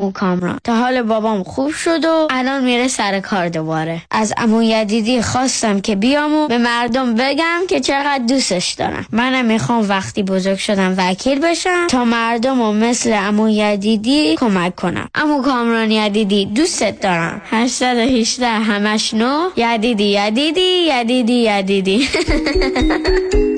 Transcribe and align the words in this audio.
او 0.00 0.12
کامران 0.12 0.58
تا 0.64 0.74
حال 0.74 1.02
بابام 1.02 1.42
خوب 1.42 1.70
شد 1.70 2.04
و 2.04 2.28
الان 2.30 2.64
میره 2.64 2.88
سر 2.88 3.20
کار 3.20 3.48
دوباره. 3.48 4.02
از 4.10 4.32
امو 4.36 4.62
یدیدی 4.62 5.22
خواستم 5.22 5.80
که 5.80 5.96
بیام 5.96 6.34
و 6.34 6.48
به 6.48 6.58
مردم 6.58 7.14
بگم 7.14 7.60
که 7.68 7.80
چقدر 7.80 8.24
دوستش 8.28 8.72
دارم. 8.72 9.06
منم 9.12 9.44
می‌خوام 9.44 9.88
وقتی 9.88 10.22
بزرگ 10.22 10.58
شدم 10.58 10.94
وکیل 10.96 11.38
بشم 11.40 11.86
تا 11.86 12.04
مردم 12.04 12.60
و 12.60 12.72
مثل 12.72 13.12
امو 13.12 13.48
یدیدی 13.48 14.36
کمک 14.36 14.76
کنم. 14.76 15.08
امو 15.14 15.42
کامران 15.42 15.90
یدیدی 15.90 16.46
دوستت 16.46 17.00
دارم. 17.00 17.42
818 17.50 18.46
همش 18.46 19.14
نو. 19.14 19.50
یدیدی 19.56 20.04
یدیدی 20.04 20.60
یدیدی 20.60 21.32
یدیدی. 21.32 22.08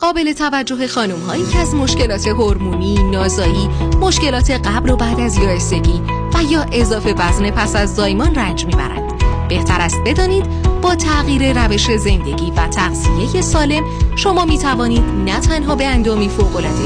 قابل 0.00 0.32
توجه 0.32 0.86
خانم 0.86 1.20
هایی 1.26 1.46
که 1.46 1.58
از 1.58 1.74
مشکلات 1.74 2.28
هورمونی، 2.28 2.94
نازایی، 2.94 3.68
مشکلات 4.00 4.50
قبل 4.50 4.90
و 4.90 4.96
بعد 4.96 5.20
از 5.20 5.36
یائسگی 5.38 6.02
و 6.34 6.42
یا 6.42 6.66
اضافه 6.72 7.14
وزن 7.18 7.50
پس 7.50 7.76
از 7.76 7.94
زایمان 7.94 8.34
رنج 8.34 8.66
می‌برند. 8.66 9.12
بهتر 9.48 9.80
است 9.80 9.96
بدانید 10.06 10.46
با 10.82 10.94
تغییر 10.94 11.64
روش 11.64 11.96
زندگی 11.96 12.52
و 12.56 12.68
تغذیه 12.68 13.40
سالم 13.40 13.84
شما 14.16 14.44
می 14.44 14.58
توانید 14.58 15.04
نه 15.24 15.40
تنها 15.40 15.74
به 15.74 15.86
اندامی 15.86 16.28
فوق‌العاده 16.28 16.84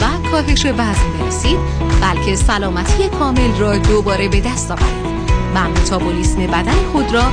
و 0.00 0.30
کاهش 0.30 0.66
وزن 0.66 1.18
برسید 1.20 1.58
بلکه 2.00 2.36
سلامتی 2.36 3.08
کامل 3.08 3.58
را 3.58 3.78
دوباره 3.78 4.28
به 4.28 4.40
دست 4.40 4.70
آورید 4.70 5.10
و 5.54 5.68
متابولیسم 5.68 6.46
بدن 6.46 6.76
خود 6.92 7.14
را 7.14 7.24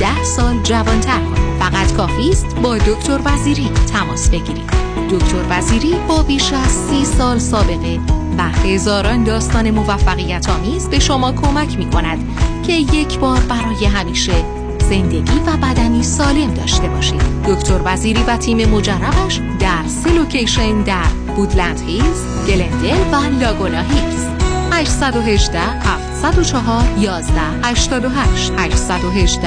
ده 0.00 0.24
سال 0.24 0.62
جوانتر 0.62 1.18
کنید. 1.18 1.43
فقط 1.64 1.92
کافی 1.92 2.30
است 2.30 2.56
با 2.62 2.78
دکتر 2.78 3.20
وزیری 3.24 3.70
تماس 3.92 4.30
بگیرید. 4.30 4.70
دکتر 5.10 5.44
وزیری 5.50 5.94
با 6.08 6.22
بیش 6.22 6.52
از 6.52 6.68
سی 6.68 7.04
سال 7.04 7.38
سابقه 7.38 8.00
و 8.38 8.42
هزاران 8.42 9.24
داستان 9.24 9.70
موفقیت 9.70 10.48
آمیز 10.48 10.88
به 10.88 10.98
شما 10.98 11.32
کمک 11.32 11.78
می 11.78 11.90
کند 11.90 12.18
که 12.66 12.72
یک 12.72 13.18
بار 13.18 13.40
برای 13.40 13.84
همیشه 13.84 14.44
زندگی 14.78 15.38
و 15.46 15.56
بدنی 15.56 16.02
سالم 16.02 16.54
داشته 16.54 16.88
باشید. 16.88 17.22
دکتر 17.48 17.80
وزیری 17.84 18.22
و 18.22 18.36
تیم 18.36 18.68
مجربش 18.68 19.40
در 19.60 19.88
سه 19.88 20.12
location 20.12 20.82
در 20.82 21.08
Woodland 21.36 21.80
Hills، 21.80 22.46
Glendale 22.48 23.12
و 23.12 23.40
Laguna 23.40 23.80
Hills. 23.80 24.26
818 24.72 26.03
704 26.24 26.96
11 26.96 27.28
88 27.62 28.50
818 28.56 29.42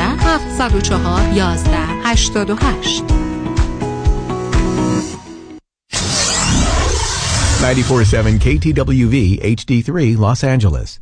704 0.55 1.33
11 1.33 1.73
88 2.05 3.01
947 7.59 8.37
KTWV 8.37 9.39
HD3 9.41 10.17
Los 10.19 10.43
Angeles. 10.43 10.99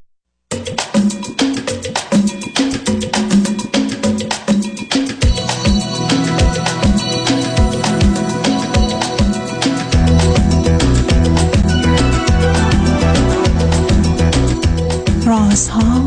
رازها 15.55 16.05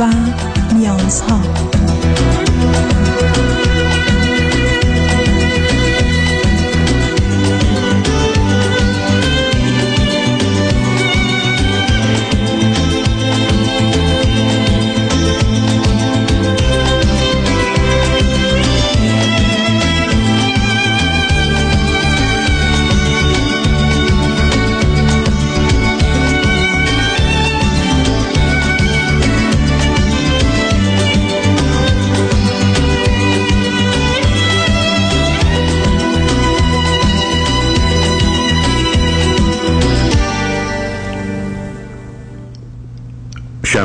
و 0.00 0.12
نیازها 0.74 1.40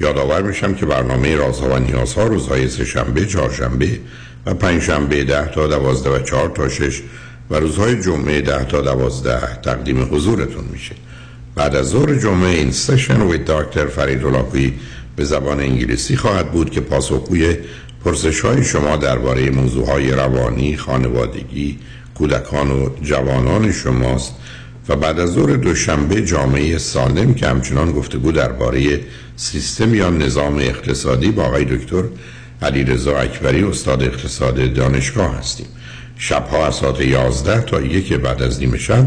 یادآور 0.00 0.42
میشم 0.42 0.74
که 0.74 0.86
برنامه 0.86 1.36
رازها 1.36 1.68
و 1.68 1.78
نیازها 1.78 2.24
روزهای 2.24 2.68
سهشنبه، 2.68 3.26
چهارشنبه 3.26 4.00
و 4.46 4.54
پنجشنبه 4.54 5.24
ده 5.24 5.46
تا 5.46 5.66
دوازده 5.66 6.10
و 6.10 6.18
چهار 6.18 6.48
تا 6.48 6.68
شش 6.68 7.02
و 7.50 7.54
روزهای 7.54 8.02
جمعه 8.02 8.40
ده 8.40 8.64
تا 8.64 8.80
دوازده 8.80 9.60
تقدیم 9.62 10.14
حضورتون 10.14 10.64
میشه. 10.72 10.94
بعد 11.54 11.76
از 11.76 11.88
ظهر 11.88 12.14
جمعه 12.14 12.48
این 12.48 12.72
سشن 12.72 13.22
وید 13.22 13.44
دکتر 13.44 13.86
فرید 13.86 14.22
رلاقی 14.22 14.74
به 15.16 15.24
زبان 15.24 15.60
انگلیسی 15.60 16.16
خواهد 16.16 16.52
بود 16.52 16.70
که 16.70 16.80
پاسخگوی 16.80 17.56
پرسش 18.04 18.40
های 18.40 18.64
شما 18.64 18.96
درباره 18.96 19.50
موضوع 19.50 19.86
های 19.86 20.10
روانی، 20.10 20.76
خانوادگی، 20.76 21.78
کودکان 22.14 22.70
و 22.70 22.88
جوانان 23.02 23.72
شماست. 23.72 24.34
و 24.88 24.96
بعد 24.96 25.20
از 25.20 25.32
ظهر 25.32 25.56
دوشنبه 25.56 26.22
جامعه 26.22 26.78
سالم 26.78 27.34
که 27.34 27.46
همچنان 27.46 27.92
گفتگو 27.92 28.32
درباره 28.32 29.00
سیستم 29.36 29.94
یا 29.94 30.10
نظام 30.10 30.56
اقتصادی 30.56 31.30
با 31.30 31.44
آقای 31.44 31.64
دکتر 31.64 32.02
علیرضا 32.62 33.18
اکبری 33.18 33.62
استاد 33.62 34.02
اقتصاد 34.02 34.74
دانشگاه 34.74 35.38
هستیم. 35.38 35.66
شبها 36.16 36.66
از 36.66 36.74
ساعت 36.74 37.00
11 37.00 37.60
تا 37.60 37.80
یک 37.80 38.12
بعد 38.12 38.42
از 38.42 38.60
نیمه 38.60 38.78
شب 38.78 39.06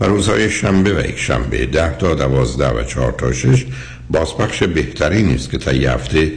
و 0.00 0.04
روزهای 0.04 0.50
شنبه 0.50 0.94
و 0.94 1.08
یک 1.08 1.18
شنبه 1.18 1.66
10 1.66 1.96
تا 1.98 2.14
12 2.14 2.68
و 2.68 2.84
4 2.84 3.12
تا 3.12 3.32
6 3.32 3.66
بازپخش 4.10 4.62
بهتری 4.62 5.22
نیست 5.22 5.50
که 5.50 5.74
یه 5.74 5.90
هفته 5.90 6.32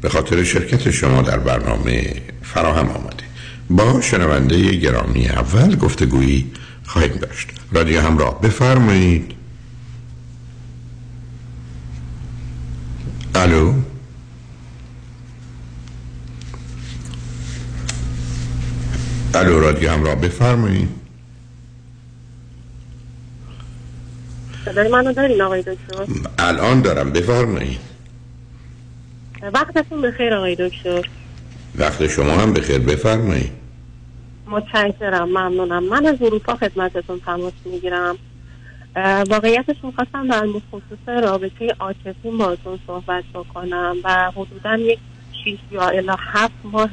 به 0.00 0.08
خاطر 0.08 0.44
شرکت 0.44 0.90
شما 0.90 1.22
در 1.22 1.38
برنامه 1.38 2.14
فراهم 2.42 2.88
آمده. 2.88 3.24
با 3.70 4.00
شنونده 4.00 4.70
گرامی 4.70 5.28
اول 5.28 5.76
گفتگویی 5.76 6.46
خواهیم 6.90 7.16
داشت. 7.16 7.48
رادیو 7.72 8.00
همراه. 8.00 8.40
بفرمایید. 8.40 9.34
الو؟ 13.34 13.74
الو 19.34 19.60
رادیو 19.60 19.90
همراه. 19.90 20.14
بفرمایید. 20.14 20.88
صدای 24.64 24.88
منو 24.88 25.12
دارین 25.12 25.42
آقای 25.42 25.62
دکتر؟ 25.62 26.06
الان 26.38 26.80
دارم. 26.82 27.10
بفرمایید. 27.12 27.80
وقتتون 29.42 30.02
بخیر 30.02 30.34
آقای 30.34 30.56
دکتر. 30.56 31.08
وقت 31.74 32.06
شما 32.06 32.32
هم 32.32 32.52
بخیر. 32.52 32.78
بفرمایید. 32.78 33.59
متشکرم 34.50 35.28
ممنونم. 35.28 35.84
من 35.84 36.06
از 36.06 36.22
اروپا 36.22 36.54
خدمتتون 36.54 37.20
تماس 37.20 37.52
می‌گیرم. 37.64 38.18
واقعیتش 39.30 39.76
می‌خواستم 39.82 40.28
در 40.28 40.46
خصوص 40.72 41.08
رابطه 41.22 41.76
عاطفی 41.80 42.30
باتون 42.38 42.78
صحبت 42.86 43.24
بکنم 43.34 43.96
و 44.04 44.30
حدودا 44.30 44.76
یک 44.76 44.98
شیش 45.44 45.58
یا 45.70 45.88
الا 45.88 46.16
هفت 46.18 46.54
ماه 46.64 46.90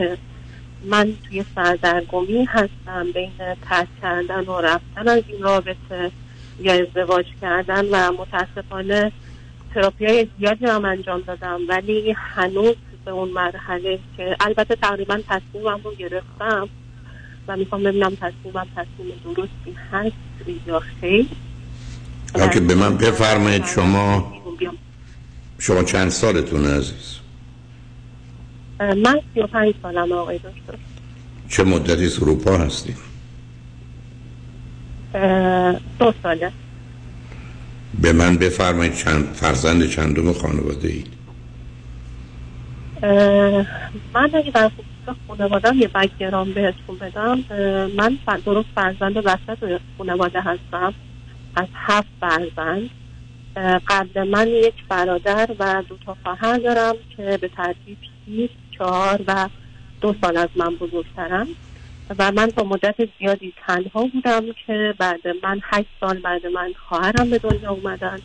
من 0.86 1.14
توی 1.30 1.46
سردرگمی 1.56 2.46
هستم. 2.46 3.12
بین 3.14 3.32
ترک 3.70 3.88
کردن 4.02 4.46
و 4.46 4.62
رفتن 4.62 5.08
از 5.08 5.24
این 5.28 5.42
رابطه 5.42 6.12
یا 6.60 6.74
ازدواج 6.74 7.26
کردن 7.42 7.86
و 7.86 8.12
متاسفانه 8.12 9.12
تراپی 9.74 10.06
های 10.06 10.28
زیادی 10.40 10.66
هم 10.66 10.86
انجام 10.86 11.22
دادم 11.22 11.60
ولی 11.68 12.12
هنوز 12.18 12.76
به 13.06 13.12
اون 13.12 13.30
مرحله 13.30 14.00
که 14.18 14.36
البته 14.40 14.76
تقریبا 14.76 15.20
تصمیمم 15.30 15.82
رو 15.84 15.96
گرفتم 15.96 16.70
و 17.48 17.58
می‌خوام 17.58 17.84
ببینم 17.84 18.16
تصمیمم 18.16 18.68
تصمیم 18.76 19.14
درستی 19.26 19.78
هست 19.92 20.16
یا 20.68 20.82
خیر. 21.02 21.26
که 22.54 22.60
به 22.60 22.76
من 22.76 22.98
بفرمایید 22.98 23.66
شما 23.66 24.34
شما 25.60 25.84
چند 25.84 26.10
سالتونه 26.10 26.78
عزیز؟ 26.78 27.18
من 28.80 29.20
35 29.34 29.74
سالم 29.82 30.12
آقای 30.12 30.38
دکتر. 30.38 30.78
چه 31.50 31.64
مدتی 31.64 32.06
از 32.06 32.24
اروپا 32.24 32.58
هستی؟ 32.58 32.96
اه، 35.14 35.80
دو 36.00 36.14
ساله. 36.24 36.52
به 38.02 38.14
من 38.14 38.38
بفرمایید 38.38 38.96
چند 38.96 39.26
فرزند 39.34 39.90
چندم 39.90 40.34
خانواده 40.34 40.88
اید 40.88 41.08
من 44.14 44.30
اگه 44.36 44.52
در 44.54 44.72
خصوص 45.08 45.18
خانوادم 45.28 45.80
یه 45.80 45.88
بکگرام 45.88 46.54
بهتون 46.54 46.98
بدم 46.98 47.44
من 47.96 48.18
درست 48.46 48.68
فرزند 48.76 49.18
وسط 49.18 49.80
خانواده 49.98 50.42
هستم. 50.42 50.94
از 51.56 51.68
هفت 51.74 52.08
فرزند. 52.22 52.90
قبل 53.88 54.24
من 54.24 54.48
یک 54.48 54.74
برادر 54.90 55.50
و 55.60 55.84
دو 55.90 55.98
تا 56.06 56.18
خواهر 56.24 56.58
دارم 56.58 56.96
که 57.18 57.38
به 57.42 57.48
ترتیب 57.48 57.98
شیش 58.26 58.50
چهار 58.78 59.22
و 59.28 59.50
دو 60.02 60.16
سال 60.22 60.38
از 60.38 60.50
من 60.56 60.76
بزرگترم 60.76 61.48
و 62.20 62.32
من 62.32 62.48
تا 62.48 62.64
مدت 62.64 62.96
زیادی 63.20 63.54
تنها 63.68 64.08
بودم 64.14 64.46
که 64.66 64.94
بعد 64.98 65.28
من 65.44 65.60
هشت 65.64 65.90
سال 66.00 66.20
بعد 66.20 66.48
من 66.48 66.74
خواهرم 66.90 67.30
به 67.30 67.38
دنیا 67.38 67.72
اومدن. 67.72 68.20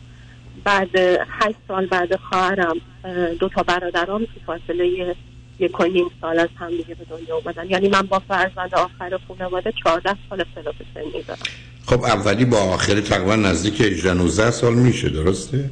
بعد 0.64 0.96
هشت 1.28 1.56
سال 1.68 1.86
بعد 1.86 2.16
خواهرم 2.16 2.76
اه، 3.04 3.34
دو 3.34 3.48
تا 3.48 3.62
برادرام 3.62 4.24
تو 4.24 4.40
فاصله 4.46 5.16
یک 5.62 5.80
و 5.80 5.84
نیم 5.84 6.10
سال 6.20 6.38
از 6.38 6.48
هم 6.56 6.70
دیگه 6.70 6.94
به 6.94 7.04
دنیا 7.10 7.36
اومدن. 7.36 7.70
یعنی 7.70 7.88
من 7.88 8.02
با 8.02 8.18
فرزند 8.28 8.74
آخر 8.74 9.18
خانواده 9.28 9.72
چهارده 9.84 10.16
سال 10.30 10.40
اختلاف 10.40 10.74
سنی 10.94 11.22
دارم 11.22 11.38
خب 11.86 12.04
اولی 12.04 12.44
با 12.44 12.58
آخری 12.58 13.00
تقریبا 13.00 13.36
نزدیک 13.36 13.80
18 13.80 14.14
19 14.14 14.50
سال 14.50 14.74
میشه 14.74 15.08
درسته؟ 15.08 15.70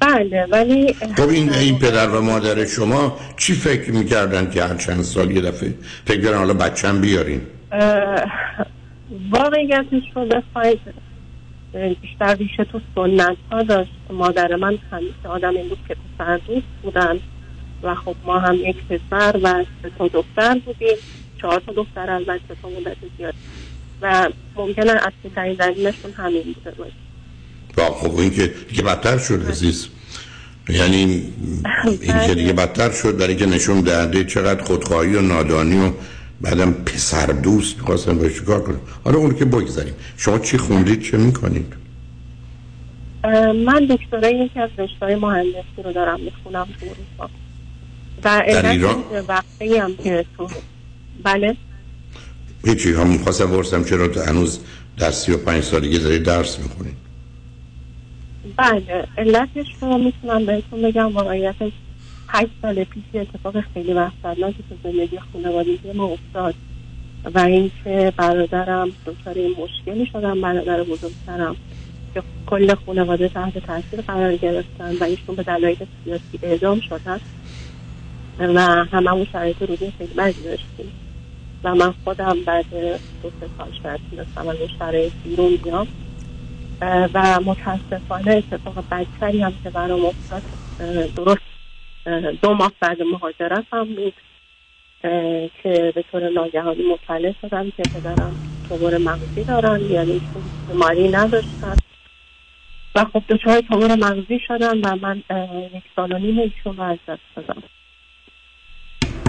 بله 0.00 0.46
ولی 0.50 0.94
خب 1.16 1.28
این 1.28 1.52
این 1.52 1.78
پدر 1.78 2.08
و 2.08 2.20
مادر 2.22 2.64
شما 2.64 3.18
چی 3.36 3.54
فکر 3.54 3.92
می‌کردن 3.92 4.50
که 4.50 4.62
هر 4.62 4.76
چند 4.76 5.02
سال 5.02 5.30
یه 5.30 5.40
دفعه 5.40 5.74
فکر 6.04 6.22
کردن 6.22 6.38
حالا 6.38 6.54
بچم 6.54 7.00
بیارین؟ 7.00 7.40
واقعیتش 9.30 10.02
رو 10.14 10.26
بخواید 10.26 10.80
بیشتر 12.02 12.34
ریشه 12.34 12.64
تو 12.64 12.80
سنت 12.94 13.36
ها 13.52 13.62
داشت. 13.62 13.90
مادر 14.10 14.56
من 14.56 14.78
همیشه 14.92 15.28
آدم 15.28 15.56
این 15.56 15.68
بود 15.68 15.78
که 15.88 15.96
پسر 16.18 16.40
دوست 16.46 16.66
بودن. 16.82 17.20
و 17.84 17.94
خب 17.94 18.14
ما 18.26 18.38
هم 18.38 18.54
یک 18.54 18.76
پسر 18.76 19.40
و 19.42 19.64
سه 19.82 19.90
تا 19.98 20.08
دختر 20.08 20.58
بودیم. 20.58 20.96
چهار 21.40 21.62
تا 21.66 21.72
دختر 21.72 22.10
البته 22.10 22.56
تا 22.62 22.68
مدت 22.68 22.96
زیاد. 23.18 23.34
و 24.02 24.30
ممکنه 24.56 24.90
اصلی 24.90 25.30
ترین 25.34 25.54
دلیلشون 25.54 26.12
همین 26.12 26.42
بوده 26.42 26.70
باشه. 26.78 26.92
با 27.76 27.84
خب 27.84 28.18
این 28.18 28.30
که 28.30 28.54
دیگه 28.68 28.82
بدتر 28.82 29.18
شد 29.18 29.46
عزیز. 29.48 29.88
یعنی 30.68 30.96
این 30.96 32.26
که 32.26 32.34
دیگه 32.34 32.52
بدتر 32.52 32.90
شد 32.90 33.16
برای 33.16 33.36
که 33.36 33.46
نشون 33.46 33.80
دهنده 33.80 34.24
چقدر 34.24 34.62
خودخواهی 34.62 35.14
و 35.14 35.20
نادانی 35.20 35.86
و 35.86 35.92
بعدم 36.40 36.72
پسر 36.72 37.26
دوست 37.26 37.78
می‌خواستن 37.78 38.18
باید 38.18 38.34
چیکار 38.34 38.62
کنیم 38.62 38.80
حالا 39.04 39.18
اون 39.18 39.34
که 39.34 39.44
بگذاریم. 39.44 39.94
شما 40.16 40.38
چی 40.38 40.58
خوندید؟ 40.58 41.02
چه 41.02 41.16
می‌کنید؟ 41.16 41.74
من 43.64 43.86
دکترای 43.90 44.34
یکی 44.34 44.60
از 44.60 44.70
رشته 44.78 45.16
مهندسی 45.16 45.82
رو 45.84 45.92
دارم 45.92 46.20
می‌خونم 46.20 46.68
تو 46.80 46.86
و 48.24 48.28
علت 48.28 48.64
ایران؟ 48.64 49.04
این 49.10 49.20
وقتی 49.28 49.76
هم 49.76 49.96
که 49.96 50.24
تو 50.36 50.48
بله. 51.22 51.56
هیچی 52.64 52.92
هم 52.92 53.18
خواستم 53.18 53.46
برسم 53.46 53.84
چرا 53.84 54.08
تو 54.08 54.20
هنوز 54.20 54.60
در 54.98 55.10
سی 55.10 55.32
و 55.32 55.36
پنج 55.36 55.62
سالگی 55.62 55.98
داری 55.98 56.18
درس 56.18 56.58
می‌خونید 56.58 56.96
بله 58.56 59.08
علتش 59.18 59.66
رو 59.80 59.98
می‌تونم 59.98 60.46
بهتون 60.46 60.82
بگم. 60.82 61.12
واقعیتش 61.12 61.72
هشت 62.28 62.50
سال 62.62 62.84
پیش 62.84 63.04
اتفاق 63.14 63.64
خیلی 63.74 63.92
وحشتناکی 63.92 64.64
تو 64.68 64.76
زندگی 64.84 65.18
خانوادگی 65.32 65.92
ما 65.94 66.04
افتاد 66.04 66.54
و 67.34 67.38
اینکه 67.38 68.12
برادرم 68.16 68.88
دچار 69.06 69.34
این 69.34 69.54
مشکلی 69.58 70.06
شدم 70.12 70.40
برادر 70.40 70.82
بزرگترم 70.82 71.56
که 72.14 72.22
کل 72.46 72.74
خانواده 72.74 73.28
تحت 73.28 73.58
تاثیر 73.58 74.00
قرار 74.00 74.36
گرفتن 74.36 74.96
و 75.00 75.04
ایشون 75.04 75.36
به 75.36 75.42
دلایل 75.42 75.76
سیاسی 76.04 76.38
اعدام 76.42 76.80
شدن. 76.80 77.20
و 78.38 78.60
هممون 78.92 79.26
شرایط 79.32 79.62
روزی 79.62 79.92
خیلی 79.98 80.14
بدی 80.14 80.42
داشتیم 80.42 80.92
و 81.64 81.74
من 81.74 81.94
خودم 82.04 82.36
بعد 82.46 82.70
دو 83.22 83.30
سه 83.40 83.48
سال 83.58 83.72
شاید 83.82 84.00
تونستم 84.10 84.48
از 84.48 84.56
شرایط 84.78 85.12
بیرون 85.24 85.56
بیام. 85.56 85.86
و 87.14 87.40
متاسفانه 87.40 88.30
اتفاق 88.30 88.84
بدتری 88.90 89.42
هم 89.42 89.52
که 89.64 89.70
برام 89.70 90.04
افتاد 90.04 90.42
درست 91.16 91.40
دو 92.42 92.54
ماه 92.54 92.72
بعد 92.80 93.02
مهاجرت 93.02 93.64
هم 93.72 93.84
بود 93.84 94.14
که 95.62 95.92
به 95.94 96.04
طور 96.12 96.28
ناگهانی 96.30 96.82
مطلع 96.92 97.32
شدم 97.42 97.70
که 97.70 97.82
پدرم 97.82 98.36
تومور 98.68 98.98
مغزی 98.98 99.44
دارن 99.44 99.80
یعنی 99.80 100.20
بیماری 100.68 101.08
نداشتن. 101.08 101.76
و 102.94 103.04
خب 103.04 103.22
دچار 103.28 103.60
تومور 103.60 103.94
مغزی 103.94 104.40
شدن 104.46 104.80
و 104.80 104.96
من 104.96 105.22
یک 105.74 105.82
سال 105.96 106.12
و 106.12 106.18
نیم 106.18 106.38
ایشون 106.38 106.76
رو 106.76 106.82
از 106.82 106.98
دست 107.08 107.20
دادم. 107.36 107.62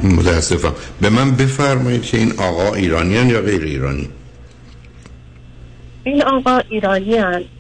متاسفم. 0.04 0.74
به 1.02 1.10
من 1.10 1.32
بفرمایید 1.32 2.04
که 2.04 2.18
این 2.18 2.32
آقا 2.40 2.74
ایرانیان 2.74 3.30
یا 3.30 3.42
غیر 3.42 3.62
ایرانی؟ 3.62 4.10
این 6.04 6.24
آقا 6.24 6.58
ایرانی. 6.70 7.16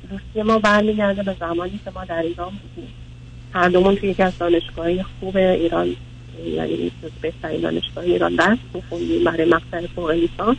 دوستی 0.10 0.42
ما 0.46 0.60
برمیگرده 0.60 1.24
به 1.24 1.36
زمانی 1.40 1.80
که 1.86 1.92
ما 1.96 2.06
در 2.06 2.22
ایران 2.22 2.50
بودیم. 2.50 2.90
هر 3.54 3.70
دومون 3.70 3.96
توی 3.96 4.10
یکی 4.10 4.24
از 4.24 4.38
دانشگاه 4.38 4.88
خوب 5.20 5.38
ایران 5.38 5.96
یعنی 6.46 6.92
بهترین 7.22 7.62
دانشگاه 7.62 8.04
ایران 8.04 8.36
درس 8.36 8.58
میخوندیم 8.74 9.24
برای 9.24 9.50
مقطع 9.50 9.88
فوق 9.96 10.10
لیسانس. 10.10 10.58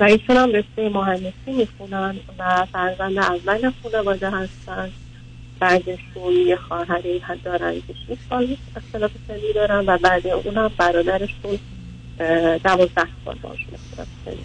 و 0.00 0.04
ایشون 0.04 0.36
هم 0.36 0.52
رشته 0.52 0.88
مهندسی 0.88 1.52
می‌خونن 1.56 2.16
و 2.38 2.66
فرزند 2.72 3.18
اول 3.18 3.72
خانواده 3.82 4.30
هستن. 4.30 4.90
بعدشون 5.60 6.32
یه 6.46 6.56
خواهری 6.56 7.18
هم 7.18 7.36
دارن 7.44 7.74
که 7.74 7.94
6 8.08 8.16
سال 8.30 8.56
اختلاف 8.76 9.10
سنی 9.28 9.52
دارن 9.54 9.84
و 9.86 9.98
بعد 9.98 10.26
اونم 10.26 10.70
برادرشون 10.76 11.58
دوازده 12.64 13.06
سال 13.24 13.34
باشون 13.42 13.74
اختلاف 13.74 14.08
سنی. 14.24 14.36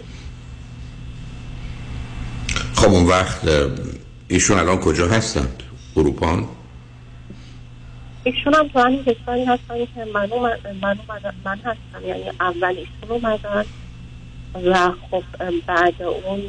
خب 2.75 2.89
اون 2.89 3.05
وقت 3.05 3.47
ایشون 4.27 4.59
الان 4.59 4.77
کجا 4.77 5.07
هستند؟ 5.07 5.63
اروپا 5.97 6.47
ایشون 8.23 8.53
هم 8.53 8.67
تو 8.67 8.79
همین 8.79 9.03
کشوری 9.03 9.45
هستن 9.45 9.75
که 9.95 10.05
من, 10.13 10.29
من, 10.81 10.97
من 11.45 11.57
هستم. 11.57 12.07
یعنی 12.07 12.23
اول 12.39 12.75
ایشون 12.77 13.09
اومدن 13.09 13.65
و 14.65 14.91
خب 15.11 15.23
بعد 15.67 16.01
اون 16.01 16.41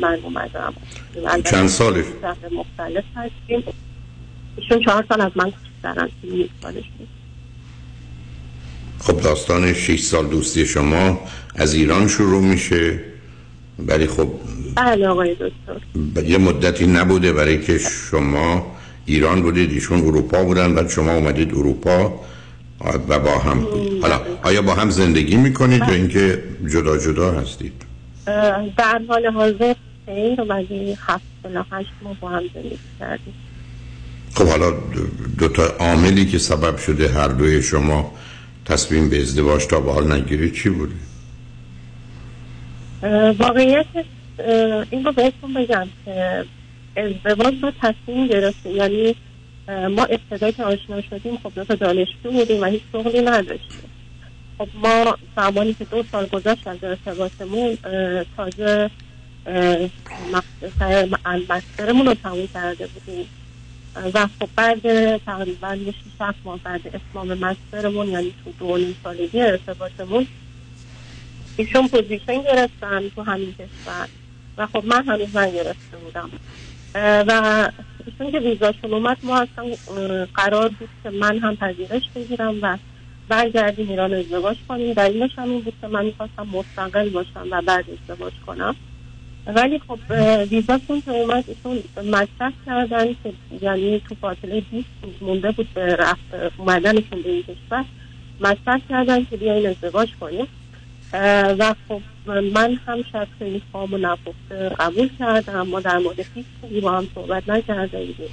من 0.00 0.18
اومدم. 0.22 0.74
چند 1.44 1.68
سالش؟ 1.68 2.04
مختلف 2.52 3.04
هستیم. 3.16 3.64
ایشون 4.60 4.84
چهار 4.84 5.04
سال 5.08 5.20
از 5.20 5.32
من 5.36 5.50
کشترن 5.50 6.08
یک 6.22 6.50
سالش 6.62 6.84
بود. 6.98 7.08
خب 9.00 9.20
داستان 9.20 9.72
6 9.72 10.00
سال 10.00 10.26
دوستی 10.26 10.66
شما 10.66 11.20
از 11.54 11.74
ایران 11.74 12.08
شروع 12.08 12.42
میشه 12.42 13.00
ولی 13.78 14.06
خب 14.06 14.28
بله 14.74 15.08
آقای 15.08 15.34
دکتر. 15.34 16.22
یه 16.22 16.38
مدتی 16.38 16.86
نبوده 16.86 17.32
برای 17.32 17.60
که 17.60 17.78
شما 17.78 18.76
ایران 19.06 19.42
بودید 19.42 19.72
ایشون 19.72 20.00
اروپا 20.00 20.44
بودن 20.44 20.74
بعد 20.74 20.88
شما 20.88 21.14
اومدید 21.14 21.54
اروپا 21.54 22.20
و 23.08 23.18
با 23.18 23.38
هم 23.38 23.60
بودید 23.60 24.02
حالا 24.02 24.20
آیا 24.42 24.62
با 24.62 24.74
هم 24.74 24.90
زندگی 24.90 25.36
می‌کنید 25.36 25.82
یا 25.88 25.94
اینکه 25.94 26.42
جدا 26.72 26.98
جدا 26.98 27.32
هستید؟ 27.32 27.72
در 28.76 29.00
حال 29.08 29.26
حاضر 29.26 29.74
خیر 30.06 30.40
ولی 30.40 30.96
هفت 31.06 31.24
هشت 31.72 31.90
ماه 32.02 32.16
با 32.20 32.28
هم 32.28 32.42
زندگی 32.54 32.78
کردیم. 33.00 33.34
خب 34.34 34.46
حالا 34.48 34.70
دو- 34.70 35.48
تا 35.48 35.66
عاملی 35.66 36.26
که 36.26 36.38
سبب 36.38 36.76
شده 36.78 37.08
هر 37.08 37.28
دوی 37.28 37.62
شما 37.62 38.14
تصمیم 38.64 39.08
به 39.08 39.20
ازدواج 39.22 39.66
تا 39.66 39.80
به 39.80 39.92
حال 39.92 40.12
نگیرید 40.12 40.54
چی 40.54 40.68
واقعیتش 43.38 44.04
اه، 44.38 44.86
این 44.90 45.04
رو 45.04 45.12
بهتون 45.12 45.54
بگم 45.54 45.88
که 46.04 46.44
ازدواج 46.96 47.54
رو 47.62 47.72
تصمیم 47.82 48.26
گرفتیم 48.26 48.76
یعنی 48.76 49.16
ما 49.68 50.04
ابتدا 50.04 50.50
که 50.50 50.64
آشنا 50.64 51.00
شدیم 51.00 51.36
خب 51.36 51.52
دو 51.54 51.64
تا 51.64 51.74
دانشجو 51.74 52.30
بودیم 52.32 52.62
و 52.62 52.64
هیچ 52.64 52.82
شغلی 52.92 53.20
نداشتیم. 53.20 53.90
خب 54.58 54.68
ما 54.74 55.16
زمانی 55.36 55.74
که 55.74 55.84
دو 55.84 56.04
سال 56.12 56.26
گذشت 56.26 56.66
از 56.68 56.78
ارتباطمون 56.82 57.78
تازه 58.36 58.90
master 61.50 61.87
مون 61.87 62.06
رو 62.06 62.14
تموم 62.14 62.46
کرده 62.54 62.86
بودیم. 62.86 63.26
و 64.14 64.26
خب 64.26 64.48
بعد 64.56 65.16
تقریبا 65.16 65.74
یه 65.74 65.92
شیش 65.92 66.12
ماه 66.44 66.58
بعد 66.64 66.80
اتمام 66.94 67.38
master 67.38 67.85
مون 67.85 68.08
یعنی 68.08 68.34
تو 68.44 68.52
دو 68.58 68.76
نیم 68.76 68.96
سالگی 69.04 69.40
ارتباطمون 69.40 70.26
ایشون 71.56 71.88
position 71.88 72.42
گرفتن 72.42 73.08
تو 73.08 73.22
همین 73.22 73.52
کشور. 73.52 74.08
و 74.58 74.66
خب 74.66 74.84
من 74.84 75.04
هنوز 75.04 75.36
نگرفته 75.36 75.96
بودم. 76.04 76.30
و 76.94 77.72
چون 78.18 78.32
که 78.32 78.38
ویزاشون 78.38 78.94
اومد 78.94 79.16
ما 79.22 79.38
اصلا 79.40 79.76
قرار 80.34 80.68
بود 80.68 80.88
که 81.02 81.10
من 81.10 81.38
هم 81.38 81.56
پذیرش 81.56 82.02
بگیرم 82.14 82.54
و 82.62 82.78
برگردیم 83.28 83.90
ایران 83.90 84.14
ازدواج 84.14 84.56
کنیم. 84.68 84.92
دلیلش 84.92 85.30
هم 85.36 85.50
این 85.50 85.60
بود 85.60 85.74
که 85.80 85.86
من 85.86 86.04
می‌خواستم 86.04 86.46
مستقل 86.52 87.08
باشم 87.08 87.46
و 87.50 87.62
بعد 87.62 87.84
ازدواج 87.90 88.32
کنم. 88.46 88.76
ولی 89.48 89.78
خب 89.88 89.98
ویزاشون 90.50 91.00
که 91.00 91.10
اومد 91.10 91.44
ایشون 91.48 91.82
مطرح 92.10 92.52
کردن 92.66 93.06
که 93.06 93.32
یعنی 93.62 94.02
تو 94.08 94.14
فاصله 94.14 94.60
20 94.60 94.88
روز 95.02 95.14
مونده 95.20 95.50
بود 95.50 95.68
به 95.74 95.96
رفت 95.96 96.34
اومدنشون 96.58 97.22
به 97.22 97.30
این 97.30 97.42
کشور 97.42 97.84
مطرح 98.40 98.80
کردن 98.88 99.24
که 99.24 99.36
بیاین 99.36 99.66
ازدواج 99.66 100.08
کنیم. 100.20 100.46
و 101.58 101.74
خب 101.88 102.02
من 102.26 102.78
هم 102.86 103.02
شاید 103.12 103.28
خیلی 103.38 103.62
خام 103.72 103.94
و 103.94 103.98
نپخته 103.98 104.68
قبول 104.78 105.10
کردم 105.18 105.62
ما 105.62 105.80
در 105.80 105.98
مورد 105.98 106.20
هیچ 106.34 106.46
چیزی 106.60 106.80
با 106.80 106.92
هم 106.92 107.08
صحبت 107.14 107.48
نکرده 107.48 107.98
بودیم. 107.98 108.30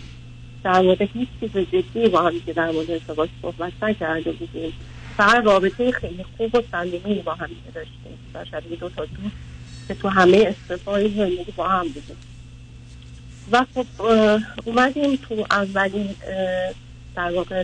در 0.64 0.82
مورد 0.82 1.02
هیچ 1.02 1.28
چیز 1.40 1.52
جدی 1.52 2.08
با 2.08 2.22
هم 2.22 2.34
که 2.46 2.54
در 2.54 2.72
مورد 2.72 2.92
ازدواج 2.92 3.30
صحبت 3.42 3.74
نکرده 3.82 4.32
بودیم. 4.32 4.74
فقط 5.18 5.46
رابطه 5.46 5.92
خیلی 5.92 6.26
خوب 6.38 6.56
و 6.56 6.62
صمیمی 6.72 7.22
با 7.22 7.34
هم 7.34 7.50
داشتیم. 7.74 8.18
و 8.34 8.46
شاید 8.46 8.80
دو 8.80 8.90
تا 8.90 9.06
دوست 9.06 9.55
که 9.88 9.96
تو 9.96 10.10
همه 10.10 10.56
step 10.56 10.92
های 10.92 11.10
زندگی 11.16 11.52
با 11.56 11.68
هم 11.68 11.88
بودیم 11.88 12.18
و 13.52 13.66
خب 13.76 14.02
اومدیم 14.66 15.16
تو 15.16 15.46
اولین 15.52 16.16
در 17.16 17.32
واقع 17.32 17.64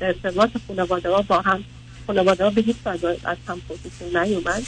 ارتباط 0.00 0.50
خانواده 0.68 1.10
ها 1.10 1.22
با 1.22 1.40
هم 1.40 1.64
خانواده 2.06 2.44
ها 2.44 2.50
به 2.50 2.60
هیچ 2.60 2.76
از 3.24 3.36
هم 3.48 3.60
خوششون 3.60 4.24
نیومد. 4.24 4.62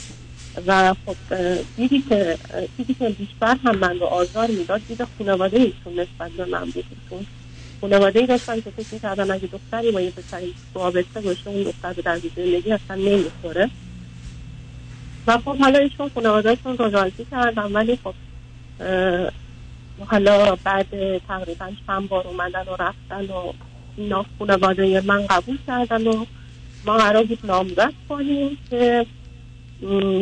و 0.67 0.95
خب 1.07 1.17
دیدی 1.77 2.05
که 2.09 2.39
دیدی 2.77 2.95
که 2.95 3.09
بیشتر 3.09 3.57
هم 3.65 3.79
من 3.79 3.99
رو 3.99 4.07
آزار 4.07 4.47
می‌داد 4.47 4.81
دید 4.89 5.05
خانواده 5.19 5.57
ایشون 5.57 6.01
نسبت 6.01 6.31
به 6.31 6.45
من 6.45 6.71
بود. 6.71 6.85
خانواده 7.81 8.21
ای 8.21 8.27
داشتن 8.27 8.61
که 8.61 8.71
فکر 8.71 8.99
کردن 8.99 9.31
اگه 9.31 9.47
دختری 9.47 9.91
با 9.91 10.01
یه 10.01 10.11
پسری 10.11 10.55
رابطه 10.75 11.21
باشه 11.21 11.49
اون 11.51 11.63
دختر 11.63 11.93
به 11.93 12.03
درد 12.03 12.23
زندگی 12.37 12.73
اصلا 12.73 12.97
نمی‌خوره. 12.97 13.71
و 15.27 15.39
خب 15.39 15.57
حالا 15.57 15.79
ایشون 15.79 16.11
خانوادهشون 16.15 16.79
رو 16.79 16.91
راضی 16.91 17.27
کردن 17.31 17.73
ولی 17.73 17.99
خب 18.05 18.15
حالا 20.07 20.57
بعد 20.65 21.19
تقریبا 21.19 21.71
چند 21.87 22.09
بار 22.09 22.27
اومدن 22.27 22.63
و 22.63 22.77
رفتن 22.79 23.33
و 23.33 23.53
اینا 23.97 24.25
خانواده 24.39 25.01
من 25.07 25.27
قبول 25.27 25.59
کردن 25.67 26.07
و 26.07 26.25
ما 26.85 26.97
قرار 26.97 27.25
بود 27.25 27.39
نامزد 27.45 27.93
کنیم 28.09 28.59
که 28.71 29.07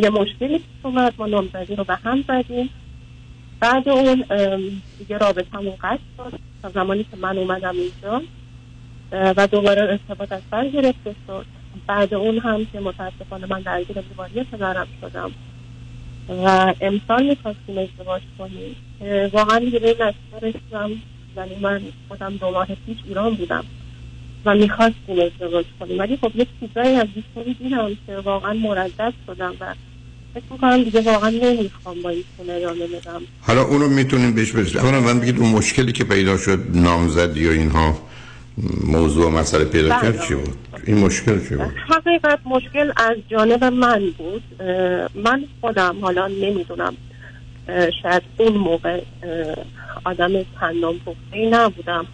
یه 0.02 0.10
مشکلی 0.10 0.60
اومد 0.82 1.14
ما 1.18 1.26
نامزدی 1.26 1.76
رو 1.76 1.84
به 1.84 1.94
هم 1.94 2.24
زدیم. 2.28 2.70
بعد 3.60 3.88
اون 3.88 4.24
دیگه 4.98 5.18
رابطه 5.18 5.58
همون 5.58 5.74
قصد 5.82 6.00
شد. 6.16 6.38
تا 6.62 6.68
زمانی 6.68 7.04
که 7.04 7.16
من 7.16 7.38
اومدم 7.38 7.74
اینجا 7.76 8.22
و 9.12 9.46
دوباره 9.46 9.82
ارتباط 9.82 10.32
از 10.32 10.42
بر 10.50 10.68
گرفته 10.68 11.14
شد. 11.26 11.57
بعد 11.86 12.14
اون 12.14 12.38
هم 12.38 12.66
که 12.72 12.80
متاسفانه 12.80 13.46
من 13.46 13.60
درگیر 13.60 13.96
بیماری 14.00 14.44
پدرم 14.52 14.86
شدم. 15.00 15.30
و 16.44 16.74
امسال 16.80 17.26
می‌خواستیم 17.26 17.78
ازدواج 17.78 18.22
کنیم. 18.38 18.76
واقعا 19.32 19.58
دیگه 19.58 19.78
به 19.78 19.86
این 19.88 19.96
رسیدم 20.42 20.90
یعنی 21.36 21.56
من 21.60 21.82
خودم 22.08 22.36
دو 22.36 22.50
ماه 22.50 22.66
پیش 22.86 22.96
ایران 23.08 23.34
بودم 23.34 23.64
و 24.44 24.54
می‌خواستیم 24.54 25.18
ازدواج 25.20 25.64
کنیم. 25.80 25.98
ولی 25.98 26.16
خب 26.16 26.32
یک 26.34 26.48
چیزایی 26.60 26.96
از 26.96 27.06
دیگه 27.14 27.54
دیدم 27.62 27.88
که 28.06 28.16
واقعا 28.16 28.52
مردد 28.52 29.12
شدم 29.26 29.54
و 29.60 29.74
فکر 30.34 30.76
دیگه 30.84 31.00
واقعا 31.00 31.30
نمی‌خوام 31.30 32.02
با 32.02 32.12
یا 32.12 32.72
نمیدم 32.72 33.22
حالا 33.40 33.62
اونو 33.62 33.88
می‌تونیم 33.88 34.34
بهش 34.34 34.52
برسیم. 34.52 34.80
من 34.82 35.20
بگید 35.20 35.38
اون 35.38 35.50
مشکلی 35.50 35.92
که 35.92 36.04
پیدا 36.04 36.36
شد 36.36 36.58
نامزدی 36.74 37.40
یا 37.40 37.52
اینها 37.52 37.98
موضوع 38.86 39.30
مسئله 39.30 39.64
پیدا 39.64 39.88
بله. 39.88 40.02
کرد 40.02 40.20
چی 40.28 40.34
بود؟ 40.34 40.56
این 40.86 40.98
مشکل 40.98 41.48
چی 41.48 41.56
بود؟ 41.56 41.74
حقیقت 41.88 42.38
مشکل 42.44 42.92
از 42.96 43.16
جانب 43.28 43.64
من 43.64 44.10
بود. 44.18 44.42
من 45.14 45.44
خودم 45.60 45.96
حالا 46.00 46.26
نمی‌دونم 46.26 46.96
شاید 48.02 48.22
اون 48.36 48.52
موقع 48.52 49.00
آدم 50.04 50.42
تندام 50.60 50.98
پخته 50.98 51.48
نبودم. 51.50 52.06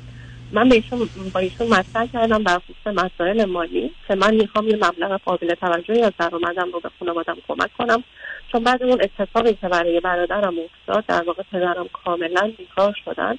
من 0.53 0.69
به 0.69 0.75
ایشون 0.75 1.09
با 1.33 1.41
ایشون 1.41 1.69
مطرح 1.69 2.07
کردم 2.07 2.43
در 2.43 2.59
خصوص 2.59 3.05
مسائل 3.05 3.45
مالی 3.45 3.91
که 4.09 4.15
من 4.15 4.35
می‌خوام 4.35 4.69
یه 4.69 4.77
مبلغ 4.77 5.21
قابل 5.25 5.55
توجهی 5.55 6.03
از 6.03 6.13
درآمدم 6.19 6.73
رو 6.73 6.81
به 6.81 6.91
خانوادم 6.99 7.37
کمک 7.49 7.71
کنم. 7.79 8.05
چون 8.53 8.65
بعد 8.65 8.83
اون 8.83 8.99
اتفاقی 9.03 9.55
که 9.61 9.69
برای 9.69 10.01
برادرم 10.01 10.55
افتاد 10.59 11.05
در 11.07 11.23
واقع 11.23 11.43
پدرم 11.53 11.87
کاملا 12.05 12.53
بیکار 12.59 12.95
شدن 13.05 13.39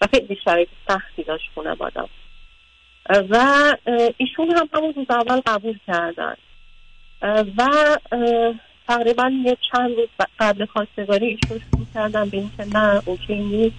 و 0.00 0.06
خیلی 0.14 0.38
شرایط 0.44 0.68
سختی 0.88 1.22
داشت 1.22 1.50
خانوادم 1.54 2.08
و 3.10 3.36
ایشون 4.16 4.50
هم 4.50 4.68
همون 4.74 4.92
روز 4.96 5.06
اول 5.10 5.40
قبول 5.46 5.78
کردن. 5.86 6.34
و 7.58 7.68
تقریبا 8.88 9.30
یه 9.44 9.56
چند 9.72 9.90
روز 9.90 10.08
قبل 10.38 10.66
خواستگاری 10.66 11.26
ایشون 11.26 11.60
شروع 11.70 11.86
کردن 11.94 12.28
به 12.28 12.36
اینکه 12.36 12.64
نه 12.64 13.02
اوکی 13.04 13.34
نیست. 13.34 13.76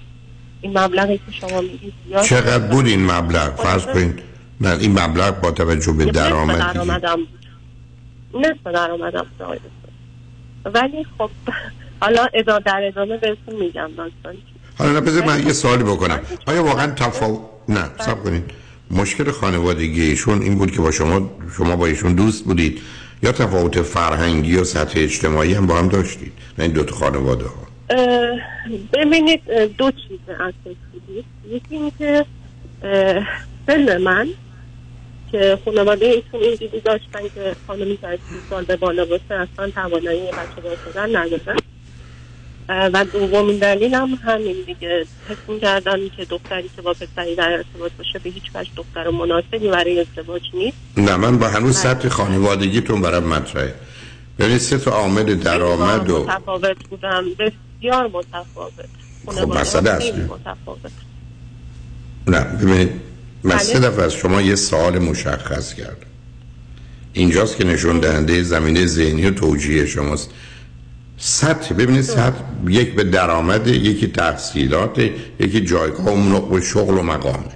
این 0.62 0.78
مبلغی 0.78 1.18
که 1.18 1.32
شما 1.32 1.62
میگید 1.62 1.94
چقدر 2.24 2.68
بود 2.68 2.86
این 2.86 3.12
مبلغ؟ 3.12 3.56
فرض 3.56 3.86
کنید 3.86 4.20
نه 4.62 4.78
این 4.80 5.00
مبلغ 5.00 5.42
با 5.42 5.52
توجه 5.52 5.94
به 5.94 6.06
درآمد 6.06 6.58
درآمدم 6.58 7.20
نصف 8.34 8.68
درآمدم 8.74 9.26
بود. 9.40 9.62
ولی 10.66 11.06
خب 11.18 11.30
حالا 12.02 12.28
ادا 12.34 12.60
در 12.60 12.82
ادامه 12.84 13.18
بهتون 13.18 13.56
میگم 13.56 13.90
داستان 13.98 14.36
حالا 14.78 14.92
نه 14.92 15.02
بذار 15.02 15.26
من 15.26 15.48
یه 15.48 15.54
سوالی 15.54 15.84
بکنم. 15.84 16.20
آیا 16.48 16.64
واقعا 16.64 16.92
تفاوت 16.92 17.40
نه 17.70 17.90
سب 18.00 18.24
کنید. 18.24 18.52
مشکل 18.92 19.32
خانوادگی 19.32 20.02
ایشون 20.02 20.42
این 20.42 20.56
بود 20.56 20.72
که 20.72 20.82
با 20.82 20.92
شما 20.92 21.30
شما 21.58 21.76
با 21.76 21.86
ایشون 21.86 22.14
دوست 22.14 22.44
بودید. 22.44 22.82
یا 23.24 23.32
تفاوت 23.32 23.82
فرهنگی 23.82 24.56
و 24.56 24.64
سطح 24.64 25.00
اجتماعی 25.00 25.54
هم 25.54 25.66
با 25.66 25.76
هم 25.76 25.88
داشتید. 25.88 26.32
نه 26.58 26.64
این 26.64 26.74
دوتا 26.74 26.96
خانواده 26.96 27.46
ها. 27.46 27.66
ببینید 28.94 29.42
دو 29.78 29.92
چیز 29.92 30.20
بود 30.92 31.26
یکی 31.50 31.76
این 31.76 31.92
که 31.98 32.26
اه، 32.84 33.28
سن 33.68 33.98
من 33.98 34.28
که 35.32 35.60
خانواده 35.66 36.06
ایشون 36.06 36.56
دیدی 36.60 36.80
داشتن 36.80 37.30
که 37.36 37.56
خانمی 37.68 38.00
از 38.04 38.20
سی 38.30 38.42
سال 38.50 38.64
به 38.66 38.76
بالا 38.76 39.06
باشه 39.06 39.34
اصلا 39.34 39.70
توانایی 39.72 40.22
بچه 40.32 40.62
دار 40.64 40.78
شدن 40.86 41.16
و 42.70 43.06
دومین 43.14 43.58
دلیل 43.58 43.94
هم 43.96 44.20
همین 44.24 44.56
دیگه. 44.66 45.06
حس 45.30 45.38
می‌کردن 45.48 46.10
که 46.18 46.26
دختری 46.26 46.70
که 46.76 46.82
با 46.82 46.94
پسری 46.94 47.36
در 47.36 47.52
ارتباط 47.52 47.92
باشه 47.98 48.20
به 48.20 48.30
هیچ 48.30 48.44
وجه 48.56 48.70
دختر 48.76 49.10
مناسبی 49.10 49.68
برای 49.68 50.00
ازدواج 50.00 50.42
نیست. 50.54 50.78
نه 50.98 51.16
من 51.16 51.38
با 51.38 51.48
هنوز 51.48 51.78
سطح 51.78 52.10
خانوادگیتون 52.10 53.02
برام 53.02 53.24
مطرحه. 53.24 53.74
ببینید 54.40 54.58
سه 54.58 54.78
تا 54.78 54.92
عامل 54.92 55.36
درآمد 55.36 56.10
و 56.10 56.24
متفاوت 56.24 56.88
بودم. 56.90 57.24
بسیار 57.40 58.08
متفاوت. 58.08 58.74
خانواده 59.26 59.62
مسئله 59.62 59.90
اصلی. 59.90 60.22
متفاوت. 60.22 60.92
نه 62.28 62.40
ببینید 62.40 62.90
من 63.44 63.58
سه 63.58 63.80
بله. 63.80 63.90
دفعه 63.90 64.06
از 64.06 64.14
شما 64.14 64.42
یه 64.42 64.56
سوال 64.56 65.00
مشخص 65.00 65.74
کرد 65.74 66.06
اینجاست 67.14 67.58
که 67.58 67.64
نشون 67.64 68.00
دهنده 68.00 68.44
زمینه 68.44 68.86
ذهنی 68.86 69.26
و 69.26 69.32
توجیه 69.32 69.86
شماست. 69.86 70.30
سطح 71.18 71.74
ببینید 71.74 72.02
سطح 72.02 72.44
یک 72.68 72.96
به 72.96 73.04
درآمد 73.04 73.68
یکی 73.68 74.08
تحصیلات 74.08 75.00
یکی 75.40 75.62
جایگاه 75.66 76.52
و 76.52 76.62
شغل 76.62 76.98
و 76.98 77.02
مقامه 77.02 77.56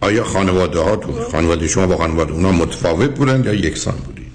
آیا 0.00 0.24
خانواده 0.24 0.80
هاتون 0.80 1.14
خانواده 1.32 1.68
شما 1.68 1.86
با 1.86 1.96
خانواده 1.96 2.32
اونا 2.32 2.52
متفاوت 2.52 3.10
بودن 3.10 3.44
یا 3.44 3.54
یکسان 3.54 3.94
بودید؟ 3.94 4.32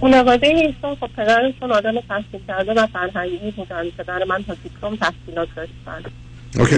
خانواده 0.00 0.46
ایشون 0.46 0.94
خب 1.00 1.10
پدرشون 1.16 1.72
آدم 1.72 2.00
تحصیل 2.08 2.40
کرده 2.48 2.72
و 2.72 2.86
فرهنگی 2.86 3.50
بودن. 3.56 3.84
پدر 3.98 4.24
من 4.28 4.44
تا 4.44 4.56
دیپلم 4.62 4.96
تحصیلات 4.96 5.48
داشتن. 5.56 6.10
اوکی. 6.58 6.76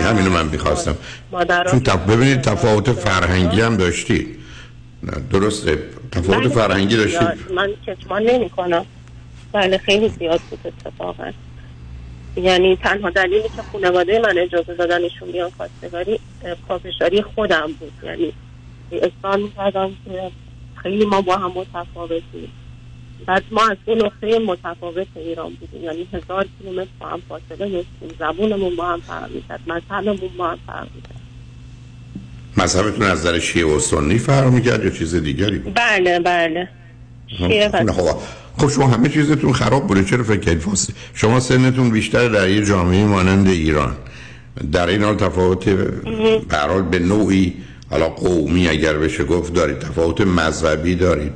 همینو 0.00 0.30
من 0.30 0.46
می‌خواستم. 0.46 0.96
چون 1.70 1.80
تف... 1.80 1.96
ببینید 1.96 2.40
تفاوت 2.40 2.92
فرهنگی 2.92 3.60
هم 3.60 3.76
داشتید. 3.76 4.41
درسته. 5.30 5.90
تفاوت 6.12 6.48
فرهنگی 6.48 6.96
داشتید 6.96 7.20
زیاد. 7.20 7.52
من 7.52 7.72
کتمان 7.86 8.22
نمی 8.22 8.50
کنم 8.50 8.86
بله 9.52 9.78
خیلی 9.78 10.08
زیاد 10.18 10.40
بود 10.50 10.60
اتفاقا. 10.64 11.32
یعنی 12.36 12.76
تنها 12.76 13.10
دلیلی 13.10 13.48
که 13.48 13.62
خانواده 13.72 14.18
من 14.18 14.38
اجازه 14.38 14.74
دادنشون 14.74 15.32
بیان 15.32 15.50
خواستگاری 15.50 16.18
پافشاری 16.68 17.22
خودم 17.22 17.72
بود. 17.80 17.92
یعنی 18.02 18.32
اصرار 18.92 19.36
می‌کردم 19.36 19.96
که 20.04 20.30
خیلی 20.74 21.04
ما 21.04 21.20
با 21.20 21.36
هم 21.36 21.52
متفاوتیم. 21.54 22.52
بعد 23.26 23.44
ما 23.50 23.68
از 23.68 23.76
دو 23.86 23.94
نقطه 23.94 24.38
متفاوت 24.38 25.06
ایران 25.16 25.54
بودیم. 25.60 25.84
یعنی 25.84 26.08
هزار 26.12 26.46
کیلومتر 26.58 26.90
با 27.00 27.08
هم 27.08 27.22
فاصله 27.28 27.68
داشتیم 27.68 28.16
زبونمون 28.18 28.76
با 28.76 28.84
هم 28.84 29.00
فرق 29.00 29.30
می‌کرد. 29.30 29.60
مذهبمون 29.66 30.30
با 30.38 30.50
هم 30.50 30.58
فرق 30.66 30.88
می‌کرد. 30.94 31.21
مذهبتون 32.56 33.06
از 33.06 33.18
نظر 33.18 33.38
شیعه 33.38 33.66
و 33.66 33.78
سنی 33.78 34.18
فرق 34.18 34.46
می‌کرد 34.46 34.84
یا 34.84 34.90
چیز 34.90 35.14
دیگری 35.14 35.58
بود؟ 35.58 35.74
بله 35.74 36.20
بله. 36.20 36.68
شیر 37.38 37.82
نه 37.82 37.92
خب. 37.92 38.16
خب 38.58 38.68
شما 38.68 38.86
همه 38.86 39.08
چیزتون 39.08 39.52
خراب 39.52 39.86
بوده. 39.86 40.04
چرا 40.04 40.22
فکر 40.22 40.40
کردید 40.40 40.78
شما 41.14 41.40
سنتون 41.40 41.90
بیشتر 41.90 42.28
در 42.28 42.48
یه 42.48 42.64
جامعه 42.64 43.04
مانند 43.04 43.48
ایران. 43.48 43.96
در 44.72 44.86
این 44.86 45.02
حال 45.02 45.16
تفاوت 45.16 45.68
به 45.68 46.56
هر 46.56 46.68
حال 46.68 46.82
به 46.82 46.98
نوعی 46.98 47.54
حالا 47.90 48.08
قومی 48.08 48.68
اگر 48.68 48.96
بشه 48.96 49.24
گفت 49.24 49.52
دارید 49.54 49.78
تفاوت 49.78 50.20
مذهبی 50.20 50.94
دارید. 50.94 51.32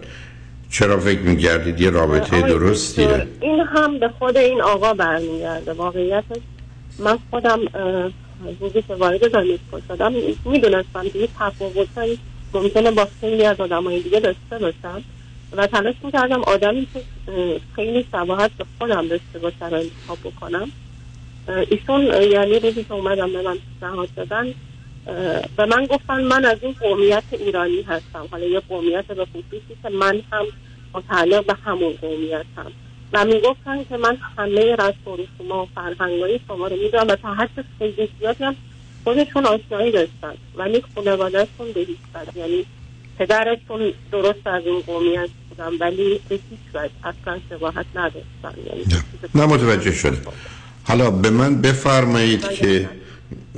چرا 0.70 1.00
فکر 1.00 1.20
میگردید 1.20 1.80
یه 1.80 1.90
رابطه 1.90 2.40
درستیه 2.40 3.26
این 3.40 3.60
هم 3.60 3.98
به 3.98 4.08
خود 4.18 4.36
این 4.36 4.62
آقا 4.62 4.94
برمیگرده. 4.94 5.72
واقعیتش 5.72 6.36
من 6.98 7.18
خودم 7.30 7.58
که 8.88 8.94
وارد 8.94 9.32
دانشگاه 9.32 9.80
شدم. 9.88 10.12
می‌دونستم 10.44 11.08
که 11.08 11.18
یه 11.18 11.28
تفاوتایی 11.38 12.18
ممکنه 12.54 12.90
با 12.90 13.08
خیلی 13.20 13.44
از 13.44 13.60
آدمای 13.60 14.00
دیگه 14.00 14.20
داشته 14.20 14.58
باشم. 14.58 15.04
و 15.52 15.66
تلاش 15.66 15.94
می‌کردم 16.02 16.42
آدمی 16.42 16.88
که 16.94 17.02
خیلی 17.74 18.06
شباهت 18.12 18.50
به 18.58 18.64
خودم 18.78 19.08
داشته 19.08 19.38
باشه 19.38 19.68
رو 19.68 19.74
انتخاب 19.74 20.18
بکنم. 20.24 20.72
ایشون 21.70 22.02
یعنی 22.32 22.58
روزی 22.58 22.84
که 22.84 22.94
اومدم 22.94 23.32
به 23.32 23.42
من 23.42 23.58
پیشنهاد 23.74 24.08
دادن 24.16 24.54
به 25.56 25.66
من 25.66 25.86
گفتن 25.86 26.24
من 26.24 26.44
از 26.44 26.58
این 26.62 26.74
قومیت 26.80 27.24
ایرانی 27.32 27.82
هستم. 27.82 28.28
حالا 28.30 28.46
یه 28.46 28.60
قومیت 28.60 29.06
به 29.06 29.24
خصوصی 29.24 29.76
که 29.82 29.88
من 29.88 30.22
هم 30.32 30.46
متعلق 30.94 31.46
به 31.46 31.54
همون 31.64 31.92
قومیت 32.00 32.46
هم 32.56 32.72
و 33.12 33.24
می‌گفتن 33.24 33.84
که 33.84 33.96
من 33.96 34.16
همه 34.36 34.74
رسم 34.74 35.10
و 35.10 35.16
رسوم 35.16 35.52
و 35.52 35.66
فرهنگای 35.74 36.40
شما 36.48 36.66
رو 36.66 36.76
می‌دونم 36.76 37.08
و 37.08 37.16
تا 37.16 37.34
حد 37.34 37.64
خیلی 37.78 38.08
زیادی 38.20 38.44
هم 38.44 38.56
خودشون 39.04 39.46
آشنایی 39.46 39.92
داشتن 39.92 40.34
ولی 40.56 40.82
خانوادهشون 40.94 41.72
به 41.74 41.80
هیچ 41.80 41.98
وجه 42.14 42.38
یعنی 42.38 42.66
پدرشون 43.18 43.92
درست 44.12 44.46
از 44.46 44.62
اون 44.66 44.80
قومیت 44.80 45.28
بودن 45.48 45.70
ولی 45.80 46.20
به 46.28 46.34
هیچ 46.50 46.60
وجه 46.74 46.90
اصلا 47.04 47.40
شباهت 47.50 47.86
نداشتن 47.94 48.60
یعنی 48.66 48.84
نه. 49.34 49.46
متوجه 49.46 49.92
شده 49.92 50.18
حالا 50.84 51.10
به 51.10 51.30
من 51.30 51.60
بفرمایید 51.62 52.48
که 52.48 52.88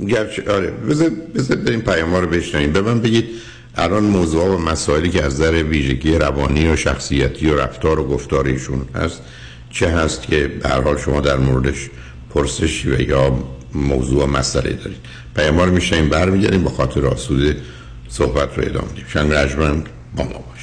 گرچه 0.07 0.51
آره 0.51 0.71
بذار 0.71 1.09
بریم 1.55 1.81
پیام 1.81 2.15
رو 2.15 2.27
بشنویم. 2.27 2.73
به 2.73 2.81
من 2.81 3.01
بگید 3.01 3.29
الان 3.79 4.03
موضوع 4.03 4.45
و 4.45 4.57
مسائلی 4.57 5.09
که 5.09 5.23
از 5.23 5.33
نظر 5.33 5.63
ویژگی 5.63 6.15
روانی 6.15 6.67
و 6.67 6.75
شخصیتی 6.75 7.49
و 7.49 7.55
رفتار 7.55 7.99
و 7.99 8.07
گفتار 8.07 8.45
ایشون 8.45 8.85
هست 8.95 9.21
چه 9.71 9.89
هست 9.89 10.21
که 10.21 10.47
به 10.47 10.69
حال 10.69 10.97
شما 10.97 11.21
در 11.21 11.37
موردش 11.37 11.89
پرسشی 12.29 12.89
و 12.89 13.01
یا 13.01 13.43
موضوع 13.73 14.23
و 14.23 14.27
مسئله 14.27 14.73
دارید. 14.73 14.97
پیام 15.35 15.59
رو 15.59 15.71
میشنیم 15.71 16.09
برمیگردیم 16.09 16.63
با 16.63 16.69
خاطر 16.69 17.05
آسوده 17.05 17.57
صحبت 18.09 18.57
رو 18.57 18.63
ادامه 18.65 18.87
میدیم. 18.87 19.05
شنگ 19.07 19.33
رجمند 19.33 19.89
با 20.15 20.23
ما 20.23 20.29
باشید. 20.29 20.58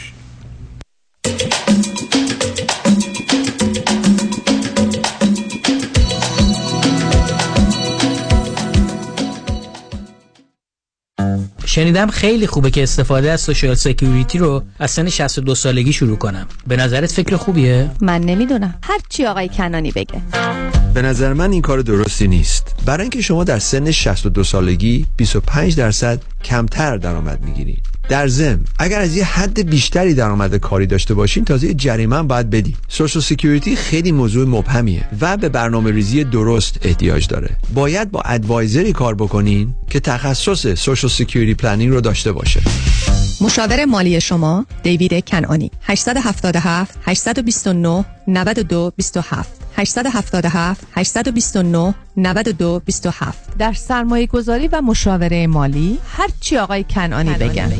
شنیدم 11.76 12.06
خیلی 12.06 12.46
خوبه 12.46 12.70
که 12.70 12.82
استفاده 12.82 13.30
از 13.30 13.40
سوشال 13.40 13.74
سکیوریتی 13.74 14.38
رو 14.38 14.62
از 14.78 14.90
سن 14.90 15.08
62 15.08 15.54
سالگی 15.54 15.92
شروع 15.92 16.16
کنم. 16.16 16.46
به 16.66 16.76
نظرت 16.76 17.12
فکر 17.12 17.36
خوبیه؟ 17.36 17.90
من 18.00 18.20
نمی‌دونم. 18.20 18.74
هر 18.82 18.98
چی 19.08 19.26
آقای 19.26 19.48
کنانی 19.48 19.90
بگه. 19.90 20.22
به 20.96 21.02
نظر 21.02 21.32
من 21.32 21.52
این 21.52 21.62
کار 21.62 21.80
درستی 21.80 22.28
نیست. 22.28 22.74
برای 22.84 23.02
اینکه 23.02 23.20
شما 23.20 23.44
در 23.44 23.58
سن 23.58 23.90
62 23.90 24.44
سالگی 24.44 25.06
25 25.16 25.76
درصد 25.76 26.22
کمتر 26.44 26.96
درآمد 26.96 27.44
می‌گیرید. 27.44 27.82
در 28.08 28.28
ضمن 28.28 28.64
اگر 28.78 29.00
از 29.00 29.16
یه 29.16 29.24
حد 29.24 29.70
بیشتری 29.70 30.14
درآمد 30.14 30.56
کاری 30.56 30.86
داشته 30.86 31.14
باشین 31.14 31.44
تازه 31.44 31.74
جریمه 31.74 32.22
باید 32.22 32.50
بدی 32.50 32.76
Social 32.88 33.22
Security 33.22 33.76
خیلی 33.76 34.12
موضوع 34.12 34.48
مبهمیه 34.48 35.08
و 35.20 35.36
به 35.36 35.48
برنامه 35.48 35.90
ریزی 35.90 36.24
درست 36.24 36.78
احتیاج 36.82 37.26
داره. 37.26 37.56
باید 37.74 38.10
با 38.10 38.20
advisor 38.20 38.83
ی 38.83 38.92
کار 38.92 39.14
بکنین 39.14 39.74
که 39.90 40.00
تخصص 40.00 40.74
Social 40.74 41.10
Security 41.10 41.54
planning 41.54 41.92
رو 41.92 42.00
داشته 42.00 42.32
باشه. 42.32 42.60
مشاور 43.40 43.84
مالی 43.84 44.20
شما 44.20 44.66
دیوید 44.82 45.24
کنانی 45.24 45.70
877 45.82 46.98
829 47.02 48.04
92 48.28 48.92
27 48.96 49.50
877 49.76 50.86
829 50.92 51.94
92 52.16 52.82
27 52.84 53.58
در 53.58 53.72
سرمایه 53.72 54.26
گذاری 54.26 54.68
و 54.68 54.80
مشاوره 54.80 55.46
مالی 55.46 55.98
هر 56.16 56.28
چی 56.40 56.56
آقای 56.56 56.84
کنانی 56.84 57.34
بگن. 57.34 57.72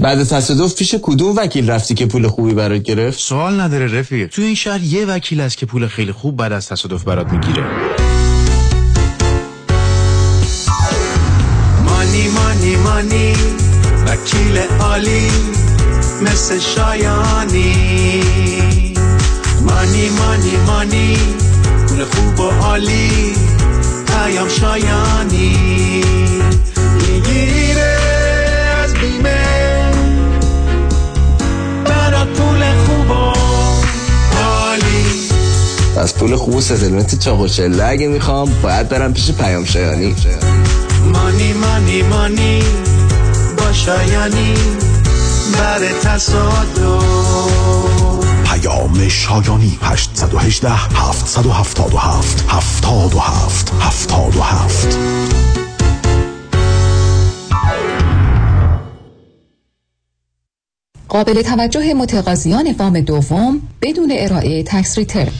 بعد 0.00 0.24
تصادف 0.24 0.74
پیش 0.74 0.94
کدوم 1.02 1.36
وکیل 1.36 1.70
رفتی 1.70 1.94
که 1.94 2.06
پول 2.06 2.28
خوبی 2.28 2.54
برات 2.54 2.82
گرفت؟ 2.82 3.20
سوال 3.20 3.60
نداره 3.60 3.98
رفیق 3.98 4.28
تو 4.28 4.42
این 4.42 4.54
شهر 4.54 4.82
یه 4.82 5.06
وکیل 5.06 5.40
است 5.40 5.58
که 5.58 5.66
پول 5.66 5.86
خیلی 5.86 6.12
خوب 6.12 6.36
بعد 6.36 6.52
از 6.52 6.68
تصادف 6.68 7.04
برات 7.04 7.32
می‌گیره. 7.32 7.64
مانی 11.84 12.28
مانی 12.28 12.76
مانی. 12.76 13.47
وکیل 14.22 14.58
عالی 14.80 15.30
مثل 16.22 16.58
شایانی. 16.58 17.74
مانی 19.60 20.08
مانی 20.08 20.56
مانی 20.66 21.18
پول 21.88 22.04
خوب 22.04 22.40
و 22.40 22.50
عالی 22.50 23.32
پیام 24.06 24.48
شایانی. 24.48 25.56
می‌گیره 26.76 27.98
از 28.84 28.94
بیمه 28.94 29.92
برات 31.84 32.28
پول 32.28 32.62
خوب 32.86 33.10
و 33.10 33.32
عالی. 34.42 35.06
پس 35.96 36.14
پول 36.14 36.36
خوب 36.36 36.54
و 36.54 36.60
ستلمت 36.60 37.18
چاق 37.18 37.40
و 37.40 37.48
چله 37.48 37.84
اگه 37.84 38.08
می‌خوام 38.08 38.50
باید 38.62 38.88
برم 38.88 39.14
پیش 39.14 39.30
پیام 39.32 39.64
شایانی. 39.64 40.16
مانی 41.12 41.52
مانی 41.52 42.02
مانی 42.02 42.62
شایانی 43.88 44.54
بر 45.58 45.92
تصادف. 46.02 47.04
پیام 48.44 49.08
شایانی 49.08 49.78
818 49.82 50.70
777 50.70 52.44
77 52.48 53.72
77 53.80 55.57
قابل 61.08 61.42
توجه 61.42 61.94
متقاضیان 61.94 62.74
وام 62.78 63.00
دوم 63.00 63.60
بدون 63.82 64.12
ارائه 64.12 64.62
تکس 64.62 64.98
ریترن 64.98 65.32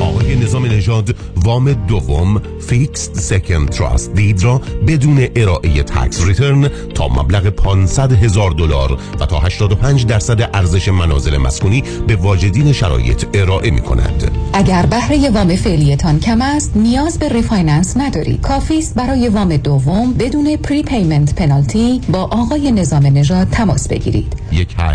آقای 0.00 0.36
نظام 0.36 0.66
نژاد 0.66 1.16
وام 1.44 1.72
دوم 1.72 2.42
fixed 2.60 3.14
second 3.14 3.68
trust 3.68 4.14
deed 4.14 4.42
را 4.42 4.62
بدون 4.86 5.26
ارائه 5.36 5.82
tax 5.82 6.26
return 6.26 6.68
تا 6.94 7.08
مبلغ 7.08 7.48
500 7.48 8.12
هزار 8.12 8.50
دلار 8.50 8.98
و 9.20 9.26
تا 9.26 9.38
85 9.38 10.06
درصد 10.06 10.50
ارزش 10.54 10.88
منازل 10.88 11.36
مسکونی 11.36 11.82
به 12.06 12.16
واجدین 12.16 12.72
شرایط 12.72 13.24
ارائه 13.34 13.70
می 13.70 13.80
کند. 13.80 14.30
اگر 14.52 14.86
بهره 14.86 15.30
وام 15.30 15.56
فعلیتان 15.56 16.20
کم 16.20 16.42
است 16.42 16.76
نیاز 16.76 17.18
به 17.18 17.28
refinance 17.28 17.96
ندارید 17.96 18.40
کافی 18.40 18.78
است 18.78 18.94
برای 18.94 19.28
وام 19.28 19.56
دوم 19.56 20.12
بدون 20.12 20.56
prepayment 20.56 21.34
penalty 21.34 22.00
با 22.12 22.22
آقای 22.22 22.72
نظام 22.72 23.06
نژاد 23.06 23.48
تماس 23.50 23.88
بگیرید. 23.88 24.32
1 24.52 24.68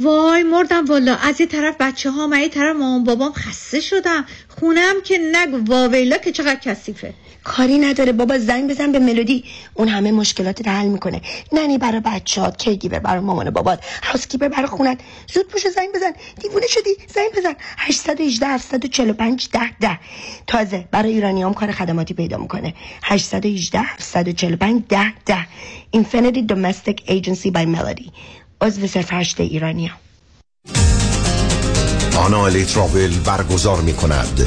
وای 0.00 0.42
مردم 0.42 0.84
والا 0.84 1.16
از 1.16 1.40
یه 1.40 1.46
طرف 1.46 1.76
بچه 1.80 2.10
ها 2.10 2.26
من 2.26 2.40
یه 2.40 2.48
طرف 2.48 2.76
مامان 2.76 3.04
بابام 3.04 3.32
خسته 3.32 3.80
شدم. 3.80 4.24
خونم 4.48 4.94
که 5.04 5.18
نگو 5.32 5.72
واویلا 5.72 6.16
که 6.16 6.32
چقدر 6.32 6.60
کثیفه. 6.60 7.14
کاری 7.44 7.78
نداره 7.78 8.12
بابا 8.12 8.38
زنگ 8.38 8.70
بزن 8.70 8.92
به 8.92 8.98
ملودی. 8.98 9.44
اون 9.74 9.88
همه 9.88 10.12
مشکلات 10.12 10.66
رو 10.66 10.72
حل 10.72 10.86
می‌کنه. 10.86 11.20
ننی 11.52 11.78
برای 11.78 12.00
بچهات 12.00 12.56
کیگیبر 12.56 12.98
برای 12.98 13.20
مامان 13.20 13.50
بابات 13.50 13.84
هاوسکیپر 14.02 14.48
برای 14.48 14.66
خونت. 14.66 14.98
زود 15.34 15.48
پوش 15.48 15.68
زنگ 15.68 15.88
بزن. 15.94 16.12
دیوونه 16.40 16.66
شدی؟ 16.66 16.90
زنگ 17.14 17.32
بزن. 17.36 17.54
818 17.78 18.46
745 18.46 19.48
10 19.52 19.60
10 19.80 19.98
تازه 20.46 20.88
برای 20.90 21.12
ایرانیام 21.12 21.54
کار 21.54 21.72
خدماتی 21.72 22.14
پیدا 22.14 22.38
می‌کنه. 22.38 22.74
818 23.02 23.80
745 23.80 24.82
10 24.88 25.12
10 25.26 25.46
Infinity 25.96 26.42
Domestic 26.52 26.98
Agency 27.16 27.50
by 27.50 27.64
Melody. 27.76 28.10
عضو 28.62 28.86
صرف 28.86 29.12
هشت 29.12 29.40
ایرانیام 29.40 29.96
آنا 32.18 32.44
الی 32.44 32.64
تراول 32.64 33.18
برگزار 33.18 33.80
می 33.80 33.92
کند 33.92 34.40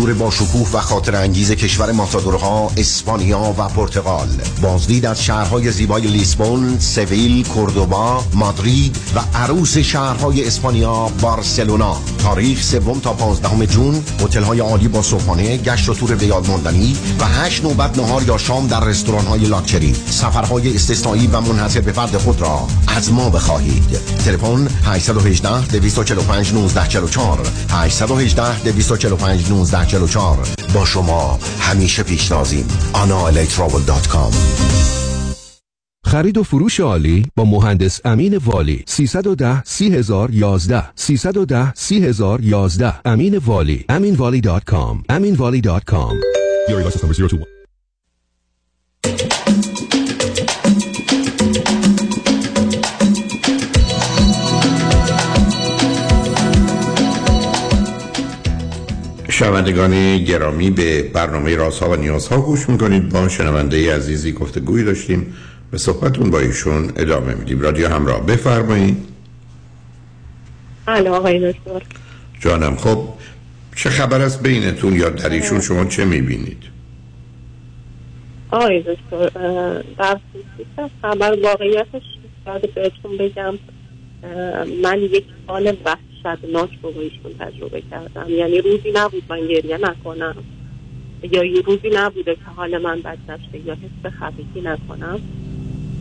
تور 0.00 0.14
با 0.14 0.30
شکوه 0.30 0.70
و 0.72 0.80
خاطر 0.80 1.16
انگیز 1.16 1.50
کشور 1.50 1.92
ماتادورها 1.92 2.70
اسپانیا 2.76 3.54
و 3.58 3.68
پرتغال. 3.68 4.28
بازدید 4.62 5.06
از 5.06 5.24
شهرهای 5.24 5.72
زیبای 5.72 6.02
لیسبون، 6.02 6.78
سویل، 6.78 7.48
کوردوبا، 7.48 8.24
مادرید 8.34 8.96
و 9.14 9.20
عروس 9.34 9.78
شهرهای 9.78 10.46
اسپانیا 10.46 11.08
بارسلونا. 11.20 11.96
تاریخ 12.18 12.62
سوم 12.62 13.00
تا 13.00 13.12
15 13.12 13.66
جون 13.66 14.04
هتل 14.20 14.42
های 14.42 14.60
عالی 14.60 14.88
با 14.88 15.02
صبحانه 15.02 15.56
گشت 15.56 15.88
و 15.88 15.94
تور 15.94 16.14
به 16.14 16.26
یاد 16.26 16.48
ماندنی 16.48 16.96
و 17.20 17.24
8 17.24 17.64
نوبت 17.64 17.98
نهار 17.98 18.22
یا 18.22 18.38
شام 18.38 18.66
در 18.66 18.84
رستوران 18.84 19.26
های 19.26 19.40
لاکچری. 19.40 19.96
سفرهای 20.10 20.74
استثنایی 20.74 21.26
و 21.26 21.40
منحصر 21.40 21.80
به 21.80 21.92
فرد 21.92 22.16
خود 22.16 22.40
را 22.40 22.68
از 22.86 23.12
ما 23.12 23.30
بخواهید. 23.30 23.98
تلفن 24.24 24.68
818 24.84 25.66
245 25.66 26.52
1944 26.52 27.38
818 27.70 28.72
245 28.72 29.50
44 29.90 30.48
با 30.74 30.84
شما 30.84 31.38
همیشه 31.60 32.02
پیشنازیم 32.02 32.68
آنا 32.92 33.26
الکترابل 33.26 33.82
دات 33.82 34.08
کام 34.08 34.32
خرید 36.06 36.38
و 36.38 36.42
فروش 36.42 36.80
عالی 36.80 37.26
با 37.36 37.44
مهندس 37.44 38.00
امین 38.04 38.36
والی. 38.36 38.84
310 38.86 39.62
3011 39.64 40.90
310 40.94 41.74
3011 41.74 42.94
امین 43.04 43.38
والی. 43.38 43.84
امین 43.88 44.14
والی 44.14 44.40
دات 44.40 44.62
امین 45.08 45.34
والی 45.34 45.60
دات 45.60 45.84
شنوندگان 59.40 60.18
گرامی 60.24 60.70
به 60.70 61.02
برنامه 61.02 61.56
رازها 61.56 61.90
و 61.90 61.96
نیازها 61.96 62.40
گوش 62.40 62.68
می‌کنید. 62.68 63.08
با 63.08 63.28
شنونده 63.28 63.96
عزیزی 63.96 64.32
گفته 64.32 64.60
گویی 64.60 64.84
داشتیم. 64.84 65.34
به 65.70 65.78
صحبتون 65.78 66.30
با 66.30 66.38
ایشون 66.38 66.92
ادامه 66.96 67.34
میدیم. 67.34 67.60
رادیو 67.60 67.88
همراه 67.88 68.26
بفرمایید. 68.26 68.96
الو 70.88 71.12
آقای 71.12 71.52
دکتر. 71.52 71.82
جانم 72.40 72.76
خب 72.76 73.08
چه 73.76 73.90
خبر 73.90 74.20
است 74.20 74.42
بینتون 74.42 74.96
یا 74.96 75.10
در 75.10 75.30
ایشون 75.30 75.60
شما 75.60 75.84
چه 75.84 76.04
می‌بینید؟ 76.04 76.62
آقای 78.50 78.80
دکتر 78.82 79.28
در 79.98 80.18
خبر 81.02 81.36
واقعیتش 81.42 82.02
بهتون 82.74 83.16
بگم. 83.18 83.58
من 84.82 84.98
یک 84.98 85.24
حال 85.46 85.66
وحشتناک 85.66 86.09
رو 86.24 86.68
با 86.82 87.00
ایشون 87.00 87.34
تجربه 87.38 87.82
کردم. 87.90 88.30
یعنی 88.30 88.60
روزی 88.60 88.92
نبود 88.94 89.22
من 89.28 89.46
گریه 89.46 89.78
نکنم. 89.78 90.36
یا 91.22 91.44
یه 91.44 91.60
روزی 91.60 91.90
نبوده 91.92 92.34
که 92.34 92.44
حال 92.56 92.78
من 92.78 93.00
بد 93.00 93.18
نشه 93.28 93.66
یا 93.66 93.74
حس 93.74 94.12
خفگی 94.12 94.60
نکنم. 94.60 95.20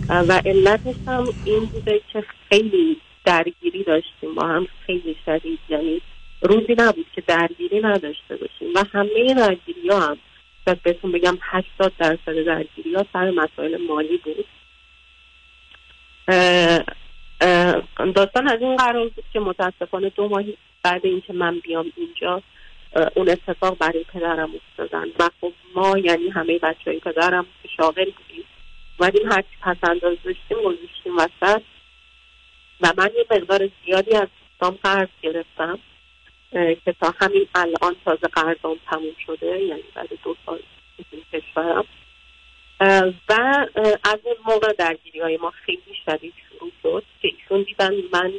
و 0.09 0.41
علتش 0.45 0.95
هم 1.07 1.27
این 1.45 1.65
بوده 1.65 2.01
که 2.13 2.23
خیلی 2.49 2.97
درگیری 3.25 3.83
داشتیم 3.83 4.35
با 4.35 4.47
هم 4.47 4.67
خیلی 4.85 5.15
شدید. 5.25 5.59
یعنی 5.69 6.01
روزی 6.41 6.75
نبود 6.77 7.05
که 7.15 7.23
درگیری 7.27 7.79
نداشته 7.79 8.35
باشیم. 8.35 8.73
و 8.75 8.83
همه 8.93 9.33
درگیری 9.33 9.89
ها 9.89 9.99
هم 9.99 10.17
شاید 10.65 10.83
بهتون 10.83 11.11
بگم 11.11 11.37
80 11.41 11.91
درصد 11.97 12.43
درگیری 12.45 12.93
ها 12.95 13.05
سر 13.13 13.31
مسائل 13.31 13.77
مالی 13.87 14.17
بود. 14.17 14.45
داستان 18.15 18.47
از 18.47 18.61
این 18.61 18.75
قرار 18.75 19.09
بود 19.09 19.25
که 19.33 19.39
متاسفانه 19.39 20.09
دو 20.09 20.29
ماه 20.29 20.43
بعد 20.83 21.05
اینکه 21.05 21.33
من 21.33 21.59
بیام 21.59 21.91
اینجا 21.95 22.41
اون 23.15 23.29
اتفاق 23.29 23.77
برای 23.77 24.03
پدرم 24.03 24.49
افتادن. 24.55 25.05
و 25.19 25.29
خب 25.41 25.53
ما 25.75 25.97
یعنی 25.97 26.29
همه 26.29 26.59
بچه 26.59 26.91
های 26.91 26.99
پدرم 26.99 27.45
شاغل 27.77 28.11
بودیم 28.11 28.43
اومدیم 28.99 29.31
هرچی 29.31 29.55
پس 29.61 29.77
انداز 29.83 30.17
داشتیم 30.23 30.57
گذاشتیم 30.65 31.17
وسط. 31.17 31.61
و 32.81 32.93
من 32.97 33.09
یه 33.15 33.25
مقدار 33.31 33.69
زیادی 33.85 34.15
از 34.15 34.27
دوستام 34.59 34.79
قرض 34.83 35.07
گرفتم 35.21 35.79
که 36.51 36.95
تا 37.01 37.13
همین 37.21 37.47
الان 37.55 37.95
تازه 38.05 38.27
قرضام 38.27 38.77
تموم 38.91 39.15
شده 39.25 39.61
یعنی 39.61 39.83
بعد 39.95 40.09
دو 40.23 40.35
سال 40.45 40.59
کشورم. 41.33 41.85
و 43.29 43.65
از 44.03 44.19
اون 44.23 44.35
موقع 44.45 44.73
درگیری 44.73 45.19
های 45.19 45.37
ما 45.37 45.51
خیلی 45.65 45.95
شدید 46.05 46.33
که 47.21 47.27
ایشون 47.27 47.63
دیدن 47.63 47.93
من 48.13 48.33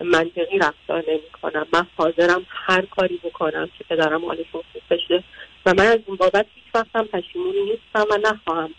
منطقی 0.00 0.58
رفتار 0.58 1.04
نمی 1.08 1.30
کنم 1.42 1.66
من 1.72 1.86
حاضرم 1.96 2.46
هر 2.48 2.86
کاری 2.86 3.20
بکنم 3.24 3.70
که 3.78 3.84
پدرم 3.84 4.24
حالشون 4.24 4.62
خوب 4.72 4.82
بشه. 4.90 5.24
و 5.66 5.74
من 5.74 5.86
از 5.86 5.98
این 6.06 6.16
بابت 6.16 6.46
هیچ 6.54 6.64
وقتم 6.74 7.04
پشیمون 7.04 7.54
نیستم 7.54 8.06
و 8.10 8.18
نخواهم 8.22 8.74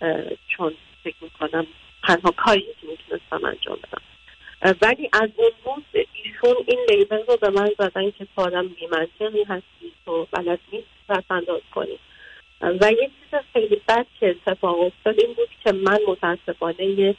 اه، 0.00 0.22
چون 0.48 0.74
فکر 1.04 1.16
می‌کنم 1.20 1.66
تنها 2.02 2.30
کاری 2.30 2.60
که 2.60 2.86
می‌تونستم 2.86 3.44
انجام 3.46 3.76
بدم. 3.76 4.02
ولی 4.82 5.10
از 5.12 5.30
اون 5.36 5.50
روز 5.64 6.04
ایشون 6.12 6.64
این 6.66 6.78
لیبل 6.88 7.22
رو 7.28 7.36
به 7.36 7.50
من 7.50 7.70
زدن 7.78 8.10
که 8.10 8.26
تو 8.36 8.42
آدم 8.42 8.68
بیمنطقی 8.68 9.42
هستی 9.42 9.92
تو 10.06 10.26
بلد 10.30 10.58
نیست 10.72 10.86
پس 11.08 11.22
انداز 11.30 11.60
کنی. 11.74 11.98
و 12.60 12.92
یه 12.92 13.10
چیز 13.20 13.40
خیلی 13.52 13.82
بد 13.88 14.06
که 14.20 14.30
اتفاق 14.30 14.80
افتاد 14.80 15.20
این 15.20 15.32
بود 15.32 15.48
که 15.64 15.72
من 15.72 15.98
متاسفانه 16.08 16.84
یه 16.84 17.14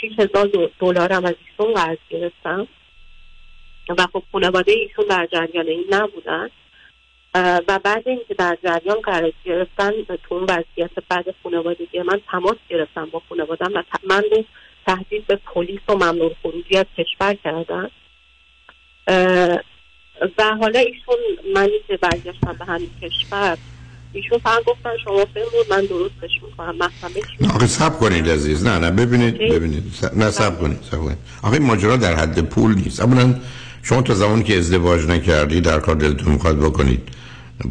شیش 0.00 0.12
هزار 0.18 0.70
دلارم 0.78 1.24
از 1.24 1.34
ایشون 1.46 1.74
قرض 1.74 1.98
گرفتم. 2.10 2.68
و 3.88 4.06
خب 4.12 4.22
خانواده 4.32 4.72
ایشون 4.72 5.04
در 5.04 5.28
جریان 5.32 5.66
این 5.66 5.84
نبودن. 5.90 6.48
و 7.34 7.78
بعد 7.84 8.08
اینکه 8.08 8.34
در 8.34 8.58
جریان 8.64 9.00
قرار 9.00 9.32
گرفتن 9.44 9.92
تو 10.02 10.34
اون 10.34 10.42
وضعیت 10.42 10.90
بعد 11.08 11.34
خانوادگی 11.42 12.02
من 12.02 12.20
تماس 12.30 12.56
گرفتم 12.68 13.06
با 13.06 13.22
خانوادم 13.28 13.72
و 13.74 13.82
من 14.08 14.22
رو 14.30 14.44
تهدید 14.86 15.26
به 15.26 15.36
پلیس 15.36 15.80
و 15.88 15.94
ممنوع 15.94 16.34
خروجی 16.42 16.76
از 16.76 16.86
کشور 16.98 17.34
کردن. 17.34 17.90
و 20.38 20.56
حالا 20.60 20.78
ایشون 20.78 21.16
منی 21.54 21.80
که 21.88 21.96
برگشتم 21.96 22.56
به 22.58 22.64
همین 22.64 22.90
کشور 23.02 23.58
ایشون 24.12 24.38
فقط 24.38 24.64
گفتن 24.64 24.90
شما 25.04 25.24
بمون 25.34 25.64
من 25.70 25.80
درستش 25.80 26.30
می‌کنم 26.46 26.90
چی؟ 27.38 27.46
آقا 27.46 27.66
سب 27.66 27.98
کنید 27.98 28.28
عزیز. 28.28 28.66
نه 28.66 28.78
نه 28.78 28.90
ببینید 28.90 29.38
ببینید. 29.38 29.82
نه 30.16 30.30
سب 30.30 30.60
کنید 30.60 30.78
سب 30.90 30.98
کنید. 30.98 31.18
آقا 31.42 31.54
این 31.54 31.62
ماجرا 31.62 31.96
در 31.96 32.14
حد 32.14 32.40
پول 32.40 32.74
نیست. 32.74 33.00
اولا 33.00 33.34
شما 33.82 34.02
تا 34.02 34.14
زمانی 34.14 34.42
که 34.42 34.58
ازدواج 34.58 35.06
نکردی 35.06 35.60
در 35.60 35.80
کار 35.80 35.94
دلتون 35.94 36.32
می‌خواد 36.32 36.58
بکنید. 36.58 37.08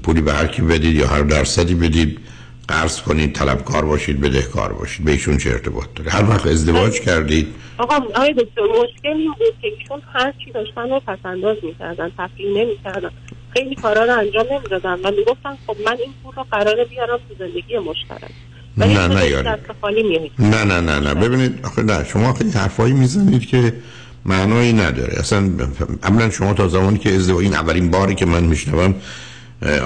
پولی 0.03 0.21
به 0.21 0.33
هر 0.33 0.47
کی 0.47 0.61
بدید 0.61 0.95
یا 0.95 1.07
هر 1.07 1.21
درصدی 1.21 1.75
بدید. 1.75 2.19
قرض 2.67 3.01
کنید 3.01 3.33
طلبکار 3.33 3.85
باشید 3.85 4.21
بدهکار 4.21 4.73
باشید. 4.73 5.05
به 5.05 5.11
ایشون 5.11 5.37
چه 5.37 5.49
ارتباط 5.49 5.85
داره؟ 5.95 6.11
هر 6.11 6.29
وقت 6.29 6.47
ازدواج 6.47 6.99
کردید. 6.99 7.47
آقا 7.77 7.95
آقای 7.95 8.33
دکتر 8.33 8.61
مشکل 8.61 9.17
این 9.17 9.33
بود 9.39 9.53
که 9.61 9.67
ایشون 9.67 10.01
هر 10.13 10.33
چی 10.45 10.51
داشتن 10.51 10.89
رو 10.89 10.99
پس 10.99 11.17
انداز 11.25 11.57
می‌کردن 11.63 12.11
تفریح 12.17 12.57
نمی‌کردن. 12.57 13.11
خیلی 13.53 13.75
کارا 13.75 14.05
رو 14.05 14.17
انجام 14.19 14.45
نمی‌دادن. 14.51 14.93
و 14.93 15.11
می‌گفتن 15.11 15.57
خب 15.67 15.75
من 15.85 15.97
این 16.03 16.13
پول 16.23 16.33
رو 16.35 16.45
قراره 16.51 16.85
بیارم 16.85 17.19
تو 17.29 17.35
زندگی 17.39 17.77
مشترک. 17.77 18.31
نه، 18.77 19.07
نه، 19.07 19.29
یاری. 19.29 19.49
نه 20.39 20.63
نه 20.63 20.79
نه 20.81 20.99
نه. 20.99 21.13
ببینید 21.13 21.65
آخه 21.65 21.83
نه 21.83 22.03
شما 22.03 22.33
خیلی 22.33 22.51
حرفایی 22.51 22.93
می‌زنید 22.93 23.45
که 23.45 23.73
معنایی 24.25 24.73
نداره. 24.73 25.19
اصلا 25.19 25.49
اولا 26.03 26.29
شما 26.29 26.53
تا 26.53 26.67
زمانی 26.67 26.97
که 26.97 27.09
ازدواج 27.09 27.43
این 27.43 27.53
اولین 27.53 27.91
باری 27.91 28.15
که 28.15 28.25
من 28.25 28.43
میشنوم 28.43 28.95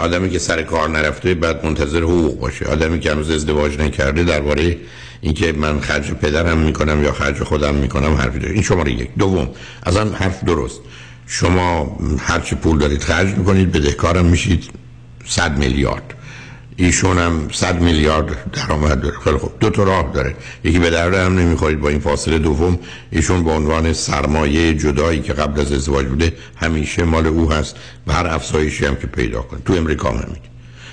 آدمی 0.02 0.30
که 0.30 0.40
سر 0.40 0.62
کار 0.62 0.90
نرفته 0.90 1.34
بعد 1.34 1.66
منتظر 1.66 2.02
حقوق 2.02 2.40
باشه. 2.40 2.66
آدمی 2.66 3.00
که 3.00 3.12
هنوز 3.12 3.32
ازدواج 3.32 3.80
نکرده 3.80 4.24
درباره 4.24 4.78
اینکه 5.22 5.52
من 5.52 5.80
خرج 5.80 6.12
پدرم 6.12 6.58
می‌کنم 6.58 7.04
یا 7.04 7.12
خرج 7.12 7.44
خودم 7.44 7.76
می‌کنم 7.76 8.14
حرفی 8.14 8.40
داره. 8.40 8.54
این 8.54 8.64
شماره 8.64 8.92
یک. 8.92 9.10
دوم. 9.20 9.50
اصلا 9.84 10.10
حرف 10.10 10.44
درست. 10.44 10.82
شما 11.28 11.98
هرچی 12.20 12.56
پول 12.56 12.80
دارید 12.80 13.04
خرج 13.04 13.36
می‌کنید 13.36 13.72
بدهکارم 13.72 14.26
میشید 14.26 14.70
صد 15.26 15.58
میلیارد. 15.58 16.14
ایشون 16.78 17.18
هم 17.18 17.50
100 17.52 17.82
میلیارد 17.82 18.52
درآمد 18.52 19.02
داره. 19.02 19.16
خیلی 19.24 19.38
خوب. 19.38 19.52
دو 19.60 19.70
تا 19.70 19.84
راه 19.84 20.12
داره. 20.14 20.36
یکی 20.64 20.80
به 20.80 20.90
درد 20.90 21.14
هم 21.14 21.40
نمی‌خورید. 21.40 21.80
با 21.80 21.90
این 21.90 22.00
فاصله 22.00 22.40
دوم 22.40 22.80
ایشون 23.12 23.44
به 23.44 23.52
عنوان 23.52 23.94
سرمایه 23.94 24.74
جدایی 24.74 25.22
که 25.22 25.34
قبل 25.34 25.62
از 25.62 25.72
ازدواج 25.72 26.06
بوده 26.06 26.34
همیشه 26.56 27.04
مال 27.04 27.28
او 27.28 27.52
هست. 27.52 27.76
و 28.08 28.14
هر 28.14 28.28
افزایشی 28.28 28.86
هم 28.86 28.96
که 28.96 29.08
پیدا 29.08 29.42
کنه 29.42 29.60
تو 29.66 29.74
امریکا 29.74 30.10
هم 30.10 30.16
همین. 30.16 30.38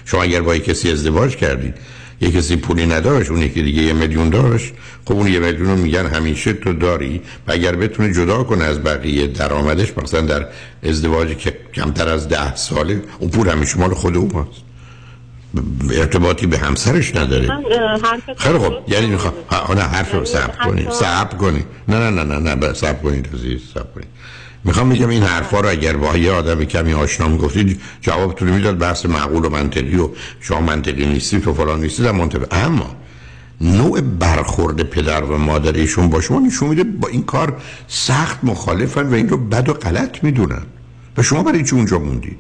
شما 0.05 0.23
اگر 0.23 0.43
با 0.43 0.59
کسی 0.59 0.93
ازدواج 0.93 1.37
کردید 1.37 1.75
یه 2.23 2.31
کسی 2.31 2.57
پولی 2.57 2.87
نداشت 2.87 3.31
اون 3.31 3.43
یکی 3.43 3.63
دیگه 3.63 3.83
یه 3.83 3.93
میلیون 3.93 4.31
داشت. 4.31 4.73
خب 5.05 5.13
اون 5.13 5.27
یه 5.27 5.39
میلیون 5.39 5.69
رو 5.71 5.77
میگن 5.77 6.07
همیشه 6.07 6.53
تو 6.53 6.73
داری. 6.73 7.21
و 7.49 7.53
اگر 7.53 7.77
بتونه 7.77 8.13
جدا 8.13 8.43
کنه 8.43 8.65
از 8.65 8.83
بقیه 8.83 9.27
درآمدش 9.27 9.93
مثلا 9.99 10.21
در 10.21 10.47
ازدواجی 10.83 11.35
که 11.35 11.57
کمتر 11.75 12.09
از 12.09 12.29
ده 12.29 12.57
ساله 12.57 13.03
اون 13.19 13.31
پول 13.31 13.49
همیشه 13.49 13.79
مال 13.79 13.95
خود 13.95 14.17
او 14.17 14.29
هست 14.29 14.63
ارتباطی 15.99 16.47
به 16.47 16.59
همسرش 16.59 17.17
نداره. 17.17 17.47
خیلی 18.39 18.59
خوب. 18.59 18.73
یعنی 18.89 19.07
می‌خوام 19.07 19.35
نه 19.77 19.81
حرف 19.83 20.15
رو 20.15 20.25
صبر 20.25 20.55
کنید 20.67 20.91
صبر 20.91 21.37
کنید 21.37 21.65
نه 21.89 21.99
نه 21.99 22.11
نه 22.11 22.25
نه 22.25 22.39
نه 22.39 22.57
ب- 22.57 22.73
صبر 22.73 22.99
کنید 23.03 23.29
عزیز 23.35 23.61
صبر 23.75 23.87
کنید. 23.95 24.07
می‌خوام 24.65 24.89
بگم 24.89 25.09
این 25.09 25.23
حرفا 25.23 25.61
رو 25.61 25.69
اگر 25.69 25.97
با 25.97 26.17
یه 26.17 26.33
آدم 26.33 26.65
کمی 26.65 26.93
آشنا 26.93 27.29
می‌گفتید 27.29 27.81
جوابتون 28.01 28.49
می‌داد 28.49 28.79
بحث 28.79 29.07
معقول 29.07 29.45
و 29.45 29.49
منطقی 29.49 29.97
و 29.97 30.09
شما 30.41 30.61
منطقی 30.61 31.07
نیستید 31.07 31.49
و 31.49 31.55
فلان 31.55 31.81
نیستید 31.81 32.07
منطقی. 32.07 32.47
اما 32.51 32.97
نوع 33.61 34.01
برخورد 34.01 34.83
پدر 34.83 35.23
و 35.23 35.39
مادر 35.39 35.73
ایشون 35.73 36.09
با 36.11 36.21
شما 36.21 36.41
نشون 36.41 36.69
میده 36.69 36.85
با 36.85 37.09
این 37.09 37.23
کار 37.23 37.57
سخت 37.89 38.45
مخالفن 38.45 39.07
و 39.07 39.15
این 39.15 39.29
رو 39.29 39.37
بد 39.37 39.69
و 39.69 39.73
غلط 39.73 40.25
می‌دونن. 40.25 40.63
و 41.17 41.23
شما 41.23 41.43
برای 41.43 41.65
چی 41.65 41.77
اونجا 41.77 41.99
موندید؟ 41.99 42.39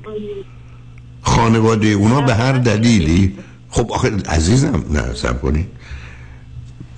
خانواده 1.22 1.86
اونا 1.88 2.20
به 2.20 2.34
هر 2.34 2.52
دلیلی 2.52 3.38
خب 3.68 3.92
آخه 3.92 4.12
عزیزم 4.28 4.84
نه 4.90 5.14
سب 5.14 5.40
کنید. 5.40 5.66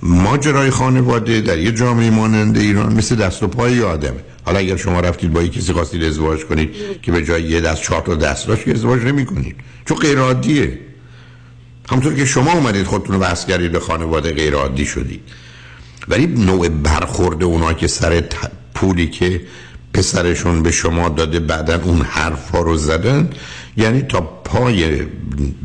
ماجرای 0.01 0.69
خانواده 0.69 1.41
در 1.41 1.57
یه 1.59 1.71
جامعه 1.71 2.09
مانند 2.09 2.57
ایران 2.57 2.93
مثل 2.93 3.15
دست 3.15 3.43
و 3.43 3.47
پای 3.47 3.81
آدمه. 3.81 4.19
حالا 4.45 4.59
اگر 4.59 4.75
شما 4.75 4.99
رفتید 4.99 5.33
با 5.33 5.43
کسی 5.43 5.73
خواستید 5.73 6.03
ازدواج 6.03 6.45
کنید 6.45 6.75
که 7.01 7.11
به 7.11 7.23
جای 7.23 7.43
یه 7.43 7.61
دست 7.61 7.81
چهار 7.81 8.01
تا 8.01 8.15
دست 8.15 8.47
داشت 8.47 8.67
ازدواج 8.67 9.01
نمی 9.01 9.25
کنید 9.25 9.55
چون 9.85 9.97
غیر 9.97 10.19
عادیه. 10.19 10.79
همونطور 11.89 12.13
که 12.13 12.25
شما 12.25 12.53
اومدید 12.53 12.85
خودتون 12.85 13.15
رو 13.15 13.21
بحث 13.21 13.45
کردید 13.45 13.71
به 13.71 13.79
خانواده 13.79 14.33
غیر 14.33 14.53
عادی 14.53 14.85
شدید. 14.85 15.21
ولی 16.07 16.27
نوع 16.27 16.69
برخورد 16.69 17.43
اونا 17.43 17.73
که 17.73 17.87
سر 17.87 18.23
پولی 18.73 19.07
که 19.07 19.41
پسرشون 19.93 20.63
به 20.63 20.71
شما 20.71 21.09
داده 21.09 21.39
بعدا 21.39 21.81
اون 21.83 22.01
حرفا 22.01 22.59
رو 22.61 22.77
زدن 22.77 23.29
یعنی 23.77 24.01
تا 24.01 24.21
پای 24.21 24.97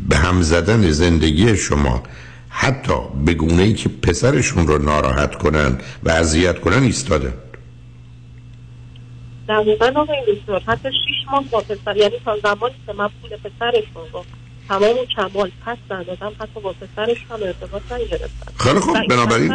به 0.09 0.17
هم 0.17 0.41
زدن 0.41 0.91
زندگی 0.91 1.55
شما 1.55 2.03
حتی 2.49 2.93
به 3.25 3.33
گونه 3.33 3.63
ای 3.63 3.73
که 3.73 3.89
پسرشون 3.89 4.67
رو 4.67 4.77
ناراحت 4.77 5.35
کنن 5.35 5.77
و 6.03 6.09
اذیت 6.09 6.59
کنن 6.59 6.83
ایستادن 6.83 7.33
دقیقا 9.49 9.91
آقای 9.95 10.17
دکتر 10.27 10.61
حتی 10.67 10.89
شیش 10.91 11.17
ماه 11.31 11.43
با 11.51 11.59
پسر 11.61 11.97
یعنی 11.97 12.15
تا 12.25 12.37
زمانی 12.43 12.75
که 12.87 12.93
من 12.93 13.07
پول 13.21 13.29
پسرشون 13.37 14.03
رو 14.13 14.25
تمام 14.69 14.97
و 14.97 15.05
کمال 15.05 15.51
پس 15.65 15.77
ندادم 15.91 16.31
حتی 16.39 16.59
با 16.61 16.73
پسرشون 16.73 17.25
هم 17.29 17.43
ارتباط 17.43 17.81
نگرفتم. 17.91 18.53
خیلی 18.59 18.79
خوب، 18.79 19.07
بنابراین 19.07 19.51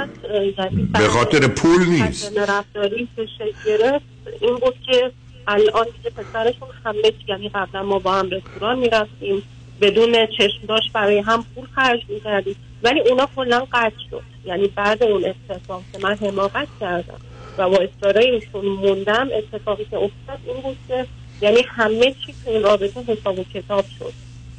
یعنی 0.58 0.82
به 0.92 1.08
خاطر 1.08 1.46
پول 1.48 1.86
نیست. 1.88 2.38
رفتاری 2.38 3.08
که 3.16 3.26
شکل 3.38 3.52
گرفت 3.64 4.04
این 4.40 4.56
بود 4.56 4.74
که 4.86 5.12
الان 5.46 5.86
دیگه 5.96 6.10
پسرشون 6.10 6.68
همه 6.84 7.02
چی- 7.02 7.24
یعنی 7.28 7.48
قبلا 7.48 7.82
ما 7.82 7.98
با 7.98 8.12
هم 8.12 8.30
رستوران 8.30 8.78
می‌رفتیم 8.78 9.42
بدون 9.80 10.26
چشم 10.26 10.66
داشت 10.68 10.92
برای 10.92 11.18
هم 11.18 11.44
پول 11.54 11.66
خرج 11.74 12.00
می‌کردیم. 12.08 12.56
ولی 12.82 13.00
اونا 13.00 13.28
کلا 13.36 13.66
قطع 13.72 13.96
شد. 14.10 14.22
یعنی 14.44 14.66
بعد 14.68 15.02
اون 15.02 15.24
اتفاق 15.24 15.82
که 15.92 15.98
من 16.02 16.16
حماقت 16.16 16.68
کردم. 16.80 17.18
و 17.58 17.70
با 17.70 17.76
اصرارای 17.76 18.30
ایشون 18.30 18.64
موندم 18.64 19.28
اتفاقی 19.38 19.84
که 19.90 19.96
افتاد 19.96 20.38
این 20.46 20.62
بود 20.62 20.76
که 20.88 21.06
یعنی 21.40 21.64
همه 21.68 22.14
چی 22.26 22.34
تو 22.44 22.50
این 22.50 22.62
رابطه 22.62 23.00
حساب 23.00 23.38
و 23.38 23.44
کتاب 23.54 23.84
شد. 23.98 24.12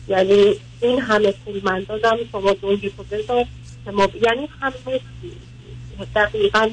یعنی 0.07 0.53
این 0.81 0.99
همه 0.99 1.33
پول 1.45 1.61
من 1.63 1.85
دادم 1.89 2.17
شما 2.31 2.53
دویی 2.53 2.91
تو 2.97 3.03
بذار 3.11 3.45
که 3.85 3.91
ما 3.91 4.09
یعنی 4.21 4.49
همه 4.61 4.99
دقیقا 6.15 6.69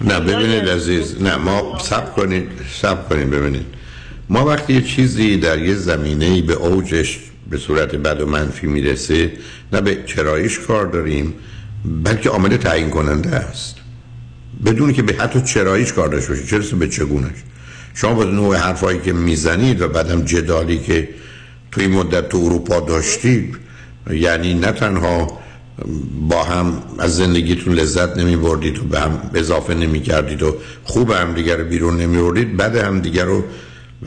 نه 0.00 0.20
ببینید 0.20 0.68
عزیز 0.68 1.22
نه 1.22 1.36
ما 1.36 1.78
سب 1.78 2.14
کنید 2.14 2.48
سب 2.70 3.08
کنید 3.08 3.30
ببینید. 3.30 3.66
ما 4.28 4.44
وقتی 4.44 4.72
یه 4.72 4.82
چیزی 4.82 5.36
در 5.36 5.58
یه 5.58 5.74
زمینه 5.74 6.42
به 6.42 6.52
اوجش 6.52 7.18
به 7.50 7.58
صورت 7.58 7.94
بد 7.94 8.20
و 8.20 8.26
منفی 8.26 8.66
می‌رسه 8.66 9.32
نه 9.72 9.80
به 9.80 10.04
چرایش 10.06 10.58
کار 10.58 10.86
داریم 10.86 11.34
بلکه 11.84 12.28
عامل 12.28 12.56
تعیین 12.56 12.90
کننده 12.90 13.30
است. 13.30 13.81
بدون 14.64 14.92
که 14.92 15.02
به 15.02 15.14
حتی 15.14 15.40
چرایش 15.40 15.92
کار 15.92 16.08
داشته 16.08 16.28
باشید 16.28 16.54
رسه 16.54 16.76
به 16.76 16.88
چگونش؟ 16.88 17.36
شما 17.94 18.14
با 18.14 18.24
نوع 18.24 18.56
حرفایی 18.56 18.98
که 18.98 19.12
می‌زنید 19.12 19.80
و 19.80 19.88
بعدم 19.88 20.22
جدالی 20.22 20.78
که 20.78 21.08
توی 21.72 21.86
مدت 21.86 22.28
تو 22.28 22.38
اروپا 22.38 22.80
داشتید 22.80 23.56
یعنی 24.10 24.54
نه 24.54 24.72
تنها 24.72 25.42
با 26.28 26.44
هم 26.44 26.82
از 26.98 27.16
زندگیتون 27.16 27.74
لذت 27.74 28.16
نمی 28.16 28.36
بردید 28.36 28.78
و 28.78 28.82
به 28.82 29.00
هم 29.00 29.30
اضافه 29.34 29.74
نمی 29.74 30.00
کردید 30.00 30.42
و 30.42 30.56
خوب 30.84 31.10
هم 31.10 31.34
دیگر 31.34 31.56
رو 31.56 31.64
بیرون 31.64 31.96
نمی 31.96 32.22
بردید 32.22 32.56
بد 32.56 32.76
هم 32.76 33.00
دیگر 33.00 33.24
رو 33.24 33.44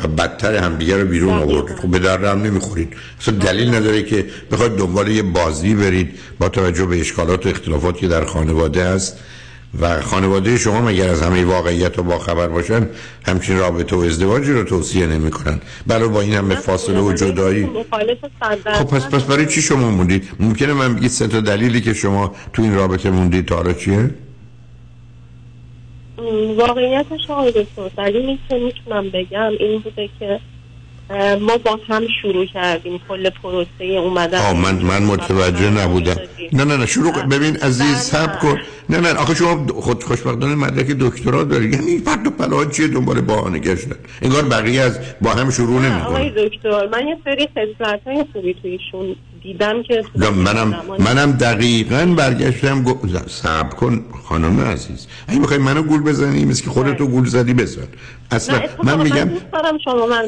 و 0.04 0.08
بدتر 0.08 0.56
هم 0.56 0.76
دیگر 0.76 0.98
رو 0.98 1.08
بیرون 1.08 1.34
آوردید. 1.34 1.78
خب 1.78 1.88
به 1.88 2.00
درد 2.00 2.24
هم 2.24 2.41
نمی 2.41 2.60
خورید 2.60 2.94
اصلا 3.22 3.36
دلیل 3.38 3.76
نداره 3.76 4.04
که 4.04 4.26
بخواید 4.52 4.76
دنبال 4.76 5.08
یه 5.08 5.24
بازی 5.24 5.76
برید 5.76 6.10
با 6.39 6.50
توجه 6.50 6.86
به 6.86 7.00
اشکالات 7.00 7.46
و 7.46 7.50
اختلافاتی 7.50 8.00
که 8.00 8.08
در 8.08 8.26
خانواده 8.26 8.89
هست. 8.89 9.18
و 9.81 10.01
خانواده 10.01 10.57
شما 10.57 10.81
مگر 10.81 11.09
از 11.09 11.21
همه 11.21 11.45
واقعیت 11.45 11.99
و 11.99 12.03
با 12.03 12.19
خبر 12.19 12.47
باشن 12.47 12.89
همچین 13.27 13.57
رابطه 13.57 13.95
و 13.95 13.99
ازدواجی 13.99 14.51
رو 14.51 14.63
توصیه 14.63 15.07
نمی 15.07 15.31
کنن 15.31 15.59
برای 15.88 16.09
با 16.09 16.21
این 16.21 16.33
همه 16.33 16.55
فاصله 16.55 16.99
و 16.99 17.13
جدایی. 17.13 17.69
خب 18.73 18.83
پس 18.83 19.07
پس 19.07 19.23
برای 19.23 19.45
چی 19.45 19.61
شما 19.61 19.91
موندید 19.91 20.29
ممکنه 20.39 20.73
من 20.73 20.95
بگید 20.95 21.11
سه 21.11 21.27
تا 21.27 21.41
دلیلی 21.41 21.81
که 21.81 21.93
شما 21.93 22.35
تو 22.53 22.61
این 22.61 22.75
رابطه 22.75 23.09
موندید 23.09 23.45
تا 23.45 23.73
چیه؟ 23.73 24.09
واقعیتش 26.57 27.29
آقای 27.29 27.51
دکتر 27.51 27.89
دلیلی 27.97 28.39
که 28.49 28.55
می‌تونم 28.55 29.09
بگم 29.09 29.51
این 29.59 29.79
بوده 29.79 30.09
که 30.19 30.39
ما 31.41 31.57
با 31.57 31.79
هم 31.89 32.03
شروع 32.21 32.45
کردیم 32.45 33.01
کل 33.09 33.29
پروسه 33.29 33.83
اومدن. 33.83 34.38
آه 34.38 34.53
من 34.53 34.75
من 34.75 35.03
متوجه 35.03 35.69
نبودم. 35.69 36.15
نه 36.53 36.63
نه 36.63 36.77
نه 36.77 36.85
شروع. 36.85 37.23
ببین 37.23 37.57
عزیز 37.57 37.97
سب 37.97 38.39
کن. 38.39 38.59
نه 38.89 39.00
نه 39.00 39.13
آخه 39.13 39.36
شما 39.36 39.67
خود 39.67 40.04
خوشبختانه 40.04 40.56
مدرک 40.56 40.88
دکترا 40.88 41.43
داری 41.43 41.69
یعنی 41.69 41.98
فرد 41.98 42.28
و 42.28 42.30
پلاها 42.30 42.65
چیه 42.65 42.88
دنبال 42.88 43.21
بهانه 43.21 43.60
گشتن 43.60 43.95
انگار 44.21 44.43
بقیه 44.43 44.82
از 44.82 45.00
با 45.21 45.30
هم 45.30 45.52
شروع 45.52 45.82
نه، 45.82 45.89
نمی‌کنن. 45.89 46.02
آقای 46.02 46.30
دکتر 46.30 46.88
من 46.88 47.08
یه 47.08 47.17
سری 47.24 47.48
خصلت 47.48 48.02
های 48.08 48.26
خوبی 48.34 48.54
تویشون 48.62 49.15
دیدم 49.43 49.84
که 49.84 50.04
منم 50.32 50.76
منم 51.00 51.32
دقیقا 51.32 52.13
برگشتم 52.17 52.84
گفت 52.84 53.30
صبر 53.30 53.76
کن 53.76 54.06
خانم 54.24 54.60
عزیز. 54.60 55.08
اگه 55.28 55.39
می‌خوای 55.39 55.60
منو 55.60 55.82
گول 55.82 56.02
بزنی 56.02 56.45
مثل 56.45 56.63
که 56.63 56.69
خودتو 56.69 57.08
گول 57.08 57.26
زدی 57.26 57.54
بزن. 57.54 57.88
اصلا 58.32 58.62
من 58.84 59.02
میگم 59.02 59.30
دارم 59.54 59.78
شما 59.86 60.06
من 60.06 60.28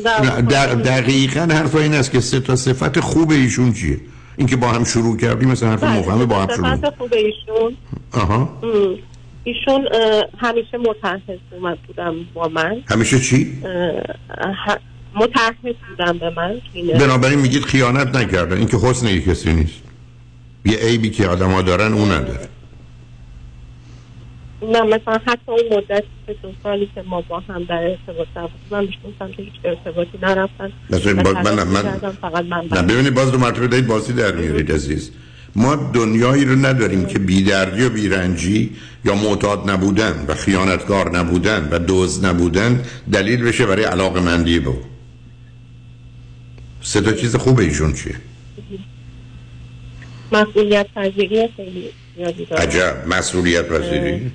دقیقا 0.75 1.41
حرف 1.41 1.75
این 1.75 1.93
است 1.93 2.11
که 2.11 2.19
سه 2.19 2.39
تا 2.39 2.55
صفت 2.55 2.99
خوب 2.99 3.31
ایشون 3.31 3.73
چیه؟ 3.73 3.99
اینکه 4.37 4.55
با 4.55 4.67
هم 4.67 4.83
شروع 4.83 5.17
کردیم 5.17 5.49
مثلا 5.49 5.69
حرف 5.69 5.83
بله، 5.83 5.99
مفهمه 5.99 6.25
با 6.25 6.35
هم 6.41 6.55
شروع 6.55 6.89
خوب 6.97 7.13
ایشون. 7.13 7.77
آها. 8.11 8.59
ایشون 9.43 9.87
همیشه 10.37 10.77
متحد 10.77 11.39
اومد 11.51 11.77
بودم 11.87 12.15
با 12.33 12.47
من. 12.47 12.77
همیشه 12.89 13.19
چی؟ 13.19 13.61
ه- 14.67 14.79
متحد 15.15 15.55
بودم 15.89 16.17
به 16.17 16.29
من. 16.37 16.61
بنابراین 16.99 17.39
میگید 17.39 17.63
خیانت 17.63 18.15
نکردن. 18.15 18.57
این 18.57 18.67
که 18.67 18.77
حسن 18.77 19.07
یک 19.07 19.25
کسی 19.25 19.53
نیست. 19.53 19.81
یه 20.65 20.77
عیبی 20.77 21.09
که 21.09 21.27
آدم 21.27 21.51
ها 21.51 21.61
دارن 21.61 21.93
اون 21.93 22.11
نداره. 22.11 22.49
نه 24.61 24.81
مثلا 24.81 25.17
حتی 25.27 25.51
اون 25.51 25.77
مدت 25.77 26.03
دو 26.43 26.51
سالی 26.63 26.89
که 26.95 27.01
ما 27.01 27.21
با 27.21 27.39
هم 27.39 27.63
در 27.63 27.75
ارتباط 27.83 28.27
من 28.71 28.85
میشنستم 28.85 29.31
که 29.37 29.43
هیچ 29.43 29.53
ارتباطی 29.63 30.17
نرفتن. 30.21 30.71
باز- 31.23 31.35
من- 31.45 31.63
من- 31.67 32.11
فقط 32.21 32.45
من 32.45 32.67
نه 32.71 32.81
ببینید 32.81 33.13
باز 33.13 33.31
دو 33.31 33.37
مرتبه 33.37 33.67
دارید 33.67 33.87
بازی 33.87 34.13
در 34.13 34.31
میارید 34.31 34.71
عزیز. 34.71 35.11
ما 35.55 35.75
دنیایی 35.75 36.45
رو 36.45 36.55
نداریم 36.55 37.05
که 37.05 37.19
بیدردی 37.19 37.83
و 37.83 37.89
بیرنجی 37.89 38.75
یا 39.05 39.15
معتاد 39.15 39.69
نبودن 39.69 40.25
و 40.27 40.33
خیانتکار 40.35 41.17
نبودن 41.17 41.67
و 41.71 41.79
دوز 41.79 42.25
نبودن 42.25 42.83
دلیل 43.13 43.43
بشه 43.43 43.65
برای 43.65 43.83
علاقه 43.83 44.19
مندی 44.19 44.59
به 44.59 44.69
او 44.69 44.81
سه 46.81 47.01
تا 47.01 47.11
چیز 47.13 47.35
خوب 47.35 47.59
ایشون 47.59 47.93
چیه؟ 47.93 48.15
مسئولیت 50.31 50.87
پذیری 50.95 51.47
خیلی 51.57 51.89
عجب 52.57 53.03
مسئولیت 53.07 53.67
پذیری. 53.67 54.31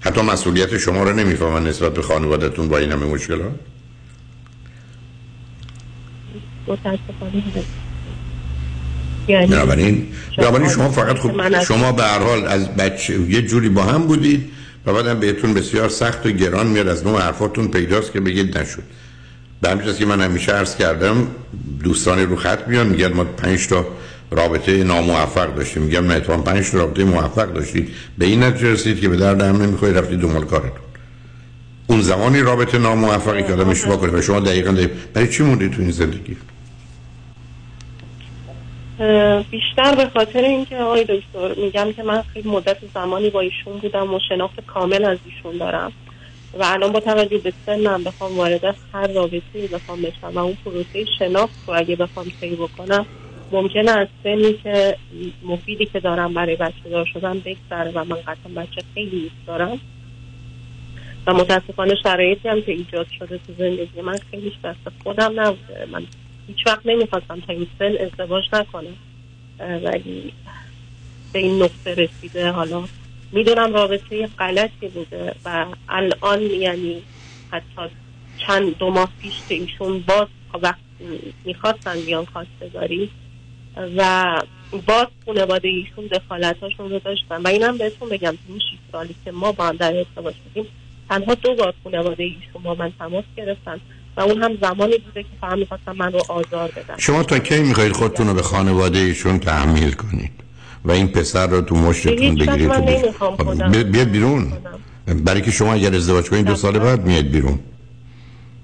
حتی 0.00 0.22
مسئولیت 0.22 0.78
شما 0.78 1.02
رو 1.02 1.12
نمی‌فهمن 1.12 1.66
نسبت 1.66 1.94
به 1.94 2.02
خانوادتون 2.02 2.68
با 2.68 2.78
این 2.78 2.92
همه 2.92 3.06
مشکلات 3.06 3.52
متاسفانه 6.66 7.42
هست. 7.56 7.88
یعنی 9.28 9.46
بنابراین 9.46 10.06
بنابراین 10.38 10.68
شما 10.68 10.88
فقط 10.88 11.18
خب 11.18 11.62
شما 11.62 11.92
به 11.92 12.02
هر 12.02 12.18
حال 12.18 12.46
از 12.46 12.68
بچه 12.68 13.20
یه 13.20 13.42
جوری 13.42 13.68
با 13.68 13.82
هم 13.82 14.06
بودید 14.06 14.50
و 14.86 14.92
بعدم 14.92 15.20
بهتون 15.20 15.54
بسیار 15.54 15.88
سخت 15.88 16.26
و 16.26 16.30
گران 16.30 16.66
میاد 16.66 16.88
از 16.88 17.06
نوع 17.06 17.20
حرفاتون 17.20 17.68
پیداست 17.68 18.12
که 18.12 18.20
بگید 18.20 18.58
نشد 18.58 18.82
به 19.62 19.70
همین 19.70 19.94
که 19.94 20.06
من 20.06 20.20
همیشه 20.20 20.52
عرض 20.52 20.76
کردم 20.76 21.26
دوستان 21.84 22.18
رو 22.18 22.36
خط 22.36 22.68
میان 22.68 22.86
میگن 22.86 23.12
ما 23.12 23.24
پنج 23.24 23.66
تا 23.66 23.86
رابطه 24.30 24.84
ناموفق 24.84 25.54
داشتیم. 25.54 25.82
میگم 25.82 26.06
نه 26.06 26.14
اتفاقا 26.14 26.42
پنج 26.42 26.74
رابطه 26.74 27.04
موفق 27.04 27.52
داشتید 27.52 27.94
به 28.18 28.26
این 28.26 28.42
نتیجه 28.42 28.72
رسید 28.72 29.00
که 29.00 29.08
به 29.08 29.16
درد 29.16 29.40
هم 29.40 29.62
نمی‌خواید 29.62 29.98
رفتید 29.98 30.20
دنبال 30.20 30.44
کارتون 30.44 30.70
اون 31.86 32.00
زمانی 32.00 32.40
رابطه 32.40 32.78
ناموفقی 32.78 33.42
که 33.42 33.52
آدم 33.52 33.68
اشتباه 33.68 33.96
کنه 33.96 34.12
و 34.12 34.22
شما 34.22 34.40
دقیقا 34.40 34.72
دقیق. 34.72 34.90
برای 35.14 35.28
چی 35.28 35.42
موندید 35.42 35.72
تو 35.72 35.82
این 35.82 35.90
زندگی؟ 35.90 36.36
بیشتر 39.50 39.94
به 39.96 40.10
خاطر 40.14 40.38
اینکه 40.38 40.76
آقای 40.76 41.04
دکتر 41.04 41.60
میگم 41.60 41.92
که 41.92 42.02
من 42.02 42.22
خیلی 42.22 42.50
مدت 42.50 42.76
زمانی 42.94 43.30
با 43.30 43.40
ایشون 43.40 43.78
بودم 43.78 44.14
و 44.14 44.18
شناخت 44.28 44.66
کامل 44.66 45.04
از 45.04 45.18
ایشون 45.26 45.58
دارم. 45.58 45.92
و 46.58 46.64
الان 46.64 46.92
با 46.92 47.00
توجه 47.00 47.38
به 47.38 47.52
سنم 47.66 48.04
بخوام 48.04 48.36
وارد 48.36 48.64
هر 48.94 49.06
رابطه 49.06 49.66
بخوام 49.72 50.02
بشم 50.02 50.32
و 50.34 50.38
اون 50.38 50.56
پروسه 50.64 51.04
شناخت 51.18 51.54
رو 51.66 51.74
اگه 51.76 51.96
بخوام 51.96 52.26
طی 52.40 52.56
بکنم 52.56 53.06
ممکنه 53.52 53.90
از 53.90 54.08
سنی 54.22 54.52
که 54.52 54.96
مفیدی 55.42 55.86
که 55.86 56.00
دارم 56.00 56.34
برای 56.34 56.56
بچه 56.56 56.88
دار 56.90 57.04
شدن 57.12 57.38
بگذره 57.38 57.90
و 57.90 58.04
من 58.04 58.16
قطعا 58.16 58.52
بچه 58.56 58.82
خیلی 58.94 59.20
دوست 59.20 59.46
دارم. 59.46 59.80
و 61.26 61.34
متاسفانه 61.34 61.94
شرایطی 62.02 62.48
هم 62.48 62.62
که 62.62 62.72
ایجاد 62.72 63.06
شده 63.18 63.38
تو 63.38 63.52
زندگی 63.58 64.00
من 64.00 64.16
خیلیش 64.30 64.52
دست 64.64 64.78
خودم 65.02 65.40
نبوده. 65.40 65.86
من 65.92 66.06
هیچ 66.46 66.66
وقت 66.66 66.86
نمی‌خواستم 66.86 67.40
تا 67.40 67.52
این 67.52 67.66
سن 67.78 67.92
ازدواج 68.00 68.44
نکنم. 68.52 68.96
ولی 69.58 70.32
به 71.32 71.38
این 71.38 71.62
نقطه 71.62 71.94
رسیده 71.94 72.50
حالا 72.50 72.84
می‌دونم 73.32 73.74
رابطه 73.74 74.26
غلطی 74.26 74.88
بوده 74.88 75.34
و 75.44 75.66
الان 75.88 76.42
یعنی 76.42 77.02
حتی 77.50 77.94
چند 78.46 78.78
دو 78.78 78.90
ماه 78.90 79.12
پیش 79.22 79.34
که 79.48 79.54
ایشون 79.54 80.04
باز 80.08 80.26
وقت 80.62 80.78
می‌خواستن 81.44 82.00
بیان 82.00 82.24
خواستگاری 82.24 83.10
و 83.96 84.24
باز 84.86 85.06
خانواده 85.26 85.68
ایشون 85.68 86.06
دخالتاشون 86.06 86.90
رو 86.90 86.98
داشتن. 86.98 87.42
و 87.42 87.48
اینم 87.48 87.78
بهتون 87.78 88.08
بگم 88.08 88.30
تو 88.30 88.36
این 88.48 88.58
شیش 88.58 88.78
سالی 88.92 89.14
که 89.24 89.32
ما 89.32 89.52
با 89.52 89.66
هم 89.66 89.76
در 89.76 89.96
ارتباط 89.96 90.34
بودیم 90.44 90.70
تنها 91.08 91.34
دو 91.34 91.54
بار 91.54 91.74
خانواده 91.84 92.22
ایشون 92.22 92.62
با 92.64 92.74
من 92.74 92.92
تماس 92.98 93.24
گرفتن 93.36 93.80
و 94.16 94.20
اون 94.20 94.42
هم 94.42 94.58
زمانی 94.62 94.98
بوده 94.98 95.22
که 95.22 95.28
فهم 95.40 95.58
می‌خواستن 95.58 95.92
من 95.92 96.12
رو 96.12 96.20
آزار 96.28 96.70
بدن. 96.76 96.94
شما 96.98 97.22
تا 97.22 97.38
کی 97.38 97.58
می‌خواید 97.62 97.92
خودتون 97.92 98.26
رو 98.28 98.34
به 98.34 98.42
خانواده 98.42 98.98
ایشون 98.98 99.38
تحمیل 99.38 99.92
کنید؟ 99.92 100.30
و 100.84 100.90
این 100.90 101.08
پسر 101.08 101.46
رو 101.46 101.60
تو 101.60 101.74
مشتتون 101.74 102.34
بگیرید؟ 102.34 102.68
من 102.68 102.76
تو 102.76 102.82
بش- 102.82 103.04
نمی‌خوام 103.04 103.36
خودم 103.36 103.72
بی- 103.72 103.84
بیاد 103.84 104.08
بیرون. 104.08 104.52
برای 105.24 105.40
که 105.42 105.50
شما 105.50 105.72
اگر 105.74 105.94
ازدواج 105.94 106.30
کنید 106.30 106.46
دو 106.46 106.54
سال 106.54 106.78
بعد 106.78 107.06
میاد 107.06 107.24
بیرون. 107.24 107.58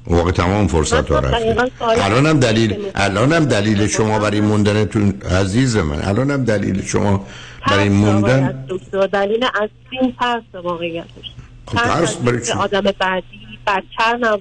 واقع 0.06 0.30
تمام 0.30 0.66
فرصت 0.66 1.10
ها 1.10 1.18
رفته. 1.18 1.56
الانم 2.04 2.40
دلیل 2.40 2.76
الانم 2.94 3.44
دلیل 3.44 3.86
شما 3.86 4.18
برای 4.18 4.40
موندنتون 4.40 5.14
عزیز 5.40 5.76
من. 5.76 6.02
الانم 6.02 6.44
دلیل 6.44 6.82
شما 6.84 7.26
برای 7.68 7.88
موندن 7.88 8.64
از 8.70 9.10
دلیل 9.10 9.44
اصلی 9.54 9.98
این 10.02 10.14
ترس 10.20 10.42
واقعیتش 10.64 11.32
خب 11.66 11.78
ترس 11.78 12.16
برای 12.16 12.46
چی؟ 12.46 12.52
آدم 12.52 12.80
بعدی 12.80 13.24
بچه 13.66 13.84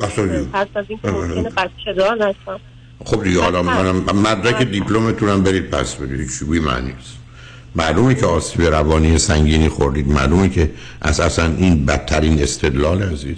اصلا- 0.02 0.46
ترس 0.54 0.68
از 0.76 0.86
این 0.88 1.00
ممکنه 1.04 1.50
بچه 1.50 1.94
دار 1.98 2.16
نشم. 2.28 2.60
خب 3.06 3.24
دیگه 3.24 3.42
حالا 3.42 3.64
منم 3.64 3.96
مدرک 3.96 4.64
دیپلمتونم 4.64 5.44
برید 5.44 5.70
پس 5.70 5.96
بدید 5.96 6.30
چی 6.40 6.46
بوی 6.46 6.60
معنی 6.60 6.92
است. 6.92 7.14
معلومه 7.76 8.16
که 8.16 8.26
آسیب 8.26 8.62
روانی 8.62 9.18
سنگینی 9.18 9.70
خوردید. 9.70 10.08
معلومه 10.08 10.50
که 10.50 10.72
اساسا 11.02 11.44
این 11.46 11.86
بدترین 11.86 12.42
استدلال 12.44 13.04
عزیز. 13.04 13.38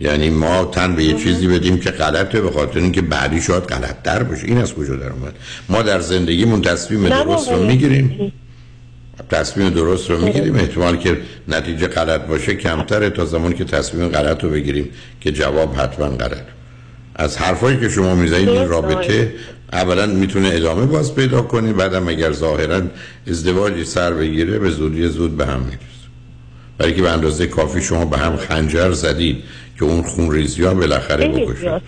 یعنی 0.00 0.30
ما 0.30 0.64
تن 0.64 0.96
به 0.96 1.04
یه 1.04 1.14
چیزی 1.14 1.48
بدیم 1.48 1.78
که 1.78 1.90
غلطه 1.90 2.40
به 2.40 2.50
خاطر 2.50 2.78
اینکه 2.78 3.02
بعدی 3.02 3.40
شاید 3.40 3.62
غلط 3.62 4.02
در 4.02 4.22
باشه. 4.22 4.46
این 4.46 4.58
از 4.58 4.74
کجا 4.74 4.96
در 4.96 5.10
اومد؟ 5.10 5.34
ما 5.68 5.82
در 5.82 6.00
زندگیمون 6.00 6.62
تصمیم 6.62 7.08
درست 7.08 7.52
رو. 7.52 7.66
می‌گیریم. 7.66 8.32
تصمیم 9.30 9.68
درست 9.68 10.10
رو 10.10 10.24
می‌گیریم. 10.24 10.56
احتمال 10.56 10.96
که 10.96 11.18
نتیجه 11.48 11.86
غلط 11.86 12.20
باشه 12.20 12.54
کمتره 12.54 13.10
تا 13.10 13.24
زمانی 13.24 13.54
که 13.54 13.64
تصمیم 13.64 14.08
غلط 14.08 14.44
رو 14.44 14.50
بگیریم 14.50 14.88
که 15.20 15.32
جواب 15.32 15.74
حتما 15.74 16.08
غلط. 16.08 16.44
از 17.16 17.36
حرفایی 17.36 17.80
که 17.80 17.88
شما 17.88 18.14
می‌زنید 18.14 18.48
این. 18.48 18.68
رابطه 18.68 19.34
اولا 19.72 20.06
می‌تونه 20.06 20.50
ادامه 20.52 20.86
باز 20.86 21.14
پیدا 21.14 21.42
کنه 21.42 21.72
بعدم 21.72 22.08
اگر 22.08 22.32
ظاهرا 22.32 22.82
ازدواجی 23.28 23.84
سر 23.84 24.12
بگیره 24.14 24.58
به 24.58 24.70
زودی 24.70 25.08
زود 25.08 25.36
به 25.36 25.46
هم 25.46 25.60
می‌رسه. 25.60 25.78
برای 26.78 26.94
که 26.94 27.02
به 27.02 27.10
اندازه 27.10 27.46
کافی 27.46 27.82
شما 27.82 28.04
به 28.04 28.18
هم 28.18 28.36
خنجر 28.36 28.92
زدید 28.92 29.42
که 29.78 29.84
اون 29.84 30.02
خون 30.02 30.30
ریزی 30.30 30.64
ها 30.64 30.74
بالاخره 30.74 31.16
خیلی 31.16 31.46
بکشه. 31.46 31.60
زیاد. 31.60 31.82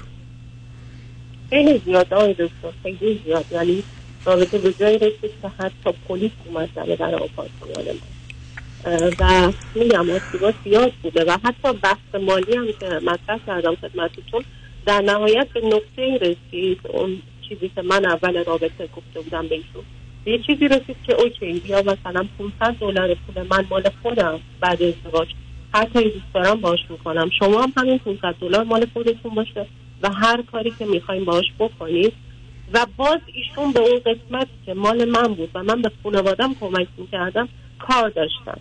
خیلی 1.50 1.83
زیاد. 1.85 2.14
آقای 2.14 2.33
دکتر 2.33 2.72
خیلی 2.83 3.20
زیاد. 3.24 3.44
یعنی 3.53 3.83
رابطه 4.24 4.59
به 4.59 4.72
جایی 4.72 4.98
رسید 4.98 5.31
که 5.42 5.48
حتی 5.59 5.98
پلیس 6.09 6.31
اومد 6.46 6.68
زده 6.76 6.96
در 6.96 7.14
آپارتمان 7.14 7.85
و 9.20 9.53
میگم 9.74 10.11
آسیبا 10.11 10.53
زیاد 10.64 10.92
بوده 11.03 11.24
و 11.24 11.37
حتی 11.44 11.72
بحث 11.83 12.22
مالی 12.22 12.57
هم 12.57 12.66
که 12.81 12.87
مطرح 12.87 13.38
کردم 13.46 13.74
خدمتتون 13.74 14.44
در 14.87 15.00
نهایت 15.00 15.46
به 15.55 15.61
نقطه 15.61 16.18
رسید. 16.20 16.81
اون 16.85 17.22
چیزی 17.48 17.70
که 17.74 17.83
من 17.83 18.07
اول 18.07 18.44
رابطه 18.44 18.87
گفته 18.96 19.20
بودم 19.20 19.48
به 19.48 19.55
ایشون. 19.55 19.83
یه 20.26 20.38
چیزی 20.38 20.68
رسید 20.68 20.96
که 21.07 21.14
اوکی 21.14 21.53
بیا 21.53 21.83
مثلا 21.83 22.26
500 22.61 22.76
دلار 22.81 23.14
پول 23.14 23.46
من 23.50 23.64
مال 23.70 23.90
خودم 24.03 24.40
بعد 24.61 24.83
ازدواج. 24.83 25.29
هر 25.74 25.85
کاری 25.85 26.11
دوست 26.11 26.35
دارم 26.35 26.61
باش 26.61 26.78
می‌کنم. 26.90 27.30
شما 27.38 27.62
هم 27.62 27.72
همین 27.76 27.98
500 27.98 28.35
دلار 28.40 28.64
مال 28.64 28.87
خودتون 28.92 29.35
باشه 29.35 29.66
و 30.02 30.11
هر 30.12 30.42
کاری 30.52 30.72
که 30.78 30.87
می‌خوایم 30.87 31.24
باش 31.24 31.44
بکنید. 31.59 32.12
و 32.74 32.87
باز 32.96 33.20
ایشون 33.35 33.72
به 33.72 33.80
اون 33.80 33.98
قسمت 33.98 34.46
که 34.66 34.74
مال 34.74 35.04
من 35.04 35.35
بود 35.35 35.50
و 35.54 35.62
من 35.62 35.83
به 35.83 35.90
خانوادم 36.02 36.54
کمک 36.61 36.88
می‌کردم 36.98 37.48
کار 37.78 38.09
داشتن. 38.09 38.61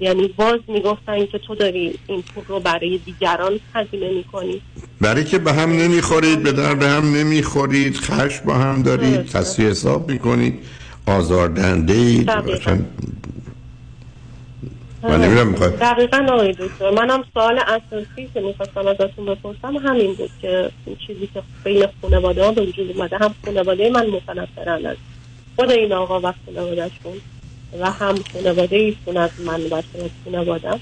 یعنی 0.00 0.28
باز 0.28 0.58
می‌گفتن 0.68 1.26
که 1.26 1.38
تو 1.38 1.54
داری 1.54 1.98
این 2.06 2.22
پول 2.22 2.44
رو 2.48 2.60
برای 2.60 3.00
دیگران 3.04 3.60
هزینه 3.74 4.12
می‌کنی. 4.12 4.60
برای 5.00 5.24
که 5.24 5.38
به 5.38 5.52
هم 5.52 5.70
نمی‌خورید 5.70 6.42
به 6.42 6.52
درد 6.52 6.82
هم 6.82 7.16
نمی‌خورید 7.16 7.96
خش 7.96 8.40
با 8.40 8.54
هم 8.54 8.82
دارید 8.82 9.26
تصویه 9.26 9.68
حساب 9.68 10.10
می‌کنید 10.10 10.58
آزاردهنده 11.06 11.94
اید. 11.94 12.30
من 15.02 15.20
نمی‌دونم 15.20 15.46
می‌خواد. 15.46 15.78
دقیقا 15.78 16.26
آقای 16.30 16.52
دکتر 16.52 16.90
منم 16.90 17.24
سوال 17.34 17.58
اساسی 17.58 18.30
که 18.34 18.40
می‌خواستم 18.40 18.86
ازتون 18.86 19.26
بپرسم 19.26 19.76
همین 19.76 20.14
بود 20.14 20.30
که 20.42 20.70
این 20.86 20.96
چیزی 21.06 21.28
که 21.34 21.42
بین 21.64 21.86
خانواده 22.02 22.44
ها 22.44 22.52
به 22.52 22.62
وجود 22.62 22.96
اومده 22.96 23.18
هم 23.18 23.34
خانواده 23.44 23.90
من 23.90 24.06
متنفرن 24.06 24.86
از 24.86 24.96
خود 25.56 25.70
این 25.70 25.92
آقا 25.92 26.20
و 26.20 26.34
خانوادهشون 26.46 27.20
و 27.80 27.90
هم 27.90 28.14
خانواده 28.32 28.76
ایشون 28.76 29.16
از 29.16 29.30
من 29.46 29.62
و 29.62 29.82
خانوادم 30.24 30.80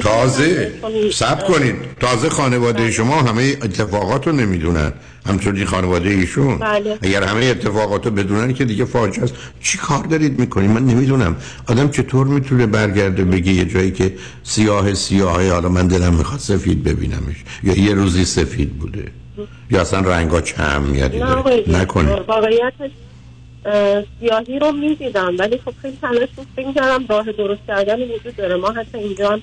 تازه. 0.00 0.72
سب 1.12 1.46
کنید 1.46 1.74
تازه 2.00 2.28
خانواده 2.28 2.90
شما 2.90 3.22
همه 3.22 3.42
اتفاقات 3.42 4.26
رو 4.26 4.32
نمی‌دونن. 4.32 4.92
همچنین 5.26 5.66
خانواده 5.66 6.08
ایشون. 6.08 6.58
بله. 6.58 6.98
اگر 7.02 7.22
همه 7.22 7.44
اتفاقات 7.44 8.06
رو 8.06 8.12
بدونن 8.12 8.54
که 8.54 8.64
دیگه 8.64 8.84
فاجعه 8.84 9.24
است. 9.24 9.34
چی 9.62 9.78
کار 9.78 10.04
دارید 10.04 10.38
می‌کنید 10.38 10.70
من 10.70 10.86
نمی‌دونم. 10.86 11.36
آدم 11.68 11.88
چطور 11.88 12.26
می‌تونه 12.26 12.66
برگرده 12.66 13.24
بگه 13.24 13.52
یه 13.52 13.64
جایی 13.64 13.90
که 13.90 14.12
سیاه 14.42 14.94
سیاهه 14.94 15.52
حالا 15.52 15.68
من 15.68 15.86
دلم 15.86 16.14
می‌خواد 16.14 16.40
سفید 16.40 16.84
ببینمش. 16.84 17.44
یا 17.62 17.78
یه 17.78 17.94
روزی 17.94 18.24
سفید 18.24 18.78
بوده. 18.78 19.04
یا 19.70 19.80
اصلا 19.80 20.00
رنگا 20.00 20.40
چم 20.40 20.82
میاد 20.82 21.10
دکتر، 21.10 21.80
نکنه 21.80 22.14
واقعیتش 22.28 22.90
سیاهی 24.20 24.58
رو 24.58 24.72
می‌دیدم 24.72 25.34
ولی 25.38 25.58
خب 25.58 25.74
خیلی 25.82 25.96
تلاش 25.96 26.28
بود 26.36 26.46
فکر 26.56 26.72
کردم 26.72 27.06
راه 27.06 27.32
درست 27.32 27.60
کردن 27.66 28.02
وجود 28.02 28.36
داره. 28.36 28.56
ما 28.56 28.70
حتی 28.70 28.98
اینجا 28.98 29.40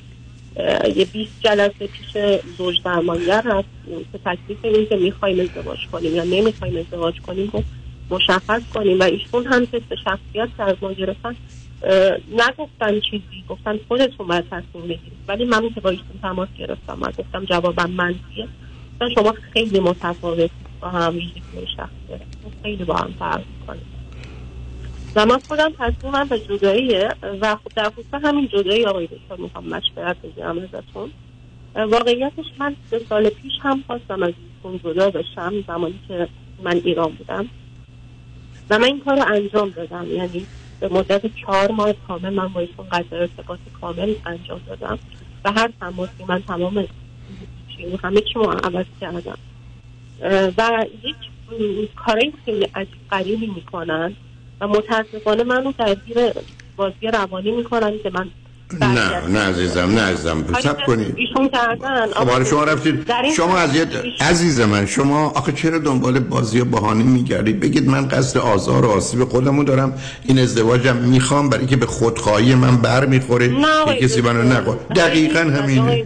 یه 0.96 1.06
20 1.06 1.32
جلسه 1.40 1.88
پیش 1.88 2.18
زوج 2.58 2.76
درمانگر 2.84 3.42
هست 3.46 3.68
که 4.12 4.18
تکلیف 4.26 4.66
این 4.66 4.86
که 4.86 4.96
می‌خوایم 4.96 5.40
ازدواج 5.40 5.80
کنیم 5.92 6.16
یا 6.16 6.24
نمی‌خوایم 6.24 6.78
ازدواج 6.78 7.20
کنیم 7.22 7.50
رو 7.54 7.64
مشخص 8.10 8.62
کنیم. 8.74 9.00
و 9.00 9.04
ایشون 9.04 9.46
هم 9.46 9.66
به 9.66 9.96
شخصیت 10.04 10.50
از 10.60 10.76
ما 10.82 10.94
گرفتن. 10.94 11.36
نگفتن 12.32 13.00
چیزی 13.00 13.44
گفتن 13.50 13.80
خودتون 13.88 14.28
باید 14.28 14.46
تصمیم 14.52 14.84
بگیرید. 14.84 15.18
ولی 15.28 15.46
من 15.46 15.70
که 15.70 15.82
با 15.82 15.90
ایشون 15.90 16.20
تماس 16.22 16.50
گرفتم 16.58 16.98
و 17.02 17.06
گفتم 17.06 17.46
جوابم 17.46 17.92
منفیه. 17.92 18.48
شما 19.16 19.36
خیلی 19.54 19.80
متفاوت 19.80 20.50
با 20.82 20.90
هم 20.90 21.20
خیلی 22.64 22.84
با 22.84 22.96
هم 22.96 23.14
فرق 23.20 23.42
کنید 23.68 23.93
و 25.16 25.26
من 25.26 25.40
خودم 25.48 25.72
تصمیمم 25.80 26.28
به 26.28 26.40
جداییه 26.40 27.10
و 27.42 27.56
خب 27.56 27.72
در 27.76 27.90
خصوص 27.90 28.24
همین 28.24 28.48
جدایی 28.48 28.86
آقای 28.86 29.08
دکتر 29.08 29.36
می‌خوام 29.38 29.66
مشورت 29.66 30.22
بگیرم 30.22 30.58
ازتون. 30.60 31.12
واقعیتش 31.76 32.46
من 32.58 32.76
سه 32.92 33.00
سال 33.10 33.30
پیش 33.30 33.54
هم 33.62 33.84
خواستم 33.88 34.24
از 34.24 34.34
ایشون 34.64 34.80
جدا 34.84 35.10
بشم 35.10 35.54
زمانی 35.68 36.00
که 36.08 36.28
من 36.64 36.76
ایران 36.76 37.12
بودم. 37.12 37.50
و 38.70 38.80
من 38.80 38.84
این 38.84 39.00
کار 39.00 39.16
رو 39.16 39.34
انجام 39.34 39.70
دادم. 39.70 40.12
یعنی 40.12 40.46
به 40.80 40.88
مدت 40.88 41.36
چهار 41.36 41.72
ماه 41.72 41.94
کامل 42.08 42.34
من 42.34 42.48
با 42.48 42.60
ایشون 42.60 42.86
قطع 42.92 43.16
ارتباط 43.16 43.60
کامل 43.82 44.14
انجام 44.26 44.62
دادم. 44.68 45.00
و 45.46 45.52
هر 45.52 45.72
تماسی 45.80 46.24
من 46.28 46.42
تمام 46.42 46.88
همه 48.04 48.22
چی 48.22 48.34
رو 48.36 48.44
عوض 48.44 48.86
کردم. 49.02 49.38
و 50.58 50.86
یک 51.04 51.16
کارهای 51.96 52.34
خیلی 52.46 52.68
عجیب 52.76 53.10
غریبی 53.12 53.48
می‌کنن. 53.48 54.16
و 54.64 54.68
متاسفانه 54.68 55.44
منو 55.44 55.72
درگیر 55.80 56.34
بازی 56.76 57.08
روانی 57.14 57.52
می‌کنن 57.52 58.00
که 58.04 58.10
من 58.10 58.32
نه 58.82 59.28
نه 59.28 59.40
عزیزم 59.40 59.80
نه 59.80 60.02
عزیزم. 60.02 60.44
سب 60.64 60.78
کنید. 60.88 61.14
ایشون 61.16 61.50
کردن. 61.50 62.08
خب 62.14 62.28
حالا 62.28 62.44
شما 62.44 62.64
رفتید. 62.64 63.12
شما 63.38 63.58
از 63.58 63.76
یه 63.76 63.82
ایشون- 63.82 64.28
عزیز 64.28 64.60
من 64.60 64.86
شما 64.86 65.28
آخه 65.28 65.52
چرا 65.52 65.78
دنبال 65.78 66.20
بازی 66.20 66.60
و 66.60 66.66
بهانه 66.66 67.04
میگردید؟ 67.04 67.60
بگید 67.60 67.90
من 67.90 68.08
قصد 68.08 68.38
آزار 68.38 68.86
و 68.86 68.90
آسیب 68.90 69.24
خودمو 69.24 69.64
دارم. 69.64 69.94
این 70.24 70.40
ازدواجم 70.40 70.96
می‌خوام 70.96 71.50
برای 71.50 71.66
که 71.66 71.76
به 71.76 71.86
خودخواهی 71.86 72.56
من 72.56 72.78
بر 72.78 73.06
می‌خوره 73.06 73.50
که 73.86 74.08
کسی. 74.08 74.22
منو 74.22 74.44
نخواد. 74.44 74.88
دقیقا 74.96 75.40
همینه. 75.40 76.04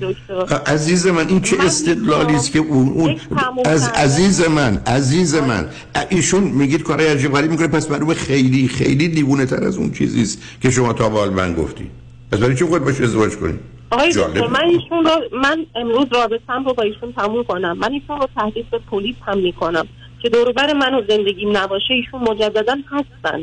عزیز 0.65 1.07
من 1.07 1.27
این 1.27 1.41
چه 1.41 1.57
استدلالی 1.65 2.35
است 2.35 2.51
که 2.51 2.59
اون, 2.59 2.89
اون 2.89 3.15
از. 3.65 3.87
عزیز 3.89 4.41
من 4.41 4.81
عزیز 4.87 5.35
من. 5.35 5.65
ایشون 6.09 6.43
میگید 6.43 6.83
کارهای 6.83 7.07
عجیب 7.07 7.31
غریب 7.33 7.51
می‌کنه. 7.51 7.67
پس 7.67 7.91
معلومه 7.91 8.13
خیلی 8.13 8.67
خیلی 8.67 9.07
دیوونه 9.07 9.45
تر 9.45 9.63
از 9.63 9.77
اون 9.77 9.91
چیزی 9.91 10.21
است 10.21 10.37
که 10.61 10.71
شما 10.71 10.93
تا 10.93 11.09
به 11.09 11.29
من 11.29 11.53
گفتید. 11.53 12.06
پس 12.31 12.39
برای 12.39 12.55
چی 12.55 12.65
خود 12.65 12.83
باش 12.83 13.01
ازدواج 13.01 13.35
کنید 13.35 13.59
آقای. 13.89 14.09
دکتر 14.09 14.47
من 14.47 14.63
ایشون 14.65 15.03
رو 15.05 15.37
من 15.43 15.65
امروز 15.75 16.05
رابطم 16.11 16.65
رو 16.65 16.73
با 16.73 16.83
ایشون 16.83 17.13
تموم 17.13 17.43
کنم. 17.43 17.77
من 17.77 17.91
ایشون 17.91 18.19
رو 18.19 18.27
تهدید 18.35 18.69
به 18.69 18.79
پلیس 18.91 19.15
هم 19.27 19.37
می‌کنم 19.37 19.87
که 20.21 20.29
دوروبر 20.29 20.73
من 20.73 20.93
و 20.93 21.01
زندگیم 21.09 21.57
نباشه 21.57 21.93
ایشون 21.93 22.21
مجددا 22.21 22.75
هستن. 22.91 23.41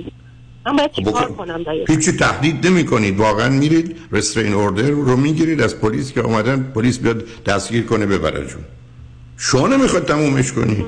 من 0.67 0.77
باید 0.77 0.93
چیکار 0.93 1.25
بکن. 1.25 1.35
کنم 1.35 1.63
دقیقا 1.63 1.95
هیچی 1.95 2.13
تهدید 2.13 2.67
نمی 2.67 2.85
کنید 2.85 3.17
واقعا 3.19 3.49
میرید 3.49 3.97
رسترین 4.13 4.53
اوردر 4.53 4.91
رو 4.91 5.17
می‌گیرید. 5.17 5.61
از 5.61 5.81
پلیس 5.81 6.13
که 6.13 6.23
آمدن 6.23 6.63
پلیس 6.75 6.99
بیاد 6.99 7.25
دستگیر 7.47 7.83
کنه 7.83 8.07
ببره 8.07 8.47
جون 8.47 8.65
شما 9.37 9.69
نمی‌خواد 9.69 10.05
تمومش 10.07 10.53
کنید 10.53 10.85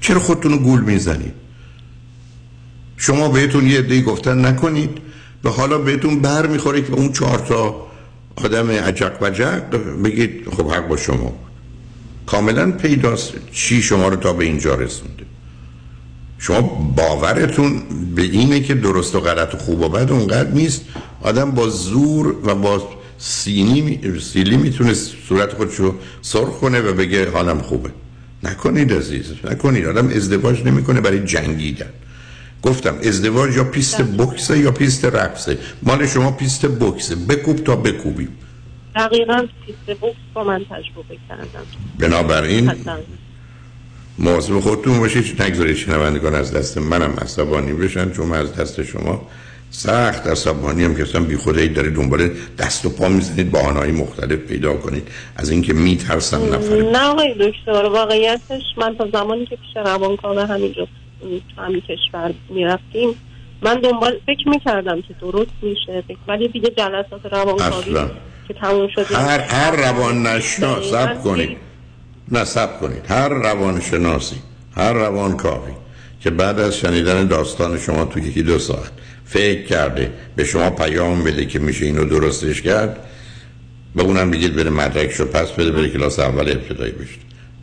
چرا 0.00 0.20
خودتون 0.20 0.52
رو 0.52 0.58
گول 0.58 0.80
می‌زنید؟ 0.80 1.32
شما 2.96 3.28
بهتون 3.28 3.66
یه 3.66 3.78
عده‌ای 3.78 4.02
گفتن 4.02 4.46
نکنید. 4.46 4.98
و 5.46 5.48
حالا 5.48 5.78
بهتون 5.78 6.20
بر 6.20 6.46
می‌خوره 6.46 6.82
که 6.82 6.92
اون 6.92 7.12
چهار 7.12 7.38
تا 7.38 7.86
آدم 8.36 8.70
عجق 8.70 9.12
وجق 9.20 9.62
بگید 10.04 10.48
خب 10.56 10.70
حق 10.70 10.88
با 10.88 10.96
شما. 10.96 11.34
کاملا 12.26 12.72
پیداست 12.72 13.32
چی 13.52 13.82
شما 13.82 14.08
رو 14.08 14.16
تا 14.16 14.32
به 14.32 14.44
اینجا 14.44 14.74
رسونده. 14.74 15.24
شما 16.38 16.60
باورتون 16.96 17.82
به 18.14 18.22
اینه 18.22 18.60
که 18.60 18.74
درست 18.74 19.14
و 19.14 19.20
غلط 19.20 19.54
و 19.54 19.58
خوب 19.58 19.80
و 19.80 19.88
بد 19.88 20.12
اونقدر 20.12 20.50
نیست. 20.50 20.80
آدم 21.22 21.50
با 21.50 21.68
زور 21.68 22.34
و 22.44 22.54
با 22.54 22.88
سینی 23.18 24.00
سیلی 24.20 24.56
می‌تونه 24.56 24.94
صورت 25.28 25.52
خودش 25.52 25.74
رو 25.74 25.94
سرخ 26.22 26.60
کنه 26.60 26.80
و 26.80 26.92
بگه 26.92 27.30
حالم 27.30 27.60
خوبه. 27.60 27.90
نکنید 28.42 28.92
عزیز 28.92 29.24
نکنید. 29.44 29.86
آدم 29.86 30.08
ازدواج 30.08 30.64
نمی‌کنه 30.64 31.00
برای 31.00 31.24
جنگیدن. 31.24 31.90
گفتم 32.66 32.94
ازدواج 33.08 33.56
یا 33.56 33.64
پیست 33.64 34.02
بکسه 34.02 34.58
یا 34.58 34.70
پیست 34.70 35.04
رقصه؟ 35.04 35.58
مال 35.82 36.06
شما 36.06 36.30
پیست 36.30 36.66
بکسه. 36.66 37.14
بکوب 37.14 37.64
تا 37.64 37.76
بکوبیم. 37.76 38.38
دقیقا 38.96 39.46
پیست 39.66 40.00
بوکس 40.00 40.16
با 40.34 40.44
من 40.44 40.64
تجربه 40.64 41.16
کردم. 41.28 41.66
بنابراین. 41.98 42.72
مواظب 44.18 44.60
خودتون 44.60 44.98
باشید. 44.98 45.42
نگذارید 45.42 45.76
شنوندگان 45.76 46.34
از 46.34 46.52
دست 46.52 46.78
منم 46.78 47.14
عصبانی 47.22 47.72
بشن 47.72 48.10
چون 48.10 48.26
من 48.26 48.38
از 48.38 48.54
دست 48.54 48.82
شما 48.82 49.28
سخت 49.70 50.26
عصبانی 50.26 50.84
هم 50.84 50.96
که 50.96 51.02
اصلا 51.02 51.20
بی 51.20 51.36
خودی 51.36 51.68
داره 51.68 51.90
دنبال 51.90 52.30
دست 52.58 52.86
و 52.86 52.88
پا 52.90 53.08
می‌زنید 53.08 53.52
بهانه‌های 53.52 53.92
مختلف 53.92 54.38
پیدا 54.38 54.74
کنید. 54.74 55.08
از 55.36 55.50
اینکه 55.50 55.72
میترسم 55.72 56.54
نفر 56.54 56.82
نه 56.82 56.98
آقای 56.98 57.34
دکتر 57.34 57.84
واقعیتش 57.84 58.62
من 58.76 58.96
تا 58.96 59.08
زمانی 59.12 59.46
که 59.46 59.56
پیش 59.56 59.76
روانکاو 59.76 60.38
همینجا 60.38 60.88
تو 61.20 61.62
همین 61.62 61.80
کشور 61.80 62.34
می‌رفتیم. 62.48 63.14
من 63.62 63.74
دنبال 63.74 64.18
فکر 64.26 64.48
می‌کردم 64.48 65.02
که 65.02 65.14
درست 65.20 65.50
میشه 65.62 66.04
ولی 66.28 66.48
دیگه 66.48 66.70
جلسات 66.70 67.26
روانکاوی 67.32 67.94
که 68.48 68.54
تموم 68.54 68.88
شده. 68.88 69.16
هر 69.16 69.40
هر 69.40 69.76
روان 69.76 70.26
نشناس 70.26 70.90
سب 70.90 71.22
کنید. 71.22 71.56
نه 72.32 72.44
سب 72.44 72.80
کنید. 72.80 73.06
هر 73.08 73.28
روان 73.28 73.80
شناسی 73.80 74.36
هر 74.76 74.92
روان 74.92 75.36
کاوی 75.36 75.72
که 76.20 76.30
بعد 76.30 76.60
از 76.60 76.78
شنیدن 76.78 77.26
داستان 77.26 77.78
شما 77.78 78.04
تو 78.04 78.18
یکی 78.18 78.42
دو 78.42 78.58
ساعت 78.58 78.90
فکر 79.24 79.62
کرده 79.62 80.12
به 80.36 80.44
شما 80.44 80.70
پیام 80.70 81.24
بده 81.24 81.46
که 81.46 81.58
میشه 81.58 81.84
اینو 81.84 82.04
درستش 82.04 82.62
کرد 82.62 82.98
به 83.94 84.02
اونم 84.02 84.30
بگید 84.30 84.56
بره 84.56 84.70
مدرکشو 84.70 85.26
پس 85.26 85.52
بده 85.52 85.70
بره 85.70 85.88
کلاس 85.88 86.18
اول 86.18 86.48
ابتدایی 86.48 86.92
بشه. 86.92 87.18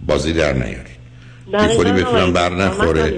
بازی 0.08 0.34
در 0.34 0.54
نیارید. 0.54 0.93
بی 1.52 1.58
خودی 1.76 1.91
دقیقاً 1.91 2.10
بتونم 2.10 2.34
بر 2.34 2.50
نخوره. 2.50 3.14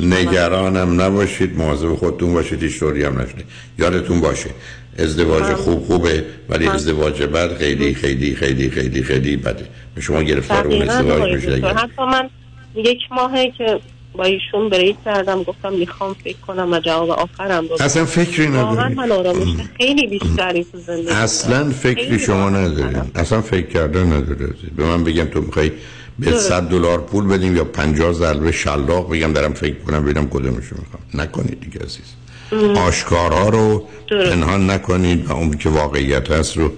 نگرانم 0.00 1.00
نباشید 1.00 1.58
مواظب 1.58 1.94
خودتون 1.94 2.34
باشید 2.34 2.62
هیچ 2.62 2.78
طوری 2.78 3.04
هم 3.04 3.20
نشده 3.20 3.44
یادتون 3.78 4.20
باشه 4.20 4.50
ازدواج 4.98 5.44
خوب 5.54 5.84
خوبه 5.84 6.24
ولی 6.48 6.68
ازدواج 6.68 7.22
بد 7.22 7.58
خیلی 7.58 7.94
خیلی 7.94 8.34
خیلی 8.34 8.70
خیلی 8.70 9.02
خیلی 9.02 9.36
بده. 9.36 9.64
به 9.94 10.00
شما 10.00 10.22
گرفتار 10.22 10.66
اون 10.66 10.88
ازدواج 10.88 11.34
میشه 11.34 11.66
حتی 11.66 12.02
من 12.12 12.30
یک 12.74 12.98
ماهه 13.10 13.52
که 13.58 13.80
با 14.12 14.24
ایشون 14.24 14.68
بریک 14.68 14.96
کردم 15.04 15.42
گفتم 15.42 15.72
می‌خوام 15.72 16.16
فکر 16.24 16.36
کنم 16.46 16.72
و 16.72 16.78
جواب 16.78 17.10
آخرم 17.10 17.68
رو 17.68 17.82
اصلا 17.82 18.04
فکری 18.04 18.48
ندارید. 18.48 18.96
من 18.96 19.12
آرامش 19.12 19.48
خیلی 19.76 20.06
بیشتری 20.06 20.64
تو 20.72 20.78
زندگی 20.78 21.10
اصلا 21.10 21.70
فکری 21.70 22.18
شما 22.18 22.50
ندارید. 22.50 23.10
اصلا 23.14 23.40
فکر 23.40 23.66
کردن 23.66 24.06
ندارید. 24.06 24.76
به 24.76 24.84
من 24.84 25.04
بگم 25.04 25.24
تو 25.24 25.40
می‌خوای 25.40 25.70
به 26.20 26.30
درست. 26.30 26.48
100 26.48 26.62
دلار 26.62 27.00
پول 27.00 27.26
بدیم 27.26 27.56
یا 27.56 27.64
50 27.64 28.12
ضربه 28.12 28.52
شلاق 28.52 29.12
بگم 29.12 29.32
دارم 29.32 29.52
فکر 29.52 29.74
کنم 29.74 30.04
ببینم 30.04 30.28
کدومشو 30.28 30.76
می‌خوام. 30.78 31.02
نکنید 31.14 31.60
دیگه 31.60 31.80
عزیز. 31.84 32.14
آشکارها 32.78 33.48
رو. 33.48 33.88
پنهان 34.08 34.70
نکنید 34.70 35.26
و 35.26 35.32
اون 35.32 35.50
که 35.50 35.68
واقعیت 35.68 36.30
هست 36.30 36.56
رو 36.56 36.72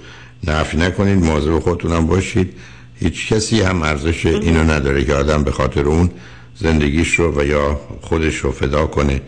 نفی 0.45 0.77
نکنید. 0.77 1.25
مواظب 1.25 1.59
خودتونم 1.59 2.07
باشید. 2.07 2.55
هیچ 3.01 3.33
کسی 3.33 3.61
هم 3.61 3.83
ارزش 3.83 4.27
اینو 4.27 4.63
نداره 4.63 5.05
که 5.05 5.15
آدم 5.15 5.45
به 5.45 5.51
خاطر 5.51 5.85
اون 5.85 6.11
زندگیش 6.57 7.15
رو 7.15 7.41
و 7.41 7.45
یا 7.45 7.81
خودش 8.01 8.37
رو 8.37 8.53
فدا 8.53 8.87
کنه 8.87 9.21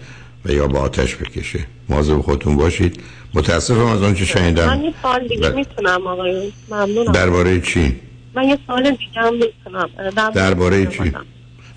و 0.45 0.53
یا 0.53 0.67
با 0.67 0.81
آتش 0.81 1.17
بکشه. 1.17 1.59
مواظب 1.89 2.21
خودتون 2.21 2.57
باشید. 2.57 3.01
متاسفم 3.35 3.87
از 3.87 4.03
آنچه 4.03 4.21
من 4.21 4.27
شنیدم. 4.27 4.83
یه 4.85 4.95
سال 5.03 5.29
دیگه 5.29 5.41
بله. 5.41 5.55
می‌تونم 5.55 6.07
آقای 6.07 6.53
ممنونم. 6.71 7.13
درباره 7.13 7.61
چی؟ 7.61 7.97
من 8.35 8.45
یه 8.45 8.59
سال 8.67 8.91
دیگه 8.91 9.21
هم 9.21 9.35
می‌تونم. 9.35 9.91
درباره 10.35 10.87
چی. 10.87 11.13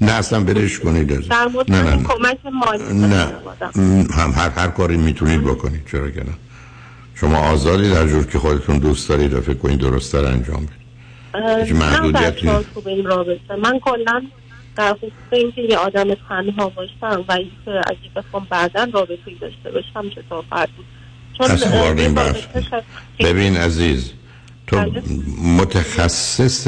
نه 0.02 0.12
اصلا 0.12 0.40
برش 0.40 0.80
کنید. 0.80 1.28
در 1.28 1.48
مورد 1.48 1.72
نه 1.72 1.96
نه 1.96 2.04
کمک 2.04 2.38
مالی 2.54 2.94
نه. 2.94 3.28
هم 4.18 4.32
هر 4.32 4.50
هر 4.50 4.68
کاری 4.68 4.98
می‌تونید 4.98 5.44
بکنید. 5.44 5.88
چرا 5.92 6.10
که 6.10 6.20
نه. 6.20 6.34
شما 7.16 7.38
آزادی 7.38 7.90
در 7.90 8.08
جور 8.08 8.26
که 8.26 8.40
خودتون 8.40 8.78
دوست 8.78 9.10
دارید 9.10 9.34
و 9.34 9.42
فکر 9.42 9.58
کنید 9.58 9.80
درستتر 9.80 10.26
انجام 10.26 10.66
بدید. 10.66 10.88
هیچ 11.64 11.76
محدودیتی 11.76 12.50
نیست. 12.50 12.88
این 12.88 13.06
رابطه. 13.06 13.56
من 13.64 13.80
کلا 13.80 14.22
در 14.76 14.94
خصوص 14.94 15.12
اینکه 15.32 15.62
یه 15.62 15.78
آدم 15.78 16.14
تنها 16.30 16.70
باشم 16.70 17.26
و 17.28 17.32
اینکه 17.32 17.82
اگه 17.88 18.10
بخوام 18.16 18.48
بعدا 18.50 18.88
رابطه 18.94 19.32
داشته 19.42 19.72
باشم 19.72 20.10
چه 20.16 20.24
خواهد 20.30 20.70
بود؟ 20.70 20.86
چون 21.38 21.52
اصلا 21.52 21.94
ببین 23.20 23.58
عزیز 23.58 24.12
تو 24.68 24.76
بله. 24.76 25.04
متخصص 25.58 26.68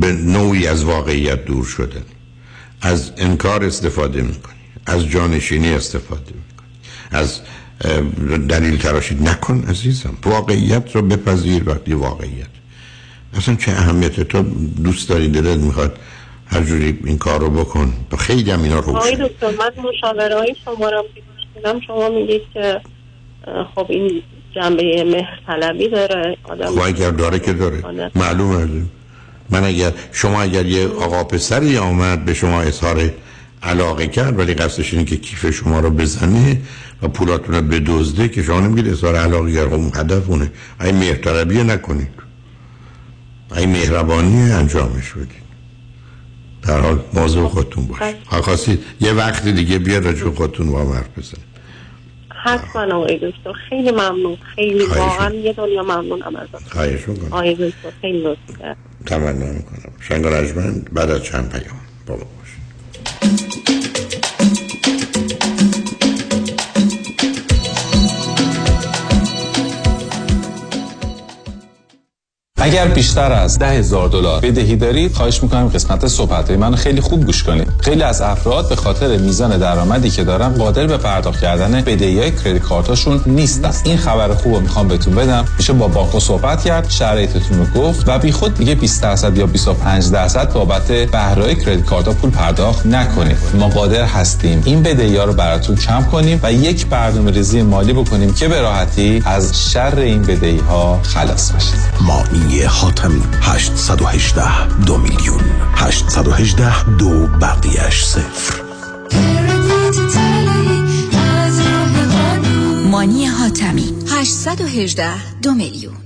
به 0.00 0.12
نوعی 0.12 0.66
از 0.66 0.84
واقعیت 0.84 1.44
دور 1.44 1.64
شدن. 1.64 2.02
از 2.82 3.12
انکار 3.16 3.64
استفاده 3.64 4.22
می‌کنی 4.22 4.54
از 4.86 5.08
جانشینی 5.08 5.68
استفاده 5.68 6.32
می‌کنی 6.32 6.66
از 7.10 7.40
دلیل 8.48 8.78
تراشید 8.78 9.28
نکن 9.28 9.64
عزیزم. 9.68 10.16
واقعیت 10.24 10.96
رو 10.96 11.02
بپذیر 11.02 11.68
وقتی 11.68 11.94
واقعیت. 11.94 12.46
اصلا 13.34 13.54
چه 13.54 13.72
اهمیت؟ 13.72 14.20
تو 14.20 14.42
دوست 14.82 15.08
داری 15.08 15.28
دلت 15.28 15.58
می‌خواد 15.58 15.98
هر 16.46 16.62
جوری 16.62 16.98
این 17.04 17.18
کار 17.18 17.40
رو 17.40 17.50
بکن. 17.50 17.92
خیلی 18.18 18.50
هم 18.50 18.62
اینا 18.62 18.78
آقای 18.78 19.16
روشن 19.16 19.26
دکتر 19.26 19.50
من 19.50 19.70
مشاوره 19.90 20.36
های 20.36 20.54
شما 20.64 20.90
رو 20.90 21.04
شما 21.86 22.08
میگید 22.08 22.42
که 22.54 22.80
خب 23.74 23.86
این 23.88 24.22
جنبه 24.56 25.04
مهر 25.04 25.40
طلبی 25.46 25.88
داره 25.88 26.36
آدم 26.44 26.66
خب 26.66 26.80
اگر 26.80 27.10
داره 27.10 27.38
که 27.38 27.52
داره. 27.52 28.10
معلومه. 28.14 28.82
من 29.50 29.64
اگر 29.64 29.92
شما 30.12 30.42
اگر 30.42 30.66
یه 30.66 30.88
آقا 30.88 31.24
پسری 31.24 31.78
آمد 31.78 32.24
به 32.24 32.34
شما 32.34 32.60
اظهار 32.62 33.10
علاقه 33.62 34.06
کرد 34.06 34.38
ولی 34.38 34.54
قصدش 34.54 34.92
اینه 34.92 35.04
که 35.04 35.16
کیف 35.16 35.50
شما 35.50 35.80
رو 35.80 35.90
بزنه 35.90 36.60
و 37.02 37.08
پولاتون 37.08 37.54
رو 37.54 37.62
بدزده 37.62 38.28
که 38.28 38.42
شما 38.42 38.60
نمیگید 38.60 38.92
اظهار 38.92 39.16
علاقه 39.16 39.52
کرد 39.54 39.72
اون 39.72 39.92
هدف 39.94 40.30
اونه 40.30 40.52
این 40.80 40.96
مهرطلبی 40.96 41.62
نکنید. 41.62 42.08
این 43.56 43.70
مهربانی 43.70 44.52
انجامش 44.52 45.12
بدید. 45.12 45.46
در 46.62 46.80
حال 46.80 47.00
موضوع 47.14 47.48
خودتون 47.48 47.86
باشید. 47.86 48.16
ها 48.26 48.42
خواستید 48.42 48.84
یه 49.00 49.12
وقت 49.12 49.48
دیگه 49.48 49.78
بیاد 49.78 50.04
راجع 50.04 50.30
خودتون 50.30 50.72
با 50.72 50.92
حرف 50.92 51.18
بزنید 51.18 51.45
حتما 52.46 52.96
آقای 52.96 53.16
دکتر. 53.16 53.52
خیلی 53.52 53.90
ممنون. 53.90 54.36
خیلی 54.54 54.86
واقعا 54.86 55.34
یه 55.34 55.52
دنیا 55.52 55.82
ممنونم 55.82 56.48
خواهش 56.70 57.08
می‌کنم. 57.08 57.32
آقای 57.32 57.54
دکتر 57.54 57.90
خیلی 58.00 58.18
لطف 58.18 58.38
تمنا 59.06 59.32
می‌کنم. 59.32 59.92
شنگ 60.00 60.24
بعد 60.92 61.10
از 61.10 61.24
چند 61.24 61.52
پیام. 61.52 61.80
بابا 62.06 62.22
باش. 62.24 63.65
اگر 72.66 72.86
بیشتر 72.86 73.32
از 73.32 73.58
ده 73.58 73.68
هزار 73.68 74.08
دلار 74.08 74.40
بدهی 74.40 74.76
دارید 74.76 75.14
خواهش 75.14 75.42
می‌کنم 75.42 75.68
قسمت 75.68 76.06
صحبت 76.06 76.50
من 76.50 76.76
خیلی 76.76 77.00
خوب 77.00 77.26
گوش 77.26 77.42
کنید 77.42 77.68
خیلی 77.80 78.02
از 78.02 78.20
افراد 78.20 78.68
به 78.68 78.76
خاطر 78.76 79.16
میزان 79.16 79.58
درآمدی 79.58 80.10
که 80.10 80.24
دارن 80.24 80.48
قادر 80.48 80.86
به 80.86 80.96
پرداخت 80.96 81.40
کردن 81.40 81.80
بدهی 81.80 82.18
های 82.18 82.30
credit 82.30 82.62
card 82.62 82.91
اشون 82.91 83.20
نیستن. 83.26 83.70
این 83.84 83.96
خبر 83.96 84.34
خوب 84.34 84.54
رو 84.54 84.60
می‌خوام 84.60 84.88
بهتون 84.88 85.14
بدم. 85.14 85.44
میشه 85.58 85.72
با 85.72 85.88
بانک 85.88 86.18
صحبت 86.18 86.64
کرد 86.64 86.90
شرایطتون 86.90 87.58
رو 87.58 87.82
گفت 87.82 88.08
و 88.08 88.18
بی 88.18 88.32
خود 88.32 88.54
دیگه 88.54 88.74
20 88.74 89.02
درصد 89.02 89.38
یا 89.38 89.46
25 89.46 90.10
درصد 90.10 90.52
بابت 90.52 90.92
بهره 90.92 91.54
credit 91.54 91.84
card 91.84 92.08
پول 92.08 92.30
پرداخت 92.30 92.86
نکنید. 92.86 93.36
ما 93.58 93.68
قادر 93.68 94.04
هستیم 94.04 94.62
این 94.64 94.82
بدهی 94.82 95.16
ها 95.16 95.24
رو 95.24 95.32
براتون 95.32 95.76
کم 95.76 96.02
کنیم 96.02 96.40
و 96.42 96.52
یک 96.52 96.86
برنامه 96.86 97.30
ریزی 97.30 97.62
مالی 97.62 97.92
بکنیم 97.92 98.34
که 98.34 98.48
به 98.48 98.60
راحتی 98.60 99.22
از 99.24 99.70
شر 99.72 99.98
این 99.98 100.22
بدهی 100.22 100.58
ها 100.58 101.00
خلاص 101.02 101.52
بشید 101.52 101.96
مانی 102.56 102.68
حاتمی 102.68 103.22
818 103.42 104.68
دو 104.86 104.96
میلیون. 104.96 105.40
818 105.74 106.96
دو 106.98 107.26
بقیهش 107.26 108.04
صفر. 108.04 108.60
مانی 112.90 113.26
حاتمی. 113.26 113.94
818 114.08 115.38
دو 115.42 115.54
میلیون. 115.54 116.05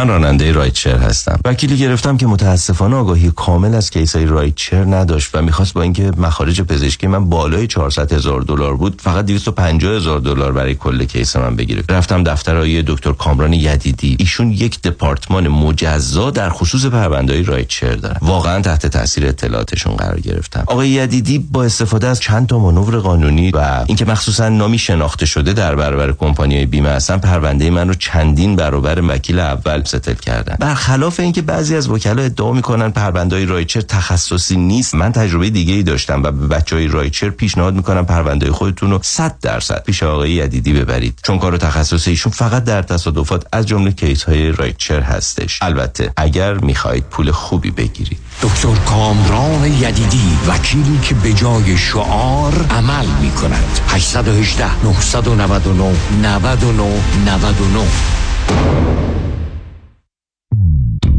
من 0.00 0.08
راننده 0.08 0.52
rideshare 0.52 0.98
هستم. 0.98 1.40
وکیلی 1.44 1.76
گرفتم 1.76 2.16
که 2.16 2.26
متاسفانه 2.26 2.96
آگاهی 2.96 3.30
کامل 3.36 3.74
از 3.74 3.90
case 3.90 4.24
ای 4.24 4.30
rideshare 4.30 4.84
نداشت 4.84 5.30
و 5.34 5.42
می‌خواست 5.42 5.74
با 5.74 5.82
اینکه 5.82 6.12
مخارج 6.16 6.60
پزشکی 6.60 7.06
من 7.06 7.28
بالای 7.28 7.66
400 7.66 8.12
هزار 8.12 8.40
دلار 8.40 8.76
بود 8.76 9.00
فقط 9.00 9.24
250 9.24 9.96
هزار 9.96 10.20
دلار 10.20 10.52
برای 10.52 10.74
کل 10.74 11.04
case 11.04 11.36
من 11.36 11.56
بگیره. 11.56 11.82
رفتم 11.88 12.22
دفتر 12.22 12.56
آقای 12.56 12.82
دکتر 12.86 13.12
کامران 13.12 13.52
یدیدی. 13.52 14.16
ایشون 14.18 14.50
یک 14.50 14.82
دپارتمان 14.82 15.48
مجزا 15.48 16.30
در 16.30 16.50
خصوص 16.50 16.86
پروندهای 16.86 17.42
rideshare 17.42 17.94
دارن. 17.94 18.16
واقعا 18.22 18.60
تحت 18.60 18.86
تاثیر 18.86 19.26
اطلاعاتشون 19.26 19.96
قرار 19.96 20.20
گرفتم. 20.20 20.64
آقای 20.66 20.88
یدیدی 20.88 21.38
با 21.38 21.64
استفاده 21.64 22.06
از 22.06 22.20
چند 22.20 22.46
تا 22.46 22.58
مانور 22.58 22.98
قانونی 22.98 23.50
و 23.50 23.84
اینکه 23.86 24.04
مخصوصا 24.04 24.48
نامی 24.48 24.78
شناخته 24.78 25.26
شده 25.26 25.52
در 25.52 25.74
برابر 25.74 26.12
کمپانی 26.12 26.66
بیمه 26.66 26.88
هستن 26.88 27.18
پرونده 27.18 27.70
من 27.70 27.88
رو 27.88 27.94
چندین 27.94 28.56
برابر 28.56 29.02
وکیل 29.08 29.38
اول 29.38 29.82
settle 29.90 30.14
کردن. 30.14 30.56
برخلاف 30.60 31.20
اینکه 31.20 31.42
بعضی 31.42 31.76
از 31.76 31.88
وکلا 31.88 32.22
ادعا 32.22 32.52
می‌کنن 32.52 32.90
پروندهای 32.90 33.46
rideshare 33.46 33.80
تخصصی 33.80 34.56
نیست 34.56 34.94
من 34.94 35.12
تجربه 35.12 35.50
دیگه 35.50 35.74
ای 35.74 35.82
داشتم 35.82 36.22
و 36.22 36.30
به 36.30 36.46
بچه 36.46 36.76
های 36.76 36.88
rideshare 36.88 37.30
پیشنهاد 37.30 37.74
می‌کنم 37.74 38.06
پرونده 38.06 38.52
خودتون 38.52 38.90
رو 38.90 39.00
100 39.02 39.34
درصد 39.42 39.82
پیش 39.86 40.02
آقای 40.02 40.30
یدیدی 40.30 40.72
ببرید. 40.72 41.18
چون 41.22 41.38
کار 41.38 41.56
تخصصی 41.56 42.10
ایشون 42.10 42.32
فقط 42.32 42.64
در 42.64 42.82
تصادفات 42.82 43.46
از 43.52 43.66
جمله 43.66 43.92
case 43.92 44.22
های 44.22 44.52
rideshare 44.52 45.00
هستش. 45.00 45.58
البته 45.62 46.12
اگر 46.16 46.54
می‌خواهید 46.54 47.04
پول 47.04 47.30
خوبی 47.30 47.70
بگیرید. 47.70 48.18
دکتر 48.42 48.74
کامران 48.86 49.64
یدیدی 49.64 50.38
وکیلی 50.48 50.98
که 51.02 51.14
به 51.14 51.32
جای 51.32 51.78
شعار 51.78 52.66
عمل 52.70 53.06
می 53.20 53.30
کند 53.30 53.80
818 53.88 54.84
999 54.84 55.92
99 56.22 56.82
99 57.26 57.86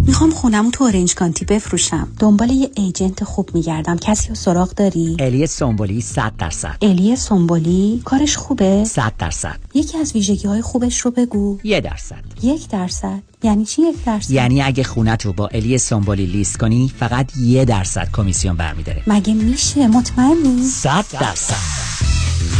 می‌خوام 0.07 0.31
خونم 0.31 0.71
تو 0.71 0.83
Orange 0.83 1.15
County 1.15 1.45
بفروشم. 1.45 2.07
دنبال 2.19 2.49
یه 2.49 2.71
agent 2.75 3.23
خوب 3.23 3.49
میگردم. 3.53 3.97
کسی 3.97 4.29
رو 4.29 4.35
سراغ 4.35 4.73
داری؟ 4.73 5.17
الی 5.19 5.47
سومبولی 5.47 6.01
100 6.01 6.33
درصد. 6.37 6.77
الی 6.81 7.15
سومبولی 7.15 8.01
کارش 8.05 8.37
خوبه؟ 8.37 8.83
100 8.85 9.13
درصد. 9.19 9.59
یکی 9.73 9.97
از 9.97 10.13
ویژگی 10.13 10.47
های 10.47 10.61
خوبش 10.61 10.99
رو 10.99 11.11
بگو. 11.11 11.57
یه 11.63 11.81
درصد. 11.81 12.23
یک 12.41 12.69
درصد. 12.69 13.19
یعنی 13.43 13.65
چی 13.65 13.81
یک 13.81 14.03
درصد؟ 14.05 14.31
یعنی 14.31 14.61
اگه 14.61 14.83
خونت 14.83 15.25
رو 15.25 15.33
با 15.33 15.47
الی 15.47 15.77
سومبولی 15.77 16.25
لیست 16.25 16.57
کنی 16.57 16.91
فقط 16.99 17.37
یه 17.37 17.65
درصد 17.65 18.07
کمیسیون 18.13 18.55
برمیداره. 18.55 19.03
مگه 19.07 19.33
میشه؟ 19.33 19.87
مطمئنی؟ 19.87 20.63
100 20.63 21.05
درصد. 21.19 21.90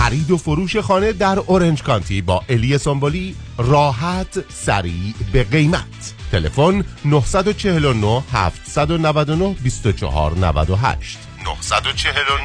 خرید 0.02 0.32
و 0.32 0.38
فروش 0.38 0.78
خانه 0.78 1.14
در 1.14 1.40
اورنج 1.40 1.84
کانتی 1.84 2.22
با 2.22 2.44
الی 2.50 2.78
سومبولی 2.78 3.36
راحت 3.58 4.54
سریع 4.54 5.14
به 5.34 5.44
قیمت. 5.44 6.14
تلفن 6.32 6.84
949 7.06 8.24
799 8.34 9.56
24 9.64 10.38
98 10.38 11.18
949 11.44 12.42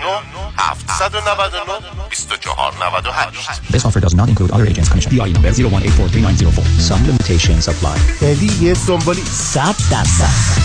799 0.59 2.09
24 2.09 2.75
98 2.75 3.63
This 3.73 3.85
offer 3.85 4.01
does 4.01 4.15
not 4.15 4.29
include 4.29 4.51
other 4.51 4.67
agents 4.67 4.89
commission. 4.89 5.11
DI 5.13 5.33
number 5.33 5.51
01843904. 5.51 6.65
Some 6.91 7.03
limitations 7.07 7.69
apply. 7.69 8.23
الی 8.23 8.75
سومبولی 8.75 9.23
100 9.25 9.75
درصد 9.91 10.61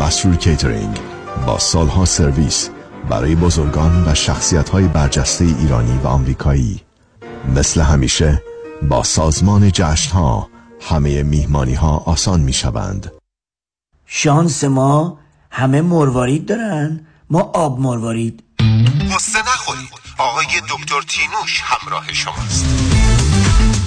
مسرور 0.00 0.36
کیترینگ 0.36 0.96
با 1.46 1.58
سالها 1.58 2.04
سرویس. 2.04 2.70
برای 3.10 3.34
بزرگان 3.34 4.08
و 4.08 4.14
شخصیت 4.14 4.70
برجسته 4.70 5.44
ایرانی 5.44 5.98
و 5.98 6.06
آمریکایی. 6.06 6.80
مثل 7.56 7.80
همیشه 7.80 8.42
با 8.82 9.02
سازمان 9.02 9.70
جشن 9.72 10.12
ها 10.12 10.48
همه 10.80 11.22
میهمانی 11.22 11.74
ها 11.74 11.96
آسان 12.06 12.40
می 12.40 12.52
شوند 12.52 13.12
شانس 14.06 14.64
ما 14.64 15.18
همه 15.50 15.82
مروارید 15.82 16.46
دارن 16.46 17.06
ما 17.30 17.40
آب 17.40 17.80
مروارید. 17.80 18.42
قصه 19.14 19.38
نخورید. 19.38 19.90
آقای 20.18 20.46
دکتر 20.46 21.02
تینوش 21.08 21.60
همراه 21.64 22.12
شماست. 22.12 22.89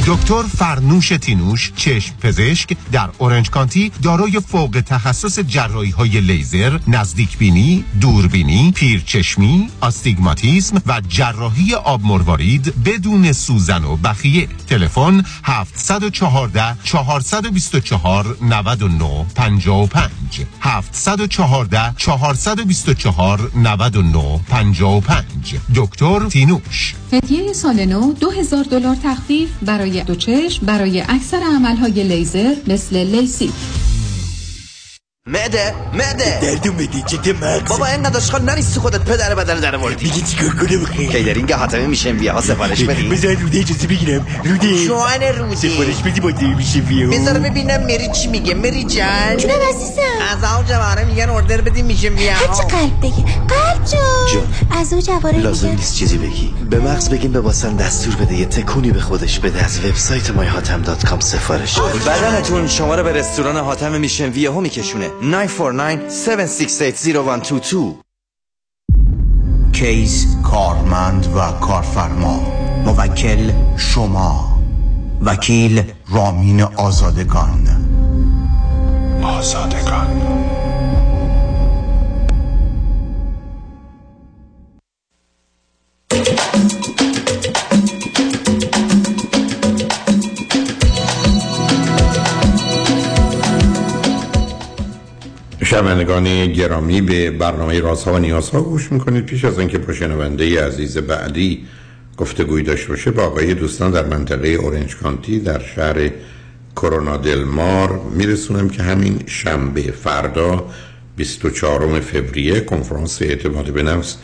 دکتر 0.07 0.43
فرنوش 0.43 1.09
تینوش 1.09 1.71
چشم 1.75 2.13
پزشک 2.21 2.77
در 2.91 3.09
اورنج 3.17 3.49
کانتی 3.49 3.91
دارای 4.01 4.39
فوق 4.39 4.83
تخصص 4.85 5.39
جراحی 5.39 5.89
های 5.89 6.21
لیزر، 6.21 6.79
نزدیک 6.87 7.37
بینی، 7.37 7.85
دوربینی، 8.01 8.71
پیرچشمی، 8.75 9.69
آستیگماتیسم 9.81 10.81
و 10.85 11.01
جراحی 11.07 11.73
آب 11.73 12.05
مروارید 12.05 12.83
بدون 12.85 13.31
سوزن 13.31 13.83
و 13.83 13.95
بخیه. 13.95 14.47
تلفن 14.67 15.23
714 15.43 16.77
424 16.83 18.37
99 18.41 19.25
55 19.35 20.45
714 20.61 21.93
424 21.97 23.51
99 23.55 24.39
55 24.49 25.55
دکتر 25.75 26.27
تینوش. 26.27 26.95
هدیه 27.13 27.53
سال 27.53 27.85
نو 27.85 28.13
2000 28.13 28.63
دلار 28.63 28.95
تخفیف 29.03 29.49
برای 29.61 29.92
دو 30.01 30.15
چشم 30.15 30.65
برای 30.65 31.01
اکثر 31.01 31.39
عملهای 31.55 32.03
لیزر 32.03 32.53
مثل 32.67 32.97
لیسی. 32.97 33.51
معده 35.27 35.73
معده 35.93 36.39
دردو 36.41 36.73
میدی 36.73 37.03
چه 37.07 37.33
مغز 37.33 37.69
بابا 37.69 37.85
این 37.85 38.05
نداشخال 38.05 38.41
نریستی 38.41 38.79
خودت 38.79 39.01
پدر 39.01 39.35
بدن 39.35 39.59
در 39.59 39.77
موردی 39.77 40.05
میگی 40.05 40.21
چیکار 40.21 40.49
کنم 40.49 40.85
خیلی 40.85 41.07
کیدرینگ 41.07 41.51
حاتمه 41.53 41.87
میشه 41.87 42.11
ویا 42.11 42.33
ها 42.33 42.41
سفارش 42.41 42.83
بدی. 42.83 43.09
بذار 43.09 43.35
روده 43.35 43.59
اجازه 43.59 43.87
بگیرم. 43.87 44.27
روده 44.43 44.85
جوان 44.85 45.21
روده 45.37 45.55
سفارش 45.55 46.01
بدی 46.05 46.19
با 46.19 46.31
دی 46.31 46.45
میشه 46.47 46.79
ویا 46.79 47.09
بذار 47.09 47.39
ببینم 47.39 47.83
مری 47.83 48.07
چی 48.11 48.27
میگه. 48.27 48.53
مری 48.53 48.83
جان 48.83 49.37
جونم 49.37 49.53
عزیزم. 49.69 50.01
از 50.31 50.51
اون 50.55 50.65
جواره 50.65 51.05
میگن 51.05 51.29
اوردر 51.29 51.61
بدی 51.61 51.81
میشه 51.81 52.09
ویا 52.09 52.33
هرچی 52.33 52.63
قلب 52.63 52.99
بگی 53.01 53.23
قلب 53.47 53.85
جون. 53.91 54.31
جون. 54.31 54.79
از 54.81 54.93
اون 54.93 55.01
جواره 55.01 55.39
لازم 55.39 55.69
نیست 55.69 55.95
چیزی 55.95 56.17
بگی. 56.17 56.53
به 56.69 56.79
مغز 56.79 57.09
بگیم 57.09 57.31
به 57.31 57.39
واسن 57.39 57.75
دستور 57.75 58.15
بده. 58.15 58.35
یه 58.35 58.45
تکونی 58.45 58.91
به 58.91 58.99
خودش 58.99 59.39
بده. 59.39 59.65
از 59.65 59.85
وبسایت 59.85 60.29
مایهاتم.com 60.29 61.19
سفارش. 61.19 61.79
بدنتون 61.79 62.67
شما 62.67 62.95
رو 62.95 63.03
به 63.03 63.13
رستوران 63.13 63.57
حاتم 63.57 63.91
میشن 63.91 64.29
ویا 64.29 64.53
ها 64.53 64.59
میکشونه. 64.59 65.12
949 65.21 65.99
7680122 66.09 67.95
کیس 69.73 70.25
کارمند 70.43 71.27
و 71.35 71.51
کارفرما 71.51 72.39
موکل 72.85 73.51
شما 73.77 74.57
وکیل 75.21 75.83
رامین 76.09 76.61
آزادگان 76.61 77.67
آزادگان 79.23 80.22
شنوندگان 95.73 96.51
گرامی 96.51 97.01
به 97.01 97.31
برنامه 97.31 97.79
رازها 97.79 98.13
و 98.13 98.17
نیازها 98.17 98.61
گوش 98.61 98.91
می‌کنید. 98.91 99.25
پیش 99.25 99.45
از 99.45 99.59
اینکه 99.59 99.77
با 99.77 99.93
شنونده 99.93 100.65
عزیز 100.65 100.97
بعدی 100.97 101.65
گفتگوی 102.17 102.63
داشته 102.63 102.87
باشه 102.87 103.11
با 103.11 103.23
آقای 103.23 103.53
دوستان 103.53 103.91
در 103.91 104.05
منطقه 104.05 104.47
اورنج 104.47 104.95
کانتی 104.95 105.39
در 105.39 105.61
شهر 105.75 106.09
کرونا 106.75 107.17
دلمار 107.17 108.01
میرسونم 108.11 108.69
که 108.69 108.83
همین 108.83 109.19
شنبه 109.25 109.81
فردا 109.81 110.65
24 111.15 111.99
فوریه 111.99 112.59
کنفرانس 112.59 113.21
اعتماد 113.21 113.71
به 113.71 113.83
نفس 113.83 114.17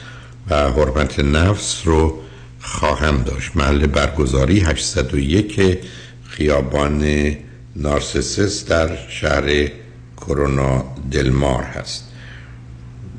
و 0.50 0.56
حرمت 0.56 1.20
نفس 1.20 1.82
رو 1.86 2.20
خواهم 2.62 3.24
داشت. 3.24 3.52
محل 3.56 3.88
برگزاری 3.88 4.60
801 4.60 5.78
خیابان 6.30 7.06
نارسیس 7.76 8.66
در 8.66 8.90
شهر 9.10 9.70
کرونا 10.30 10.84
دلمار 11.12 11.64
هست. 11.64 12.04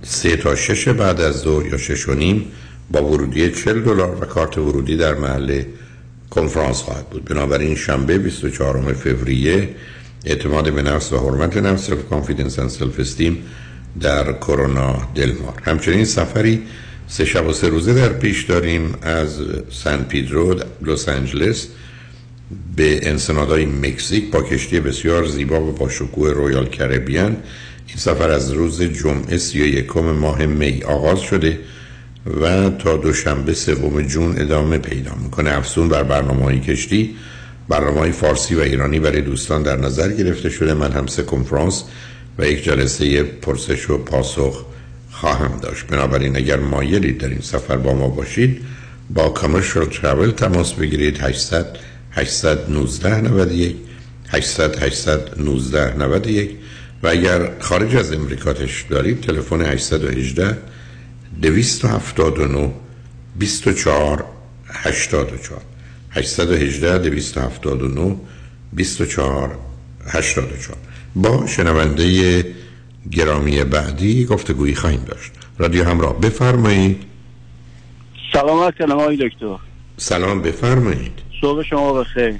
سه 0.02 0.36
تا 0.36 0.54
شش 0.54 0.88
بعد 0.88 1.20
از 1.20 1.34
ظهر 1.34 1.66
یا 1.66 1.78
شش 1.78 2.08
و 2.08 2.14
نیم 2.14 2.46
با 2.90 3.02
ورودی 3.02 3.50
40 3.50 3.82
دلار 3.82 4.16
و 4.20 4.26
کارت 4.26 4.58
ورودی 4.58 4.96
در 4.96 5.14
محل 5.14 5.62
کنفرانس 6.30 6.76
خواهد 6.76 7.10
بود. 7.10 7.24
بنابراین 7.24 7.74
شنبه 7.74 8.18
24 8.18 8.92
فوریه 8.92 9.68
اعتماد 10.24 10.72
به 10.72 10.82
نفس 10.82 11.12
و 11.12 11.18
حرمت 11.18 11.56
نفس 11.56 11.86
self-confidence 11.86 12.58
و 12.58 12.68
self-esteem 12.68 13.42
در 14.00 14.32
کرونا 14.32 15.08
دلمار. 15.14 15.62
همچنین 15.64 16.04
سفری 16.04 16.62
سه 17.08 17.24
شب 17.24 17.46
و 17.46 17.52
سه 17.52 17.68
روزه 17.68 17.94
در 17.94 18.08
پیش 18.08 18.44
داریم 18.44 18.94
از 19.02 19.38
سن 19.70 20.02
پیدرو 20.02 20.60
لس 20.82 21.08
آنجلس 21.08 21.68
به 22.76 23.08
انسنادهای 23.08 23.66
مکزیک 23.66 24.30
با 24.30 24.42
کشتی 24.42 24.80
بسیار 24.80 25.26
زیبا 25.26 25.60
و 25.60 25.72
با 25.72 25.88
شکوه 25.88 26.30
رویال 26.30 26.66
کربیان 26.66 27.36
این 27.86 27.96
سفر 27.96 28.30
از 28.30 28.52
روز 28.52 28.82
جمعه 28.82 29.38
سی 29.38 29.62
و 29.62 29.66
یکم 29.66 30.00
ماه 30.00 30.46
می 30.46 30.82
آغاز 30.82 31.20
شده 31.20 31.58
و 32.40 32.70
تا 32.70 32.96
دوشنبه 32.96 33.54
سوم 33.54 34.02
جون 34.02 34.40
ادامه 34.40 34.78
پیدا 34.78 35.14
می‌کنه. 35.14 35.50
افزون 35.50 35.88
بر 35.88 36.02
برنامه 36.02 36.44
های 36.44 36.60
کشتی 36.60 37.16
برنامه 37.68 37.98
های 37.98 38.12
فارسی 38.12 38.54
و 38.54 38.60
ایرانی 38.60 39.00
برای 39.00 39.20
دوستان 39.20 39.62
در 39.62 39.76
نظر 39.76 40.12
گرفته 40.12 40.50
شده. 40.50 40.74
من 40.74 40.92
هم 40.92 41.06
سه 41.06 41.22
کنفرانس 41.22 41.84
و 42.38 42.46
یک 42.46 42.64
جلسه 42.64 43.22
پرسش 43.22 43.90
و 43.90 43.98
پاسخ 43.98 44.64
خواهم 45.10 45.58
داشت. 45.62 45.86
بنابراین 45.86 46.36
اگر 46.36 46.56
مایلید 46.56 47.18
در 47.18 47.28
این 47.28 47.40
سفر 47.40 47.76
با 47.76 47.94
ما 47.94 48.08
باشید 48.08 48.62
با 49.10 49.28
کامرشال 49.28 49.86
ترافل 49.86 50.30
تماس 50.30 50.72
بگیرید. 50.72 51.20
800 51.20 51.66
819 52.12 53.20
91 53.20 53.76
800 54.28 54.82
819 54.82 55.96
91 55.96 56.50
و 57.02 57.08
اگر 57.08 57.60
خارج 57.60 57.96
از 57.96 58.12
امریکا 58.12 58.54
دارید 58.90 59.20
تلفن 59.20 59.60
818 59.60 60.58
279 61.42 62.70
24 63.36 64.24
84 64.72 65.60
818 66.10 66.98
279 66.98 68.16
24 68.72 69.58
84 70.06 70.76
با 71.14 71.46
شنونده 71.46 72.44
گرامی 73.10 73.64
بعدی 73.64 74.24
گفتگویی 74.24 74.74
خواهیم 74.74 75.04
داشت. 75.04 75.32
رادیو 75.58 75.84
همراه 75.84 76.20
بفرمایید. 76.20 77.02
سلامت 78.32 78.78
کنم 78.78 78.92
آقای 78.92 79.16
دکتر. 79.16 79.56
سلام 79.96 80.42
بفرمایید. 80.42 81.12
صبح 81.40 81.62
شما 81.62 81.92
بخیر. 81.92 82.34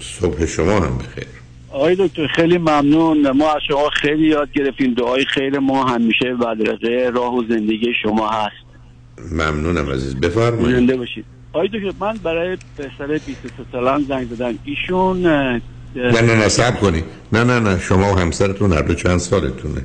صبح 0.00 0.46
شما 0.46 0.80
هم 0.80 0.98
بخیر. 0.98 1.26
آقای 1.70 1.96
دکتر 1.98 2.26
خیلی 2.26 2.58
ممنون. 2.58 3.30
ما 3.30 3.52
از 3.52 3.60
شما 3.68 3.90
خیلی 3.90 4.28
یاد 4.28 4.52
گرفتیم. 4.52 4.94
دعای 4.94 5.24
خیر 5.24 5.58
ما 5.58 5.84
همیشه 5.84 6.34
بدرقه 6.34 7.10
راه 7.14 7.34
و 7.34 7.42
زندگی 7.48 7.92
شما 8.02 8.30
هست. 8.30 8.66
ممنونم 9.32 9.90
عزیز. 9.90 10.16
بفرمایید. 10.16 10.76
زنده 10.76 10.96
باشید. 10.96 11.24
آقای 11.52 11.68
دکتر 11.68 11.92
من 12.00 12.16
برای 12.16 12.58
پسر 12.78 13.18
23 13.26 13.48
سالم 13.72 14.04
زنگ 14.08 14.28
زدم. 14.30 14.58
ایشون 14.64 15.22
نه 15.22 15.62
نه 15.94 16.20
نه 16.22 16.48
سب 16.48 16.80
کنی. 16.80 17.04
نه 17.32 17.44
نه 17.44 17.60
نه. 17.60 17.80
شما 17.80 18.14
و 18.14 18.18
همسرتون 18.18 18.72
هر 18.72 18.82
دو 18.82 18.94
چند 18.94 19.18
سالتونه؟ 19.18 19.84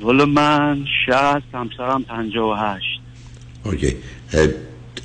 والا 0.00 0.26
من 0.26 0.84
شهست 1.06 1.46
همسرم 1.54 2.02
58 2.02 2.84
اوکی. 3.64 3.96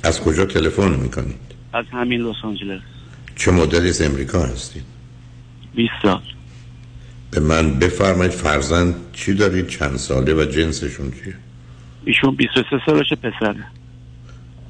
از 0.02 0.20
کجا 0.20 0.44
تلفن 0.44 0.90
می‌کنید 0.90 1.45
از 1.76 1.84
همین 1.92 2.20
لس 2.20 2.36
آنجلس. 2.42 2.80
چه 3.36 3.50
مدتی 3.50 3.88
از 3.88 4.02
امریکا 4.02 4.42
هستید 4.42 4.82
20 5.74 5.92
سال. 6.02 6.20
به 7.30 7.40
من 7.40 7.78
بفرمایید 7.78 8.32
فرزند 8.32 8.94
چی 9.12 9.34
دارید 9.34 9.68
چند 9.68 9.96
ساله 9.96 10.34
و 10.34 10.44
جنسشون 10.44 11.10
چیه؟ 11.10 11.34
ایشون 12.04 12.34
23 12.34 12.80
سالش 12.86 13.12
پسره. 13.12 13.64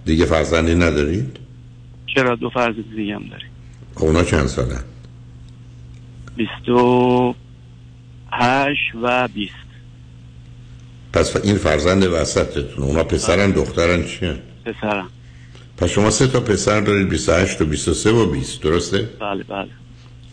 دیگه 0.04 0.24
فرزندی 0.24 0.74
ندارید؟ 0.74 1.38
چرا؟ 2.14 2.34
دو 2.34 2.50
فرزند 2.50 2.96
دیگه 2.96 3.14
هم 3.14 3.28
داریم. 3.28 3.48
خب 3.94 4.04
اونا 4.04 4.24
چند 4.24 4.46
ساله 4.46 4.76
28 6.36 7.36
و 9.02 9.28
20 9.28 9.52
پس 11.12 11.36
این 11.36 11.56
فرزند 11.56 12.02
وسطتون. 12.04 12.84
اونا 12.84 13.04
پسرن 13.04 13.50
دخترن 13.50 14.04
چیه 14.04 14.38
پسرم 14.64 15.08
پس 15.76 15.90
شما 15.90 16.10
سه 16.10 16.26
تا 16.26 16.40
پسر 16.40 16.80
دارید 16.80 17.08
28 17.08 17.60
و 17.60 17.64
23 17.64 18.10
و 18.10 18.26
20 18.26 18.62
درسته؟ 18.62 19.08
بله 19.20 19.44
بله. 19.44 19.68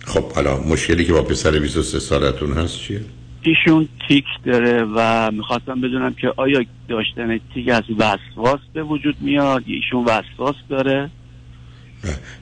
خب 0.05 0.31
حالا 0.31 0.59
مشکلی 0.59 1.05
که 1.05 1.13
با 1.13 1.21
پسر 1.21 1.59
23 1.59 1.99
سالتون 1.99 2.53
هست 2.53 2.79
چیه؟ 2.79 3.01
ایشون 3.41 3.87
تیک 4.07 4.25
داره 4.45 4.83
و 4.95 5.31
می‌خواستم 5.31 5.81
بدونم 5.81 6.13
که 6.13 6.33
آیا 6.37 6.63
داشتن 6.89 7.39
تیک 7.53 7.69
از 7.69 7.83
وسواس 7.97 8.59
به 8.73 8.83
وجود 8.83 9.15
میاد؟ 9.21 9.63
ایشون 9.65 10.05
وسواس 10.05 10.55
داره؟ 10.69 11.09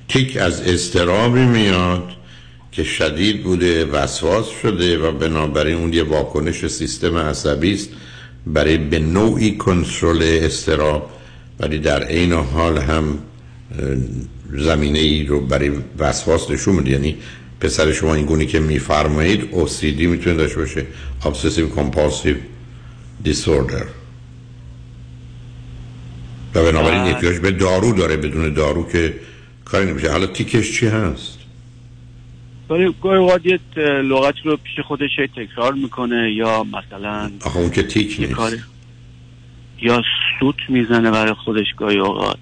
تیک 0.07 0.37
از 0.37 0.67
استرابی 0.67 1.45
میاد 1.45 2.15
که 2.71 2.83
شدید 2.83 3.43
بوده 3.43 3.85
وسواس 3.85 4.49
شده 4.61 4.97
و 4.97 5.11
بنابراین 5.11 5.77
اون 5.77 5.93
یه 5.93 6.03
واکنش 6.03 6.67
سیستم 6.67 7.17
عصبی 7.17 7.73
است 7.73 7.89
برای 8.47 8.77
به 8.77 8.99
نوعی 8.99 9.57
کنترل 9.57 10.21
استراب 10.21 11.09
ولی 11.61 11.79
در 11.79 12.03
عین 12.03 12.33
حال 12.33 12.77
هم 12.77 13.19
زمینه 14.53 14.99
ای 14.99 15.25
رو 15.25 15.39
برای 15.39 15.71
وسواس 15.99 16.51
نشون 16.51 16.75
میده 16.75 16.91
یعنی 16.91 17.17
پسر 17.59 17.91
شما 17.91 18.15
این 18.15 18.25
گونی 18.25 18.45
که 18.45 18.59
میفرمایید 18.59 19.41
OCD 19.51 19.99
می‌تونه 19.99 20.35
داشته 20.35 20.57
باشه. 20.57 20.85
Obsessive 21.21 21.77
Compulsive 21.77 22.37
Disorder. 23.25 23.85
و 26.55 26.63
بنابراین 26.63 27.01
احتیاج 27.01 27.37
به 27.37 27.51
دارو 27.51 27.93
داره 27.93 28.17
بدون 28.17 28.53
دارو 28.53 28.87
که 28.87 29.13
کاری 29.65 29.85
نمیشه. 29.85 30.11
حالا 30.11 30.27
تیکش 30.27 30.79
چی 30.79 30.87
هست؟ 30.87 31.37
گاهی 32.69 33.17
اوقات 33.17 33.45
یه 33.45 33.59
لغت 34.01 34.35
رو 34.43 34.57
پیش 34.57 34.85
خودش 34.87 35.09
تکرار 35.35 35.73
می‌کنه 35.73 36.33
یا 36.33 36.63
مثلا 36.63 37.31
آخه 37.45 37.57
اون 37.57 37.69
که 37.69 37.83
تیک 37.83 38.15
نیست. 38.19 38.70
یا 39.81 40.01
سوت 40.39 40.55
می‌زنه 40.69 41.11
برای 41.11 41.33
خودش 41.33 41.65
گاهی 41.77 41.99
اوقات. 41.99 42.37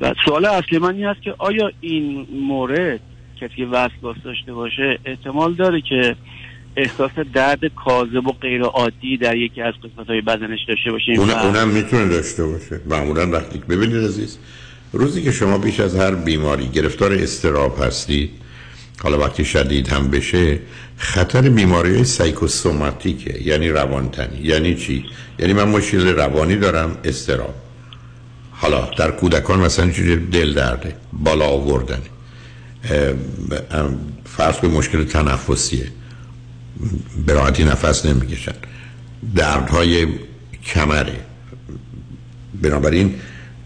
و 0.00 0.14
سوال 0.24 0.44
اصلی 0.44 0.78
من 0.78 0.94
این 0.94 1.04
هست 1.04 1.22
که 1.22 1.34
آیا 1.38 1.70
این 1.80 2.26
مورد 2.32 3.00
کسی 3.40 3.56
که 3.56 3.66
وسواس 3.66 4.16
داشته 4.24 4.52
باشه 4.52 4.98
احتمال 5.04 5.54
داره 5.54 5.80
که 5.80 6.16
احساس 6.76 7.10
درد 7.34 7.64
کاذب 7.84 8.26
و 8.26 8.32
غیر 8.32 8.62
عادی 8.62 9.16
در 9.16 9.36
یکی 9.36 9.62
از 9.62 9.74
قسمت 9.74 10.06
های 10.06 10.20
بدنش 10.20 10.60
داشته 10.68 10.90
باشه؟ 10.90 11.12
اون 11.18 11.30
اونم 11.30 11.68
می‌تونه 11.68 12.08
داشته 12.08 12.44
باشه. 12.44 12.80
معمولا 12.86 13.30
وقتی 13.30 13.58
ببینید 13.58 14.04
عزیز 14.04 14.38
روزی 14.92 15.22
که 15.22 15.32
شما 15.32 15.58
بیش 15.58 15.80
از 15.80 15.96
هر 15.96 16.14
بیماری 16.14 16.68
گرفتار 16.68 17.12
استراب 17.12 17.78
هستید 17.82 18.30
حالا 19.00 19.18
وقتی 19.18 19.44
شدید 19.44 19.88
هم 19.88 20.10
بشه 20.10 20.58
خطر 20.96 21.48
بیماری 21.48 22.04
سایکوسوماتیکه. 22.04 23.42
یعنی 23.42 23.68
روانتنی. 23.68 24.38
یعنی 24.42 24.74
چی؟ 24.74 25.04
یعنی 25.38 25.52
من 25.52 25.68
مشکل 25.68 26.08
روانی 26.08 26.56
دارم 26.56 26.96
استراب. 27.04 27.54
حالا 28.50 28.90
در 28.98 29.10
کودکان 29.10 29.60
مثلا 29.60 29.90
چیزی 29.90 30.16
دل 30.16 30.54
درده 30.54 30.96
بالا 31.12 31.46
آوردنه 31.46 31.98
فرض 34.24 34.56
به 34.56 34.68
مشکل 34.68 35.04
تنفسیه. 35.04 35.86
به 37.26 37.32
راحتی 37.32 37.64
نفس 37.64 38.06
نمی‌کشن. 38.06 38.52
دردهای 39.36 40.06
کمره. 40.66 41.16
بنابراین 42.62 43.14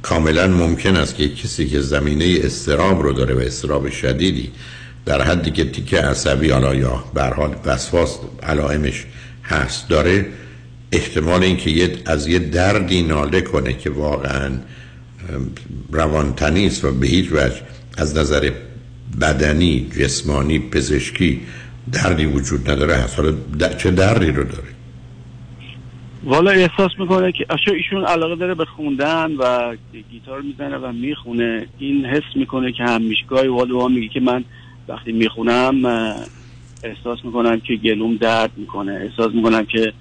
کاملا 0.02 0.46
ممکن 0.46 0.96
است 0.96 1.16
که 1.16 1.28
کسی 1.28 1.66
که 1.66 1.80
زمینه 1.80 2.38
استراب 2.42 3.02
رو 3.02 3.12
داره 3.12 3.34
و 3.34 3.38
استراب 3.38 3.90
شدیدی 3.90 4.50
در 5.06 5.22
حدی 5.22 5.50
که 5.50 5.64
تیک 5.64 5.94
عصبی 5.94 6.50
حالا 6.50 6.74
یا 6.74 7.04
به 7.14 7.22
حال 7.22 7.56
وسواس 7.64 8.20
علائمش 8.42 9.04
هست 9.44 9.88
داره 9.88 10.26
احتمال 10.92 11.42
اینکه 11.42 11.70
یه 11.70 11.98
از 12.06 12.26
یه 12.26 12.38
دردی 12.38 13.02
ناله 13.02 13.40
کنه 13.40 13.72
که 13.72 13.90
واقعا 13.90 14.50
روانتنی 15.92 16.66
است 16.66 16.84
و 16.84 16.92
به 16.92 17.06
هیچ 17.06 17.32
وجه 17.32 17.62
از 17.98 18.16
نظر 18.16 18.50
بدنی 19.20 19.86
جسمانی 20.00 20.58
پزشکی 20.58 21.40
دردی 21.92 22.26
وجود 22.26 22.70
نداره. 22.70 23.04
حالا 23.16 23.32
چه 23.78 23.90
دردی 23.90 24.26
رو 24.26 24.44
داره؟ 24.44 24.68
والا 26.24 26.50
احساس 26.50 26.90
می‌کنه 26.98 27.32
که 27.32 27.46
ایشون 27.72 28.04
علاقه 28.04 28.36
داره 28.36 28.54
به 28.54 28.64
خوندن 28.64 29.30
و 29.32 29.76
گیتار 30.10 30.42
می‌زنه 30.42 30.76
و 30.76 30.92
می‌خونه. 30.92 31.66
این 31.78 32.04
حس 32.04 32.36
می‌کنه 32.36 32.72
که 32.72 32.84
همیشگاهی 32.84 33.48
وادو 33.48 33.88
میگه 33.88 34.08
که 34.08 34.20
من 34.20 34.44
وقتی 34.88 35.12
می‌خونم 35.12 35.84
احساس 36.82 37.18
می‌کنم 37.24 37.60
که 37.60 37.76
گلوم 37.76 38.16
درد 38.16 38.50
می‌کنه. 38.56 38.92
احساس 38.92 39.34
می‌کنم 39.34 39.64
که 39.64 39.92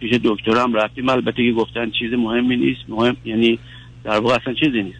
پیش 0.00 0.20
دکترم 0.24 0.74
رفتیم. 0.74 1.08
البته 1.08 1.46
که 1.46 1.52
گفتن 1.52 1.90
چیز 1.90 2.12
مهمی 2.12 2.56
نیست. 2.56 2.80
مهم 2.88 3.16
یعنی 3.24 3.58
در 4.04 4.18
واقع 4.18 4.34
اصلا 4.34 4.54
چیزی 4.54 4.82
نیست. 4.82 4.98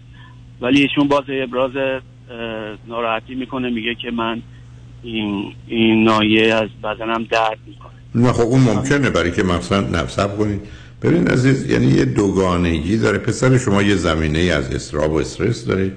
ولی 0.61 0.81
ایشون 0.81 1.07
باز 1.07 1.23
ابراز 1.27 1.71
ناراحتی 2.87 3.35
می‌کنه. 3.35 3.69
میگه 3.69 3.95
که 3.95 4.11
من 4.11 4.41
این 5.03 5.53
این 5.67 6.03
نایه 6.03 6.53
از 6.53 6.69
بدنم 6.83 7.23
درد 7.23 7.57
می‌کنه. 7.67 7.91
نه 8.15 8.33
خب 8.33 8.41
اون 8.41 8.61
ممکنه. 8.61 9.09
برای 9.09 9.31
که 9.31 9.43
مثلا 9.43 9.81
نفسب 9.81 10.37
کنید. 10.37 10.61
ببین 11.01 11.27
عزیز 11.27 11.71
یعنی 11.71 11.85
یه 11.85 12.05
دوگانگی 12.05 12.97
داره. 12.97 13.17
پسر 13.17 13.57
شما 13.57 13.81
یه 13.81 13.95
زمینه 13.95 14.39
از 14.39 14.75
استراب 14.75 15.11
و 15.11 15.15
استرس 15.15 15.65
داره. 15.65 15.91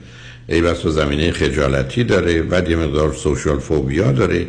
ای 0.49 0.61
بس 0.63 0.85
و 0.85 0.91
زمینه 0.91 1.33
خجالتی 1.33 2.05
داره 2.05 2.43
بعد 2.43 2.69
یه 2.71 2.77
مقدار 2.77 3.13
سوشال 3.13 3.59
فوبیا 3.59 4.13
داره. 4.13 4.47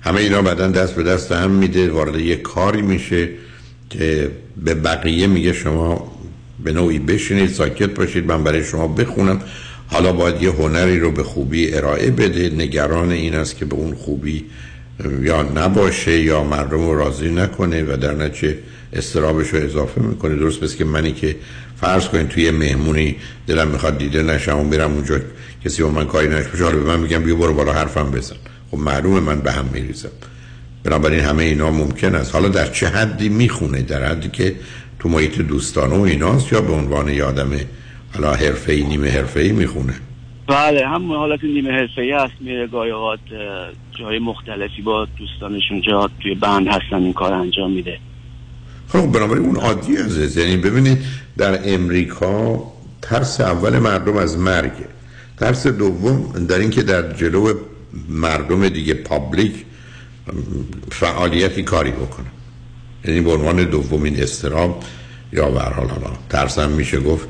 همه 0.00 0.20
اینا 0.20 0.42
بعدا 0.42 0.68
دست 0.68 0.94
به 0.94 1.02
دست 1.02 1.32
هم 1.32 1.50
میده 1.50 1.90
وارد 1.90 2.18
یه 2.18 2.36
کاری 2.36 2.82
میشه 2.82 3.28
که 3.90 4.30
به 4.64 4.74
بقیه 4.74 5.26
میگه 5.26 5.52
شما 5.52 6.12
به 6.64 6.72
نوعی 6.72 6.98
بشینید 6.98 7.50
ساکت 7.50 7.94
باشید 7.94 8.26
من 8.26 8.44
برای 8.44 8.64
شما 8.64 8.88
بخونم. 8.88 9.40
حالا 9.86 10.12
باید 10.12 10.42
یه 10.42 10.50
هنری 10.50 10.98
رو 10.98 11.10
به 11.10 11.22
خوبی 11.22 11.74
ارائه 11.74 12.10
بده. 12.10 12.50
نگران 12.50 13.10
این 13.10 13.34
است 13.34 13.56
که 13.56 13.64
به 13.64 13.74
اون 13.74 13.94
خوبی 13.94 14.44
یا 15.22 15.42
نباشه 15.42 16.20
یا 16.20 16.44
مردم 16.44 16.78
رو 16.78 16.98
راضی 16.98 17.28
نکنه 17.28 17.82
و 17.82 17.96
در 17.96 18.14
نتیجه 18.14 18.58
استرابش 18.92 19.48
رو 19.48 19.64
اضافه 19.64 20.00
می‌کنه. 20.00 20.34
درست 20.34 20.60
بس 20.60 20.76
که 20.76 20.84
منی 20.84 21.12
که 21.12 21.36
فرض 21.76 22.08
کنید 22.08 22.28
توی 22.28 22.50
مهمونی 22.50 23.16
دلم 23.46 23.68
می‌خواد 23.68 23.98
دیده 23.98 24.22
نشم 24.22 24.58
و 24.58 24.64
میرم 24.64 24.92
اونجا 24.92 25.18
کسی 25.64 25.82
با 25.82 25.90
من 25.90 26.04
کاری 26.04 26.28
نشه 26.28 26.64
حالا 26.64 26.76
به 26.76 26.84
من 26.84 27.00
میگم 27.00 27.22
بیا 27.22 27.34
برو 27.34 27.54
بالا 27.54 27.72
حرفم 27.72 28.10
بزن. 28.10 28.36
خب 28.70 28.78
معلومه 28.78 29.20
من 29.20 29.40
به 29.40 29.52
هم 29.52 29.64
میریزم. 29.72 30.10
بنابراین 30.84 31.20
همه 31.20 31.42
اینا 31.42 31.70
ممکن 31.70 32.14
است. 32.14 32.34
حالا 32.34 32.48
در 32.48 32.66
چه 32.66 32.88
حدی 32.88 33.28
می‌خونه؟ 33.28 33.82
در 33.82 34.04
حدی 34.04 34.28
که 34.28 34.54
تو 34.98 35.08
محیط 35.08 35.40
دوستانه 35.40 35.96
و 35.96 36.00
ایناست 36.00 36.52
یا 36.52 36.60
به 36.60 36.72
عنوان 36.72 37.08
یه 37.08 37.24
آدم 37.24 37.50
حالا 38.14 38.32
حرفه‌ای 38.32 38.84
نیمه 38.84 39.10
حرفه‌ای 39.10 39.52
می‌خونه؟ 39.52 39.94
بله 40.46 40.86
هم 40.88 41.12
حالت 41.12 41.44
نیمه 41.44 41.70
حرفه‌ای 41.70 42.12
هست 42.12 42.32
میره 42.40 42.66
گاهی 42.66 42.90
جای 43.98 44.18
مختلفی 44.18 44.82
با 44.82 45.06
دوستانشون 45.18 45.80
جا 45.80 46.10
توی 46.22 46.34
بند 46.34 46.66
هستن 46.66 46.96
این 46.96 47.12
کار 47.12 47.32
انجام 47.32 47.72
میده. 47.72 47.98
خب 48.92 49.06
بنابراین 49.06 49.44
اون 49.44 49.56
عادی 49.56 49.96
عزیز. 49.96 50.36
یعنی 50.36 50.56
ببینید 50.56 50.98
در 51.36 51.74
امریکا 51.74 52.62
ترس 53.02 53.40
اول 53.40 53.78
مردم 53.78 54.16
از 54.16 54.38
مرگه. 54.38 54.88
ترس 55.38 55.66
دوم 55.66 56.46
در 56.48 56.58
اینکه 56.58 56.82
در 56.82 57.12
جلو 57.12 57.54
مردم 58.08 58.68
دیگه 58.68 58.94
پابلیک 58.94 59.52
فعالیتی 60.92 61.62
کاری 61.62 61.90
بکنه. 61.90 62.26
یعنی 63.04 63.20
به 63.20 63.30
عنوان 63.30 63.64
دومین 63.64 64.22
استراب 64.22 64.84
یا 65.32 65.50
به 65.50 65.60
هر 65.60 65.72
حال 65.72 65.88
حالا 65.88 66.10
ترسم 66.28 66.70
میشه 66.70 67.00
گفت 67.00 67.28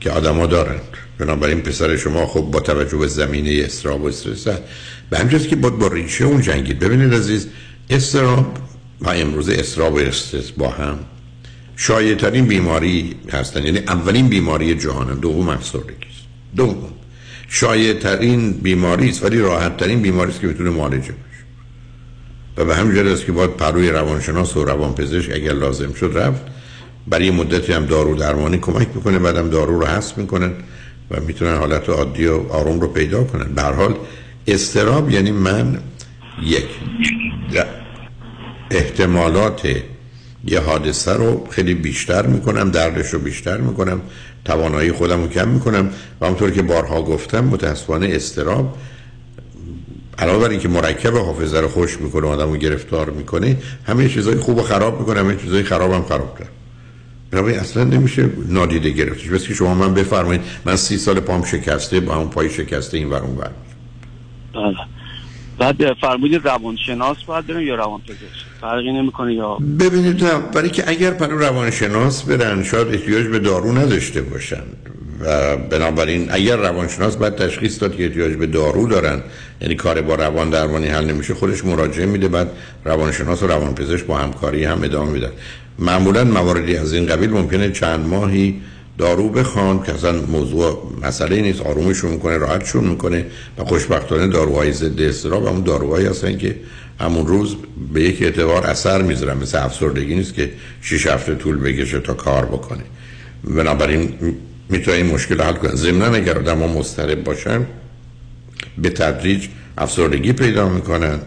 که 0.00 0.10
آدما 0.10 0.46
دارن. 0.46 0.80
بنابراین 1.18 1.60
پسر 1.60 1.96
شما 1.96 2.26
خب 2.26 2.40
با 2.40 2.60
توجه 2.60 2.96
به 2.96 3.06
زمینه 3.06 3.62
استراب 3.64 4.02
و 4.02 4.06
استرس. 4.06 4.46
به 5.10 5.18
همجاست 5.18 5.48
که 5.48 5.56
با 5.56 5.86
ریشه 5.86 6.24
اون 6.24 6.40
جنگید. 6.40 6.78
ببینید 6.78 7.14
عزیز 7.14 7.48
استراب 7.90 8.58
و 9.02 9.08
امروز 9.08 9.48
استراب 9.48 9.94
و 9.94 9.98
استرس 9.98 10.50
با 10.50 10.68
هم. 10.68 10.98
شایع 11.76 12.14
ترین 12.14 12.46
بیماری 12.46 13.14
هستن. 13.32 13.64
یعنی 13.64 13.78
اولین 13.78 14.28
بیماری 14.28 14.74
جهانن 14.74 15.18
دوم 15.18 15.48
افسردگی 15.48 16.06
است 16.10 16.26
دوم. 16.56 16.92
شایع 17.48 17.92
ترین 17.92 18.52
بیماری 18.52 19.08
است 19.08 19.24
ولی 19.24 19.38
راحت 19.38 19.76
ترین 19.76 20.02
بیماری 20.02 20.30
است 20.30 20.40
که 20.40 20.46
می‌تونه 20.46 20.70
معالجه 20.70 21.12
بشه 21.12 21.44
و 22.56 22.64
به 22.64 22.76
همین 22.76 23.06
است 23.06 23.26
که 23.26 23.32
باید 23.32 23.50
پروی 23.50 23.90
روانشناس 23.90 24.56
و 24.56 24.64
روانپزشک 24.64 25.30
اگر 25.34 25.52
لازم 25.52 25.92
شد 25.92 26.12
رفت 26.14 26.42
برای 27.06 27.30
مدتی 27.30 27.72
هم 27.72 27.86
دارو 27.86 28.14
درمانی 28.14 28.58
کمک 28.58 28.88
می‌کنه 28.94 29.18
بعدم 29.18 29.50
دارو 29.50 29.80
رو 29.80 29.86
حذف 29.86 30.18
می‌کنن 30.18 30.52
و 31.10 31.20
می‌تونن 31.20 31.56
حالت 31.56 31.88
عادی 31.88 32.26
و 32.26 32.40
آروم 32.50 32.80
رو 32.80 32.88
پیدا 32.88 33.24
کنن. 33.24 33.54
به 33.54 33.62
حال 33.62 33.94
استراب 34.46 35.10
یعنی 35.10 35.30
من 35.30 35.78
یک. 36.42 36.68
احتمالات 38.72 39.68
یه 40.44 40.60
حادثه 40.60 41.12
رو 41.12 41.46
خیلی 41.50 41.74
بیشتر 41.74 42.26
می‌کنم 42.26 42.70
دردش 42.70 43.06
رو 43.06 43.18
بیشتر 43.18 43.56
می‌کنم 43.56 44.00
توانایی 44.44 44.92
خودم 44.92 45.20
رو 45.20 45.28
کم 45.28 45.48
می‌کنم 45.48 45.90
و 46.20 46.26
همونطور 46.26 46.50
که 46.50 46.62
بارها 46.62 47.02
گفتم 47.02 47.44
متاسفانه 47.44 48.08
استراب 48.12 48.76
علاوه 50.18 50.44
بر 50.44 50.50
اینکه 50.50 50.68
مرکب 50.68 51.16
حافظه 51.16 51.60
رو 51.60 51.68
خوش 51.68 52.00
می‌کنه 52.00 52.26
آدم 52.26 52.50
رو 52.50 52.56
گرفتار 52.56 53.10
می‌کنه 53.10 53.56
همه 53.86 54.08
چیزای 54.08 54.36
خوب 54.36 54.58
و 54.58 54.62
خراب 54.62 55.00
می‌کنه 55.00 55.20
همه 55.20 55.36
چیزای 55.36 55.62
خراب 55.62 55.92
هم 55.92 56.04
خراب 56.04 56.38
کرد 56.38 56.48
بنابراین 57.30 57.58
اصلا 57.58 57.84
نمیشه 57.84 58.30
نادیده 58.48 58.90
گرفتش. 58.90 59.28
بس 59.28 59.46
که 59.46 59.54
شما 59.54 59.74
من 59.74 59.94
بفرمایید 59.94 60.42
من 60.64 60.76
سی 60.76 60.98
سال 60.98 61.20
پام 61.20 61.44
شکسته 61.44 62.00
با 62.00 62.16
اون 62.16 62.28
پای 62.28 62.50
شکسته 62.50 62.96
این 62.96 63.10
ور 63.10 63.22
اون 63.22 63.36
بله. 63.36 64.74
بعد 65.58 65.94
فرمودید 66.00 66.44
روانشناس 66.44 67.16
باید 67.26 67.46
بریم 67.46 67.68
یا 67.68 67.74
روانپزشک؟ 67.74 68.51
فرقی 68.62 68.92
نمی‌کنه 68.92 69.34
یا 69.34 69.58
ببینید 69.80 70.24
نه 70.24 70.30
برای 70.54 70.70
که 70.70 70.84
اگر 70.86 71.10
پرو 71.10 71.38
روانشناس 71.38 72.22
برن 72.22 72.62
شاید 72.62 72.88
احتیاج 72.88 73.26
به 73.26 73.38
دارو 73.38 73.72
نداشته 73.72 74.22
باشن. 74.22 74.62
و 75.20 75.56
بنابراین 75.56 76.28
اگر 76.30 76.56
روانشناس 76.56 77.16
باید 77.16 77.36
تشخیص 77.36 77.80
داد 77.80 77.96
که 77.96 78.04
احتیاج 78.04 78.32
به 78.32 78.46
دارو 78.46 78.88
دارن 78.88 79.22
یعنی 79.60 79.74
کار 79.74 80.00
با 80.00 80.14
روان 80.14 80.50
درمانی 80.50 80.86
حل 80.86 81.04
نمیشه 81.04 81.34
خودش 81.34 81.64
مراجعه 81.64 82.06
میده 82.06 82.28
بعد 82.28 82.50
روانشناس 82.84 83.42
و 83.42 83.46
روانپزشک 83.46 84.06
با 84.06 84.18
همکاری 84.18 84.64
هم 84.64 84.82
ادامه 84.82 85.12
میدن. 85.12 85.30
معمولا 85.78 86.24
مواردی 86.24 86.76
از 86.76 86.92
این 86.92 87.06
قبیل 87.06 87.30
ممکنه 87.30 87.70
چند 87.70 88.06
ماهی 88.06 88.60
دارو 88.98 89.28
بخوان 89.28 89.82
که 89.82 89.94
اصلا 89.94 90.20
موضوع 90.20 90.92
مسئله 91.02 91.42
نیست 91.42 91.60
آرومشون 91.60 92.10
می‌کنه 92.10 92.38
راحتشون 92.38 92.84
می‌کنه 92.84 93.26
و 93.58 93.64
خوشبختانه 93.64 94.26
داروهای 94.26 94.72
ضد 94.72 95.00
اضطراب 95.00 95.46
همون 95.46 95.62
داروهایی 95.62 96.06
هستن 96.06 96.38
که 96.38 96.56
همون 97.00 97.26
روز 97.26 97.56
به 97.92 98.02
یک 98.02 98.22
اعتبار 98.22 98.66
اثر 98.66 99.02
می‌ذارن. 99.02 99.36
مثل 99.36 99.58
افسردگی 99.58 100.14
نیست 100.14 100.34
که 100.34 100.50
شش 100.82 101.06
هفته 101.06 101.34
طول 101.34 101.56
بکشه 101.58 102.00
تا 102.00 102.14
کار 102.14 102.46
بکنه. 102.46 102.82
بنابراین 103.44 104.14
می‌تونه 104.68 104.96
این 104.96 105.06
مشکل 105.06 105.40
حل 105.40 105.52
کنه 105.52 105.74
ضمن 105.74 106.14
اگر 106.14 106.38
آدم 106.38 106.58
ها 106.58 106.66
مضطرب 106.66 107.24
باشن 107.24 107.66
به 108.78 108.90
تدریج 108.90 109.48
افسردگی 109.78 110.32
پیدا 110.32 110.68
می‌کنن. 110.68 111.20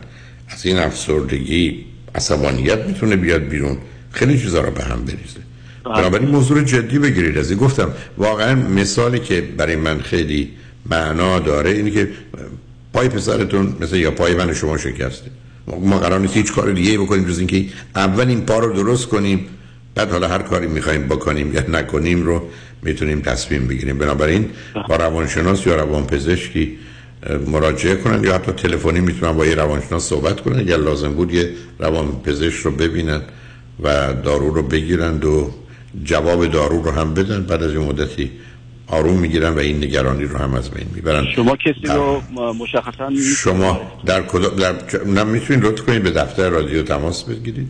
از 0.49 0.66
این 0.66 0.78
افسردگی 0.78 1.86
عصبانیت 2.16 2.80
می‌تونه 2.80 3.16
بیاد 3.16 3.41
بیرون. 3.41 3.78
خیلی 4.11 4.39
چیزا 4.39 4.61
رو 4.61 4.72
به 4.72 4.84
هم 4.84 5.05
بریزه. 5.05 5.39
بنابراین 5.86 6.30
موضوع 6.30 6.64
جدی 6.64 7.00
بگیرید. 7.00 7.38
از 7.38 7.50
این 7.52 7.60
گفتم 7.60 7.94
واقعا 8.18 8.56
مثالی 8.56 9.20
که 9.20 9.42
برای 9.58 9.76
من 9.76 10.00
خیلی 10.00 10.50
معنا 10.90 11.40
داره 11.40 11.70
اینه 11.72 11.92
که 11.92 12.10
پای 12.94 13.10
پسرتون 13.10 13.76
مثل 13.80 13.96
یا 13.96 14.12
پای 14.12 14.36
من 14.36 14.54
شما 14.54 14.78
شکسته. 14.78 15.32
ما 15.68 16.00
قرار 16.00 16.20
نیست 16.20 16.38
هیچ 16.38 16.54
کار 16.54 16.72
دیگه 16.72 16.98
بکنیم 16.98 17.26
جز 17.26 17.40
اینکه 17.40 17.66
اول 17.96 18.28
این 18.28 18.42
پا 18.42 18.60
رو 18.60 18.74
درست 18.74 19.08
کنیم 19.08 19.46
بعد 19.96 20.12
حالا 20.12 20.28
هر 20.28 20.42
کاری 20.42 20.68
می‌خوایم 20.68 21.04
بکنیم 21.04 21.54
یا 21.54 21.62
نکنیم 21.68 22.26
رو 22.26 22.42
می‌تونیم 22.82 23.22
تصمیم 23.22 23.68
بگیریم. 23.68 23.98
بنابراین 23.98 24.50
با 24.90 24.96
روانشناس 24.96 25.68
یا 25.68 25.76
روانپزشکی 25.76 26.78
مراجعه 27.48 27.96
کنن 27.96 28.24
یا 28.24 28.34
حتی 28.34 28.52
تلفنی 28.52 29.00
می‌تونن 29.00 29.32
با 29.32 29.46
یه 29.46 29.56
روانشناس 29.56 30.10
صحبت 30.10 30.42
کنن. 30.42 30.60
اگر 30.60 30.78
لازم 30.78 31.14
بود 31.14 31.34
یه 31.34 31.50
روانپزشک 31.80 32.60
رو 32.60 32.72
ببینن 32.72 33.22
و 33.84 34.14
دارو 34.14 34.54
رو 34.54 34.64
بگیرند 34.64 35.26
و 35.26 35.52
جواب 36.04 36.46
دارو 36.46 36.82
رو 36.82 36.91
هم 36.91 37.14
بدن 37.14 37.43
بعد 37.43 37.64
از 37.64 37.72
این 37.72 37.82
مدتی 37.82 38.32
آروم 38.88 39.20
می‌گیرن 39.20 39.54
و 39.54 39.60
این 39.60 39.78
نگرانی 39.78 40.24
رو 40.24 40.38
هم 40.38 40.54
از 40.54 40.70
بین 40.70 40.88
می‌برن. 40.96 41.26
شما 41.36 41.56
کسی 41.56 41.88
رو 41.88 42.22
مشخصا 42.54 43.12
شما 43.38 43.82
در 44.06 44.22
کدام 44.22 44.56
در 45.16 45.24
می‌تونید 45.24 45.66
لطف 45.66 45.82
کنید 45.84 46.04
به 46.04 46.12
دفتر 46.12 46.50
رادیو 46.50 46.84
تماس 46.84 47.24
بگیرید. 47.24 47.68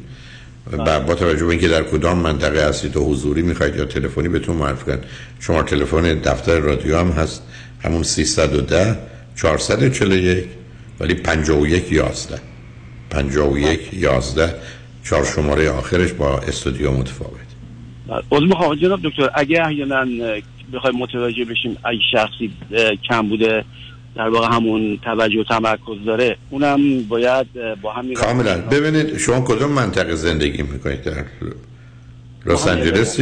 و 0.71 0.99
با 0.99 1.15
توجه 1.15 1.45
به 1.45 1.51
اینکه 1.51 1.67
در 1.67 1.83
کدام 1.83 2.17
منطقه 2.17 2.67
هستید 2.69 2.97
و 2.97 3.03
حضوری 3.03 3.41
می‌خواید 3.41 3.75
یا 3.75 3.85
تلفنی 3.85 4.27
بهتون 4.27 4.55
معرفی 4.55 4.85
کنن 4.85 4.99
شما 5.39 5.63
تلفن 5.63 6.01
دفتر 6.01 6.59
رادیو 6.59 6.97
هم 6.97 7.09
هست. 7.09 7.43
همون 7.83 8.03
310 8.03 8.97
441 9.35 10.45
ولی 10.99 11.13
51 11.13 11.91
11 11.91 12.39
51 13.09 13.79
11 13.93 14.55
چهار 15.03 15.25
شماره 15.25 15.69
آخرش 15.69 16.13
با 16.13 16.39
استودیو 16.39 16.91
متفاوت. 16.91 17.44
عضو 18.31 18.45
می‌خوام 18.45 18.75
جناب 18.75 18.99
دکتر 19.03 19.29
اگه 19.33 19.65
احیانا 19.65 20.05
بخوایم 20.73 20.95
متوجه 20.95 21.45
بشیم 21.45 21.77
اگه 21.83 21.99
شخصی 22.11 22.51
کم 23.09 23.29
بوده 23.29 23.65
در 24.15 24.29
واقع 24.29 24.55
همون 24.55 24.99
توجه 25.03 25.39
و 25.39 25.43
تمرکز 25.43 26.05
داره 26.05 26.37
اونم 26.49 27.03
باید 27.03 27.47
با 27.81 27.93
هم 27.93 28.13
کاملا. 28.13 28.57
ببینید 28.57 29.17
شما 29.17 29.41
کدوم 29.41 29.71
منطقه 29.71 30.15
زندگی 30.15 30.63
می‌کنید؟ 30.63 31.01
در 31.01 31.25
لس 32.45 32.67
آنجلس 32.67 33.19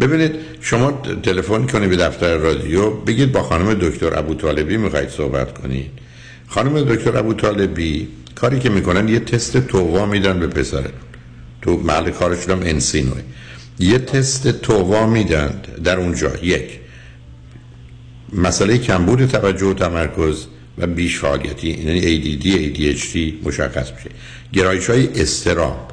ببینید 0.00 0.34
شما 0.60 1.02
تلفن 1.22 1.66
کنید 1.66 1.90
به 1.90 1.96
دفتر 1.96 2.36
رادیو 2.36 2.90
بگید 2.90 3.32
با 3.32 3.42
خانم 3.42 3.74
دکتر 3.74 4.18
ابو 4.18 4.34
طالبی 4.34 4.76
می‌خواید 4.76 5.08
صحبت 5.08 5.58
کنید. 5.58 5.90
خانم 6.48 6.94
دکتر 6.94 7.18
ابو 7.18 7.34
طالبی 7.34 8.08
کاری 8.34 8.58
که 8.58 8.68
می‌کنن 8.68 9.08
یه 9.08 9.20
تست 9.20 9.66
تووا 9.66 10.06
میدن 10.06 10.40
به 10.40 10.46
پسرتون. 10.46 10.92
تو 11.62 11.76
محل 11.76 12.10
کارشون 12.10 12.54
هم 12.54 12.62
انسینوه 12.66 13.20
یه 13.80 13.98
تست 13.98 14.48
تووا 14.48 15.06
میدن 15.06 15.62
در 15.84 15.98
اونجا 15.98 16.36
یک. 16.42 16.80
مسئله 18.32 18.78
کمبود 18.78 19.26
توجه 19.26 19.66
و 19.66 19.74
تمرکز 19.74 20.46
و 20.78 20.86
بیش 20.86 21.18
فعالیتی 21.18 21.68
یعنی 21.68 22.00
ADD 22.00 22.44
ADHD 22.44 23.46
مشخص 23.46 23.92
میشه. 23.92 24.10
گرایش 24.52 24.90
های 24.90 25.20
استراب 25.22 25.92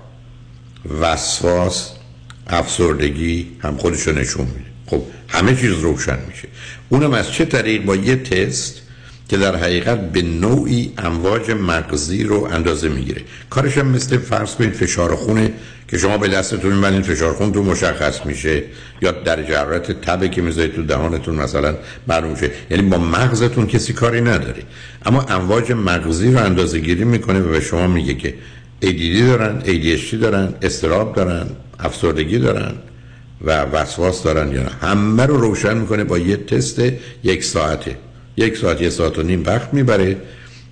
وسواس 1.01 1.91
افسردگی 2.47 3.47
هم 3.59 3.77
خودشو 3.77 4.11
نشون 4.11 4.45
میده. 4.45 4.65
خب 4.85 5.01
همه 5.27 5.55
چیز 5.55 5.71
روشن 5.71 6.17
میشه. 6.27 6.47
اونم 6.89 7.13
از 7.13 7.31
چه 7.31 7.45
طریق 7.45 7.85
با 7.85 7.95
یه 7.95 8.15
تست 8.15 8.81
که 9.29 9.37
در 9.37 9.55
حقیقت 9.55 10.11
به 10.11 10.21
نوعی 10.21 10.93
امواج 10.97 11.51
مغزی 11.51 12.23
رو 12.23 12.47
اندازه 12.51 12.89
می‌گیره. 12.89 13.21
کارش 13.49 13.77
هم 13.77 13.87
مثل 13.87 14.17
فرض 14.17 14.55
کنید 14.55 14.73
فشار 14.73 15.15
خونه 15.15 15.53
که 15.87 15.97
شما 15.97 16.17
به 16.17 16.27
دستتون 16.27 16.73
می‌برین 16.73 17.01
فشار 17.01 17.33
خون 17.33 17.51
تو 17.51 17.63
مشخص 17.63 18.25
میشه. 18.25 18.63
یا 19.01 19.11
در 19.11 19.43
جرات 19.43 19.91
تبه 19.91 20.29
که 20.29 20.41
می‌ذارید 20.41 20.73
تو 20.75 20.83
دهانتون 20.83 21.35
مثلا 21.35 21.75
معلوم 22.07 22.31
میشه 22.31 22.51
یعنی 22.71 22.83
با 22.83 22.97
مغزتون 22.97 23.67
کسی 23.67 23.93
کاری 23.93 24.21
نداره. 24.21 24.63
اما 25.05 25.21
امواج 25.21 25.71
مغزی 25.71 26.31
رو 26.31 26.39
اندازه 26.39 26.79
گیری 26.79 27.03
می‌کنه 27.03 27.39
و 27.39 27.49
به 27.49 27.59
شما 27.59 27.87
میگه 27.87 28.13
که 28.13 28.33
ADD 28.81 29.21
دارن 29.27 29.61
ADHD 29.65 30.15
دارن 30.15 30.53
استراب 30.61 31.15
دارن 31.15 31.47
افسردگی 31.79 32.39
دارن 32.39 32.71
و 33.41 33.61
وسواس 33.61 34.23
دارن. 34.23 34.51
یا 34.51 34.63
نه 34.63 34.71
همه 34.81 35.25
رو 35.25 35.37
روشن 35.37 35.77
می‌کنه 35.77 36.03
با 36.03 36.17
یه 36.17 36.37
تست 36.37 36.81
یک 37.23 37.43
ساعته. 37.43 37.97
یک 38.37 38.57
ساعت 38.57 38.81
یه 38.81 38.89
ساعت 38.89 39.19
و 39.19 39.23
نیم 39.23 39.43
وقت 39.45 39.73
می‌بره 39.73 40.17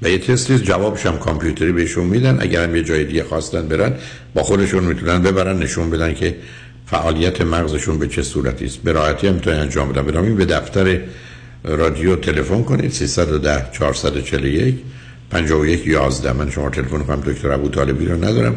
و 0.01 0.09
یه 0.09 0.18
تستی 0.18 0.59
جوابش 0.59 1.05
هم 1.05 1.18
کامپیوتری 1.18 1.72
بهشون 1.72 2.05
میدن. 2.05 2.38
اگر 2.41 2.63
هم 2.63 2.76
یه 2.76 2.84
جای 2.84 3.03
دیگه 3.03 3.24
خواستن 3.24 3.68
برن 3.68 3.93
با 4.34 4.43
خودشون 4.43 4.84
می‌تونن 4.84 5.22
ببرن 5.22 5.57
نشون 5.57 5.89
بدن 5.89 6.13
که 6.13 6.36
فعالیت 6.86 7.41
مغزشون 7.41 7.99
به 7.99 8.07
چه 8.07 8.22
صورتی 8.22 8.66
است. 8.66 8.78
به 8.78 8.91
راحتی 8.91 9.28
هم 9.28 9.34
می‌تونن 9.34 9.59
انجام 9.59 9.91
بدن. 9.91 10.01
بنابراین 10.01 10.36
به 10.36 10.45
دفتر 10.45 10.99
رادیو 11.63 12.16
تلفن 12.16 12.63
کنید. 12.63 12.91
310 12.91 13.70
441 13.72 14.76
51 15.32 15.88
11 15.88 16.34
من 16.34 16.51
شما 16.51 16.70
تلفن 16.70 16.99
کنم 16.99 17.22
دکتر 17.22 17.51
ابو 17.51 17.70
طالبی 17.70 18.05
رو 18.05 18.26
ندارم. 18.26 18.55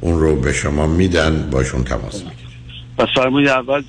اون 0.00 0.20
رو 0.20 0.36
به 0.36 0.52
شما 0.52 0.86
میدن. 0.86 1.48
باشون 1.50 1.84
تماس 1.84 2.14
می‌گیرید. 2.14 2.47
پس 2.98 3.06
فرمودید 3.14 3.48
اول 3.48 3.82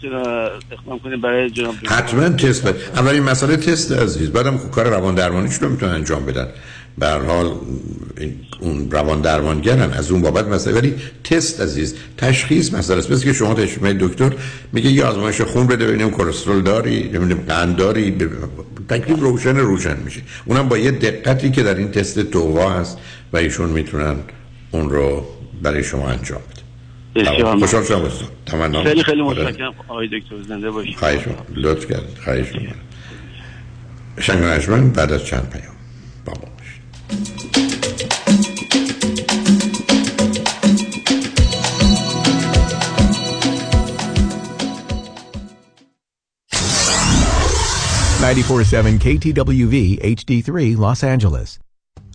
اقدام 0.72 1.00
کنید 1.00 1.22
برای 1.22 1.50
جناب 1.50 1.76
حتما 1.88 2.30
تست 2.30 2.68
بد. 2.68 2.76
اولین 2.96 3.24
مسئله 3.24 3.58
تست 3.58 3.92
عزیز. 3.92 4.32
بعدم 4.32 4.58
کار 4.58 4.88
روان 4.90 5.16
درمانیش 5.16 5.56
رو 5.56 5.70
می‌تونن 5.70 5.92
انجام 5.92 6.26
بدن. 6.26 6.48
به 6.98 7.08
هر 7.08 7.20
حال 7.20 7.52
اون 8.60 8.92
روان 8.92 9.22
درمانگرن 9.22 9.94
از 9.94 10.12
اون 10.12 10.22
بابت 10.22 10.48
مسئله 10.48 10.74
ولی 10.76 10.96
تست 11.24 11.62
عزیز 11.62 11.96
تشخیص 12.18 12.74
مسئله 12.74 12.98
است. 12.98 13.12
مثل 13.12 13.24
که 13.26 13.34
شما 13.34 13.54
تشخیص 13.54 13.84
دکتر 13.84 14.32
میگه 14.74 14.90
یه 14.90 15.04
آزمایش 15.04 15.42
خون 15.42 15.68
بده 15.68 15.88
ببینیم 15.88 16.12
کلسترول 16.12 16.62
داری 16.62 17.10
نمی‌دونم 17.14 17.44
قند 17.48 17.76
داری 17.76 18.18
تکلیف 18.90 19.20
روشن 19.20 19.58
روشن 19.58 19.98
میشه. 20.06 20.22
اونم 20.46 20.70
با 20.70 20.78
یه 20.78 20.92
دقتی 20.92 21.52
که 21.52 21.64
در 21.64 21.76
این 21.76 21.92
تست 21.92 22.20
تووا 22.20 22.70
هست 22.70 22.98
و 23.34 23.38
ایشون 23.38 23.70
می‌تونن 23.70 24.16
اون 24.72 24.90
رو 24.90 25.26
برای 25.64 25.84
شما 25.84 26.08
انجام 26.08 26.42
بده 27.16 27.44
خوشحال 27.46 27.84
شدم 27.84 28.12
تمنا 28.46 28.84
خیلی 28.84 29.04
خیلی 29.04 29.22
متشکرم. 29.22 29.74
آقای 29.88 30.08
دکتر 30.08 30.42
زنده 30.48 30.72
باشید. 30.72 30.96
خواهش 30.96 31.22
لطف 31.56 31.92
کردید. 31.92 32.18
خواهش 32.24 32.56
می‌کنم. 32.56 32.76
شنگ 34.20 34.94
بعد 34.94 35.12
از 35.12 35.26
چند 35.26 35.50
پیام. 35.50 35.76
با 36.26 36.34
ما 36.34 36.50
باشید. 36.58 36.80
94.7 48.20 49.00
KTWV 49.00 49.76
HD3 50.04 50.76
Los 50.78 51.04
Angeles. 51.04 51.69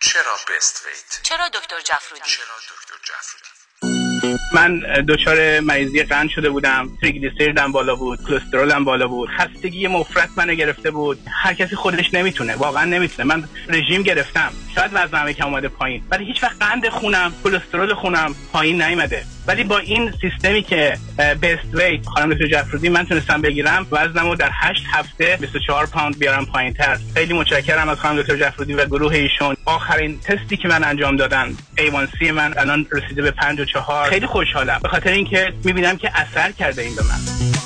چرا 0.00 0.36
بست 0.48 0.86
ویت؟ 0.86 1.22
چرا 1.22 1.48
دکتر 1.48 1.80
جفرودی؟ 1.80 2.22
چرا 2.24 2.56
دکتر 2.70 2.94
جفرودی؟ 3.04 3.46
من 4.52 4.80
دچار 5.08 5.60
مریضی 5.60 6.02
قند 6.02 6.30
شده 6.30 6.50
بودم. 6.50 6.98
تریگلیسیریدم 7.02 7.72
بالا 7.72 7.94
بود 7.96 8.18
کلسترولم 8.28 8.84
بالا 8.84 9.08
بود. 9.08 9.30
خستگی 9.38 9.86
مفرط 9.86 10.28
منو 10.36 10.54
گرفته 10.54 10.90
بود. 10.90 11.18
هر 11.42 11.54
کسی 11.54 11.76
خودش 11.76 12.14
نمی‌تونه 12.14 12.56
واقعا 12.56 12.84
نمی‌تونه. 12.84 13.34
من 13.36 13.48
رژیم 13.68 14.02
گرفتم. 14.02 14.52
شاید 14.74 14.90
وزنم 14.94 15.28
یکم 15.28 15.46
اومده 15.46 15.68
پایین. 15.68 16.06
ولی 16.10 16.24
هیچ 16.24 16.42
وقت 16.42 16.56
قند 16.60 16.88
خونم 16.88 17.34
کلسترول 17.44 17.94
خونم 17.94 18.34
پایین 18.52 18.82
نیومده. 18.82 19.26
ولی 19.46 19.64
با 19.64 19.78
این 19.78 20.12
سیستمی 20.20 20.62
که 20.62 20.98
بست 21.18 21.74
ویت 21.74 22.06
خانم 22.06 22.34
دکتر 22.34 22.46
جفرودی 22.46 22.88
من 22.88 23.06
تونستم 23.06 23.42
بگیرم 23.42 23.86
وزنمو 23.92 24.34
در 24.34 24.50
8 24.52 24.82
هفته 24.92 25.38
24 25.40 25.86
پوند 25.86 26.18
بیارم 26.18 26.46
پایین 26.46 26.72
تر 26.72 26.98
خیلی 27.14 27.34
متشکرم 27.34 27.88
از 27.88 27.98
خانم 27.98 28.22
دکتر 28.22 28.36
جفرودی 28.36 28.74
و 28.74 28.84
گروه 28.84 29.14
ایشون. 29.14 29.56
آخرین 29.64 30.20
تستی 30.20 30.56
که 30.56 30.68
من 30.68 30.84
انجام 30.84 31.16
دادن 31.16 31.56
A1C 31.76 32.30
من 32.30 32.54
الان 32.58 32.86
رسیده 32.92 33.22
به 33.22 33.30
54 33.30 34.10
خیلی 34.10 34.26
خوشحالم. 34.26 34.80
به 34.82 34.88
خاطر 34.88 35.10
اینکه 35.10 35.52
می‌بینم 35.64 35.96
که 35.96 36.10
اثر 36.14 36.52
کرده 36.52 36.82
این 36.82 36.96
به 36.96 37.02
من. 37.02 37.65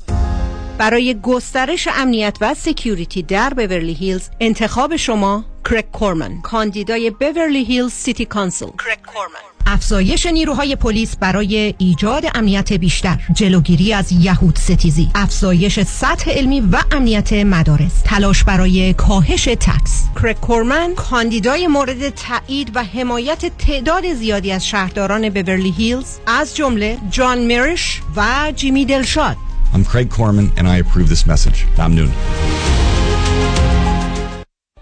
برای 0.81 1.19
گسترش 1.23 1.87
امنیت 1.87 2.37
و 2.41 2.53
security 2.53 3.23
در 3.23 3.53
بورلی 3.53 3.93
هیلز 3.93 4.29
انتخاب 4.39 4.95
شما 4.95 5.45
کرک 5.69 5.91
کورمن. 5.91 6.41
کاندیدای 6.41 7.09
بورلی 7.09 7.63
هیلز 7.63 7.93
City 7.93 8.25
Council. 8.25 8.65
کرک 8.65 8.99
کورمن. 9.13 9.39
افزایش 9.65 10.25
نیروهای 10.25 10.75
پلیس 10.75 11.15
برای 11.15 11.75
ایجاد 11.77 12.23
امنیت 12.35 12.73
بیشتر. 12.73 13.19
جلوگیری 13.33 13.93
از 13.93 14.11
یهود 14.11 14.55
ستیزی. 14.55 15.09
افزایش 15.15 15.79
سطح 15.79 16.31
علمی 16.31 16.59
و 16.59 16.77
امنیت 16.91 17.33
مدارس. 17.33 18.01
تلاش 18.05 18.43
برای 18.43 18.93
کاهش 18.93 19.43
tax. 19.43 20.03
کرک 20.21 20.41
کورمن 20.41 20.95
کاندیدای 20.95 21.67
مورد 21.67 22.09
تایید 22.09 22.71
و 22.75 22.83
حمایت 22.83 23.57
تعداد 23.57 24.13
زیادی 24.13 24.51
از 24.51 24.67
شهرداران 24.67 25.29
بورلی 25.29 25.71
هیلز 25.71 26.19
از 26.27 26.55
جمله 26.55 26.97
جان 27.11 27.37
میرش 27.37 28.01
و 28.15 28.51
جیمی 28.55 28.85
دلشاد. 28.85 29.37
I'm 29.73 29.85
Craig 29.85 30.09
Corman, 30.09 30.51
and 30.57 30.67
I 30.67 30.77
approve 30.77 31.07
this 31.07 31.25
message. 31.25 31.65
Tom 31.75 31.95
Noon. 31.95 32.11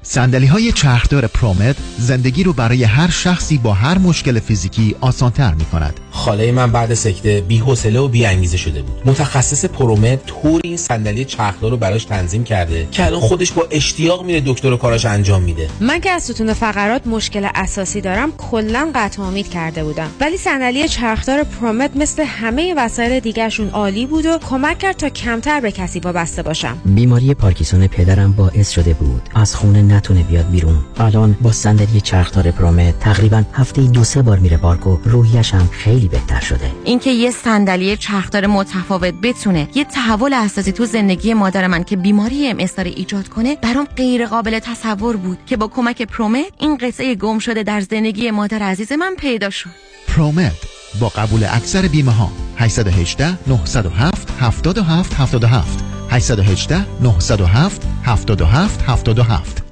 سندلی 0.01 0.45
های 0.45 0.71
چرخدار 0.71 1.27
پرومت 1.27 1.75
زندگی 1.97 2.43
رو 2.43 2.53
برای 2.53 2.83
هر 2.83 3.09
شخصی 3.09 3.57
با 3.57 3.73
هر 3.73 3.97
مشکل 3.97 4.39
فیزیکی 4.39 4.95
آسانتر 5.01 5.53
می 5.53 5.65
کند. 5.65 5.99
خاله 6.11 6.51
من 6.51 6.71
بعد 6.71 6.93
سکته 6.93 7.41
بی 7.41 7.57
حوصله 7.57 7.99
و 7.99 8.07
بی 8.07 8.25
انگیزه 8.25 8.57
شده 8.57 8.81
بود. 8.81 9.01
متخصص 9.05 9.65
پرومت 9.65 10.25
طوری 10.25 10.69
این 10.69 10.77
صندلی 10.77 11.25
چرخدار 11.25 11.71
رو 11.71 11.77
براش 11.77 12.05
تنظیم 12.05 12.43
کرده 12.43 12.87
که 12.91 13.05
الان 13.05 13.19
خودش 13.19 13.51
با 13.51 13.67
اشتیاق 13.71 14.25
میره 14.25 14.41
دکتر 14.45 14.73
و 14.73 14.77
کاراش 14.77 15.05
انجام 15.05 15.43
میده. 15.43 15.69
من 15.79 15.99
که 15.99 16.11
از 16.11 16.23
ستون 16.23 16.53
فقرات 16.53 17.07
مشکل 17.07 17.47
اساسی 17.55 18.01
دارم 18.01 18.31
کلا 18.31 18.91
قطع 18.95 19.21
امید 19.21 19.49
کرده 19.49 19.83
بودم. 19.83 20.09
ولی 20.21 20.37
صندلی 20.37 20.87
چرخدار 20.87 21.43
پرومت 21.43 21.91
مثل 21.95 22.23
همه 22.23 22.73
وسایل 22.77 23.19
دیگرشون 23.19 23.69
عالی 23.69 24.05
بود 24.05 24.25
و 24.25 24.37
کمک 24.37 24.79
کرد 24.79 24.97
تا 24.97 25.09
کمتر 25.09 25.59
به 25.59 25.71
کسی 25.71 25.99
وابسته 25.99 26.43
باشم. 26.43 26.77
بیماری 26.85 27.33
پارکینسون 27.33 27.87
پدرم 27.87 28.31
باعث 28.31 28.69
شده 28.69 28.93
بود 28.93 29.21
از 29.35 29.55
خونه 29.55 29.88
نتونه 29.93 30.23
بیاد 30.23 30.51
بیرون. 30.51 30.75
الان 30.97 31.35
با 31.41 31.51
صندلی 31.51 32.01
چرخدار 32.01 32.51
پرومت 32.51 32.99
تقریبا 32.99 33.43
هفته 33.53 33.81
دو 33.81 34.03
سه 34.03 34.21
بار 34.21 34.39
میره 34.39 34.57
پارک 34.57 34.87
و 34.87 34.97
روحیش 35.03 35.53
هم 35.53 35.69
خیلی 35.71 36.07
بهتر 36.07 36.39
شده. 36.39 36.71
اینکه 36.83 37.11
یه 37.11 37.31
صندلی 37.31 37.97
چرخدار 37.97 38.47
متفاوت 38.47 39.13
بتونه 39.23 39.67
یه 39.75 39.83
تحول 39.83 40.33
اساسی 40.33 40.71
تو 40.71 40.85
زندگی 40.85 41.33
مادر 41.33 41.67
من 41.67 41.83
که 41.83 41.95
بیماری 41.95 42.47
ام 42.47 42.57
ایجاد 42.85 43.27
کنه 43.27 43.55
برام 43.55 43.87
غیر 43.95 44.25
قابل 44.25 44.59
تصور 44.59 45.17
بود 45.17 45.37
که 45.45 45.57
با 45.57 45.67
کمک 45.67 46.01
پرومت 46.01 46.45
این 46.59 46.77
قصه 46.77 47.15
گم 47.15 47.39
شده 47.39 47.63
در 47.63 47.81
زندگی 47.81 48.31
مادر 48.31 48.63
عزیز 48.63 48.91
من 48.91 49.15
پیدا 49.15 49.49
شد. 49.49 49.69
پرومت 50.07 50.53
با 50.99 51.09
قبول 51.09 51.43
اکثر 51.43 51.87
بیمه 51.87 52.11
ها 52.11 52.31
818 52.57 53.37
907 53.47 54.31
77 54.39 55.13
77 55.13 55.83
818 56.09 56.85
907 57.01 57.81
77 58.05 58.81
77 58.81 59.68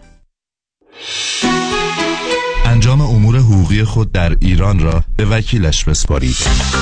انجام 2.88 3.02
امور 3.02 3.38
حقوقی 3.38 3.84
خود 3.84 4.12
در 4.12 4.36
ایران 4.40 4.80
را 4.80 5.04
به 5.18 5.26
وکیلش 5.26 5.84
بسپارید. 5.84 6.36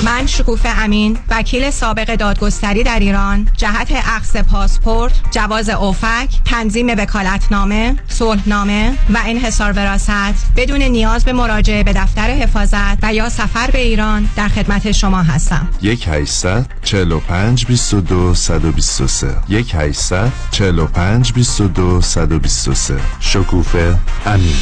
من 0.04 0.26
شکوفه 0.26 0.68
امین 0.68 1.18
وکیل 1.30 1.70
سابق 1.70 2.14
دادگستری 2.14 2.82
در 2.82 2.98
ایران 2.98 3.48
جهت 3.56 3.88
اخذ 3.92 4.36
پاسپورت 4.36 5.12
جواز 5.30 5.68
اوفک 5.68 6.28
تنظیم 6.44 6.86
وکالتنامه 6.88 7.96
صلحنامه 8.08 8.92
و 9.14 9.18
انحصار 9.26 9.72
وراثت 9.72 10.52
بدون 10.56 10.82
نیاز 10.82 11.24
به 11.24 11.32
مراجعه 11.32 11.82
به 11.82 11.92
دفتر 11.92 12.30
حفاظت 12.30 12.98
و 13.02 13.14
یا 13.14 13.28
سفر 13.28 13.70
به 13.70 13.78
ایران 13.78 14.28
در 14.36 14.48
خدمت 14.48 14.92
شما 14.92 15.22
هستم. 15.22 15.68
یک 15.82 16.08
800 16.08 16.66
45 16.82 17.66
22 17.66 18.34
123 18.34 19.36
یک 19.48 19.74
800 19.74 20.32
45 20.50 21.32
22 21.32 22.00
123 22.00 23.00
شکوفه 23.20 23.98
امین. 24.26 24.56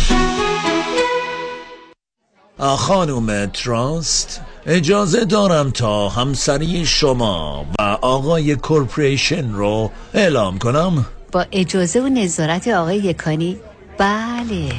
خانم 2.59 3.47
تراست 3.47 4.41
اجازه 4.67 5.25
دارم 5.25 5.71
تا 5.71 6.09
همسری 6.09 6.87
شما 6.87 7.67
و 7.79 7.83
آقای 7.83 8.57
کورپریشن 8.57 9.53
رو 9.53 9.91
اعلام 10.15 10.59
کنم. 10.59 11.07
با 11.33 11.47
اجازه 11.53 12.01
و 12.01 12.09
نظارت 12.09 12.69
آقای 12.69 12.97
یکانی. 12.97 13.57
بله. 13.99 14.73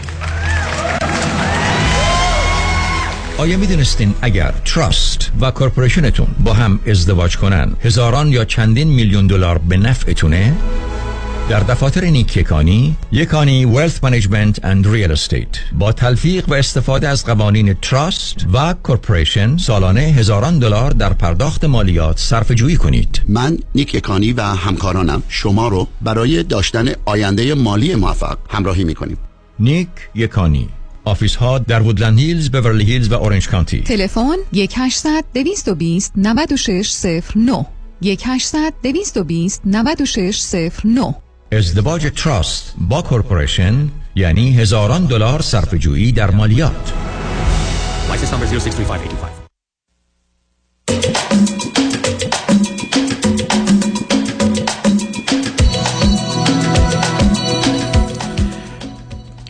آیا 3.38 3.58
می‌دونستین 3.58 4.14
اگر 4.22 4.54
trust 4.66 5.32
و 5.42 5.52
corporation 5.52 6.12
تون 6.12 6.28
با 6.44 6.54
هم 6.54 6.80
ازدواج 6.88 7.38
کنن 7.38 7.76
هزاران 7.84 8.28
یا 8.28 8.46
چندین 8.46 8.88
میلیون 8.88 9.28
دلار 9.28 9.58
به 9.58 9.78
نفعتونه؟ 9.78 10.56
در 11.50 11.60
دفاتر 11.60 12.06
نیک 12.06 12.38
یکانی 12.38 12.96
یکانی 13.12 13.66
Wealth 13.66 14.04
Management 14.04 14.66
and 14.66 14.88
Real 14.88 15.12
Estate 15.12 15.48
با 15.80 15.92
تلفیق 15.92 16.50
و 16.50 16.54
استفاده 16.54 17.08
از 17.08 17.26
قوانین 17.26 17.74
trust 17.74 18.46
و 18.54 18.76
corporation 18.84 19.58
سالانه 19.58 20.02
هزاران 20.02 20.60
دلار 20.60 20.92
در 20.92 21.14
پرداخت 21.14 21.66
مالیات 21.66 22.20
صرفه 22.20 22.52
جویی 22.52 22.78
کنید. 22.78 23.22
من 23.28 23.58
نیک 23.76 23.96
یکانی 23.96 24.34
و 24.34 24.42
همکارانم. 24.42 25.24
شما 25.30 25.68
رو 25.68 25.88
برای 26.02 26.44
داشتن 26.44 26.88
آینده 27.06 27.54
مالی 27.54 27.96
موفق 27.96 28.38
همراهی 28.50 28.84
می‌کنیم. 28.84 29.18
نیک 29.60 29.90
یکانی. 30.16 30.70
office 31.04 31.36
ها 31.36 31.60
در 31.60 31.82
وودلند 31.82 32.20
هیلز، 32.20 32.50
بورلی 32.50 32.84
هیلز 32.84 33.12
و 33.12 33.14
اورنج 33.14 33.48
کانتی. 33.48 33.82
تلفن 33.82 34.36
1800 34.54 35.26
220 35.34 36.12
9609 36.16 37.66
1800 38.04 38.74
220 38.84 39.62
9609 39.66 41.16
ازدواج 41.52 42.12
trust 42.16 42.74
با 42.78 43.02
corporation 43.02 43.90
یعنی 44.16 44.58
هزاران 44.58 45.06
دلار 45.06 45.42
صرفه 45.42 45.74
جویی 45.74 46.12
در 46.12 46.32
مالیات. 46.32 46.94
License 48.10 48.32
number 48.32 48.46
0635825. 48.46 48.56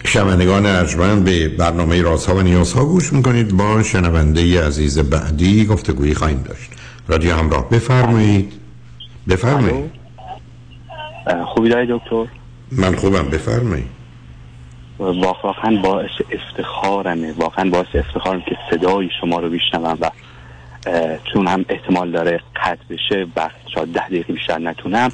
شنوندگان 0.06 0.66
ارجمند 0.66 1.24
به 1.24 1.50
برنامه 1.50 2.02
رازها 2.02 2.36
و 2.36 2.42
نیازها 2.42 2.86
گوش 2.86 3.14
می‌کنید. 3.14 3.58
با 3.58 3.84
شنونده 3.84 4.68
عزیز 4.68 5.00
بعدی 5.00 5.66
گفتگویی 5.66 6.14
خواهیم 6.14 6.44
داشت. 6.44 6.72
رادیو 7.08 7.36
همراه 7.36 7.70
بفرمایید. 7.70 8.54
بفرمایید. 9.30 10.05
خوبی 11.46 11.70
داری 11.70 11.88
دکتر؟ 11.90 12.26
من 12.72 12.96
خوبم 12.96 13.30
بفرمایید 13.30 13.96
واقعا 15.00 15.82
باعث 15.84 16.10
افتخارمه 16.32 17.32
واقعا 17.32 17.70
باعث 17.70 17.96
افتخارم 17.96 18.42
که 18.42 18.58
صدای 18.72 19.10
شما 19.22 19.40
رو 19.40 19.50
بشنوم 19.50 19.98
و 20.02 20.10
چون 21.34 21.48
هم 21.48 21.66
احتمال 21.70 22.12
داره 22.12 22.40
قطع 22.56 22.84
بشه 22.90 23.28
و 23.36 23.50
شاید 23.76 23.94
ده 23.94 24.08
دقیقه 24.08 24.34
بیشتر 24.34 24.60
نتونم 24.60 25.10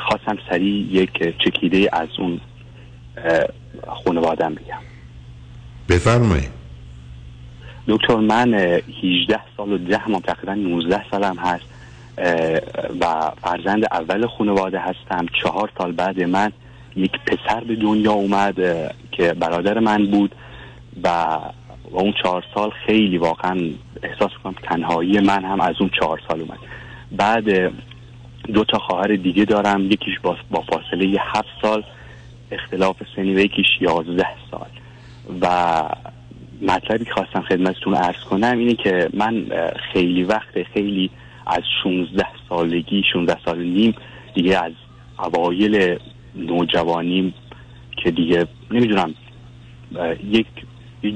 خواستم 0.00 0.38
سریع 0.50 0.86
یک 0.92 1.38
چکیده 1.38 1.88
از 1.92 2.08
اون 2.18 2.40
خانوادم 4.04 4.54
بگم. 4.54 4.78
بفرمایید 5.88 6.50
دکتر 7.88 8.16
من 8.16 8.54
اه، 8.54 8.60
18 9.02 9.40
سال 9.56 9.72
و 9.72 9.78
10 9.78 10.08
ماه 10.08 10.22
تقریبا 10.22 10.54
19 10.54 11.04
سالم 11.10 11.36
هست. 11.38 11.64
و 13.00 13.30
فرزند 13.42 13.84
اول 13.84 14.26
خانواده 14.26 14.78
هستم. 14.78 15.26
چهار 15.42 15.70
سال 15.78 15.92
بعد 15.92 16.22
من 16.22 16.52
یک 16.96 17.12
پسر 17.26 17.64
به 17.64 17.76
دنیا 17.76 18.12
اومد 18.12 18.54
که 19.12 19.32
برادر 19.32 19.78
من 19.78 20.06
بود 20.06 20.34
و 21.02 21.38
و 21.90 21.98
اون 21.98 22.14
چهار 22.22 22.44
سال 22.54 22.70
خیلی 22.86 23.18
واقعا 23.18 23.60
احساس 24.02 24.30
کنم 24.44 24.54
تنهایی 24.62 25.20
من 25.20 25.44
هم 25.44 25.60
از 25.60 25.74
اون 25.80 25.90
چهار 26.00 26.20
سال 26.28 26.40
اومد. 26.40 26.58
بعد 27.12 27.72
دو 28.54 28.64
تا 28.64 28.78
خواهر 28.78 29.16
دیگه 29.16 29.44
دارم. 29.44 29.90
یکیش 29.90 30.18
با, 30.22 30.36
با 30.50 30.60
فاصله 30.60 31.18
هفت 31.20 31.48
سال 31.62 31.84
اختلاف 32.52 32.96
سنی 33.16 33.34
و 33.34 33.38
یکیش 33.38 33.66
یازده 33.80 34.26
سال. 34.50 34.68
و 35.40 35.82
مطلبی 36.62 37.04
که 37.04 37.12
خواستم 37.12 37.40
خدمتتون 37.40 37.94
عرض 37.94 38.20
کنم 38.30 38.58
اینه 38.58 38.74
که 38.74 39.08
من 39.14 39.46
خیلی 39.92 40.22
وقت 40.22 40.62
خیلی 40.74 41.10
از 41.46 41.62
16 41.82 42.26
سالگی 42.48 43.02
16 43.12 43.36
سال 43.44 43.62
نیم 43.62 43.94
دیگه 44.34 44.64
از 44.64 44.72
اوایل 45.18 45.98
نوجوانیم 46.34 47.34
که 47.96 48.10
دیگه 48.10 48.46
نمی‌دونم 48.70 49.14
یک 50.30 50.46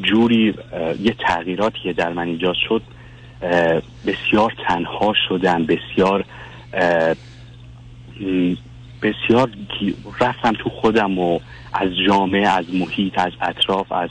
جوری 0.03 0.55
یه 1.03 1.15
تغییراتی 1.19 1.79
که 1.83 1.93
در 1.93 2.13
من 2.13 2.29
ایجاد 2.29 2.57
شد 2.69 2.83
بسیار 4.07 4.55
تنها 4.69 5.15
شدم 5.29 5.67
بسیار 5.67 6.25
بسیار 9.03 9.51
رفتم 10.21 10.53
تو 10.53 10.71
خودم 10.71 11.19
و 11.19 11.39
از 11.73 11.89
جامعه 12.09 12.49
از 12.49 12.75
محیط 12.75 13.19
از 13.19 13.33
اطراف 13.41 13.93
از 13.93 14.11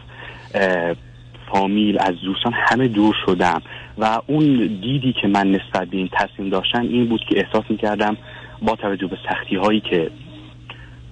فامیل 1.52 1.98
از 2.00 2.16
دوستان 2.24 2.54
همه 2.56 2.88
دور 2.88 3.16
شدم. 3.26 3.62
و 3.98 4.22
اون 4.28 4.68
دیدی 4.82 5.14
که 5.22 5.28
من 5.28 5.52
نسبت 5.52 5.88
به 5.88 5.98
این 5.98 6.10
تصمیم 6.14 6.50
داشتم 6.50 6.82
این 6.82 7.06
بود 7.06 7.22
که 7.30 7.40
احساس 7.40 7.64
می‌کردم 7.70 8.18
با 8.62 8.76
توجه 8.76 9.08
به 9.08 9.18
سختی 9.30 9.56
هایی 9.56 9.80
که 9.80 10.10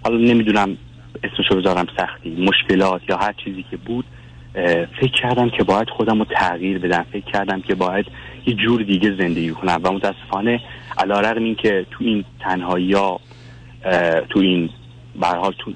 حالا 0.04 0.18
نمی‌دونم 0.18 0.78
اسمشو 1.24 1.56
بذارم 1.56 1.88
سختی 1.98 2.30
مشکلات 2.30 3.02
یا 3.10 3.18
هر 3.18 3.34
چیزی 3.34 3.66
که 3.72 3.78
بود 3.78 4.06
فکر 5.00 5.22
کردم 5.22 5.50
که 5.50 5.64
باید 5.64 5.90
خودم 5.90 6.20
رو 6.20 6.26
تغییر 6.26 6.80
بدم. 6.80 7.06
فکر 7.12 7.32
کردم 7.32 7.62
که 7.62 7.76
باید 7.76 8.06
یه 8.46 8.54
جور 8.54 8.82
دیگه 8.82 9.16
زندگی 9.16 9.50
کنم. 9.50 9.80
و 9.84 9.92
متاسفانه 9.92 10.62
علا 10.98 11.20
رقم 11.20 11.44
این 11.44 11.56
که 11.56 11.86
تو 11.92 12.04
این 12.04 12.26
تنهایی 12.40 12.94
ها 12.94 13.20
تو 14.30 14.40
این 14.40 14.70
برحال 15.16 15.54
تو 15.58 15.72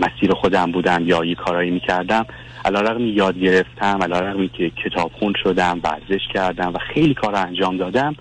مسیر 0.00 0.32
خودم 0.32 0.72
بودم 0.72 1.02
یا 1.06 1.24
یه 1.24 1.34
کارایی 1.34 1.70
می‌کردم 1.70 2.26
علا 2.64 2.80
رقم 2.80 3.06
یاد 3.06 3.38
گرفتم 3.38 4.02
علا 4.02 4.20
رقم 4.20 4.48
که 4.48 4.70
کتاب 4.84 5.12
خون 5.18 5.34
شدم 5.42 5.80
ورزش 5.84 6.20
کردم 6.34 6.72
و 6.74 6.78
خیلی 6.94 7.14
کار 7.14 7.34
انجام 7.34 7.76
دادم. 7.76 8.16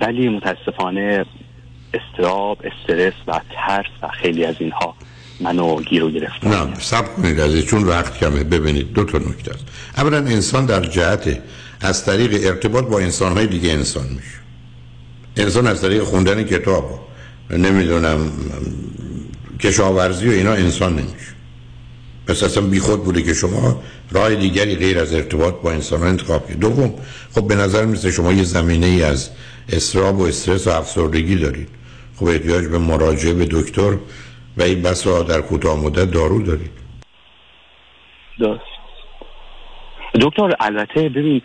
ولی 0.00 0.28
متاسفانه 0.28 1.26
استراب 1.94 2.58
استرس 2.64 3.12
و 3.26 3.40
ترس 3.54 3.86
و 4.02 4.08
خیلی 4.08 4.44
از 4.44 4.54
اینها 4.58 4.94
منو 5.40 5.80
گیر 5.80 6.10
گرفت 6.10 6.44
نه 6.44 6.74
سب 6.74 7.14
کنید 7.16 7.40
عزیز 7.40 7.66
چون 7.66 7.84
وقت 7.84 8.18
کمه. 8.18 8.44
ببینید 8.44 8.92
دو 8.92 9.04
تا 9.04 9.18
نکته 9.18 9.50
است. 9.50 9.64
اولا 9.96 10.16
انسان 10.16 10.66
در 10.66 10.80
جهت 10.80 11.42
از 11.80 12.04
طریق 12.04 12.46
ارتباط 12.46 12.84
با 12.84 12.98
انسانهای 12.98 13.46
دیگه 13.46 13.70
انسان 13.70 14.06
میشه. 14.06 14.38
انسان 15.36 15.66
از 15.66 15.82
طریق 15.82 16.02
خوندن 16.02 16.42
کتاب 16.42 16.84
نمی‌دونم 17.50 18.32
کشاورزی 19.60 20.28
و 20.28 20.32
اینا 20.32 20.52
انسان 20.52 20.92
نمیشه. 20.92 21.35
پس 22.26 22.42
اصلا 22.42 22.66
بیخود 22.66 23.04
بوده 23.04 23.22
که 23.22 23.34
شما 23.34 23.82
راه 24.10 24.34
دیگری 24.34 24.76
غیر 24.76 24.98
از 24.98 25.14
ارتباط 25.14 25.54
با 25.54 25.72
انسان 25.72 26.00
ها 26.00 26.06
انتخاب 26.06 26.46
کنید. 26.46 26.60
دوم 26.60 26.94
خب 27.34 27.48
به 27.48 27.54
نظر 27.54 27.84
میسه 27.84 28.10
شما 28.10 28.32
یه 28.32 28.42
زمینه 28.42 28.86
ای 28.86 29.02
از 29.02 29.30
استراب 29.72 30.18
و 30.18 30.22
استرس 30.22 30.66
و 30.66 30.70
افسردگی 30.70 31.36
دارید. 31.36 31.68
خب 32.16 32.26
احتیاج 32.26 32.66
به 32.66 32.78
مراجعه 32.78 33.34
به 33.34 33.44
دکتر 33.50 33.96
و 34.56 34.62
این 34.62 34.82
بسا 34.82 35.22
در 35.22 35.40
کوتاه 35.40 35.84
مدت 35.84 36.10
دارو 36.10 36.42
دارید. 36.42 36.70
دکتر 40.20 40.50
البته 40.60 41.08
ببین 41.08 41.42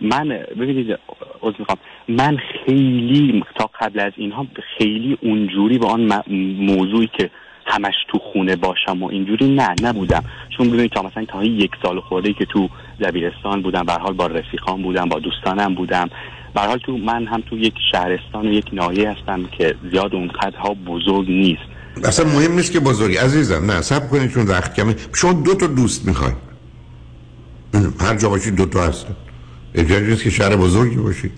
من 0.00 0.28
ببینید 0.28 0.98
عذر 1.42 1.56
می‌خوام. 1.58 1.78
من 2.08 2.38
خیلی 2.66 3.44
تا 3.58 3.70
قبل 3.80 4.00
از 4.00 4.12
اینها 4.16 4.46
خیلی 4.78 5.18
اونجوری 5.22 5.78
به 5.78 5.86
آن 5.86 6.22
موضوعی 6.58 7.10
که 7.18 7.30
همش 7.66 7.94
تو 8.08 8.18
خونه 8.18 8.56
باشم 8.56 9.02
و 9.02 9.06
اینجوری 9.06 9.54
نه 9.54 9.74
نبودم. 9.82 10.24
چون 10.56 10.68
ببینید 10.68 10.90
تا 10.90 11.02
مثلا 11.02 11.24
تا 11.24 11.44
یک 11.44 11.70
سال 11.82 12.00
خورده 12.00 12.32
که 12.32 12.44
تو 12.44 12.68
دبیرستان 13.00 13.62
بودم 13.62 13.82
به 13.82 13.92
حال 13.92 14.12
با 14.12 14.26
رفیقان 14.26 14.82
بودم 14.82 15.08
با 15.08 15.18
دوستانم 15.18 15.74
بودم. 15.74 16.10
به 16.54 16.60
حال 16.60 16.78
تو 16.78 16.96
من 16.96 17.26
هم 17.26 17.42
تو 17.50 17.58
یک 17.58 17.74
شهرستان 17.92 18.46
و 18.48 18.52
یک 18.52 18.64
ناحیه 18.72 19.10
هستم 19.10 19.46
که 19.58 19.74
زیاد 19.90 20.14
اونقدرها 20.14 20.74
بزرگ 20.86 21.28
نیست. 21.28 21.62
اصلا 22.04 22.26
مهم 22.26 22.52
نیست 22.52 22.72
که 22.72 22.80
بزرگی. 22.80 23.16
عزیزم 23.16 23.70
نه 23.70 23.82
سب 23.82 24.10
کنید 24.10 24.30
چون 24.30 24.46
وقت 24.46 24.74
کمه. 24.74 24.94
شما 25.14 25.32
دو 25.32 25.54
تا 25.54 25.66
دوست 25.66 26.08
می‌خواید 26.08 26.34
هر 28.00 28.14
جا 28.16 28.28
باشید 28.28 28.54
دو 28.54 28.66
تا 28.66 28.82
هستن. 28.82 29.16
احتیاج 29.74 30.02
نیست 30.02 30.22
که 30.22 30.30
شهر 30.30 30.56
بزرگی 30.56 30.96
باشید. 30.96 31.32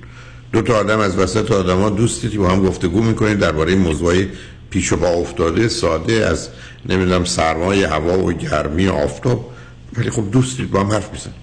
دو 0.52 0.62
تا 0.62 0.74
آدم 0.74 0.98
از 0.98 1.18
وسط 1.18 1.52
آدما 1.52 1.90
دوستی 1.90 2.28
که 2.28 2.38
با 2.38 2.48
هم 2.48 2.62
گفتگو 2.62 3.02
می‌کنید 3.02 3.38
درباره 3.38 3.74
موضوعی 3.74 4.28
پیش 4.70 4.92
و 4.92 4.96
با 4.96 5.08
افتاده 5.08 5.68
ساده 5.68 6.12
از 6.12 6.48
نمی‌دونم 6.86 7.24
سرمای 7.24 7.84
هوا 7.84 8.18
و 8.18 8.32
گرمی 8.32 8.86
و 8.86 8.92
آفتاب. 8.92 9.50
ولی 9.96 10.10
خب 10.10 10.30
دوستید 10.30 10.70
با 10.70 10.80
هم 10.80 10.92
حرف 10.92 11.12
می‌زنید 11.12 11.36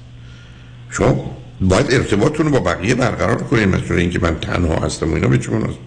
شما 0.89 1.37
باید 1.61 1.93
ارتباطتون 1.93 2.45
رو 2.45 2.51
با 2.51 2.59
بقیه 2.59 2.95
برقرار 2.95 3.43
کنید 3.43 3.67
مثل 3.67 3.93
اینکه 3.93 4.19
من 4.19 4.39
تنها 4.39 4.75
هستم 4.75 5.11
و 5.11 5.15
اینا 5.15 5.27
به 5.27 5.49
مناسبت 5.49 5.77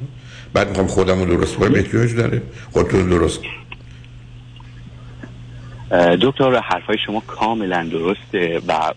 بعد 0.53 0.69
می‌خوام 0.69 0.87
خودم 0.87 1.19
رو 1.19 1.37
درست 1.37 1.57
کنم 1.57 1.75
احتیاج 1.75 2.15
داره. 2.15 2.43
خودتون 2.73 3.09
درست 3.09 3.41
دکتر 6.23 6.61
حرفای 6.61 6.97
شما 7.07 7.21
کاملا 7.27 7.89
درسته 7.93 8.61
و 8.69 8.93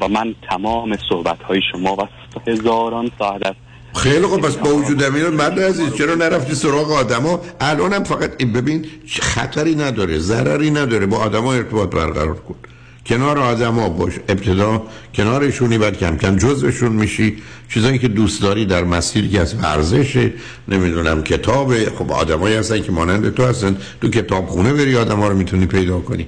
و 0.00 0.08
من 0.08 0.34
تمام 0.50 0.96
صحبت 1.08 1.42
های 1.42 1.60
شما 1.72 1.96
و 1.96 2.08
هزاران 2.46 3.10
ساعت 3.18 3.46
از 3.46 3.54
خیلی 3.94 4.26
خوب 4.26 4.40
پس 4.40 4.54
با 4.54 4.74
وجود 4.74 5.02
این 5.02 5.28
مرد 5.28 5.60
عزیز 5.60 5.94
چرا 5.94 6.14
نرفتی 6.14 6.54
سراغ 6.54 6.92
آدما؟ 6.92 7.40
الان 7.60 7.92
هم 7.92 8.04
فقط 8.04 8.32
این 8.38 8.52
ببین 8.52 8.86
خطری 9.20 9.74
نداره 9.74 10.18
ضرری 10.18 10.70
نداره 10.70 11.06
با 11.06 11.16
آدما 11.16 11.54
ارتباط 11.54 11.90
برقرار 11.90 12.34
کن. 12.34 12.54
کنار 13.06 13.38
آدما 13.38 13.88
باش 13.88 14.12
ابتدا 14.28 14.82
کنارشونی 15.14 15.78
بعد 15.78 15.98
کم 15.98 16.16
کم 16.16 16.36
جزوشون 16.36 16.92
میشی. 16.92 17.36
چیزایی 17.68 17.98
که 17.98 18.08
دوست 18.08 18.42
داری 18.42 18.66
در 18.66 18.84
مسیری 18.84 19.28
که 19.28 19.40
از 19.40 19.54
ورزش 19.54 20.30
نمی‌دونم 20.68 21.22
کتاب. 21.22 21.84
خب 21.84 22.12
آدمایی 22.12 22.56
هستن 22.56 22.82
که 22.82 22.92
مانند 22.92 23.34
تو 23.34 23.44
هستن. 23.44 23.76
تو 24.00 24.08
کتابخونه 24.08 24.72
بری 24.72 24.96
آدما 24.96 25.28
رو 25.28 25.36
می‌تونی 25.36 25.66
پیدا 25.66 25.98
کنی. 25.98 26.26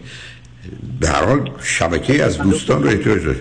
به 1.00 1.08
هر 1.08 1.24
حال 1.24 1.50
شبکه 1.62 2.24
از 2.24 2.38
دوستان 2.38 2.82
رو 2.82 2.88
احتیاج 2.88 3.24
داری 3.24 3.40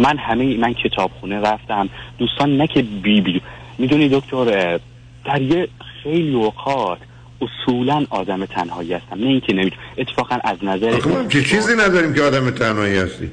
من 0.00 0.18
همه 0.18 0.56
من 0.56 0.72
کتابخونه 0.74 1.40
رفتم. 1.40 1.88
دوستان 2.18 2.56
نه 2.56 2.66
که 2.66 2.82
بی 2.82 3.20
بی 3.20 3.42
می‌دونی 3.78 4.08
دکتر 4.08 4.78
در 5.24 5.42
یه 5.42 5.68
خیلی 6.02 6.34
اوقات 6.34 6.98
اصولا 7.40 8.06
آدم 8.10 8.46
تنهایی 8.46 8.92
هستم. 8.92 9.18
نه 9.18 9.26
اینکه 9.26 9.52
نمی‌دونم 9.52 9.82
اتفاقا 9.98 10.36
از 10.44 10.56
نظر 10.62 10.98
که 11.28 11.42
چیزی 11.42 11.72
نداریم 11.74 12.14
که 12.14 12.22
آدم 12.22 12.50
تنهایی 12.50 12.96
هستی. 12.98 13.30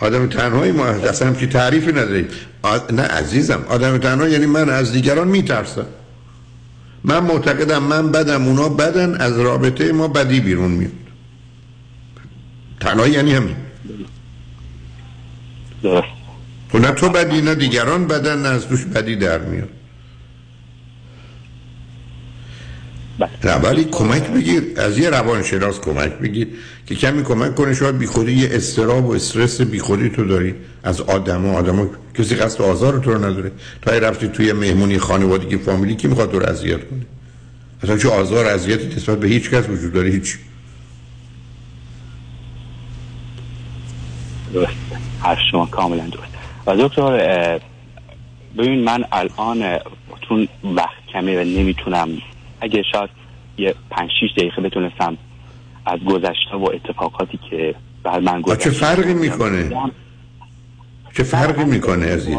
آدم 0.00 0.26
تنهایی 0.26 0.72
ما 0.72 0.84
اصلا 0.84 1.32
که 1.32 1.46
تعریفی 1.46 1.92
نداریم. 1.92 2.28
آ- 2.62 2.78
نه 2.92 3.02
عزیزم 3.02 3.64
آدم 3.68 3.98
تنها 3.98 4.28
یعنی 4.28 4.46
من 4.46 4.68
از 4.70 4.92
دیگران 4.92 5.28
میترسم. 5.28 5.86
من 7.04 7.18
معتقدم 7.18 7.82
من 7.82 8.12
بدم 8.12 8.46
اونا 8.46 8.68
بدن 8.68 9.14
از 9.14 9.40
رابطه 9.40 9.92
ما 9.92 10.08
بدی 10.08 10.40
بیرون 10.40 10.70
میاد. 10.70 10.92
تنهایی 12.80 13.12
یعنی 13.12 13.34
همین. 13.34 13.56
درست 15.82 16.06
خب 16.72 16.78
نه 16.78 16.90
تو 16.90 17.08
بدی 17.08 17.40
نه 17.40 17.54
دیگران 17.54 18.06
بدن 18.06 18.42
نه 18.42 18.48
از 18.48 18.68
توش 18.68 18.84
بدی 18.84 19.16
در 19.16 19.38
میاد. 19.38 19.68
نه 23.44 23.54
ولی 23.54 23.84
کمک 23.84 24.30
بگیر. 24.30 24.62
از 24.76 24.98
یه 24.98 25.10
روانشناس 25.10 25.80
کمک 25.80 26.12
بگیر 26.12 26.48
که 26.86 26.94
کمی 26.94 27.22
کمک 27.22 27.54
کنه. 27.54 27.74
شاید 27.74 27.98
بیخودی 27.98 28.32
یه 28.32 28.48
استراب 28.52 29.06
و 29.06 29.12
استرس 29.12 29.60
بیخودی 29.60 30.10
تو 30.10 30.24
داری. 30.24 30.54
از 30.82 31.00
آدم 31.00 31.46
و 31.46 31.56
آدم 31.56 31.90
کسی 32.14 32.34
قصد 32.34 32.62
آزار 32.62 32.98
تو 32.98 33.12
رو 33.12 33.24
نداره. 33.24 33.52
تا 33.82 33.94
یه 33.94 34.00
رفتی 34.00 34.28
توی 34.28 34.52
مهمونی 34.52 34.98
خانوادگی 34.98 35.56
فامیلی 35.56 35.94
کی 35.96 36.08
می‌خواد 36.08 36.30
تو 36.30 36.38
رو 36.38 36.46
اذیت 36.46 36.88
کنه؟ 36.90 37.06
اصلا 37.82 37.98
چه 37.98 38.08
آزار 38.08 38.46
اذیتی 38.46 38.86
نسبت 38.96 39.20
به 39.20 39.28
هیچ 39.28 39.50
کس 39.50 39.68
وجود 39.68 39.92
داره؟ 39.92 40.10
هیچ. 40.10 40.38
درست. 44.52 44.72
حرف 45.18 45.38
شما 45.50 45.66
کاملا 45.66 46.04
درست. 46.06 46.32
و 46.66 46.76
دکتر 46.88 47.60
ببین 48.58 48.84
من 48.84 49.04
الان 49.12 49.78
چون 50.28 50.48
وقت 50.64 51.06
کمه 51.12 51.40
و 51.42 51.44
نمی‌تونم 51.44 52.08
اگه 52.60 52.82
شاید 52.92 53.10
یه 53.58 53.74
پنج 53.90 54.10
شیش 54.20 54.30
دقیقه 54.36 54.62
بتونستم 54.62 55.16
از 55.86 55.98
گذشته 56.00 56.56
و 56.56 56.70
اتفاقاتی 56.74 57.38
که 57.50 57.74
بر 58.02 58.20
من 58.20 58.34
آ، 58.34 58.40
چه 58.40 58.42
گذشته 58.54 58.70
فرقی 58.70 59.14
می‌کنه؟ 59.14 59.70
چه 61.16 61.22
فرقی 61.22 61.64
می‌کنه 61.64 62.06
عزیز؟ 62.06 62.36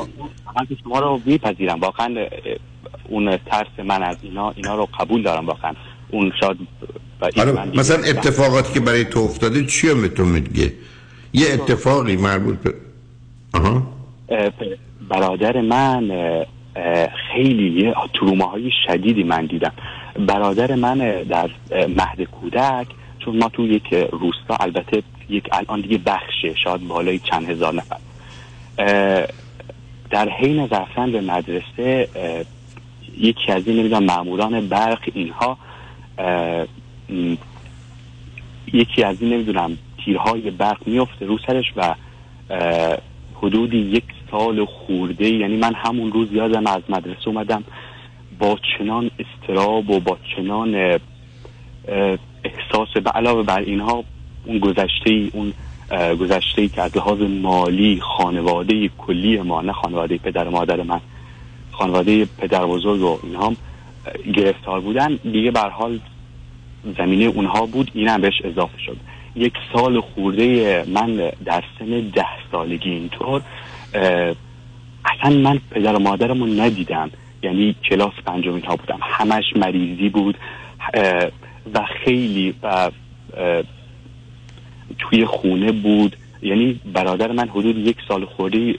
من 0.56 0.66
که 0.70 0.78
شما 0.84 1.00
رو 1.00 1.22
میپذیرم. 1.26 1.80
واقعا 1.80 2.26
اون 3.10 3.38
ترس 3.38 3.68
من 3.86 4.04
از 4.04 4.18
اینا 4.22 4.52
اینا 4.56 4.76
رو 4.76 4.88
قبول 5.00 5.24
دارم 5.24 5.46
واقعا. 5.46 5.74
اون 6.12 6.32
شاید 6.40 6.58
دیگه- 7.36 7.78
مثلا 7.80 8.04
اتفاقاتی 8.04 8.74
که 8.74 8.80
برای 8.80 9.06
تو 9.06 9.20
افتاده 9.20 9.66
چیه 9.66 9.94
به 9.94 10.08
تو 10.08 10.26
میگه 10.26 10.74
یه 11.34 11.54
اتفاقی 11.54 12.18
مربوط 12.18 12.58
به 12.60 12.74
آها. 13.54 13.84
برادر 15.10 15.62
من 15.62 16.12
خیلی 17.34 17.82
یه 17.82 17.96
تروماهای 18.14 18.72
شدیدی 18.88 19.24
من 19.24 19.46
دیدم. 19.46 19.74
برادر 20.28 20.76
من 20.76 20.98
در 21.30 21.50
مهد 21.72 22.22
کودک 22.22 22.88
چون 23.20 23.38
ما 23.38 23.50
تو 23.50 23.68
یک 23.68 23.94
روستا 23.94 24.56
البته 24.60 25.04
یک 25.30 25.44
الان 25.52 25.82
دیگه 25.82 25.98
بخشه 25.98 26.56
شاید 26.64 26.88
بالای 26.88 27.20
چند 27.20 27.50
هزار 27.50 27.74
نفر. 27.74 27.98
در 30.10 30.30
حین 30.30 30.60
رفتن 30.60 31.12
به 31.12 31.22
مدرسه 31.22 32.08
یکی 33.18 33.52
از 33.52 33.68
این 33.68 33.80
نمی‌دونم 33.80 34.04
ماموران 34.04 34.68
برق 34.68 35.10
اینها 35.14 35.58
یکی 38.74 39.04
از 39.04 39.22
این 39.22 39.34
نمی‌دونم 39.34 39.78
تیرهای 40.10 40.52
برق 40.52 40.88
میفته 40.88 41.26
رو 41.26 41.38
سرش 41.48 41.66
و 41.76 41.96
اه، 42.50 42.98
حدودی 43.36 43.78
یک 43.78 44.04
سال 44.32 44.66
خورده. 44.66 45.30
یعنی 45.30 45.58
من 45.58 45.74
همون 45.74 46.12
روز 46.12 46.34
یادم 46.34 46.68
از 46.68 46.82
مدرسه 46.90 47.28
اومدم 47.28 47.64
با 48.40 48.58
چنان 48.78 49.12
استراب 49.20 49.90
و 49.90 50.00
با 50.00 50.18
چنان 50.36 51.00
احساس 52.44 53.04
به 53.04 53.10
علاوه 53.10 53.44
بر 53.44 53.60
اینها 53.60 54.04
اون 54.46 54.60
گذشته 54.60 55.10
ای 55.10 55.32
اون 55.34 55.54
گذشته 56.16 56.62
ای 56.62 56.68
که 56.68 56.82
از 56.82 56.98
لحاظ 56.98 57.22
مالی 57.22 58.00
خانواده 58.02 58.90
کلی 58.98 59.38
ما 59.38 59.62
نه 59.62 59.74
خانواده 59.74 60.18
پدر 60.18 60.48
و 60.48 60.52
مادر 60.52 60.84
من 60.84 61.02
خانواده 61.72 62.26
پدر 62.26 62.66
بزرگ 62.66 63.02
و 63.02 63.20
اینها 63.24 63.54
گرفتار 64.34 64.80
بودن. 64.80 65.16
دیگه 65.16 65.52
بر 65.52 65.70
حال 65.70 66.00
زمینه 66.98 67.26
اونها 67.26 67.66
بود 67.66 67.92
اینم 67.94 68.22
بهش 68.22 68.42
اضافه 68.44 68.78
شد. 68.86 68.98
یک 69.36 69.54
سال 69.74 70.02
خورده 70.02 70.84
من 70.88 71.32
در 71.46 71.64
سن 71.80 72.00
ده 72.00 72.26
سالگی 72.52 72.90
اینطور 72.90 73.42
اصلا 75.06 75.38
من 75.38 75.60
پدر 75.72 75.96
و 75.96 76.00
مادرمو 76.00 76.46
ندیدم. 76.46 77.12
یعنی 77.44 77.76
کلاس 77.90 78.14
پنجم 78.26 78.54
اینها 78.54 78.76
بودم. 78.76 79.00
همش 79.02 79.44
مریضی 79.56 80.10
بود. 80.10 80.38
و 81.74 81.86
خیلی 82.06 82.54
و 82.64 82.92
توی 85.00 85.26
خونه 85.26 85.72
بود. 85.72 86.16
یعنی 86.42 86.80
برادر 86.94 87.32
من 87.32 87.50
حدود 87.50 87.78
یک 87.78 87.98
سال 88.08 88.26
خورده 88.26 88.76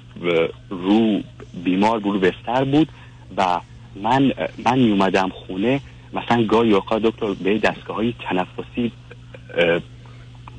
رو 0.70 1.20
بیمار 1.64 1.98
بود 1.98 2.20
بستر 2.20 2.64
بود. 2.64 2.89
و 3.36 3.60
من 4.02 4.32
من 4.64 4.78
می 4.78 4.90
اومدم 4.90 5.28
خونه. 5.28 5.81
مثلا 6.12 6.44
گاهی 6.44 6.72
اوقات 6.72 7.02
دکتر 7.02 7.35
به 7.44 7.59
دستگاه 7.59 7.97
های 7.97 8.14
تنفسی 8.20 8.93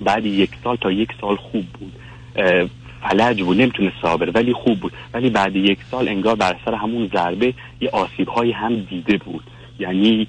بعد 0.01 0.25
یک 0.25 0.49
سال 0.63 0.75
تا 0.75 0.91
یک 0.91 1.09
سال 1.21 1.35
خوب 1.35 1.65
بود. 1.79 1.93
فلج 3.09 3.41
بود 3.43 3.61
نمی‌تونه 3.61 3.91
صابر 4.01 4.31
ولی 4.35 4.53
خوب 4.53 4.79
بود. 4.79 4.93
ولی 5.13 5.29
بعد 5.29 5.55
یک 5.55 5.79
سال 5.91 6.07
انگار 6.07 6.35
بر 6.35 6.55
سر 6.65 6.73
همون 6.73 7.09
ضربه 7.13 7.53
یه 7.81 7.89
آسیب 7.89 8.27
های 8.27 8.51
هم 8.51 8.75
دیده 8.89 9.17
بود. 9.17 9.43
یعنی 9.79 10.27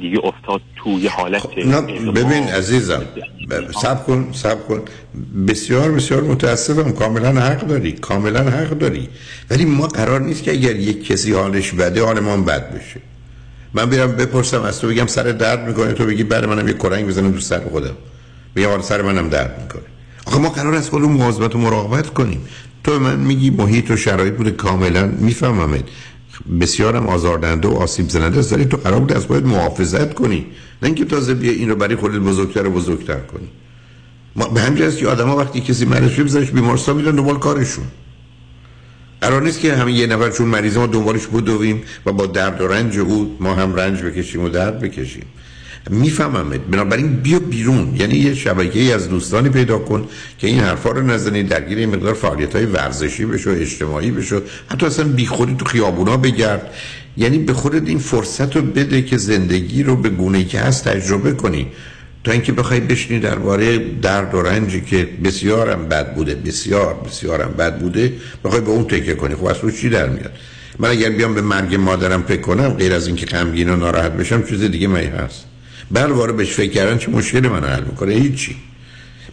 دیگه 0.00 0.18
افتاد 0.24 0.60
تو 0.76 0.90
یه 0.90 1.10
حالت 1.10 1.58
نه 1.58 1.80
ببین 2.12 2.44
عزیزم 2.48 3.02
سب 3.82 4.06
کن 4.06 4.28
سب 4.32 4.68
کن. 4.68 4.82
بسیار 5.48 5.92
بسیار 5.92 6.22
متاسفم. 6.22 6.92
کاملا 6.92 7.40
حق 7.40 7.60
داری 7.60 7.92
کاملا 7.92 8.40
حق 8.40 8.70
داری. 8.70 9.08
ولی 9.50 9.64
ما 9.64 9.86
قرار 9.86 10.20
نیست 10.20 10.42
که 10.42 10.50
اگر 10.50 10.76
یک 10.76 11.06
کسی 11.06 11.32
حالش 11.32 11.72
بده 11.72 12.04
حال 12.04 12.20
ما 12.20 12.36
بد 12.36 12.74
بشه. 12.74 13.00
من 13.74 13.90
بیرم 13.90 14.12
بپرسم 14.12 14.62
از 14.62 14.80
تو 14.80 14.88
بگم 14.88 15.06
سر 15.06 15.22
درد 15.22 15.68
می‌کنه 15.68 15.92
تو 15.92 16.06
بگی 16.06 16.24
بله 16.24 16.46
منم 16.46 16.68
یه 16.68 16.74
کرنگ 16.74 17.06
بزنم 17.06 17.32
تو 17.32 17.40
سر 17.40 17.60
خودم. 17.60 17.96
بگم 18.56 18.68
حالا 18.68 18.82
سر 18.82 19.02
منم 19.02 19.28
درد 19.28 19.62
می‌کنه. 19.62 19.82
آخه 20.26 20.38
ما 20.38 20.48
قرار 20.48 20.74
از 20.74 20.90
خودمون 20.90 21.12
مواظبت 21.12 21.54
و 21.54 21.58
مراقبت 21.58 22.14
کنیم. 22.14 22.40
تو 22.84 22.98
من 22.98 23.16
میگی 23.16 23.50
محیط 23.50 23.90
و 23.90 23.96
شرایط 23.96 24.34
بوده 24.34 24.50
کاملا 24.50 25.06
میفهممت. 25.06 25.84
بسیارم 26.60 27.06
آزاردهنده 27.06 27.68
و 27.68 27.74
آسیب 27.74 28.08
زننده 28.08 28.38
است 28.38 28.52
ولی 28.52 28.64
تو 28.64 28.76
قرار 28.76 29.00
بود 29.00 29.12
از 29.12 29.26
خودت 29.26 29.46
محافظت 29.46 30.14
کنی. 30.14 30.46
نه 30.82 30.86
اینکه 30.86 31.04
تازه 31.04 31.34
بیا 31.34 31.52
این 31.52 31.68
رو 31.68 31.76
برای 31.76 31.96
خودت 31.96 32.18
بزرگتر 32.18 32.66
و 32.66 32.70
بزرگتر 32.70 33.20
کنی. 33.20 33.48
ما 34.36 34.48
به 34.48 34.60
همین 34.60 34.90
که 34.90 35.08
آدما 35.08 35.36
وقتی 35.36 35.60
کسی 35.60 35.84
مریض 35.84 36.10
شه 36.10 36.24
بزنش 36.24 36.50
بیمارستان 36.50 36.96
میرن 36.96 37.16
دنبال 37.16 37.38
کارشون. 37.38 37.84
قرار 39.20 39.42
نیست 39.42 39.60
که 39.60 39.74
همین 39.74 39.96
یه 39.96 40.06
نفر 40.06 40.30
چون 40.30 40.46
مریض 40.46 40.76
ما 40.76 40.86
دنبالش 40.86 41.26
بدویم 41.26 41.82
و 42.06 42.12
با 42.12 42.26
درد 42.26 42.60
و 42.60 42.68
رنج 42.68 42.98
او 42.98 43.36
ما 43.40 43.54
هم 43.54 43.74
رنج 43.74 44.02
بکشیم 44.02 44.42
و 44.42 44.48
درد 44.48 44.80
بکشیم. 44.80 45.24
میفهممت. 45.90 46.60
بنابراین 46.60 47.16
بیا 47.16 47.38
بیرون. 47.38 47.96
یعنی 47.96 48.14
یه 48.14 48.34
شبکه 48.34 48.80
ای 48.80 48.92
از 48.92 49.08
دوستانی 49.08 49.48
پیدا 49.48 49.78
کن 49.78 50.08
که 50.38 50.46
این 50.46 50.60
حرفا 50.60 50.90
رو 50.90 51.02
نزنی 51.02 51.42
درگیر 51.42 51.78
این 51.78 51.88
مقدار 51.88 52.14
فعالیت 52.14 52.56
های 52.56 52.66
ورزشی 52.66 53.24
بشو 53.24 53.50
اجتماعی 53.50 54.10
بشو. 54.10 54.40
حتی 54.70 54.86
اصلا 54.86 55.08
بی 55.08 55.26
خودی 55.26 55.54
تو 55.54 55.64
خیابونا 55.64 56.16
بگرد. 56.16 56.74
یعنی 57.16 57.38
به 57.38 57.52
خودت 57.52 57.88
این 57.88 57.98
فرصت 57.98 58.56
رو 58.56 58.62
بده 58.62 59.02
که 59.02 59.16
زندگی 59.16 59.82
رو 59.82 59.96
به 59.96 60.08
گونه 60.08 60.44
که 60.44 60.60
هست 60.60 60.88
تجربه 60.88 61.32
کنی. 61.32 61.66
تا 62.24 62.32
اینکه 62.32 62.52
بخوای 62.52 62.80
بشینی 62.80 63.20
درباره 63.20 63.78
درد 63.78 64.34
و 64.34 64.42
رنجی 64.42 64.80
که 64.80 65.08
بسیارم 65.24 65.88
بد 65.88 66.14
بوده 66.14 66.34
بسیار 66.34 66.94
بسیارم 67.06 67.54
بد 67.58 67.78
بوده 67.78 68.12
بخوای 68.44 68.60
به 68.60 68.70
اون 68.70 68.84
تکیه 68.84 69.14
کنی. 69.14 69.34
خب 69.34 69.44
از 69.44 69.56
چی 69.80 69.88
در 69.88 70.08
میاد؟ 70.08 70.32
من 70.78 70.88
اگر 70.88 71.10
بیام 71.10 71.34
به 71.34 71.40
مرگ 71.40 71.74
مادرم 71.74 72.22
فکر 72.22 72.40
کنم 72.40 72.68
غیر 72.68 72.92
از 72.92 73.06
اینکه 73.06 73.26
غمگین 73.26 73.70
و 73.70 73.76
ناراحت 73.76 74.12
بشم 74.12 74.42
چیز 74.42 74.62
دیگه 74.62 74.86
می 74.86 75.04
هست 75.04 75.45
بر 75.90 76.12
وارد 76.12 76.36
بهش 76.36 76.52
فکر 76.52 76.72
کردن 76.72 76.98
چه 76.98 77.10
مشکلی 77.10 77.48
من 77.48 77.64
حل 77.64 77.84
می‌کنه؟ 77.84 78.12
هیچی. 78.14 78.56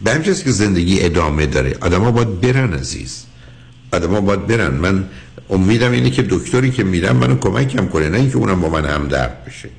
به 0.02 0.12
همین 0.12 0.24
که 0.24 0.52
زندگی 0.52 1.02
ادامه 1.02 1.46
داره. 1.46 1.76
آدما 1.82 2.12
باید 2.12 2.42
برن 2.42 2.74
عزیز. 2.74 3.24
آدما 3.94 4.22
باید 4.22 4.48
برن. 4.48 4.74
من 4.74 5.04
امیدم 5.50 5.92
اینه 5.92 6.10
که 6.10 6.22
دکتری 6.30 6.72
که 6.72 6.84
میرم 6.84 7.16
منو 7.16 7.38
کمکم 7.38 7.88
کنه 7.88 8.10
نه 8.10 8.18
اینکه 8.18 8.38
اونم 8.38 8.62
با 8.62 8.70
من 8.70 8.86
همدرد 8.86 9.46
بشه. 9.46 9.70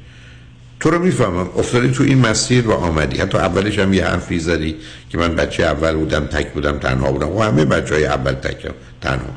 تو 0.80 0.90
رو 0.90 0.98
می‌فهمم. 0.98 1.48
افتادی 1.56 1.88
تو 1.88 2.04
این 2.04 2.18
مسیر 2.18 2.68
و 2.68 2.72
آمدی. 2.72 3.18
حتی 3.18 3.38
اولش 3.38 3.78
هم 3.78 3.92
یه 3.92 4.04
حرفی 4.04 4.38
زدی 4.38 4.76
که 5.10 5.18
من 5.18 5.34
بچه 5.36 5.62
اول 5.62 5.96
بودم 5.96 6.26
تک 6.26 6.52
بودم 6.52 6.78
تنها 6.78 7.12
بودم. 7.12 7.28
و 7.28 7.42
همه 7.42 7.64
بچه 7.64 7.94
های 7.94 8.06
اول 8.06 8.32
تکم 8.32 8.74
تنها. 9.00 9.36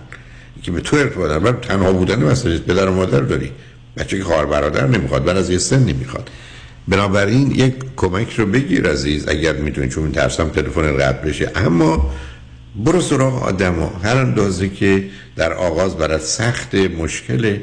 که 0.63 0.71
به 0.71 0.81
تو 0.81 0.97
ارتباط 0.97 1.29
دارم. 1.29 1.57
تنها 1.61 1.93
بودن 1.93 2.23
مسئله 2.23 2.57
پدر 2.57 2.87
و 2.87 2.93
مادر 2.93 3.21
داری. 3.21 3.51
بچه 3.97 4.17
که 4.17 4.23
خواهر 4.23 4.45
برادر 4.45 4.87
نمی‌خواد. 4.87 5.23
بعد 5.23 5.37
از 5.37 5.49
یه 5.49 5.57
سن 5.57 5.79
نمی‌خواد 5.79 6.29
بنابراین 6.87 7.51
یک 7.51 7.73
کمک 7.95 8.33
رو 8.33 8.45
بگیر 8.45 8.87
عزیز 8.87 9.27
اگر 9.27 9.53
می‌تونی 9.53 9.89
چون 9.89 10.11
ترسم 10.11 10.49
تلفن 10.49 11.01
رد 11.01 11.21
بشه. 11.21 11.51
اما 11.55 12.11
برو 12.75 13.01
سراغ 13.01 13.43
آدم 13.43 13.73
ها 13.73 13.93
هر 14.03 14.17
اندازه 14.17 14.69
که 14.69 15.03
در 15.35 15.53
آغاز 15.53 15.97
برات 15.97 16.21
سخت 16.21 16.75
مشکله 16.75 17.61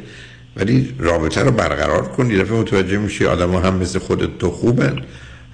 ولی 0.56 0.94
رابطه 0.98 1.42
رو 1.42 1.50
برقرار 1.50 2.02
کن. 2.02 2.30
یه 2.30 2.38
دفعه 2.38 2.56
متوجه 2.60 2.98
میشی 2.98 3.24
آدم 3.24 3.50
ها 3.50 3.60
هم 3.60 3.76
مثل 3.76 3.98
خودت 3.98 4.38
تو 4.38 4.50
خوبن. 4.50 4.96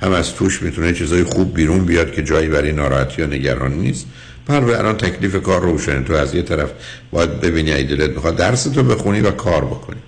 هم 0.03 0.13
از 0.13 0.35
توش 0.35 0.63
می‌تونه 0.63 0.93
چیزای 0.93 1.25
خوب 1.25 1.55
بیرون 1.55 1.85
بیاد 1.85 2.13
که 2.13 2.23
جایی 2.23 2.49
برای 2.49 2.73
ناراحتی 2.73 3.23
یا 3.23 3.29
نگران 3.29 3.73
نیست. 3.73 4.07
پر 4.47 4.55
الان 4.55 4.97
تکلیف 4.97 5.43
کار 5.43 5.61
روشنه. 5.61 6.05
تو 6.05 6.13
از 6.13 6.35
یه 6.35 6.43
طرف 6.43 6.71
باید 7.11 7.41
ببینی 7.41 7.73
ای 7.73 7.85
دلت 7.85 8.11
می‌خواد 8.11 8.37
درس 8.37 8.65
تو 8.65 8.83
بخونی 8.83 9.21
و 9.21 9.31
کار 9.31 9.65
بکنی. 9.65 10.01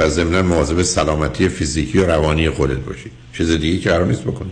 و 0.00 0.08
ضمن 0.08 0.40
مواظب 0.40 0.82
سلامتی 0.82 1.48
فیزیکی 1.48 1.98
و 1.98 2.06
روانی 2.06 2.50
خودت 2.50 2.78
باشی. 2.78 3.10
چیز 3.32 3.50
دیگه 3.50 3.78
که 3.78 3.90
قرار 3.90 4.06
نیست 4.06 4.24
بکنی. 4.24 4.50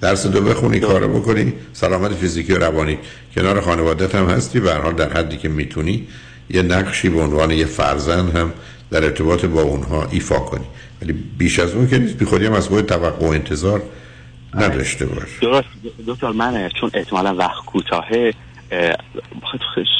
درس 0.00 0.22
تو 0.22 0.40
بخونی 0.40 0.80
کار 0.80 1.08
بکنی 1.08 1.52
سلامت 1.72 2.12
فیزیکی 2.12 2.52
و 2.52 2.58
روانی. 2.58 2.98
کنار 3.34 3.60
خانوادت 3.60 4.14
هم 4.14 4.26
هستی 4.26 4.60
به 4.60 4.72
هر 4.72 4.80
حال 4.80 4.92
در 4.92 5.12
حدی 5.12 5.36
که 5.36 5.48
می‌تونی 5.48 6.06
یه 6.50 6.62
نقشی 6.62 7.08
به 7.08 7.20
عنوان 7.20 7.50
یه 7.50 7.64
فرزند 7.64 8.36
هم 8.36 8.52
در 8.90 9.04
ارتباط 9.04 9.44
با 9.44 9.62
اونها 9.62 10.08
ایفا 10.10 10.38
کنی. 10.38 10.64
ولی 11.02 11.12
بیش 11.12 11.58
از 11.58 11.74
اون 11.74 11.88
که 11.88 11.98
نیست. 11.98 12.16
بی 12.18 12.24
خودی 12.24 12.46
هم 12.46 12.52
از 12.52 12.68
خود 12.68 12.86
توقع 12.86 13.26
و 13.26 13.30
انتظار 13.30 13.82
نداشته 14.54 15.06
باش. 15.06 15.38
درست. 15.42 15.68
دکتر 16.06 16.30
من 16.30 16.68
چون 16.80 16.90
احتمالا 16.94 17.34
وقت 17.34 17.64
کوتاهه 17.66 18.34
اه، 18.70 18.94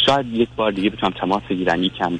شاید 0.06 0.26
یک 0.26 0.48
بار 0.56 0.72
دیگه 0.72 0.90
بتونم 0.90 1.12
تماس 1.20 1.42
بگیرم 1.50 1.82
یکم 1.82 2.18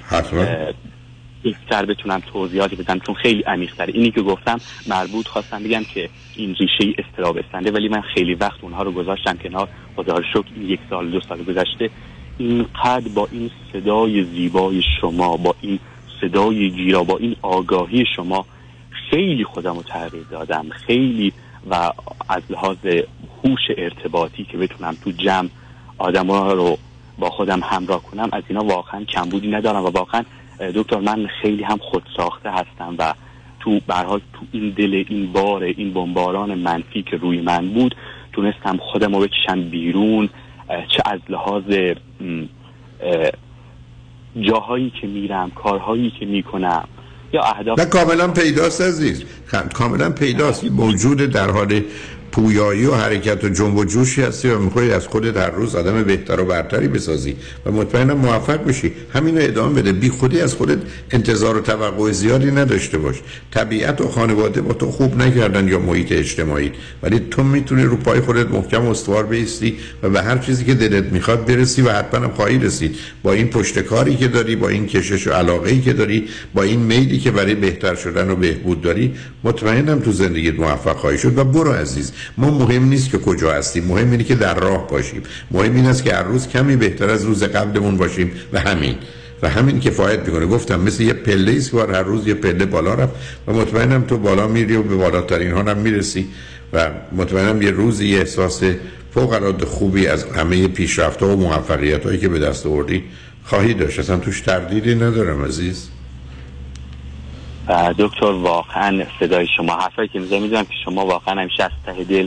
بیشتر 1.43 1.85
بتونم 1.87 2.23
توضیحاتی 2.33 2.77
بدم 2.77 2.99
چون 2.99 3.15
خیلی 3.15 3.43
عمیق‌تره. 3.43 3.93
اینی 3.95 4.11
که 4.11 4.23
گفتم 4.23 4.59
مربوط 4.87 5.29
خواستم 5.29 5.63
بگم 5.63 5.85
که 5.95 6.09
این 6.37 6.55
ریشه 6.55 6.95
استراب 6.99 7.37
استنده 7.37 7.71
ولی 7.71 7.89
من 7.89 8.01
خیلی 8.01 8.35
وقت 8.35 8.65
اونها 8.65 8.83
رو 8.83 8.93
گذاشتم 8.93 9.37
کنار. 9.37 9.69
خدا 9.97 10.15
رو 10.15 10.23
شکر 10.23 10.49
این 10.57 10.69
یک 10.69 10.81
سال 10.91 11.11
دو 11.11 11.21
سال 11.21 11.43
گذشته 11.43 11.91
اینقدر 12.39 13.09
با 13.15 13.29
این 13.33 13.51
صدای 13.73 14.25
زیبای 14.25 14.83
شما 15.01 15.37
با 15.37 15.55
این 15.61 15.79
صدای 16.21 16.71
گیرا 16.71 17.05
با 17.05 17.17
این 17.17 17.37
آگاهی 17.43 18.05
شما 18.17 18.47
خیلی 19.11 19.45
خودم 19.45 19.77
رو 19.77 19.83
تغییر 19.83 20.25
دادم. 20.31 20.67
خیلی 20.71 21.33
و 21.71 21.93
از 22.29 22.43
لحاظ 22.51 22.77
هوش 23.45 23.61
ارتباطی 23.77 24.45
که 24.45 24.59
بتونم 24.59 24.97
تو 25.05 25.11
جمع 25.11 25.49
آدم 25.99 26.31
رو 26.31 26.79
با 27.19 27.31
خودم 27.31 27.61
همراه 27.63 28.03
کنم 28.03 28.29
از 28.33 28.43
اینا 28.49 28.65
واقعا 28.65 29.05
کمبودی 29.05 29.49
ندارم 29.49 29.85
و 29.85 29.89
واقعا 29.89 30.23
دکتر 30.61 30.99
من 30.99 31.27
خیلی 31.43 31.63
هم 31.63 31.79
خود 31.79 32.03
ساخته 32.17 32.51
هستم 32.51 32.95
و 32.99 33.15
تو 33.61 33.81
برها 33.87 34.19
تو 34.19 34.47
این 34.53 34.71
دل 34.71 35.05
این 35.09 35.33
بار 35.33 35.63
این 35.63 35.93
بمباران 35.93 36.55
منفی 36.55 37.03
که 37.03 37.17
روی 37.17 37.41
من 37.41 37.69
بود 37.69 37.95
تونستم 38.33 38.77
خودم 38.77 39.15
رو 39.15 39.21
بکشم 39.21 39.71
بیرون 39.71 40.29
چه 40.69 41.03
از 41.05 41.21
لحاظ 41.29 41.65
جاهایی 44.41 44.93
که 45.01 45.07
میرم 45.07 45.51
کارهایی 45.51 46.13
که 46.21 46.27
می‌کنم 46.27 46.89
یا 47.33 47.43
اهداف 47.43 47.89
کاملا 47.91 48.29
پیداست 48.29 48.81
عزیز. 48.81 49.25
خ- 49.47 49.73
کاملا 49.73 50.11
پیداست. 50.11 50.65
موجود 50.65 51.19
در 51.19 51.51
حال 51.51 51.81
پویایی 52.33 52.87
و 52.87 52.95
حرکت 52.95 53.45
و 53.45 53.49
جنب 53.49 53.77
و 53.77 53.85
جوشی 53.85 54.23
هستی 54.23 54.49
و 54.49 54.59
می‌خوای 54.59 54.93
از 54.93 55.07
خودت 55.07 55.37
هر 55.37 55.51
روز 55.51 55.75
آدم 55.75 56.03
بهتر 56.03 56.41
و 56.41 56.45
برتری 56.45 56.89
بسازی 56.89 57.37
و 57.67 57.73
مطمئنم 57.73 58.17
موفق 58.17 58.65
بشی. 58.65 58.93
همین 59.15 59.39
رو 59.39 59.45
ادامه 59.45 59.83
بده. 59.83 59.93
بی 59.93 60.09
خودی 60.09 60.41
از 60.41 60.55
خودت 60.55 60.79
انتظار 61.11 61.57
و 61.57 61.61
توقع 61.61 62.11
زیادی 62.11 62.51
نداشته 62.51 62.99
باش. 62.99 63.17
طبیعت 63.51 64.01
و 64.01 64.09
خانواده 64.09 64.61
با 64.61 64.75
تو 64.75 64.91
خوب 64.91 65.17
نکردن 65.17 65.69
یا 65.69 65.79
محیط 65.79 66.13
اجتماعی. 66.13 66.73
ولی 67.03 67.21
تو 67.31 67.43
می‌تونی 67.43 67.83
رو 67.83 67.97
پای 67.97 68.21
خودت 68.21 68.51
محکم 68.51 68.87
استوار 68.87 69.27
بیستی 69.27 69.77
و 70.03 70.11
به 70.11 70.23
هر 70.23 70.39
چیزی 70.39 70.65
که 70.65 70.75
دلت 70.75 71.05
می‌خواد 71.05 71.47
برسی 71.47 71.83
و 71.83 71.91
حتما 71.91 72.25
هم 72.25 72.31
خواهی 72.31 72.59
رسید. 72.59 72.97
با 73.23 73.33
این 73.33 73.47
پشتکاری 73.47 74.17
که 74.17 74.29
داری 74.29 74.57
با 74.57 74.69
این 74.69 74.87
کشش 74.87 75.27
و 75.27 75.33
علاقه 75.33 75.81
که 75.81 75.93
داری 75.93 76.29
با 76.55 76.63
این 76.63 76.81
میلی 76.81 77.19
که 77.19 77.31
برای 77.31 77.55
بهتر 77.55 77.95
شدن 77.95 78.31
و 78.31 78.37
بهبود 78.37 78.81
داری 78.81 79.15
مطمئنم 79.45 80.01
تو 80.01 80.13
زندگیت 80.13 80.61
موفق 80.61 80.97
خواهی 80.97 81.19
شد. 81.19 81.39
و 81.39 81.45
برو 81.45 81.73
عزیز. 81.73 82.13
ما 82.39 82.51
مهم 82.51 82.85
نیست 82.85 83.11
که 83.11 83.19
کجا 83.19 83.53
هستیم 83.53 83.85
مهم 83.85 84.11
اینه 84.11 84.25
که 84.25 84.35
در 84.35 84.55
راه 84.55 84.89
باشیم. 84.89 85.23
مهم 85.51 85.75
این 85.75 85.87
است 85.87 86.05
که 86.05 86.15
هر 86.15 86.23
روز 86.23 86.49
کمی 86.49 86.77
بهتر 86.77 87.11
از 87.11 87.25
روز 87.25 87.43
قبلمون 87.43 87.97
باشیم 87.97 88.33
و 88.53 88.61
همین. 88.61 88.95
و 89.43 89.49
همین 89.49 89.81
کفایت 89.81 90.21
می‌کنه. 90.21 90.47
گفتم 90.47 90.81
مثل 90.81 91.03
یه 91.03 91.13
پله 91.13 91.53
است 91.57 91.71
که 91.71 91.77
هر 91.77 92.03
روز 92.03 92.27
یه 92.27 92.35
پله 92.35 92.65
بالا 92.65 92.95
رفت 92.95 93.13
و 93.47 93.53
مطمئنم 93.53 94.03
تو 94.03 94.19
بالا 94.19 94.49
میری 94.49 94.77
و 94.77 94.83
به 94.83 94.97
بالاترین 94.97 95.53
ها 95.53 95.63
هم 95.63 95.79
می‌رسی 95.79 96.27
و 96.73 96.91
مطمئنم 97.17 97.63
یه 97.63 97.71
روزی 97.71 98.07
یه 98.09 98.19
احساس 98.19 98.63
فوق 99.15 99.33
العاده 99.33 99.67
خوبی 99.67 100.07
از 100.07 100.25
همه 100.25 100.69
پیشرفت 100.69 101.23
و 101.23 101.37
موفقیت 101.37 102.05
هایی 102.05 102.19
که 102.19 102.29
به 102.29 102.39
دست 102.39 102.67
آوردی 102.67 103.05
خواهی 103.45 103.75
داشت. 103.75 103.99
اصلا 103.99 104.17
توش 104.17 104.41
تردیدی 104.41 104.95
ندارم 104.95 105.45
عزیز. 105.45 105.89
و 105.89 106.00
دکتر 107.99 108.27
واقعا 108.27 109.05
صدای 109.21 109.47
شما 109.57 109.73
حرفایی 109.73 110.09
که 110.09 110.19
می‌زنید 110.19 110.43
می‌دونم 110.43 110.65
که 110.65 110.75
شما 110.85 111.07
واقعا 111.07 111.35
همیشه 111.35 111.65
از 111.65 111.71
ته 111.87 112.05
دل 112.05 112.27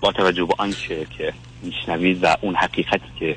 با 0.00 0.12
توجه 0.12 0.44
به 0.44 0.54
آنچه 0.58 1.06
که 1.18 1.32
میشنوید 1.62 2.18
و 2.22 2.36
اون 2.40 2.54
حقیقتی 2.54 3.08
که 3.20 3.36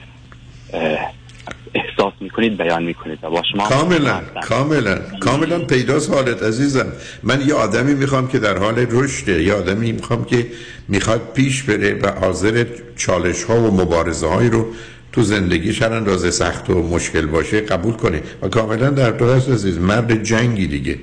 احساس 1.74 2.14
می‌کنید 2.20 2.58
بیان 2.58 2.84
می‌کنید 2.84 3.20
و 3.22 3.30
با 3.30 3.44
شما 3.52 3.68
کاملا 3.70 4.22
کاملا 4.44 5.00
کاملا 5.20 5.60
پیداست 5.60 6.14
حالت 6.14 6.44
عزیزم. 6.44 6.92
من 7.24 7.48
یه 7.48 7.54
آدمی 7.54 7.94
می‌خوام 7.94 8.28
که 8.28 8.40
در 8.40 8.58
حال 8.58 8.76
رشده 8.92 9.44
یه 9.44 9.54
آدمی 9.54 9.92
می‌خوام 9.92 10.26
که 10.26 10.48
می‌خواد 10.88 11.22
پیش 11.34 11.64
بره 11.64 11.94
و 11.94 12.12
حاضر 12.12 12.66
چالش 12.98 13.44
ها 13.44 13.62
و 13.62 13.82
مبارزه 13.82 14.28
هایی 14.28 14.50
رو 14.50 14.66
تو 15.12 15.22
زندگیش 15.22 15.82
هر 15.82 15.94
اندازه 15.94 16.32
سخت 16.32 16.70
و 16.70 16.84
مشکل 16.84 17.26
باشه 17.26 17.62
قبول 17.62 17.94
کنه. 17.94 18.22
و 18.42 18.48
کاملا 18.48 18.90
در 18.90 19.12
تو 19.12 19.30
هست 19.30 19.50
عزیز 19.50 19.80
مرد 19.80 20.24
جنگی 20.24 20.68
دیگه. 20.68 21.00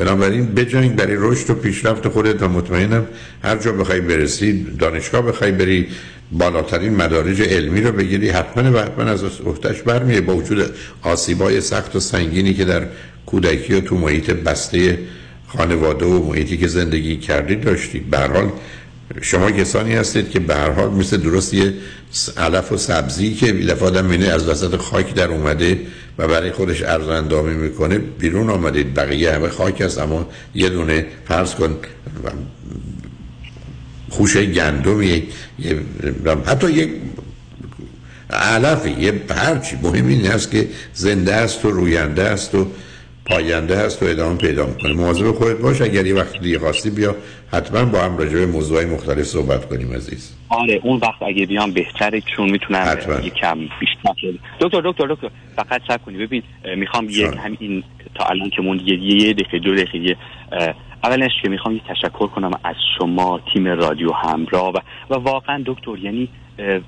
بنابراین 0.00 0.46
بجنگ 0.46 0.96
برای 0.96 1.16
رشد 1.18 1.50
و 1.50 1.54
پیشرفت 1.54 2.08
خودت 2.08 2.42
و 2.42 2.48
مطمئنم 2.48 3.06
هر 3.44 3.56
جا 3.56 3.72
بخوای 3.72 4.00
برسی 4.00 4.66
دانشگاه 4.78 5.22
بخوای 5.22 5.52
بری 5.52 5.86
بالاترین 6.32 6.94
مدارج 6.94 7.42
علمی 7.42 7.80
رو 7.80 7.92
بگیری 7.92 8.28
حتما 8.28 8.72
و 8.72 8.82
حتما 8.82 9.04
از 9.04 9.24
اختش 9.24 9.82
برمیه 9.82 10.20
با 10.20 10.36
وجود 10.36 10.70
آسیبای 11.02 11.60
سخت 11.60 11.96
و 11.96 12.00
سنگینی 12.00 12.54
که 12.54 12.64
در 12.64 12.86
کودکی 13.26 13.74
و 13.74 13.80
تو 13.80 13.96
محیط 13.96 14.30
بسته 14.30 14.98
خانواده 15.46 16.06
و 16.06 16.28
محیطی 16.28 16.56
که 16.56 16.68
زندگی 16.68 17.16
کردید 17.16 17.60
داشتید 17.60 18.10
به 18.10 18.18
حال 18.18 18.50
شما 19.20 19.50
کسانی 19.50 19.92
هستید 19.94 20.30
که 20.30 20.40
به 20.40 20.54
هر 20.54 20.70
حال 20.70 20.90
مثل 20.90 21.16
درست 21.16 21.54
یه 21.54 21.74
علف 22.36 22.72
و 22.72 22.76
سبزی 22.76 23.34
که 23.34 23.52
بی 23.52 23.66
دفعه 23.66 23.86
آدم 23.86 24.10
از 24.10 24.48
وسط 24.48 24.76
خاک 24.76 25.14
در 25.14 25.28
اومده 25.28 25.78
و 26.20 26.28
برای 26.28 26.52
خودش 26.52 26.82
ارز 26.82 27.08
اندامی 27.08 27.54
می‌کنه 27.54 27.98
بیرون 27.98 28.50
آمدید. 28.50 28.94
بقیه 28.94 29.32
همه 29.32 29.48
خاک 29.48 29.80
هست 29.80 29.98
اما 29.98 30.28
یه 30.54 30.68
دونه 30.68 31.06
فرض 31.28 31.54
کن 31.54 31.76
خوشه 34.10 34.46
گندم 34.46 35.02
یه 35.02 35.22
حتی 36.46 36.70
یک 36.70 36.90
علفی 38.30 38.90
یه 38.90 39.12
پرچی 39.12 39.76
مهم 39.82 40.06
این 40.06 40.26
است 40.26 40.50
که 40.50 40.68
زنده 40.94 41.34
است 41.34 41.64
و 41.64 41.70
روینده 41.70 42.22
است 42.22 42.54
و 42.54 42.66
پاینده 43.24 43.76
هست 43.76 44.02
و 44.02 44.06
ادامه 44.06 44.36
پیدا 44.36 44.66
می‌کنه. 44.66 44.92
مواظب 44.92 45.32
خودت 45.32 45.56
باش 45.56 45.80
اگر 45.80 46.06
یه 46.06 46.14
وقت 46.14 46.40
دیگه 46.40 46.58
خواستی 46.58 46.90
بیا 46.90 47.16
حتما 47.52 47.84
با 47.84 47.98
هم 47.98 48.18
راجع 48.18 48.38
به 48.38 48.46
موضوعی 48.46 48.86
مختلف 48.86 49.22
صحبت 49.22 49.68
کنیم 49.68 49.92
عزیز. 49.92 50.36
آره 50.48 50.80
اون 50.82 50.98
وقت 50.98 51.22
اگه 51.22 51.46
بیام 51.46 51.72
بهتره 51.72 52.20
چون 52.20 52.50
می‌تونم 52.50 52.98
یکم 53.22 53.58
بیشتر 53.58 54.38
دکتر 54.60 54.80
دکتر 54.80 55.06
دکتر 55.06 55.30
فقط 55.56 55.82
صبر 55.88 55.98
کنی. 55.98 56.18
ببین 56.18 56.42
می‌خوام 56.76 57.06
یک 57.10 57.26
همین 57.44 57.84
تا 58.14 58.24
الان 58.24 58.50
که 58.50 58.62
موند 58.62 58.80
یه 58.88 59.32
دقیقه 59.32 59.58
دو 59.58 59.74
دقیقه 59.74 60.16
اولش 61.04 61.30
که 61.42 61.48
می‌خوام 61.48 61.74
یه 61.74 61.80
تشکر 61.88 62.26
کنم 62.26 62.50
از 62.64 62.76
شما 62.98 63.40
تیم 63.52 63.66
رادیو 63.66 64.12
همراه 64.12 64.72
و, 64.72 64.78
و 65.10 65.14
واقعا 65.14 65.62
دکتر 65.66 65.98
یعنی 65.98 66.28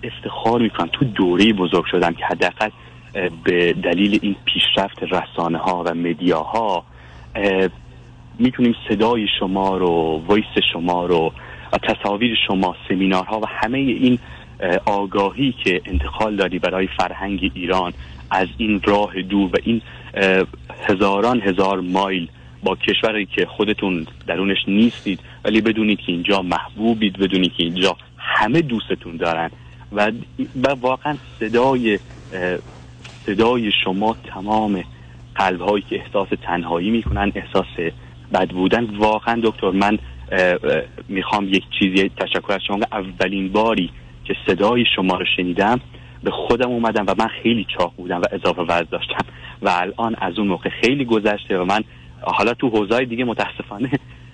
افتخار 0.02 0.60
می‌کنم. 0.60 0.88
تو 0.92 1.04
دوره 1.04 1.52
بزرگ 1.52 1.84
شدم 1.90 2.12
که 2.12 2.24
حداقل 2.24 2.68
به 3.44 3.72
دلیل 3.72 4.18
این 4.22 4.36
پیشرفت 4.44 5.02
رسانه 5.02 5.58
ها 5.58 5.82
و 5.86 5.94
مدیاها 5.94 6.84
می‌تونیم 8.38 8.74
صدای 8.88 9.26
شما 9.40 9.76
رو 9.76 10.22
ویس 10.28 10.64
شما 10.72 11.06
رو 11.06 11.32
و 11.72 11.78
تصاویر 11.78 12.38
شما 12.46 12.76
سمینارها 12.88 13.40
و 13.40 13.44
همه 13.46 13.78
این 13.78 14.18
آگاهی 14.84 15.54
که 15.64 15.82
انتقال 15.84 16.36
داری 16.36 16.58
برای 16.58 16.88
فرهنگ 16.98 17.50
ایران 17.54 17.92
از 18.30 18.48
این 18.56 18.80
راه 18.84 19.22
دور 19.22 19.50
و 19.50 19.56
این 19.64 19.82
هزاران 20.88 21.40
هزار 21.40 21.80
مایل 21.80 22.28
با 22.62 22.76
کشوری 22.76 23.26
که 23.26 23.46
خودتون 23.46 24.06
درونش 24.26 24.58
نیستید 24.68 25.20
ولی 25.44 25.60
بدونید 25.60 25.98
که 25.98 26.12
اینجا 26.12 26.42
محبوبید 26.42 27.18
بدونید 27.18 27.52
که 27.52 27.62
اینجا 27.62 27.96
همه 28.18 28.60
دوستتون 28.62 29.16
دارن. 29.16 29.50
و, 29.92 30.12
واقعا 30.80 31.16
صدای 31.40 31.98
صدای 33.26 33.72
شما 33.84 34.16
تمام 34.24 34.84
قلب 35.34 35.60
هایی 35.60 35.84
که 35.90 35.96
احساس 35.96 36.28
تنهایی 36.42 36.90
می‌کنن 36.90 37.32
احساس 37.34 37.92
بد 38.32 38.48
بودن. 38.50 38.84
واقعا 38.84 39.40
دکتر 39.44 39.70
من 39.70 39.98
می‌خوام 41.08 41.48
یک 41.48 41.62
چیزی 41.78 42.08
تشکر 42.08 42.52
از 42.52 42.60
شما 42.66 42.78
اولین 42.92 43.52
باری 43.52 43.90
که 44.24 44.34
صدای 44.46 44.84
شما 44.96 45.16
رو 45.16 45.24
شنیدم 45.36 45.80
به 46.22 46.30
خودم 46.30 46.68
اومدم 46.68 47.04
و 47.08 47.14
من 47.18 47.28
خیلی 47.42 47.66
چاق 47.78 47.92
بودم 47.96 48.20
و 48.20 48.24
اضافه 48.32 48.62
وزن 48.62 48.86
داشتم. 48.90 49.24
و 49.62 49.68
الان 49.68 50.14
از 50.18 50.38
اون 50.38 50.48
موقع 50.48 50.70
خیلی 50.70 51.04
گذشته 51.04 51.58
و 51.58 51.64
من 51.64 51.80
حالا 52.22 52.54
تو 52.54 52.68
حوزه 52.68 53.04
دیگه 53.04 53.24
متاسفانه 53.24 53.90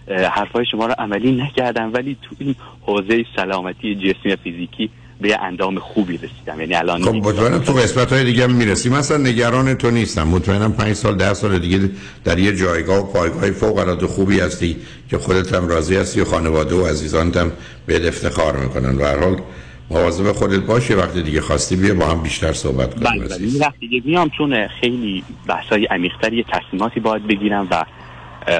حرفای 0.08 0.66
شما 0.66 0.86
رو 0.86 0.94
عملی 0.98 1.32
نکردم. 1.32 1.90
ولی 1.92 2.16
تو 2.22 2.36
این 2.38 2.54
حوزه 2.80 3.24
سلامتی 3.36 3.94
جسمی 3.94 4.36
فیزیکی 4.36 4.90
به 5.20 5.40
اندام 5.42 5.78
خوبی 5.78 6.16
رسیدم. 6.16 6.60
یعنی 6.60 6.74
الان 6.74 7.02
خب 7.02 7.14
مطمئنم 7.14 7.58
تو 7.58 7.72
قسمت 7.72 8.12
های 8.12 8.24
دیگه 8.24 8.46
می‌رسی 8.46 8.88
مثلا 8.88 9.16
نگران 9.16 9.74
تو 9.74 9.90
نیستم. 9.90 10.28
مطمئنم 10.28 10.72
پنج 10.72 10.92
سال 10.92 11.16
ده 11.16 11.34
سال 11.34 11.58
دیگه 11.58 11.90
در 12.24 12.38
یه 12.38 12.56
جایگاه 12.56 12.98
و 12.98 13.12
پایگاه 13.12 13.50
فوق 13.50 13.78
العاده 13.78 14.06
خوبی 14.06 14.40
هستی 14.40 14.76
که 15.10 15.18
خودت 15.18 15.54
هم 15.54 15.68
راضی 15.68 15.96
هستی 15.96 16.20
و 16.20 16.24
خانواده 16.24 16.74
و 16.74 16.86
عزیزانت 16.86 17.36
هم 17.36 17.52
به 17.86 18.08
افتخار 18.08 18.56
می‌کنن. 18.56 18.96
و 18.96 19.04
هر 19.04 19.18
حال 19.18 19.40
مواظب 19.90 20.32
خودت 20.32 20.60
باشه 20.60 20.94
وقتی 20.94 21.22
دیگه 21.22 21.40
خواستی 21.40 21.76
بیا 21.76 21.94
با 21.94 22.06
هم 22.06 22.22
بیشتر 22.22 22.52
صحبت 22.52 22.94
کنیم. 22.94 23.26
بله 23.26 23.38
بله. 23.38 23.58
وقتی 23.60 23.88
دیگه 23.88 24.02
میام 24.04 24.30
چون 24.38 24.68
خیلی 24.80 25.24
بحثای 25.46 25.88
یه 26.32 26.44
تصمیماتی 26.52 27.00
باید 27.00 27.26
بگیرم 27.26 27.68
و 27.70 27.84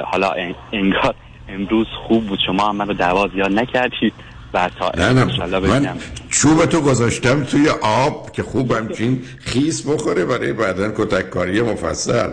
حالا 0.04 0.32
انگار 0.72 1.14
امروز 1.48 1.86
خوب 2.08 2.26
بود. 2.26 2.38
شما 2.46 2.68
هم 2.68 2.76
منو 2.76 2.92
دعوا 2.92 3.28
زیاد 3.34 3.52
نکردید 3.52 4.12
و 4.54 4.70
تا 4.78 4.92
نه 4.96 5.12
نه. 5.12 5.24
من 5.58 5.98
چوب 6.38 6.66
تو 6.66 6.80
گذاشتم 6.80 7.44
توی 7.44 7.68
آب 7.82 8.32
که 8.32 8.42
خوب 8.42 8.72
همچین 8.72 9.22
خیس 9.38 9.86
بخوره 9.86 10.24
برای 10.24 10.52
بعدن 10.52 10.92
کتک 10.96 11.30
کاری 11.30 11.62
مفصل 11.62 12.30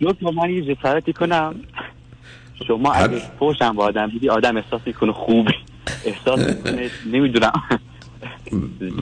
دکتر 0.00 0.30
من 0.30 0.50
یه 0.50 0.74
جسارتی 0.74 1.12
کنم. 1.12 1.54
شما 2.68 2.92
اگه 2.92 3.22
پوشم 3.38 3.72
با 3.72 3.84
آدم 3.84 4.10
بیدی 4.10 4.28
آدم 4.28 4.56
احساس 4.56 4.80
می‌کنه 4.86 5.12
خوبی 5.12 5.52
احساس 6.04 6.40
می‌کنه 6.40 6.90
نمی‌دونم. 7.06 7.52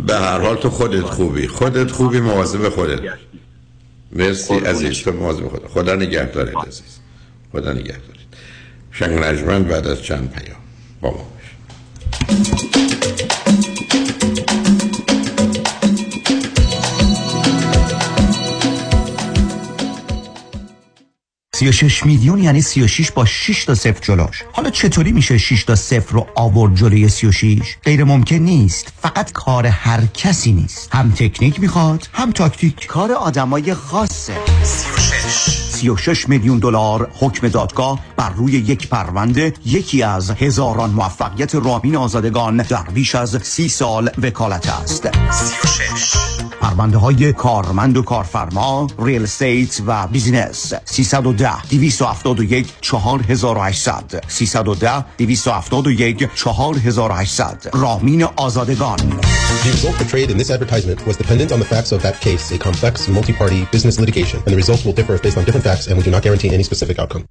به 0.06 0.14
هر 0.14 0.40
حال 0.40 0.56
تو 0.56 0.70
خودت 0.70 1.04
خوبی. 1.04 1.46
خودت 1.46 1.90
خوبی 1.90 2.20
مواظب 2.20 2.68
خودت. 2.68 3.00
مرسی 4.12 4.54
عزیز 4.54 5.02
تو 5.02 5.12
مواظب 5.12 5.48
خودت. 5.48 5.66
خدا 5.66 5.94
نگهدارت 5.94 6.66
عزیز. 6.66 6.98
خدا 7.52 7.72
نگهدارت. 7.72 8.20
شنگ 8.92 9.18
نجمن 9.18 9.62
بعد 9.62 9.86
از 9.86 10.02
چند 10.02 10.32
پیام. 10.32 10.60
با 11.00 11.10
ما 11.10 11.26
سی 21.60 21.90
میلیون 22.04 22.42
یعنی 22.42 22.62
36 22.62 23.10
با 23.10 23.24
6 23.24 23.64
تا 23.64 23.74
صفر 23.74 24.00
جلوش 24.00 24.42
حالا 24.52 24.70
چطوری 24.70 25.12
میشه 25.12 25.38
6 25.38 25.64
تا 25.64 25.74
صفر 25.74 26.12
رو 26.14 26.26
آورد 26.34 26.74
جلوی 26.74 27.08
36 27.08 27.76
غیر 27.84 28.04
ممکن 28.04 28.36
نیست. 28.36 28.92
فقط 29.02 29.32
کار 29.32 29.66
هر 29.66 30.06
کسی 30.14 30.52
نیست. 30.52 30.88
هم 30.92 31.10
تکنیک 31.10 31.60
می‌خواد 31.60 32.08
هم 32.12 32.32
تاکتیک. 32.32 32.86
کار 32.86 33.12
آدمای 33.12 33.74
خاصه. 33.74 34.34
36 34.64 35.59
36 35.80 36.28
میلیون 36.28 36.58
دلار 36.58 37.10
حکم 37.14 37.48
دادگاه 37.48 38.00
بر 38.16 38.30
روی 38.30 38.52
یک 38.52 38.88
پرونده 38.88 39.52
یکی 39.66 40.02
از 40.02 40.30
هزاران 40.30 40.90
موفقیت 40.90 41.54
رامین 41.54 41.96
آزادگان 41.96 42.56
در 42.56 42.82
بیش 42.82 43.14
از 43.14 43.38
سی 43.42 43.68
سال 43.68 44.10
وکالت 44.22 44.68
است 44.68 45.08
36 45.32 46.16
پرونده 46.60 46.98
های 46.98 47.32
کارمند 47.32 47.96
و 47.96 48.02
کارفرما 48.02 48.86
real 48.98 49.22
estate 49.22 49.80
و 49.86 50.06
business 50.06 50.72
310 50.84 51.62
271 51.62 52.72
4800 52.80 54.24
310 54.28 55.04
271 55.18 56.28
4800 56.34 57.70
رامین 57.72 58.24
آزادگان 58.24 58.98
The 59.60 59.70
result 59.72 59.94
portrayed 59.96 60.30
in 60.30 60.38
this 60.38 60.50
advertisement 60.50 61.06
was 61.06 61.16
dependent 61.16 61.52
on 61.52 61.58
the 61.58 61.66
facts 61.74 61.92
of 61.92 62.00
that 62.02 62.16
case, 62.20 62.50
a 62.50 62.58
complex 62.58 63.08
multi-party 63.08 63.66
business 63.70 64.00
litigation, 64.00 64.38
and 64.44 64.52
the 64.54 64.56
results 64.56 64.82
will 64.86 64.96
differ 65.00 65.18
based 65.18 65.36
on 65.36 65.44
different 65.44 65.66
facts 65.70 65.86
and 65.88 65.94
we 65.98 66.02
do 66.08 66.10
not 66.16 66.22
guarantee 66.26 66.50
any 66.58 66.64
specific 66.70 66.98
outcome. 66.98 67.24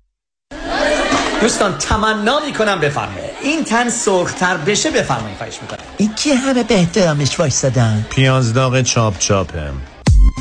دوستان 1.41 1.77
تمنا 1.77 2.39
می‌کنم 2.45 2.79
بفرمایید 2.79 3.29
این 3.43 3.63
تن 3.63 3.89
سرختر 3.89 4.57
بشه 4.57 4.91
بفرمایید 4.91 5.37
خواهش 5.37 5.59
می‌کنم. 5.61 5.79
این 5.97 6.15
که 6.15 6.35
همه 6.35 6.63
به 6.63 6.75
احترامش 6.75 7.39
وایستادن 7.39 8.05
پیاز 8.09 8.53
داغ 8.53 8.81
چاپ 8.81 9.17
چاپه 9.19 9.71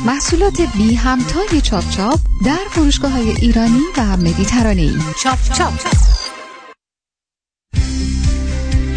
محصولات 0.05 0.61
بی 0.77 0.95
همتای 0.95 1.61
چاپ 1.61 1.89
چاپ 1.89 2.19
در 2.45 2.57
فروشگاه 2.71 3.11
های 3.11 3.29
ایرانی 3.29 3.81
و 3.97 4.17
مدیترانه 4.17 4.91
چاپ 5.23 5.37
چاپ. 5.57 5.73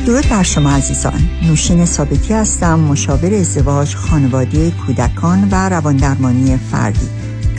درود 0.06 0.28
بر 0.28 0.42
شما 0.42 0.70
عزیزان. 0.70 1.30
نوشین 1.42 1.86
ثابتی 1.86 2.34
هستم 2.34 2.80
مشاور 2.80 3.34
ازدواج 3.34 3.94
خانواده 3.94 4.70
کودکان 4.70 5.48
و 5.50 5.68
رواندرمانی 5.68 6.56
فردی. 6.56 7.08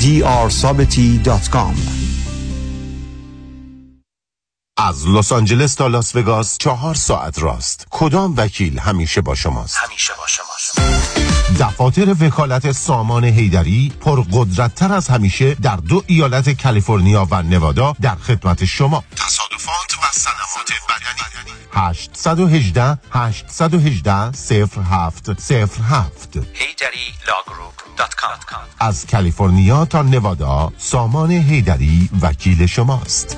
drsabiti.com 0.00 1.74
از 4.80 5.08
لس 5.08 5.32
آنجلس 5.32 5.74
تا 5.74 5.86
لاس 5.86 6.16
وگاس 6.16 6.58
چهار 6.58 6.94
ساعت 6.94 7.42
راست. 7.42 7.86
کدام 7.90 8.34
وکیل 8.36 8.78
همیشه 8.78 9.20
با 9.20 9.34
شماست؟ 9.34 9.76
همیشه 9.76 10.12
با 10.18 10.26
شماست. 10.26 10.80
دفاتر 11.60 12.16
وکالت 12.20 12.72
سامان 12.72 13.24
هیدری 13.24 13.92
پرقدرتتر 14.00 14.92
از 14.92 15.08
همیشه 15.08 15.54
در 15.54 15.76
دو 15.76 16.02
ایالت 16.06 16.62
کالیفرنیا 16.62 17.28
و 17.30 17.42
نوادا 17.42 17.96
در 18.00 18.14
خدمت 18.14 18.64
شما. 18.64 19.04
تصادفات 19.58 19.98
و 19.98 20.02
سلامات 20.12 20.70
بدنی. 20.88 21.52
818 21.72 22.98
818 23.10 24.32
0707 24.32 26.38
HeidariLawGroup.com 26.38 28.58
از 28.80 29.06
کالیفرنیا 29.06 29.84
تا 29.84 30.02
نوادا 30.02 30.72
سامان 30.78 31.30
حیدری 31.30 32.10
وکیل 32.22 32.66
شماست. 32.66 33.36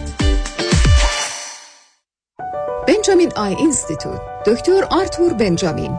بنجامین 2.88 3.32
Eye 3.36 3.54
Institute. 3.54 4.20
دکتر 4.46 4.84
آرتور 4.90 5.34
بنجامین. 5.34 5.98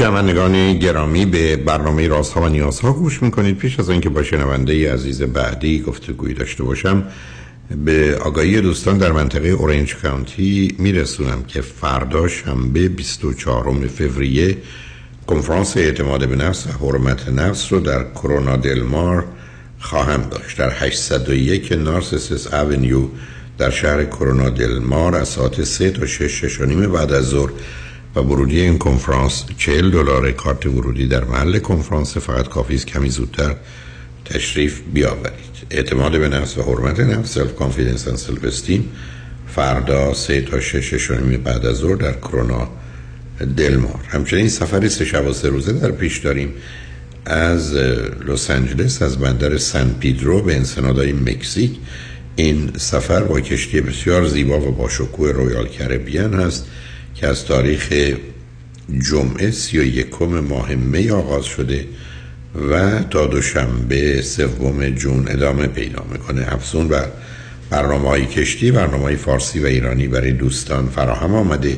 شنوندگان 0.00 0.78
گرامی 0.78 1.26
به 1.26 1.56
برنامه 1.56 2.08
رازها 2.08 2.40
و 2.40 2.48
نیازها 2.48 2.92
گوش 2.92 3.22
می‌کنید. 3.22 3.58
پیش 3.58 3.80
از 3.80 3.90
اینکه 3.90 4.08
با 4.08 4.22
شنونده 4.22 4.92
عزیز 4.92 5.22
بعدی 5.22 5.80
گفتگویی 5.80 6.34
داشته 6.34 6.62
باشم 6.62 7.04
به 7.84 8.16
آگاهی 8.16 8.60
دوستان 8.60 8.98
در 8.98 9.12
منطقه 9.12 9.48
اورنج 9.48 9.96
کانتی 9.96 10.74
میرسونم 10.78 11.42
که 11.42 11.60
فردا 11.60 12.28
شنبه 12.28 12.88
24 12.88 13.86
فوریه 13.86 14.56
کنفرانس 15.26 15.76
اعتماد 15.76 16.28
به 16.28 16.36
نفس 16.36 16.66
و 16.66 16.70
حرمت 16.70 17.28
نفس 17.28 17.72
رو 17.72 17.80
در 17.80 18.04
کرونا 18.04 18.56
دلمار 18.56 19.24
خواهم 19.80 20.22
داشت. 20.30 20.58
در 20.58 20.72
801 20.78 21.72
نارسیسس 21.72 22.54
اونیو 22.54 23.08
در 23.58 23.70
شهر 23.70 24.04
کرونا 24.04 24.50
دلمار 24.50 25.14
از 25.14 25.28
ساعت 25.28 25.64
3 25.64 25.90
تا 25.90 26.06
6 26.06 26.44
6 26.44 26.60
بعد 26.60 27.12
از 27.12 27.24
ظهر 27.24 27.50
و 28.14 28.20
ورودی 28.20 28.60
این 28.60 28.78
کنفرانس 28.78 29.44
40 29.58 29.90
دلار 29.90 30.32
کارت 30.32 30.66
ورودی 30.66 31.06
در 31.06 31.24
محل 31.24 31.58
کنفرانس 31.58 32.16
فقط 32.16 32.48
کافی 32.48 32.74
است 32.74 32.86
کمی 32.86 33.10
زودتر 33.10 33.56
تشریف 34.24 34.80
بیاورید. 34.94 35.50
اعتماد 35.70 36.18
به 36.18 36.28
نفس 36.28 36.58
و 36.58 36.62
حرمت 36.62 37.00
نفس 37.00 37.34
self-confidence 37.34 38.08
و 38.08 38.16
self-esteem 38.16 38.88
فردا 39.48 40.14
سه 40.14 40.40
تا 40.40 40.60
شش 40.60 40.94
شش 40.94 41.15
و 41.15 41.20
نیم 41.20 41.36
بعد 41.36 41.66
از 41.66 41.76
ظهر 41.76 41.94
در 41.94 42.12
کرونا 42.12 42.68
دلمار. 43.56 44.00
همچنین 44.08 44.48
سفری 44.48 44.88
سه 44.88 45.04
شب 45.04 45.26
و 45.26 45.32
سه 45.32 45.48
روزه 45.48 45.72
در 45.72 45.90
پیش 45.90 46.18
داریم 46.18 46.52
از 47.26 47.74
لس 48.28 48.50
آنجلس 48.50 49.02
از 49.02 49.18
بندر 49.18 49.58
سن 49.58 49.94
پدرو 50.00 50.42
به 50.42 50.56
انسنادای 50.56 51.12
مکزیک. 51.12 51.70
این 52.36 52.70
سفر 52.76 53.22
با 53.22 53.40
کشتی 53.40 53.80
بسیار 53.80 54.26
زیبا 54.26 54.60
و 54.60 54.72
با 54.72 54.88
شکوه 54.88 55.30
رویال 55.30 55.68
کریبین 55.68 56.34
هست. 56.34 56.66
که 57.20 57.26
از 57.26 57.44
تاریخ 57.44 57.92
جمعه 59.10 59.50
سی 59.50 59.78
و 59.78 59.84
یکم 59.84 60.26
ماه 60.26 60.74
می 60.74 61.10
آغاز 61.10 61.44
شده 61.44 61.84
و 62.70 63.02
تا 63.02 63.26
دوشنبه 63.26 64.22
سوم 64.22 64.90
جون 64.90 65.28
ادامه 65.28 65.66
پیدا 65.66 66.04
می‌کنه. 66.12 66.54
افزون 66.54 66.88
و 66.88 67.00
برنامه 67.70 68.08
های 68.08 68.26
کشتی 68.26 68.70
برنامه 68.70 69.02
های 69.02 69.16
فارسی 69.16 69.60
و 69.60 69.66
ایرانی 69.66 70.08
برای 70.08 70.32
دوستان 70.32 70.88
فراهم 70.88 71.34
آمده. 71.34 71.76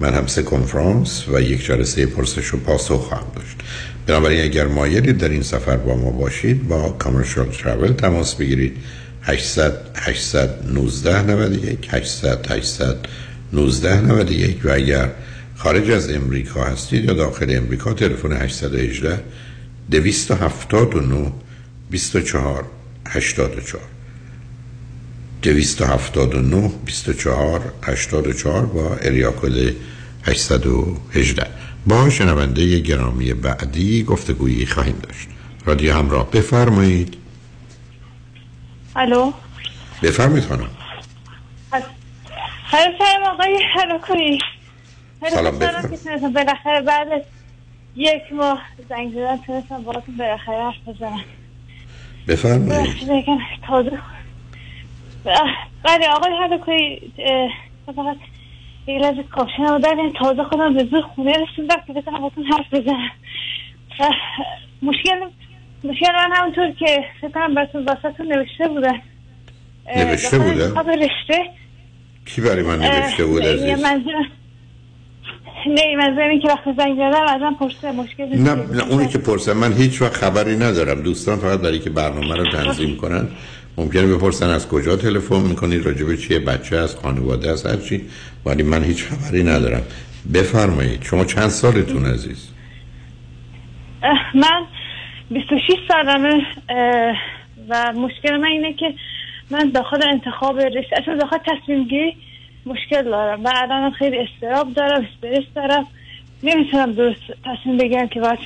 من 0.00 0.14
هم 0.14 0.26
سه 0.26 0.42
کنفرانس 0.42 1.28
و 1.28 1.40
یک 1.40 1.66
جلسه 1.66 2.06
پرسش 2.06 2.54
و 2.54 2.56
پاسخ 2.56 3.00
خواهم 3.08 3.26
داشت. 3.36 3.56
بنابراین 4.06 4.44
اگر 4.44 4.66
مایلید 4.66 5.18
در 5.18 5.28
این 5.28 5.42
سفر 5.42 5.76
با 5.76 5.96
ما 5.96 6.10
باشید 6.10 6.68
با 6.68 6.88
کامرشال 6.88 7.46
ترافل 7.46 7.92
تماس 7.92 8.34
بگیرید. 8.34 8.76
800 9.22 9.72
819 9.96 11.22
91 11.22 11.88
800 11.90 12.50
800 12.50 12.96
1991 13.52 14.64
و 14.64 14.70
اگر 14.72 15.10
خارج 15.56 15.90
از 15.90 16.10
امریکا 16.10 16.64
هستید 16.64 17.04
یا 17.04 17.12
داخل 17.12 17.56
امریکا 17.56 17.92
تلفن 17.92 18.32
818 18.32 19.20
279 19.90 21.32
24 21.90 22.64
84 23.08 23.80
279 25.42 26.70
24 26.84 27.72
84 27.82 28.66
با 28.66 28.96
اریا 28.96 29.30
کد 29.32 29.74
818 30.22 31.46
با 31.86 32.10
شنونده 32.10 32.78
گرامی 32.78 33.32
بعدی 33.32 34.02
گفتگویی 34.02 34.66
خواهیم 34.66 34.96
داشت. 35.02 35.28
رادیو 35.64 35.94
همراه 35.94 36.30
بفرمایید. 36.30 37.14
الو. 38.96 39.32
بفرمایید 40.02 40.44
خانم. 40.44 40.70
سلام 42.70 43.22
آقای 43.32 43.62
حرکوی 43.74 44.38
سلام 45.30 45.58
بفرمایید 45.58 46.32
بالاخره 46.32 46.80
بعد 46.80 47.24
یک 47.96 48.32
ماه 48.32 48.62
زنگ 48.88 49.12
زدن 49.12 49.36
تونستم 49.36 49.82
باهاتون 49.82 50.16
بالاخره 50.16 50.64
حرف 50.64 50.88
بزنم. 50.88 51.24
بفرمایید. 52.28 53.38
تازه. 53.66 53.98
بله 55.84 56.08
آقای 56.08 56.32
حرکوی 56.32 57.00
فقط 57.86 58.16
یه 58.86 58.98
لحظه 58.98 59.22
کافشنم 59.22 59.74
و 59.74 59.78
در 59.78 59.96
تازه 60.18 60.44
خودم 60.44 60.74
به 60.74 60.84
زور 60.84 61.02
خونه 61.02 61.32
رسوندم 61.32 61.82
که 61.86 61.92
بتونم 61.92 62.18
باهاتون 62.18 62.44
حرف 62.44 62.74
بزنم. 62.74 63.10
مشکل 64.82 65.16
مشکل 65.84 66.12
من 66.12 66.32
همونطور 66.32 66.70
که 66.70 67.04
فکر 67.20 67.30
کنم 67.30 67.54
براتون 67.54 67.84
واسهتون 67.84 68.32
نوشته 68.32 68.68
بودن. 68.68 69.00
نوشته 69.96 70.38
بودن؟ 70.38 70.74
رشته. 70.76 71.50
کی 72.34 72.40
برای 72.40 72.62
من 72.62 72.78
نوشته 72.78 73.24
بود 73.24 73.42
عزیز؟ 73.42 73.84
نه 75.66 75.96
منظورم 75.96 76.40
که 76.40 76.48
وقتی 76.48 76.70
زنگ 76.78 76.94
زدم 76.94 77.24
ازم 77.28 77.54
پرسه 77.60 77.92
مشکل 77.92 78.24
نه 78.24 78.54
نه 78.54 78.84
اونی 78.90 79.08
که 79.08 79.18
پرسه 79.18 79.52
من 79.54 79.72
هیچ 79.72 80.02
وقت 80.02 80.14
خبری 80.14 80.56
ندارم. 80.56 81.02
دوستان 81.02 81.38
فقط 81.38 81.60
برای 81.60 81.78
که 81.78 81.90
برنامه 81.90 82.36
رو 82.36 82.44
تنظیم 82.50 82.96
کنن 82.96 83.28
ممکنه 83.76 84.06
بپرسن 84.06 84.48
از 84.48 84.68
کجا 84.68 84.96
تلفن 84.96 85.40
می‌کنید 85.40 85.86
راجع 85.86 86.06
به 86.06 86.16
چیه 86.16 86.38
بچه 86.38 86.76
از 86.76 86.96
خانواده 86.96 87.50
از 87.50 87.66
هرچی 87.66 88.02
ولی 88.46 88.62
من 88.62 88.84
هیچ 88.84 89.04
خبری 89.04 89.42
ندارم. 89.44 89.82
بفرمایید 90.34 91.02
شما 91.02 91.24
چند 91.24 91.48
سالتون 91.48 92.06
عزیز؟ 92.06 92.48
من 94.34 94.66
26 95.30 95.74
سالمه 95.88 96.46
و 97.68 97.92
مشکل 97.92 98.36
من 98.36 98.48
اینه 98.48 98.72
که 98.72 98.94
من 99.50 99.70
داخل 99.70 100.00
انتخاب 100.12 100.58
رشته 100.58 100.96
اصلا 101.02 101.16
داخل 101.16 101.38
تصمیم 101.38 101.84
گیری 101.84 102.16
مشکل 102.66 103.02
دارم. 103.02 103.44
و 103.44 103.52
الان 103.54 103.90
خیلی 103.90 104.16
استراب 104.18 104.74
دارم 104.74 105.06
استرس 105.14 105.44
دارم. 105.54 105.86
نمی‌تونم 106.42 106.92
درست 106.92 107.20
تصمیم 107.44 107.78
بگیرم 107.78 108.08
که 108.08 108.20
باید 108.20 108.38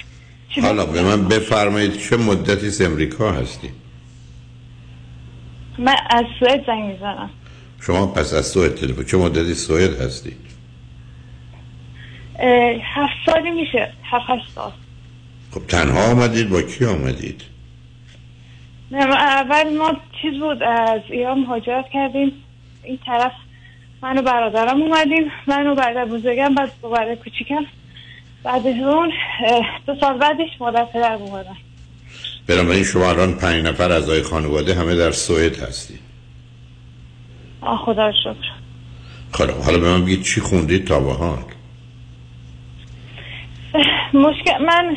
حالا 0.62 0.86
به 0.86 1.02
من 1.02 1.28
بفرمایید 1.28 1.96
چه 1.96 2.16
مدتی 2.16 2.66
از 2.66 2.82
امریکا 2.82 3.32
هستی 3.32 3.68
من 5.78 5.94
از 6.10 6.24
سوئد 6.38 6.66
زنگ 6.66 6.84
می‌زنم. 6.92 7.30
شما 7.80 8.06
پس 8.06 8.34
از 8.34 8.46
سوئد 8.46 8.74
تلفن 8.74 9.04
چه 9.04 9.16
مدتی 9.16 9.54
سوئد 9.54 10.00
هستی 10.00 10.36
هفت 12.94 13.14
سالی 13.26 13.50
میشه. 13.50 13.92
هفت 14.04 14.54
سال. 14.54 14.72
خب 15.50 15.66
تنها 15.66 16.10
آمدید 16.10 16.48
با 16.48 16.62
کی 16.62 16.84
آمدید؟ 16.84 17.42
اول 18.94 19.77
ما 19.78 19.97
چیز 20.23 20.40
بود 20.40 20.62
از 20.62 21.01
ایران 21.09 21.40
مهاجرت 21.40 21.89
کردیم. 21.93 22.32
این 22.85 22.98
طرف 23.06 23.32
من 24.02 24.19
و 24.19 24.23
برادرم 24.23 24.82
اومدیم 24.82 25.31
من 25.47 25.66
و 25.66 25.74
برادر 25.74 26.05
بزرگم 26.05 26.55
بعد 26.55 26.73
برادر 26.82 27.14
کوچیکم. 27.14 27.64
بعد 28.44 28.66
از 28.66 28.74
اون 28.74 29.12
دو 29.86 29.94
سال 30.01 30.19
بعدش 30.19 30.51
مادر 30.60 30.85
پدر 30.85 31.14
اومدن. 31.14 31.56
بنابراین 32.47 32.85
شما 32.85 33.10
الان 33.10 33.35
پنج 33.39 33.64
نفر 33.66 33.93
اعضای 33.93 34.23
خانواده 34.23 34.74
همه 34.74 34.94
در 34.94 35.10
سوئد 35.10 35.59
هستی 35.62 35.98
آه 37.60 37.78
خدا 37.85 38.06
رو 38.06 38.12
شکر. 38.12 38.52
خب 39.32 39.64
حالا 39.64 39.78
به 39.78 39.89
من 39.89 40.05
بگید 40.05 40.23
چی 40.23 40.40
خوندید 40.40 40.86
تا 40.86 41.01
به 41.01 41.12
حال؟ 41.12 41.39
مشکل 44.14 44.64
من 44.66 44.97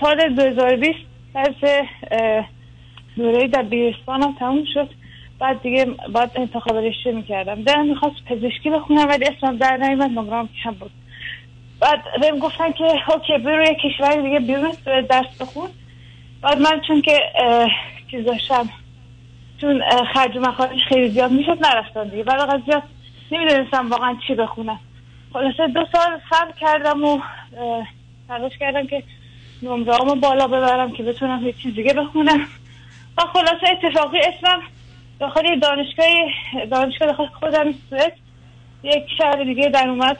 سال 0.00 0.34
2020 0.34 0.98
از 1.34 1.54
دوره 3.18 3.48
در 3.48 3.62
بیرستانم 3.62 4.32
تموم 4.38 4.64
شد. 4.74 4.90
بعد 5.38 5.62
دیگه 5.62 5.84
بعد 6.12 6.30
انتخاب 6.34 6.76
رشته 6.76 7.12
می‌کردم. 7.12 7.62
دلم 7.62 7.86
می‌خواست 7.86 8.24
پزشکی 8.26 8.70
بخونم 8.70 9.08
ولی 9.08 9.24
اسمم 9.24 9.56
در 9.56 9.76
نیومد 9.76 10.10
نمرام 10.10 10.48
کم 10.64 10.70
بود. 10.70 10.90
بعد 11.80 12.02
بهم 12.20 12.38
گفتن 12.38 12.72
که 12.72 12.84
اوکی 12.84 13.38
برو 13.38 13.64
یه 13.64 13.76
کشور 13.84 14.22
دیگه 14.22 14.40
بیرون 14.40 14.72
درس 15.10 15.38
بخون. 15.40 15.68
بعد 16.42 16.60
من 16.60 16.80
چون 16.88 17.02
که 17.02 17.20
چیز 18.10 18.24
داشتم 18.24 18.68
چون 19.60 19.82
خرج 20.14 20.36
مخارج 20.36 20.78
خیلی 20.88 21.08
زیاد 21.08 21.30
می‌شد 21.30 21.66
نرفتم 21.66 22.04
دیگه. 22.04 22.22
بعد 22.22 22.40
از 22.40 22.60
زیاد 22.66 22.82
نمی‌دونستم 23.32 23.90
واقعا 23.90 24.16
چی 24.26 24.34
بخونم. 24.34 24.80
خلاصه 25.32 25.66
دو 25.66 25.86
سال 25.92 26.20
صبر 26.30 26.52
کردم 26.60 27.04
و 27.04 27.20
تلاش 28.28 28.58
کردم 28.58 28.86
که 28.86 29.02
نمره‌هامو 29.62 30.14
بالا 30.14 30.46
ببرم 30.46 30.92
که 30.92 31.02
بتونم 31.02 31.46
یه 31.46 31.52
چیز 31.52 31.74
دیگه 31.74 31.94
بخونم. 31.94 32.46
و 33.18 33.20
خلاصه 33.20 33.66
اتفاقی 33.72 34.18
اسمم 34.18 34.62
داخل 35.20 35.44
یه 35.44 35.56
دانشگاه 35.56 36.06
دانشگاه 36.70 37.08
داخل 37.08 37.26
خودم 37.26 37.74
سوئد. 37.90 38.12
یک 38.82 39.04
شهر 39.18 39.44
دیگه 39.44 39.68
در 39.68 39.88
اومد. 39.88 40.18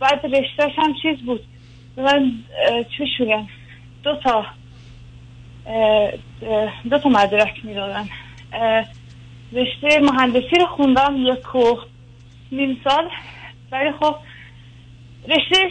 بعد 0.00 0.26
رشتهش 0.26 0.72
هم 0.78 0.94
چیز 1.02 1.18
بود. 1.18 1.44
من 1.96 2.32
چی 2.96 3.24
میگم 3.24 3.46
دو 4.02 4.16
تا 4.16 4.46
دو 6.90 6.98
تا 6.98 7.08
مدرک 7.08 7.64
می‌دادن. 7.64 8.08
اه، 8.52 8.84
رشته 9.52 10.00
مهندسی 10.00 10.56
رو 10.60 10.66
خوندم 10.66 11.16
یک 11.26 11.54
و 11.54 11.78
نیم 12.52 12.80
سال. 12.84 13.08
ولی 13.72 13.92
خب 13.92 14.16
رشته 15.28 15.70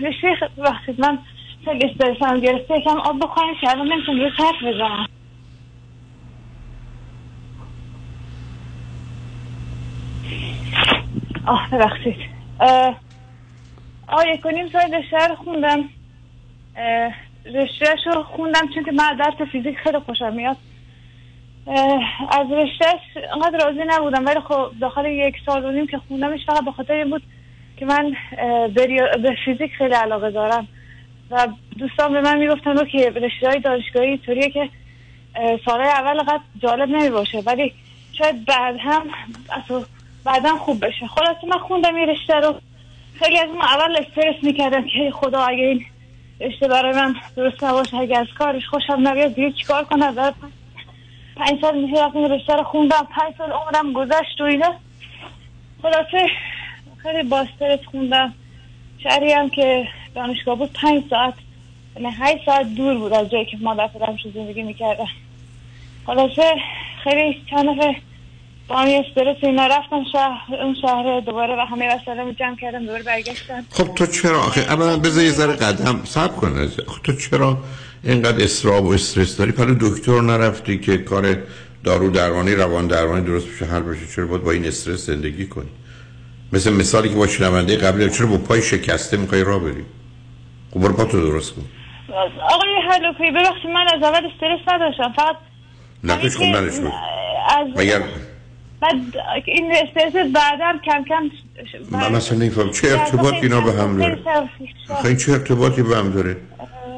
رشته 0.00 0.48
وقتی 0.58 0.94
من 0.98 1.18
خیلی 1.64 1.86
استرسم 1.86 2.40
گرفته 2.40 2.78
یکم 2.78 2.98
آب 2.98 3.18
بخورم 3.18 3.54
که 3.60 3.70
الان 3.70 3.92
نمی‌تونم 3.92 4.20
روی 4.20 4.30
حرف 4.38 4.62
بزنم. 4.62 5.06
آه 11.46 11.70
ببخشید. 11.70 12.16
آه 14.08 14.28
یک 14.28 14.46
و 14.46 14.50
سال 14.72 14.94
رشته 14.94 15.26
رو 15.28 15.34
خوندم. 15.34 15.84
اه، 16.76 17.14
رشتهش 17.44 18.06
رو 18.14 18.22
خوندم 18.22 18.68
چون 18.74 18.84
که 18.84 18.92
من 18.92 19.16
درس 19.16 19.48
فیزیک 19.52 19.78
خیلی 19.78 19.98
خوشم 19.98 20.32
میاد. 20.32 20.56
از 22.30 22.46
رشتهش 22.50 23.00
انقدر 23.32 23.64
راضی 23.66 23.80
نبودم 23.86 24.26
ولی 24.26 24.40
خب 24.40 24.70
داخل 24.80 25.06
یک 25.06 25.34
سال 25.46 25.64
و 25.64 25.70
نیم 25.70 25.86
که 25.86 25.98
خوندمش 26.08 26.46
فقط 26.46 26.64
به 26.64 26.72
خاطر 26.72 26.92
این 26.92 27.10
بود 27.10 27.22
که 27.76 27.86
من 27.86 28.16
به, 28.74 29.36
فیزیک 29.44 29.72
خیلی 29.78 29.94
علاقه 29.94 30.30
دارم. 30.30 30.68
و 31.30 31.48
دوستان 31.78 32.12
به 32.12 32.20
من 32.20 32.38
می‌گفتن 32.38 32.84
که 32.84 33.10
رشته 33.10 33.48
های 33.48 33.60
دانشگاهی 33.60 34.08
اینطوریه 34.08 34.50
که 34.50 34.68
سالهای 35.64 35.88
اول 35.88 36.22
قد 36.22 36.40
جالب 36.58 36.88
نمی 36.88 37.10
باشه 37.10 37.42
ولی 37.46 37.72
شاید 38.12 38.44
بعد 38.44 38.76
هم 38.80 39.02
بعدا 40.24 40.56
خوب 40.56 40.86
بشه. 40.86 41.06
خلاصه 41.06 41.46
من 41.46 41.58
خوندم 41.58 41.94
این 41.94 42.08
رشته 42.08 42.34
رو. 42.34 42.54
خیلی 43.14 43.38
از 43.38 43.48
من 43.48 43.60
اول 43.60 43.96
استرس 43.96 44.36
می‌کردم 44.42 44.82
که 44.82 45.10
خدا 45.10 45.44
اگه 45.44 45.62
این 45.64 45.84
رشته 46.40 46.68
برای 46.68 46.94
من 46.94 47.16
درست 47.36 47.64
نباشه 47.64 47.96
اگه 47.96 48.18
از 48.18 48.26
کارش 48.38 48.66
خوشم 48.66 49.08
نبیاد 49.08 49.34
دیگه 49.34 49.52
چیکار 49.52 49.84
کنم؟ 49.84 50.14
بعد 50.14 50.34
پنج 51.36 51.60
سال 51.60 51.78
میشه 51.78 52.16
این 52.16 52.30
رشته 52.30 52.54
رو 52.54 52.62
خوندم. 52.62 53.08
پنج 53.10 53.34
سال 53.38 53.50
عمرم 53.52 53.92
گذشت 53.92 54.40
و 54.40 54.44
اینا. 54.44 54.74
خلاصه 55.82 56.30
خیلی 56.96 57.22
با 57.22 57.40
استرس 57.40 57.80
خوندم. 57.90 58.34
شهری 58.98 59.32
هم 59.32 59.50
که 59.50 59.88
دانشگاه 60.14 60.54
بود 60.56 60.72
پنج 60.72 61.02
ساعت 61.10 61.34
نه 62.00 62.10
هشت 62.10 62.44
ساعت 62.46 62.74
دور 62.74 62.94
بود 62.94 63.12
از 63.12 63.30
جایی 63.30 63.44
که 63.44 63.56
مادر 63.60 63.86
پدرم 63.86 64.16
زندگی 64.34 64.62
می‌کردم 64.62 65.08
خلاصه 66.06 66.54
خیلی 67.04 67.42
چند 67.50 67.68
با 68.68 68.76
هم 68.76 68.88
استرس 68.88 69.36
اینا 69.42 69.66
رفتم 69.66 70.04
شهر 70.12 70.62
اون 70.62 70.76
شهر 70.82 71.20
دوباره 71.20 71.56
و 71.56 71.60
همه 71.60 71.96
وسایلمو 71.96 72.32
جمع 72.32 72.56
کردم 72.56 72.86
دوباره 72.86 73.02
برگشتم. 73.02 73.64
خب 73.70 73.94
تو 73.94 74.06
چرا؟ 74.06 74.40
آخه 74.40 74.60
اولا 74.60 74.96
بذار 74.96 75.24
یه 75.24 75.30
ذره 75.30 75.52
قدم 75.52 76.00
صبر 76.04 76.28
کن. 76.28 76.66
خب 76.66 77.02
تو 77.02 77.12
چرا 77.12 77.58
اینقدر 78.04 78.44
استراب 78.44 78.84
و 78.84 78.92
استرس 78.92 79.36
داری؟ 79.36 79.52
حالا 79.58 79.76
دکتر 79.80 80.20
نرفتی 80.20 80.78
که 80.78 80.98
کار 80.98 81.36
دارو 81.84 82.10
درمانی 82.10 82.54
روان 82.54 82.86
درمانی 82.86 83.24
درست 83.24 83.48
بشه 83.48 83.64
حل 83.64 83.80
بشه 83.80 84.06
چرا 84.16 84.26
باید 84.26 84.42
با 84.42 84.50
این 84.50 84.66
استرس 84.66 85.06
زندگی 85.06 85.46
کنی؟ 85.46 85.70
مثل 86.52 86.72
مثالی 86.72 87.08
که 87.08 87.14
با 87.14 87.26
شنونده 87.26 87.76
قبلی 87.76 88.10
چرا 88.10 88.26
با 88.26 88.38
پای 88.38 88.62
شکسته 88.62 89.16
می‌خوای 89.16 89.44
راه 89.44 89.58
بری؟ 89.58 89.84
خب 90.74 90.80
برو 90.80 90.92
پاتو 90.92 91.20
درست 91.20 91.54
کن. 91.54 91.62
آقای 92.42 92.74
حلوفی 92.90 93.30
ببخشید 93.30 93.70
من 93.70 93.86
از 93.94 94.02
اول 94.02 94.28
استرس 94.34 94.60
نداشتم 94.68 95.12
فقط 95.16 95.36
نداشت 96.04 96.36
بود. 96.80 96.92
از 97.48 97.66
مگر 97.76 98.02
بعد 98.84 98.96
این 99.44 99.72
استرس 99.72 100.12
بعدم 100.12 100.80
کم 100.84 101.04
کم 101.08 101.30
من 101.90 102.12
مثلا 102.12 102.38
نمیفهم 102.38 102.70
چه 102.70 102.88
ارتباط 102.88 103.34
اینا 103.34 103.60
به 103.60 103.72
هم 103.72 103.98
داره؟ 103.98 104.18
این 105.04 105.16
چه 105.16 105.32
ارتباطی 105.32 105.82
به 105.82 105.96
هم 105.96 106.10
داره؟ 106.10 106.36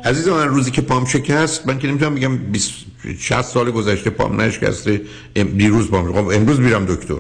عزیز 0.05 0.29
من 0.29 0.49
روزی 0.49 0.71
که 0.71 0.83
پام 0.83 1.05
شکست 1.05 1.67
من 1.67 1.79
که 1.79 1.89
نمی‌تونم 1.89 2.15
بگم 2.15 2.37
20 2.37 2.73
60 3.19 3.43
سال 3.43 3.71
گذشته 3.71 4.11
پام 4.11 4.41
نشکسته 4.41 5.01
دیروز 5.35 5.91
پام 5.91 6.13
خب 6.13 6.29
امروز 6.29 6.61
میرم 6.61 6.87
دکتر. 6.87 7.17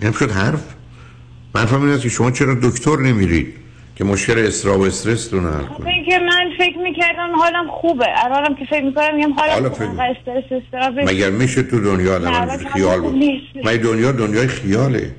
این 0.00 0.12
شد 0.12 0.30
حرف؟ 0.30 0.74
من 1.54 1.66
فهمیدم 1.66 1.98
که 1.98 2.08
شما 2.08 2.30
چرا 2.30 2.54
دکتر 2.54 2.96
نمیرید؟ 2.96 3.54
که 3.96 4.04
مشکل 4.04 4.38
استراب 4.38 4.80
و 4.80 4.82
استرس 4.82 5.34
رو 5.34 5.40
حل 5.40 5.64
کنید 5.64 5.88
اینکه 5.88 6.18
من 6.18 6.50
فکر 6.58 6.78
می‌کردم 6.78 7.36
حالم 7.36 7.68
خوبه. 7.70 8.24
الانم 8.24 8.54
که 8.54 8.64
فکر 8.64 8.84
می‌کنم 8.84 9.14
میگم 9.16 9.32
حالا 9.32 9.52
حالم 9.52 9.68
فکر- 9.68 9.86
خوبه 9.88 10.02
استرس 10.02 10.44
استراب 10.62 10.98
مگر 11.00 11.30
میشه 11.30 11.62
تو 11.62 11.80
دنیا 11.80 12.14
آدم 12.16 12.56
خیال 12.56 13.00
بود. 13.00 13.14
مگه 13.64 13.76
دنیا 13.78 14.12
دنیای 14.12 14.46
خیاله؟ 14.48 15.10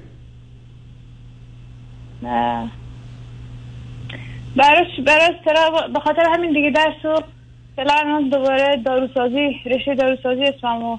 نه. 2.23 2.72
براش 4.56 4.88
براش 5.06 5.30
استراب 5.39 5.93
به 5.93 5.99
خاطر 5.99 6.23
همین 6.34 6.53
دیگه 6.53 6.72
درس 6.72 7.06
و 7.06 7.23
فعلا 7.76 8.30
دوباره 8.31 8.81
داروسازی 8.85 9.56
رشته 9.65 9.95
داروسازی 9.95 10.43
اسممو 10.43 10.97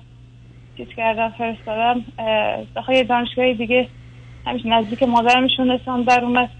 چیز 0.77 0.87
کردم 0.97 1.35
فرستادم. 1.39 2.05
اه، 2.19 2.65
داخل 2.75 2.93
یه 2.93 3.03
دانشگاه 3.05 3.53
دیگه 3.53 3.89
همیشه 4.47 4.69
نزدیک 4.69 5.03
مادرم 5.03 5.43
میشونستم 5.43 6.05
در 6.05 6.25
اومد. 6.25 6.51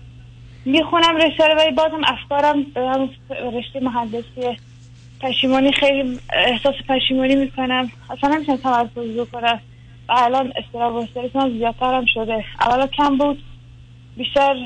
می‌خونم 0.67 1.17
رشته 1.17 1.49
رو 1.49 1.55
ولی 1.55 1.71
بازم 1.71 2.01
افکارم 2.07 2.63
به 2.63 3.51
رشته 3.53 3.81
مهندسی 3.81 4.59
پشیمانی 5.21 5.73
خیلی 5.73 6.19
احساس 6.33 6.75
پشیمانی 6.89 7.37
می‌کنم. 7.37 7.91
اصلا 8.11 8.31
نمی‌تونم 8.31 8.59
تمرکز 8.59 9.17
بکنم. 9.17 9.61
و 10.09 10.13
الان 10.17 10.53
استراب 10.57 10.95
و 10.95 10.97
استرس 10.97 11.37
هم 11.37 11.51
زیادترم 11.51 12.05
شده. 12.15 12.45
اولا 12.61 12.87
کم 12.87 13.19
بود. 13.19 13.43
بیشتر 14.17 14.57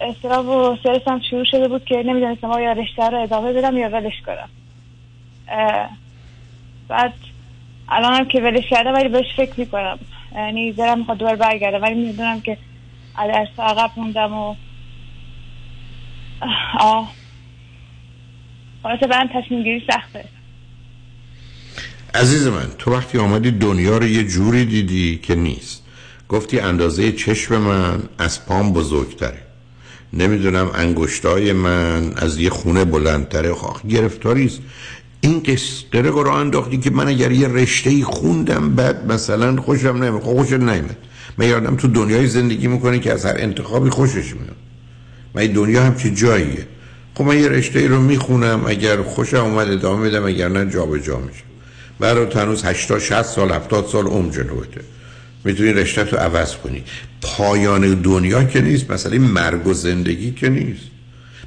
استراب 0.00 0.46
و 0.46 0.50
استرس 0.50 1.08
هم 1.08 1.20
شروع 1.30 1.44
شده 1.44 1.68
بود 1.68 1.84
که 1.84 1.96
نمی‌دونستم 1.96 2.50
آیا 2.50 2.72
رشته 2.72 3.08
رو 3.08 3.22
ادامه 3.22 3.52
بدم 3.52 3.76
یا 3.76 3.88
ولش 3.88 4.22
کنم. 4.26 4.48
بعد 6.88 7.12
الان 7.88 8.14
هم 8.14 8.24
که 8.24 8.40
ولش 8.40 8.68
کرده 8.68 8.90
ولی 8.90 9.08
بهش 9.08 9.34
فکر 9.36 9.60
می‌کنم. 9.60 9.98
یعنی 10.34 10.72
دلم 10.72 10.98
می‌خواد 10.98 11.18
دوباره 11.18 11.36
برگرده 11.36 11.78
ولی 11.78 11.94
می‌دونم 11.94 12.40
که 12.40 12.58
از 13.16 13.48
عقب 13.58 13.90
موندم 13.96 14.32
و 14.32 14.54
آه. 16.80 17.12
تصمیم 19.34 19.62
گیری 19.62 19.82
سخته. 19.90 20.24
عزیز 22.14 22.46
من 22.46 22.66
تو 22.78 22.92
وقتی 22.92 23.18
آمدی 23.18 23.50
دنیا 23.50 23.98
رو 23.98 24.06
یه 24.06 24.24
جوری 24.24 24.64
دیدی 24.64 25.20
که 25.22 25.34
نیست. 25.34 25.82
گفتی 26.28 26.60
اندازه 26.60 27.12
چشم 27.12 27.56
من 27.56 28.02
از 28.18 28.46
پام 28.46 28.72
بزرگتره. 28.72 29.42
نمی‌دونم 30.12 30.70
انگشتای 30.74 31.52
من 31.52 32.12
از 32.16 32.38
یه 32.38 32.50
خونه 32.50 32.84
بلندتره 32.84 33.54
خواهد 33.54 33.88
گرفتاری 33.88 34.46
است. 34.46 34.60
این 35.20 35.42
قصه 35.42 36.02
رو 36.02 36.30
انداختی 36.30 36.78
که 36.78 36.90
من 36.90 37.08
اگر 37.08 37.32
یه 37.32 37.48
رشته 37.48 38.04
خوندم 38.04 38.74
بعد 38.74 39.12
مثلا 39.12 39.62
خوشم 39.62 39.88
نمیاد 39.88 40.22
خوشم 40.22 40.54
نمیاد 40.54 40.96
من 41.38 41.48
یادم 41.48 41.76
تو 41.76 41.88
دنیای 41.88 42.26
زندگی 42.26 42.66
می‌کنه 42.66 42.98
که 42.98 43.12
از 43.12 43.26
هر 43.26 43.34
انتخابی 43.36 43.90
خوشش 43.90 44.34
میاد. 44.34 44.56
من 45.34 45.46
دنیا 45.46 45.82
هم 45.82 45.96
چه 45.96 46.10
جاییه. 46.10 46.66
خب 47.14 47.24
من 47.24 47.38
یه 47.38 47.48
رشته 47.48 47.88
رو 47.88 48.00
می‌خونم 48.00 48.62
اگر 48.66 49.02
خوشم 49.02 49.44
اومد 49.44 49.68
ادامه 49.68 50.02
میدم 50.04 50.24
اگر 50.24 50.48
نه 50.48 50.70
جا 50.70 50.86
به 50.86 51.00
جا 51.00 51.16
میشم 51.16 51.44
برای 52.00 52.26
تنوز 52.26 52.64
80 52.64 52.98
60 52.98 53.22
سال 53.22 53.52
70 53.52 53.86
سال 53.86 54.06
عمر 54.06 54.32
جلوته 54.32 54.80
می‌تونی 55.44 55.72
رشته 55.72 56.04
تو 56.04 56.16
عوض 56.16 56.56
کنی. 56.56 56.84
پایان 57.22 57.94
دنیا 57.94 58.44
که 58.44 58.60
نیست 58.60 58.90
مثلا 58.90 59.18
مرگ 59.18 59.66
و 59.66 59.74
زندگی 59.74 60.32
که 60.32 60.48
نیست. 60.48 60.82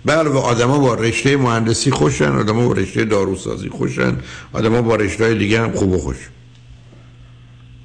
بله 0.05 0.29
و 0.29 0.37
آدما 0.37 0.79
با 0.79 0.93
رشته 0.93 1.37
مهندسی 1.37 1.91
خوشن 1.91 2.31
آدما 2.31 2.67
با 2.67 2.73
رشته 2.73 3.05
داروسازی 3.05 3.69
خوشن 3.69 4.17
آدما 4.53 4.81
با 4.81 4.95
رشته 4.95 5.33
دیگه 5.33 5.61
هم 5.61 5.71
خوب 5.71 5.91
و 5.91 5.97
خوش. 5.97 6.17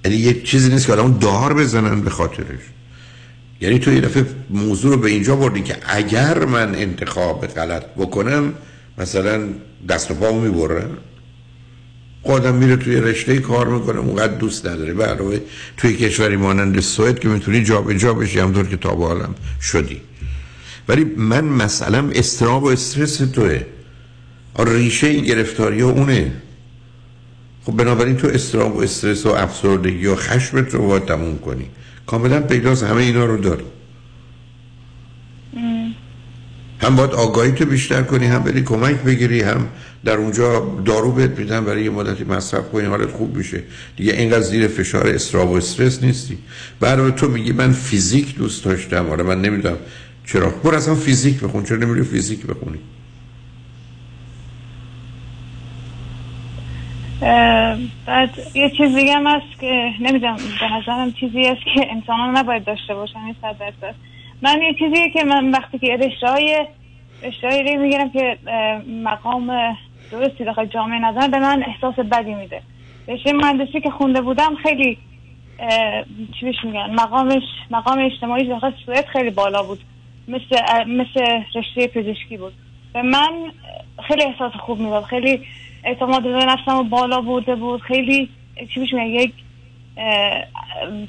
یعنی 0.04 0.16
یه 0.16 0.42
چیزی 0.42 0.68
نیست 0.68 0.86
که 0.86 0.92
آدم 0.92 1.18
دار 1.18 1.54
بزنن 1.54 2.00
به 2.00 2.10
خاطرش. 2.10 2.60
یعنی 3.60 3.78
تو 3.78 3.92
یه 3.92 4.00
دفعه 4.00 4.26
موضوع 4.50 4.94
رو 4.94 5.00
به 5.00 5.10
اینجا 5.10 5.36
بردی 5.36 5.62
که 5.62 5.76
اگر 5.86 6.44
من 6.44 6.74
انتخاب 6.74 7.46
غلط 7.46 7.84
بکنم 7.96 8.54
مثلا 8.98 9.48
دست 9.88 10.10
و 10.10 10.14
پامو 10.14 10.40
می‌برم 10.40 10.90
آدم 12.22 12.54
میره 12.54 12.76
توی 12.76 12.96
رشته 12.96 13.38
کار 13.38 13.68
می‌کنه 13.68 13.98
اونقدر 13.98 14.34
دوست 14.34 14.66
نداره. 14.66 14.94
به 14.94 15.04
علاوه 15.04 15.40
توی 15.76 15.96
کشوری 15.96 16.36
مانند 16.36 16.80
سوئد 16.80 17.18
که 17.18 17.28
می‌تونی 17.28 17.64
جا 17.64 17.82
به 17.82 17.98
جا 17.98 18.14
بشی 18.14 18.38
همطور 18.38 18.66
که 18.66 18.76
تا 18.76 18.90
حالم 18.90 19.34
شدی. 19.62 20.00
ولی 20.88 21.04
من 21.04 21.44
مثلا 21.44 22.10
استراب 22.14 22.62
و 22.62 22.66
استرس 22.66 23.16
توه. 23.16 23.62
ریشه 24.58 25.06
این 25.06 25.24
گرفتاری 25.24 25.82
اونه. 25.82 26.32
خب 27.64 27.76
بنابراین 27.76 28.16
تو 28.16 28.26
استراب 28.26 28.76
و 28.76 28.80
استرس 28.80 29.26
و 29.26 29.28
افسردگی 29.28 30.06
و 30.06 30.16
خشمت 30.16 30.74
رو 30.74 30.86
باید 30.86 31.04
تموم 31.04 31.38
کنی. 31.38 31.70
کاملا 32.08 32.40
پیداست 32.40 32.82
همه 32.82 33.02
اینا 33.02 33.24
رو 33.24 33.36
داری 33.36 33.64
هم 36.80 36.96
باید 36.96 37.10
آگاهی 37.10 37.52
تو 37.52 37.64
بیشتر 37.64 38.02
کنی 38.02 38.26
هم 38.26 38.42
بری 38.42 38.62
کمک 38.62 38.96
بگیری 38.96 39.40
هم 39.42 39.68
در 40.04 40.16
اونجا 40.16 40.76
دارو 40.84 41.12
بهت 41.12 41.38
میدن 41.38 41.64
برای 41.64 41.84
یه 41.84 41.90
مدتی 41.90 42.24
مصرف 42.24 42.68
کنی 42.72 42.84
حالت 42.86 43.10
خوب 43.10 43.36
میشه. 43.36 43.62
دیگه 43.96 44.12
اینقدر 44.12 44.40
زیر 44.40 44.68
فشار 44.68 45.08
استراب 45.08 45.50
و 45.50 45.54
استرس 45.54 46.02
نیستی. 46.02 46.38
برای 46.80 47.12
تو 47.12 47.28
میگی 47.28 47.52
من 47.52 47.72
فیزیک 47.72 48.36
دوست 48.36 48.64
داشتم 48.64 49.10
آره 49.10 49.22
من 49.22 49.42
نمی‌دونم 49.42 49.76
چرا. 50.26 50.50
برو 50.50 50.76
اصلا 50.76 50.94
فیزیک 50.94 51.40
بخون 51.40 51.64
چرا 51.64 51.76
نمیری 51.76 52.02
فیزیک 52.02 52.46
بخونی؟ 52.46 52.78
بعد 58.06 58.30
یه 58.54 58.70
چیز 58.70 58.96
دیگه 58.96 59.14
هم 59.14 59.26
هست 59.26 59.60
که 59.60 59.90
نمی‌دونم 60.00 60.36
به 60.60 60.72
نظرم 60.72 61.12
چیزی 61.12 61.46
هست 61.46 61.60
که 61.74 62.12
ها 62.12 62.30
نباید 62.30 62.64
داشته 62.64 62.94
باشن 62.94 63.18
این 63.18 63.34
صد 63.42 63.58
درصد. 63.58 63.94
من 64.42 64.62
یه 64.62 64.74
چیزیه 64.78 65.10
که 65.10 65.24
من 65.24 65.50
وقتی 65.50 65.78
که 65.78 65.96
رشته 65.96 66.30
های 66.30 66.66
رشته 67.22 67.76
می‌گیرم 67.78 68.10
که 68.10 68.38
مقام 69.04 69.76
درستی 70.10 70.44
داخل 70.44 70.66
جامعه 70.66 70.98
ندارم 70.98 71.30
به 71.30 71.38
من 71.38 71.64
احساس 71.66 71.94
بدی 71.94 72.34
میده. 72.34 72.62
رشته 73.08 73.32
مهندسی 73.32 73.80
که 73.80 73.90
خونده 73.90 74.20
بودم 74.20 74.54
خیلی 74.62 74.98
چی 76.40 76.46
بهش 76.46 76.64
میگن؟ 76.64 76.90
مقامش 76.94 77.42
مقام 77.70 77.98
اجتماعی 77.98 78.48
داخل 78.48 78.72
سوئد 78.86 79.06
خیلی 79.06 79.30
بالا 79.30 79.62
بود. 79.62 79.80
مثل 80.28 80.84
مثل 80.86 81.42
رشته 81.54 81.86
پزشکی 81.86 82.36
بود. 82.36 82.52
به 82.92 83.02
من 83.02 83.32
خیلی 84.08 84.22
احساس 84.24 84.52
خوب 84.52 84.80
می‌داد 84.80 85.04
خیلی 85.04 85.40
اعتماد 85.84 86.22
به 86.22 86.28
نفسم 86.28 86.88
بالا 86.88 87.20
بوده 87.20 87.54
بود. 87.54 87.80
خیلی 87.80 88.30
چی 88.74 88.80
میگن؟ 88.80 89.06
یک 89.06 89.32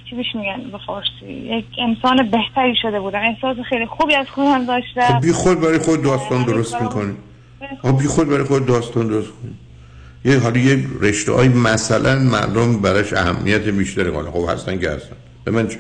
چی 0.09 0.15
بهش 0.15 0.35
میگن 0.35 0.71
به 0.71 0.77
فارسی؟ 0.87 1.31
یک 1.31 1.65
انسان 1.77 2.29
بهتری 2.29 2.75
شده 2.81 2.99
بودم 2.99 3.19
احساس 3.19 3.57
خیلی 3.69 3.85
خوبی 3.85 4.15
از 4.15 4.27
خودم 4.29 4.65
داشتم. 4.65 5.19
بی 5.19 5.31
خود 5.31 5.61
برای 5.61 5.77
خود 5.77 6.03
داستان 6.03 6.43
درست 6.43 6.81
می‌کنی. 6.81 7.13
بی 7.99 8.07
خود 8.07 8.29
برای 8.29 8.43
خود 8.43 8.65
داستان 8.65 9.07
درست 9.07 9.27
کنی 9.27 9.53
یه 10.25 10.39
حالی 10.39 10.61
یه 10.61 10.85
رشته 11.01 11.31
های 11.31 11.47
مثلا 11.47 12.19
مردم 12.19 12.81
براش 12.81 13.13
اهمیت 13.13 13.61
بیشتری 13.61 14.11
کنه 14.11 14.31
خب 14.31 14.49
هستن 14.49 14.79
که 14.79 14.89
هستن. 14.89 15.15
به 15.43 15.51
من 15.51 15.67
چه؟ 15.67 15.77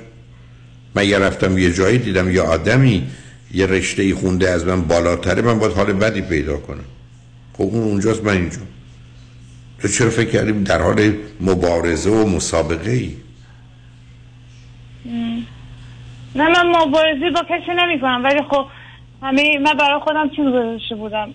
من 0.95 1.07
یه 1.07 1.19
رفتم 1.19 1.57
یه 1.57 1.73
جایی 1.73 1.97
دیدم 1.97 2.31
یه 2.31 2.41
آدمی 2.41 3.07
یه 3.53 3.65
رشته 3.65 4.03
ای 4.03 4.13
خونده 4.13 4.49
از 4.49 4.65
من 4.65 4.81
بالاتره. 4.81 5.41
من 5.41 5.59
باید 5.59 5.73
حال 5.73 5.93
بدی 5.93 6.21
پیدا 6.21 6.57
کنم. 6.57 6.85
خب 7.53 7.63
اون 7.63 7.83
اونجاست 7.83 8.23
من 8.23 8.33
اینجا. 8.33 8.57
تو 9.81 9.87
چرا 9.87 10.09
فکر 10.09 10.29
کردیم 10.29 10.63
در 10.63 10.81
حال 10.81 11.13
مبارزه 11.41 12.09
و 12.09 12.27
مسابقه 12.27 12.91
ای؟ 12.91 13.15
نه 16.35 16.47
من 16.49 16.67
مبارزه 16.67 17.29
با 17.35 17.41
کسی 17.41 17.71
نمی 17.77 17.99
کنم 18.01 18.21
ولی 18.23 18.41
خب 18.49 18.65
همه 19.21 19.59
من 19.59 19.73
برای 19.73 19.99
خودم 19.99 20.29
چیز 20.29 20.45
گذاشته 20.45 20.95
بودم 20.95 21.33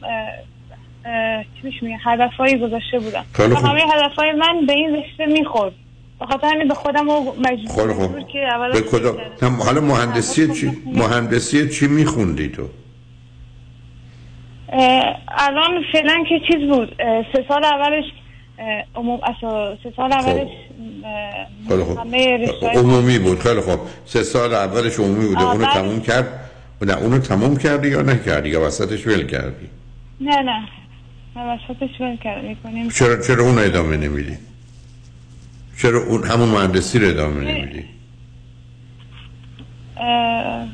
چی 1.54 1.60
میشه 1.62 1.78
میگه 1.82 1.98
هدفهایی 2.04 2.58
گذاشته 2.58 2.98
بودم. 2.98 3.24
و 3.38 3.54
همه 3.54 3.80
هدفهای 3.94 4.32
من 4.32 4.66
به 4.66 4.72
این 4.72 4.96
رشته 4.96 5.26
می‌خورد. 5.26 5.72
بخاطر 6.20 6.46
همین 6.46 6.68
به 6.68 6.74
خودم 6.74 7.04
مجبور 7.38 8.22
که 8.32 8.38
اول 8.38 8.72
به 8.72 8.80
کدام؟ 8.80 9.16
حالا 9.64 9.80
مهندسی 9.80 10.52
چی؟ 10.52 10.72
مهندسی 10.86 11.68
چی 11.68 11.86
میخوندی 11.86 12.48
تو؟ 12.48 12.68
الان 15.28 15.82
فعلا 15.92 16.24
که 16.28 16.40
چیز 16.48 16.68
بود 16.68 16.96
سه 17.32 17.44
سال 17.48 17.64
اولش 17.64 18.04
عموم 18.94 19.20
سه 19.82 19.92
سال 19.96 20.12
اولش 20.12 20.48
همه 21.98 22.48
عمومی 22.62 23.18
بود. 23.18 23.38
خیلی 23.38 23.60
خوب. 23.60 23.80
سه 24.06 24.22
سال 24.22 24.54
اولش 24.54 24.98
عمومی 24.98 25.26
بوده. 25.26 25.42
اونو 25.42 25.64
تموم 25.66 26.00
کرد؟ 26.00 26.50
نه 26.82 26.96
اونو 26.96 27.18
تموم 27.18 27.56
کردی 27.56 27.88
یا 27.88 28.02
نکردی؟ 28.02 28.48
یا 28.48 28.66
وسطش 28.66 29.06
ول 29.06 29.26
کردی؟ 29.26 29.66
نه 30.20 30.42
نه. 30.42 30.68
نه 31.36 31.54
وسطش 31.54 32.00
ول 32.00 32.16
کردی 32.16 32.56
چرا 32.94 33.22
چرا 33.22 33.44
اون 33.44 33.58
ادامه 33.58 33.96
نمیدی؟ 33.96 34.38
چرا 35.78 36.02
اون 36.02 36.24
همون 36.24 36.48
مهندسی 36.48 36.98
رو 36.98 37.08
ادامه 37.08 37.40
نمیدی؟ 37.40 37.84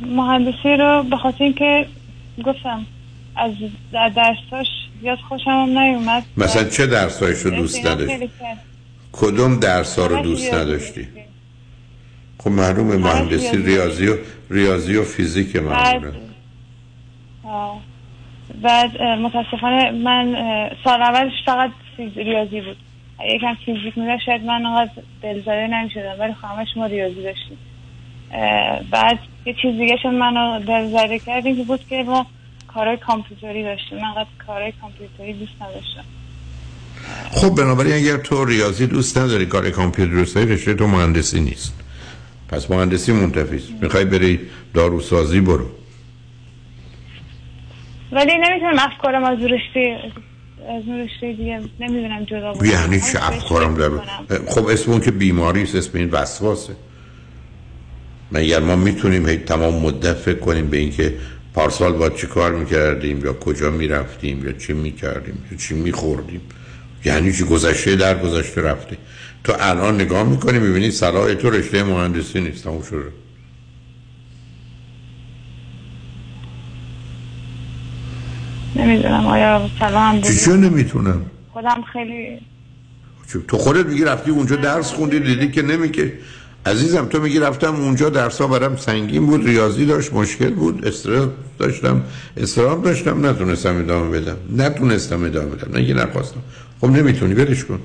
مهندسی 0.06 0.76
رو 0.78 1.02
به 1.10 1.16
خاطر 1.16 1.44
اینکه 1.44 1.86
گفتم 2.44 2.86
از 3.40 3.52
درساش 3.92 4.66
زیاد 5.00 5.18
خوشم 5.18 5.50
هم 5.50 5.78
نیومد. 5.78 6.22
مثلا 6.36 6.64
چه 6.64 6.86
درسایش 6.86 7.38
رو 7.38 7.50
دوست 7.50 7.86
نداشتی؟ 7.86 8.28
کدوم 9.12 9.60
درس 9.60 9.98
ها 9.98 10.06
رو 10.06 10.22
دوست 10.22 10.54
نداشتی؟ 10.54 11.08
خب 12.38 12.50
معلومه 12.50 12.96
مهندسی 12.96 13.56
ریاضی. 13.56 14.08
و 14.08 14.16
ریاضی 14.50 14.96
و 14.96 15.04
فیزیک 15.04 15.56
معلومه. 15.56 16.12
بعد 18.62 19.02
متاسفانه 19.02 19.90
من 19.90 20.34
سال 20.84 21.02
اولش 21.02 21.32
فقط 21.46 21.70
ریاضی 22.16 22.60
بود. 22.60 22.76
یکم 23.34 23.54
فیزیک 23.54 23.98
میده 23.98 24.18
شاید 24.26 24.44
من 24.44 24.66
انقدر 24.66 24.90
دلزده 25.22 25.66
نمی‌شدم 25.66 26.16
ولی 26.18 26.32
همش 26.42 26.68
ما 26.76 26.86
ریاضی 26.86 27.22
داشتیم. 27.22 27.58
بعد 28.90 29.18
یه 29.46 29.54
چیز 29.62 29.78
دیگه 29.78 29.96
شد 30.02 30.08
منو 30.08 30.60
دلزده 30.64 31.18
کردیم 31.18 31.56
که 31.56 31.62
بود 31.62 31.80
که 31.88 32.02
ما 32.02 32.26
کارهای 32.74 32.96
کامپیوتری 32.96 33.62
داشتیم 33.62 33.98
من 33.98 34.04
انقدر 34.04 34.28
کارهای 34.46 34.72
کامپیوتری 34.80 35.32
دوست 35.32 35.52
نداشتم. 35.62 36.04
خب 37.30 37.54
بنابراین 37.54 37.94
اگر 37.94 38.16
تو 38.16 38.44
ریاضی 38.44 38.86
دوست 38.86 39.18
نداری 39.18 39.46
کار 39.46 39.70
کامپیوتر 39.70 40.14
دوست 40.14 40.34
داری 40.34 40.54
رشته 40.54 40.74
تو 40.74 40.86
مهندسی 40.86 41.40
نیست. 41.40 41.74
پس 42.48 42.70
مهندسی 42.70 43.12
منتفی 43.12 43.62
می‌خوای 43.80 44.04
بری 44.04 44.40
داروسازی 44.74 45.40
برو. 45.40 45.66
ولی 48.12 48.32
نمی‌تونم 48.38 48.78
افکارم 48.78 49.24
از 49.24 49.38
رشته 49.38 49.98
از 50.68 50.82
رشته 50.88 51.32
دیگه 51.32 51.60
نمی‌دونم 51.80 52.24
جدا 52.24 52.52
بود 52.52 52.66
یعنی 52.66 53.00
چه 53.00 53.28
افکارم 53.28 53.74
در 53.74 53.90
خب 54.48 54.66
اسم 54.66 54.90
اون 54.92 55.00
که 55.00 55.10
بیماری 55.10 55.62
است 55.62 55.74
اسم 55.74 55.98
این 55.98 56.10
وسواسه 56.10 56.72
مگر 58.32 58.60
ما 58.60 58.76
می‌تونیم 58.76 59.28
هی 59.28 59.36
تمام 59.36 59.74
مدت 59.74 60.14
فکر 60.14 60.38
کنیم 60.38 60.70
به 60.70 60.76
اینکه 60.76 61.14
پارسال 61.54 61.92
با 61.92 62.10
چی 62.10 62.26
کار 62.26 62.54
می‌کردیم؟ 62.54 63.24
یا 63.24 63.32
کجا 63.32 63.70
می‌رفتیم؟ 63.70 64.44
یا 64.44 64.52
چی 64.52 64.72
می‌کردیم؟ 64.72 65.44
یا 65.50 65.56
چی 65.58 65.74
میخوردیم؟ 65.74 66.40
یعنی 67.04 67.32
چی 67.32 67.44
گذشته 67.44 67.96
در 67.96 68.18
گذشته 68.18 68.62
رفته. 68.62 68.96
تو 69.44 69.52
الان 69.60 69.94
نگاه 69.94 70.24
می‌کنی 70.24 70.58
می‌بینی 70.58 70.90
صلاح 70.90 71.34
تو 71.34 71.50
رشته 71.50 71.82
مهندسی 71.82 72.40
نیست. 72.40 72.64
تموم 72.64 72.82
شده 72.82 73.12
نمی‌دونم. 78.76 79.26
آیا 79.26 79.70
سلام 79.78 80.20
چی 80.20 80.50
نمی‌تونم؟ 80.50 81.30
خودم 81.52 81.84
خیلی 81.92 82.38
تو 83.48 83.58
خودت 83.58 83.86
میگی 83.86 84.04
رفتی 84.04 84.30
اونجا 84.30 84.56
درس 84.56 84.92
خوندی 84.92 85.20
دیدی 85.20 85.50
که 85.50 85.62
نمیکه 85.62 86.12
عزیزم 86.66 87.04
تو 87.04 87.20
میگی 87.20 87.38
رفتم 87.38 87.74
اونجا 87.74 88.08
درس 88.08 88.40
ها 88.40 88.46
برام 88.46 88.76
سنگین 88.76 89.26
بود 89.26 89.46
ریاضی 89.46 89.86
داشت 89.86 90.12
مشکل 90.12 90.50
بود 90.50 90.86
استرس 90.86 91.28
داشتم. 91.58 92.02
استرام 92.36 92.82
داشتم 92.82 93.26
نتونستم 93.26 93.78
ادامه 93.78 94.20
بدم. 94.20 94.36
نتونستم 94.56 95.24
ادامه 95.24 95.46
بدم 95.46 95.78
نه 95.78 95.94
نخواستم. 95.94 96.40
خب 96.80 96.86
نمی‌تونی 96.86 97.34
برش 97.34 97.64
کن. 97.64 97.80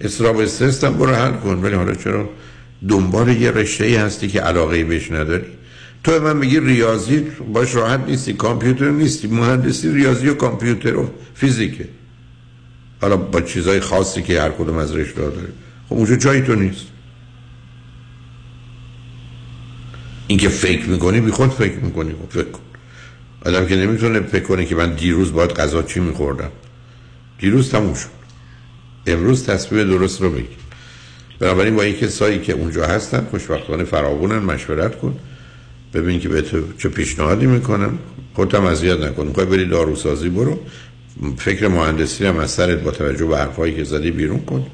استراب 0.00 0.38
استرس 0.38 0.84
هم 0.84 0.92
برو 0.92 1.14
حل 1.14 1.32
کن. 1.32 1.62
ولی 1.62 1.74
حالا 1.74 1.94
چرا 1.94 2.28
دنبال 2.88 3.28
یه 3.28 3.50
رشته 3.50 3.84
ای 3.84 3.96
هستی 3.96 4.28
که 4.28 4.40
علاقه 4.40 4.84
بهش 4.84 5.10
نداری؟ 5.10 5.44
تو 6.04 6.20
من 6.20 6.36
میگی 6.36 6.60
ریاضی 6.60 7.26
باش 7.52 7.74
راحت 7.74 8.00
نیستی 8.06 8.32
کامپیوتر 8.32 8.90
نیستی 8.90 9.28
مهندسی 9.28 9.92
ریاضی 9.92 10.28
و 10.28 10.34
کامپیوتر 10.34 10.96
و 10.96 11.10
فیزیکه. 11.34 11.88
حالا 13.00 13.16
با 13.16 13.40
چیزای 13.40 13.80
خاصی 13.80 14.22
که 14.22 14.40
هر 14.40 14.50
کدوم 14.50 14.76
از 14.76 14.96
رشته 14.96 15.20
داره. 15.20 15.48
خب 15.88 15.94
اونجا 15.94 16.16
جایی 16.16 16.42
تو 16.42 16.54
نیست. 16.54 16.91
اینکه 20.32 20.48
فکر 20.48 20.86
می‌کنی 20.86 21.20
بی 21.20 21.30
خود 21.30 21.50
فکر 21.50 21.76
می‌کنی 21.76 22.12
خب 22.12 22.30
فکر 22.30 22.50
کن. 22.50 22.60
آدم 23.44 23.66
که 23.66 23.76
نمی‌تونه 23.76 24.20
فکر 24.20 24.42
کنه 24.42 24.64
که 24.64 24.74
من 24.74 24.94
دیروز 24.94 25.32
باید 25.32 25.50
غذا 25.50 25.82
چی 25.82 26.00
میخوردم. 26.00 26.50
دیروز 27.38 27.70
تموم 27.70 27.94
شد. 27.94 28.08
امروز 29.06 29.46
تصمیم 29.46 29.84
درست 29.84 30.22
رو 30.22 30.30
بگی 30.30 30.56
بنابراین 31.38 31.76
با 31.76 31.82
این 31.82 31.94
کسایی 31.96 32.38
که 32.38 32.52
اونجا 32.52 32.86
هستن 32.86 33.26
خوشبختانه 33.30 33.84
فراوونن 33.84 34.38
مشورت 34.38 34.98
کن. 34.98 35.18
ببین 35.94 36.20
که 36.20 36.28
به 36.28 36.42
تو 36.42 36.62
چه 36.78 36.88
پیشنهادی 36.88 37.46
می‌کنم. 37.46 37.98
خودت 38.34 38.54
هم 38.54 38.64
اذیت 38.64 39.00
نکن. 39.00 39.26
می‌خوای 39.26 39.46
بری 39.46 39.68
داروسازی 39.68 40.28
برو. 40.28 40.60
فکر 41.38 41.68
مهندسی 41.68 42.26
هم 42.26 42.38
از 42.38 42.50
سرت 42.50 42.78
با 42.78 42.90
توجه 42.90 43.26
به 43.26 43.38
حرفایی 43.38 43.74
که 43.74 43.84
زدی 43.84 44.10
بیرون 44.10 44.40
کن. 44.40 44.66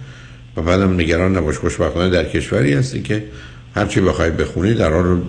و 0.57 0.63
بعدم 0.63 0.95
نگران 0.95 1.37
نباش. 1.37 1.59
خوشبختانه 1.59 2.11
در 2.11 2.25
کشوری 2.25 2.73
هستی 2.73 3.03
که 3.03 3.25
هرچی 3.75 4.01
بخوای 4.01 4.31
بخونی 4.31 4.75
در 4.75 4.91
رو 4.91 5.23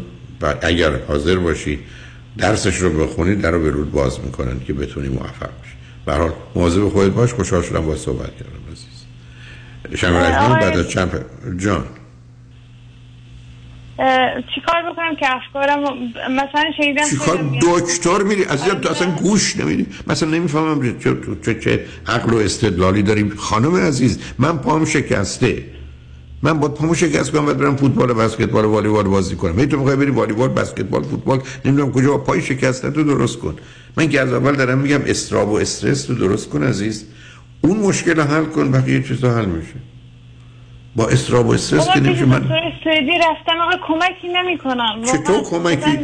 اگر 0.62 0.92
حاضر 1.08 1.36
باشی 1.36 1.80
درسش 2.38 2.76
رو 2.76 2.90
بخونی 2.90 3.36
در 3.36 3.52
رو 3.52 3.64
به 3.64 3.70
رود 3.70 3.92
باز 3.92 4.20
می‌کنن 4.20 4.60
که 4.68 4.74
بتونی 4.74 5.08
موفق 5.08 5.50
باشی 5.60 5.76
به 6.06 6.14
حال 6.14 6.32
مواظب 6.56 6.90
خودت 6.90 7.12
باش 7.12 7.34
خوشحال 7.34 7.62
شدم 7.62 7.86
با 7.86 7.96
صحبت 7.96 8.32
کردم 8.36 8.72
عزیز. 8.72 9.06
شما 10.02 10.20
بعد 10.54 10.78
از 10.78 10.90
چند 10.90 11.26
جان. 11.58 11.86
چیکار 14.56 14.92
بکنم 14.92 15.16
که 15.20 15.26
افکارم 15.36 15.80
مثلا 16.30 16.64
شنیدم 16.78 17.10
چیکار؟ 17.10 17.60
دکتر 17.62 18.24
میری. 18.24 18.44
عزیزم 18.44 18.80
تو 18.80 18.90
اصلا 18.90 19.12
گوش 19.12 19.58
نمیدی. 19.58 19.88
مثلا 20.08 20.30
نمی‌فهمم 20.30 21.00
چه 21.00 21.18
چه, 21.46 21.60
چه 21.60 21.86
عقل 22.08 22.34
و 22.34 22.38
استدلالی 22.38 23.04
داریم. 23.04 23.36
خانم 23.36 23.76
عزیز 23.76 24.20
من 24.38 24.58
پام 24.58 24.86
شکسته. 24.86 25.64
من 26.44 26.60
با 26.60 26.68
پامو 26.68 26.96
شکست 26.96 27.32
کنم 27.32 27.54
برم 27.54 27.76
فوتبال 27.76 28.14
بسکتبال 28.14 28.66
والیبال 28.66 29.04
بازی 29.04 29.36
کنم. 29.36 29.60
هی 29.60 29.66
تو 29.66 29.78
می‌خوای 29.78 29.96
بری 29.96 30.12
والیبال 30.12 30.50
بسکتبال 30.50 31.04
فوتبال 31.04 31.42
نمی‌دونم 31.66 31.92
کجا 31.92 32.18
پای 32.18 32.42
شکسته 32.42 32.92
تو 32.92 33.04
درست 33.04 33.38
کن. 33.38 33.56
من 33.98 34.10
که 34.10 34.22
از 34.22 34.34
اول 34.34 34.56
دارم 34.56 34.78
میگم 34.78 35.02
استراب 35.06 35.50
و 35.50 35.56
استرس 35.56 36.04
تو 36.04 36.14
درست 36.14 36.50
کن 36.50 36.64
عزیز. 36.64 37.06
اون 37.62 37.78
مشکل 37.78 38.22
حل 38.22 38.46
کن 38.46 38.72
بقیه 38.72 39.04
چیزا 39.04 39.32
حل 39.32 39.46
میشه. 39.46 39.89
با 41.00 41.08
استراب 41.08 41.48
و 41.48 41.52
استرس 41.52 41.88
که 41.94 42.00
نمیشه 42.00 42.26
من 42.26 42.42
سوئدی 42.84 43.12
رفتم 43.18 43.60
آقا 43.62 43.78
کمکی 43.88 44.28
نمی‌کنم. 44.28 45.04
چطور 45.04 45.44
کمکی؟ 45.44 46.00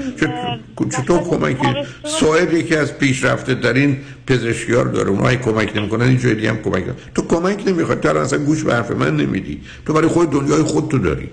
چطور 0.98 1.20
کمکی؟ 1.20 1.68
سوئد 2.04 2.54
یکی 2.54 2.76
از 2.76 2.98
پیشرفته 2.98 3.56
ترین 3.56 3.98
پزشکیار 4.28 4.86
داره. 4.86 5.10
اونها 5.10 5.36
کمک 5.36 5.78
نمی‌کنن 5.78 6.06
این 6.06 6.18
جای 6.18 6.48
هم 6.48 6.58
کمک 6.58 6.84
تو 7.16 7.22
کمک 7.22 7.68
نمی‌خواد 7.68 8.00
تو 8.00 8.18
اصلا 8.18 8.40
گوش 8.40 8.64
به 8.64 8.74
حرف 8.74 8.92
من 8.92 9.18
نمیدی. 9.18 9.62
تو 9.86 9.94
برای 9.94 10.08
خود 10.08 10.32
دنیای 10.32 10.64
خود 10.64 10.92
تو 10.92 11.00
داری. 11.00 11.30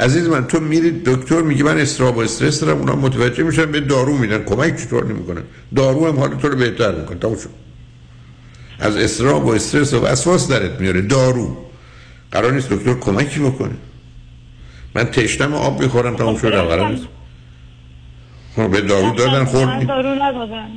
عزیز 0.00 0.28
من 0.28 0.46
تو 0.46 0.60
میری 0.60 0.90
دکتر 0.90 1.42
میگی 1.42 1.62
من 1.62 1.78
استراب 1.78 2.16
و 2.16 2.20
استرس 2.20 2.60
دارم 2.60 2.78
اونا 2.78 2.96
متوجه 2.96 3.42
میشن 3.42 3.72
به 3.72 3.80
دارو 3.80 4.16
میدن. 4.16 4.44
کمک 4.44 4.76
چطور 4.76 5.04
نمی‌کنن 5.04 5.42
دارو 5.76 6.06
هم 6.06 6.18
حال 6.18 6.28
تو 6.28 6.48
رو 6.48 6.56
بهتر 6.56 6.92
می‌کنه. 6.94 7.18
از 8.80 8.96
استراب 8.96 9.46
و 9.46 9.50
استرس 9.50 9.94
و 9.94 10.00
وسواس 10.00 10.48
درت 10.48 10.80
میاره. 10.80 11.00
دارو. 11.00 11.56
قرار 12.32 12.52
نیست 12.52 12.72
دکتر 12.72 12.94
کمکی 12.94 13.40
بکنه. 13.40 13.74
من 14.94 15.04
تشنم 15.04 15.54
آب 15.54 15.82
می‌خورم 15.82 16.16
تا 16.16 16.24
اون 16.24 16.38
شد 16.38 16.54
قرار 16.54 16.90
نیست. 16.90 17.06
خب 18.56 18.70
به 18.70 18.80
دارو 18.80 19.14
دادن 19.14 19.44
خورد. 19.44 19.86
دارو 19.86 20.22
ندادن 20.22 20.68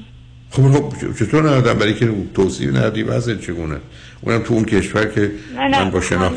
خب 0.50 0.72
خب 0.72 0.94
چطور 1.20 1.44
ندادن 1.44 1.74
برای 1.74 1.94
که 1.94 2.14
توصیف 2.36 2.70
ندادی 2.70 3.04
وضع 3.04 3.36
چگونه؟ 3.36 3.78
اونم 4.22 4.40
تو 4.40 4.54
اون 4.54 4.66
کشور 4.66 5.06
که 5.06 5.32
نه 5.56 5.68
نه 5.68 5.84
من 5.84 5.92
با 5.92 6.02
شناخت 6.02 6.36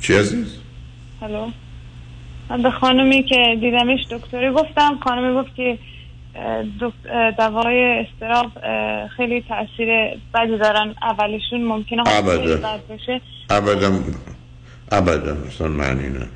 چی 0.00 0.14
عزیز؟ 0.14 0.46
هلو. 1.20 1.50
من 2.50 2.62
به 2.62 2.70
خانومی 2.70 3.22
که 3.22 3.58
دیدمش 3.60 4.00
دکتری 4.10 4.50
گفتم 4.50 4.98
خانومی 5.04 5.42
گفت 5.42 5.54
که 5.56 5.78
دوای 7.38 8.06
استراب 8.06 8.52
خیلی 9.16 9.44
تاثیر 9.48 9.88
بدی 10.34 10.58
دارن. 10.58 10.94
اولشون 11.02 11.64
ممکنه 11.64 12.02
ابدا. 12.06 12.70
ابدا. 13.50 14.00
ابدا. 14.92 15.36
اصلا 15.46 15.68
معنی 15.68 16.08
نه 16.08 16.26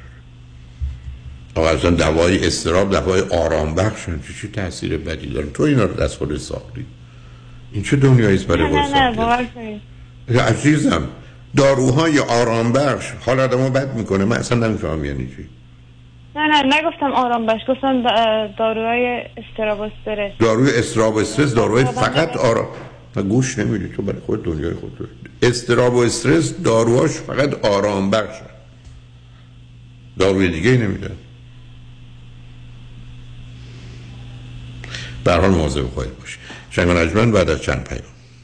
آقا 1.54 1.68
اصلا 1.68 1.90
دوای 1.90 2.46
استراب 2.46 2.90
دوای 2.90 3.20
آرام 3.20 3.74
بخشن. 3.74 4.20
چی 4.20 4.34
چی 4.40 4.48
تاثیر 4.48 4.96
بدی 4.96 5.26
دارن؟ 5.26 5.50
تو 5.50 5.62
اینا 5.62 5.84
رو 5.84 5.94
دست 5.94 6.18
خود 6.18 6.36
ساختی 6.36 6.86
این 7.72 7.82
چه 7.82 7.96
دنیایی 7.96 8.36
است 8.36 8.46
برای 8.46 8.72
نه 8.72 9.50
نه 10.28 10.42
عزیزم 10.42 11.08
داروهای 11.56 12.18
آرام 12.18 12.72
بخش. 12.72 13.12
حال 13.26 13.40
آدمو 13.40 13.70
بد 13.70 13.94
می‌کنه. 13.94 14.24
من 14.24 14.36
اصلا 14.36 14.68
نمی‌فهمم 14.68 15.04
یعنی 15.04 15.26
چی. 15.26 15.48
نه 16.36 16.46
نه 16.46 16.78
نگفتم 16.78 17.12
آرام 17.12 17.46
باش 17.46 17.60
گفتم 17.68 18.02
داروهای 18.59 19.22
استراب 19.36 19.80
و 19.80 19.82
استرس. 19.82 20.32
داروی 20.38 20.70
استراب 20.70 21.14
و 21.14 21.18
استرس 21.18 21.54
داروهای 21.54 21.84
فقط 21.84 22.36
آرام. 22.36 22.68
و 23.16 23.22
گوش 23.22 23.59
نمیدی 23.59 23.88
تو 23.88 24.02
برای 24.02 24.20
خود 24.20 24.44
دنیای 24.44 24.74
خود 24.74 24.98
داری 24.98 25.10
استراب 25.42 25.94
و 25.94 25.98
استرس 25.98 26.62
داروهاش 26.62 27.10
فقط 27.10 27.64
آرام 27.64 28.10
بخش. 28.10 28.36
داروی 30.18 30.48
دیگه 30.48 30.70
نمیدن 30.70 31.16
به 35.24 35.32
حال 35.32 35.50
مواظب 35.50 35.94
باش 35.94 36.38
شنگان 36.70 36.96
اجمن 36.96 37.32
بعد 37.32 37.50
از 37.50 37.62
چند 37.62 37.88
پیام 37.88 38.02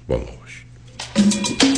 با 0.08 0.16
ما 0.16 0.24
باشید. 0.24 1.77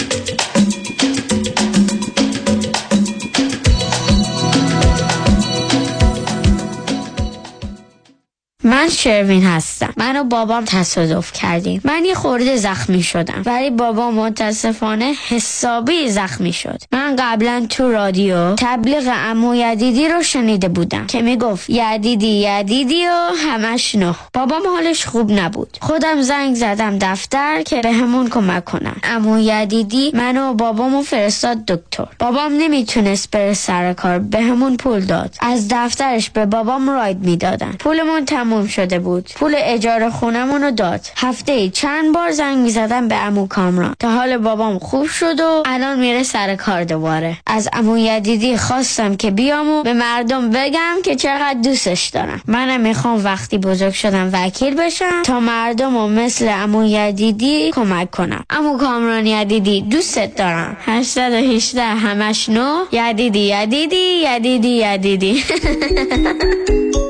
من 8.80 8.88
شروین 8.88 9.44
هستم. 9.44 9.92
من 9.96 10.16
و 10.16 10.24
بابام 10.24 10.64
تصادف 10.64 11.32
کردیم. 11.32 11.80
من 11.84 12.04
یه 12.04 12.14
خورده 12.14 12.56
زخمی 12.56 13.02
شدم. 13.02 13.42
ولی 13.46 13.70
بابا 13.70 14.10
متاسفانه 14.10 15.14
حسابی 15.28 16.08
زخمی 16.08 16.52
شد. 16.52 16.82
من 16.92 17.16
قبلا 17.18 17.66
تو 17.68 17.92
رادیو 17.92 18.54
تبلیغ 18.54 19.12
امو 19.12 19.54
یدیدی 19.54 20.08
رو 20.08 20.22
شنیده 20.22 20.68
بودم 20.68 21.06
که 21.06 21.22
می‌گفت 21.22 21.70
یدیدی 21.70 22.26
یدیدی 22.26 23.06
و 23.06 23.30
همش 23.46 23.94
نه. 23.94 24.14
بابام 24.34 24.62
حالش 24.66 25.06
خوب 25.06 25.32
نبود. 25.32 25.78
خودم 25.80 26.22
زنگ 26.22 26.54
زدم 26.54 26.98
دفتر 26.98 27.62
که 27.62 27.80
به 27.80 27.92
همون 27.92 28.28
کمک 28.28 28.64
کنم. 28.64 28.96
امو 29.02 29.38
یدیدی 29.38 30.10
منو 30.14 30.50
و 30.50 30.54
بابامو 30.54 31.02
فرستاد 31.02 31.64
دکتر. 31.64 32.06
بابام 32.18 32.52
نمی‌تونست 32.52 33.30
بره 33.30 33.54
سر 33.54 33.92
کار 33.92 34.18
به 34.18 34.40
همون 34.40 34.76
پول 34.76 35.00
داد. 35.00 35.34
از 35.40 35.68
دفترش 35.70 36.30
به 36.30 36.46
بابام 36.46 36.90
راید 36.90 37.18
می‌دادن. 37.18 37.72
پولمون 37.78 38.24
تموم 38.24 38.66
شده 38.70 38.98
بود. 38.98 39.30
پول 39.34 39.54
اجاره 39.56 40.10
خونمون 40.10 40.62
رو 40.62 40.70
داد. 40.70 41.00
هفته 41.16 41.68
چند 41.68 42.14
بار 42.14 42.30
زنگ 42.30 42.58
می‌زدم 42.58 43.08
به 43.08 43.14
امو 43.14 43.46
کامران. 43.46 43.94
تا 43.98 44.10
حال 44.10 44.38
بابام 44.38 44.78
خوب 44.78 45.06
شد 45.06 45.40
و 45.40 45.62
الان 45.66 45.98
میره 45.98 46.22
سر 46.22 46.56
کار 46.56 46.84
دوباره. 46.84 47.36
از 47.46 47.68
امو 47.72 47.98
یدیدی 47.98 48.56
خواستم 48.56 49.16
که 49.16 49.30
بیام 49.30 49.68
و 49.68 49.82
به 49.82 49.92
مردم 49.92 50.50
بگم 50.50 50.96
که 51.04 51.16
چقدر 51.16 51.58
دوستش 51.64 52.08
دارم. 52.08 52.40
منم 52.46 52.80
می‌خوام 52.80 53.24
وقتی 53.24 53.58
بزرگ 53.58 53.92
شدم 53.92 54.30
وکیل 54.32 54.74
بشم 54.74 55.22
تا 55.22 55.40
مردم 55.40 55.96
و 55.96 56.08
مثل 56.08 56.48
امو 56.48 56.84
یدیدی 56.84 57.70
کمک 57.70 58.10
کنم. 58.10 58.44
امو 58.50 58.78
کامران 58.78 59.26
یدیدی 59.26 59.82
دوستت 59.82 60.36
دارم. 60.36 60.76
818 60.86 61.82
همش 61.82 62.48
نو. 62.48 62.84
یدیدی 62.92 63.40
یدیدی 63.40 63.96
یدیدی 63.96 64.68
یدیدی. 64.68 65.44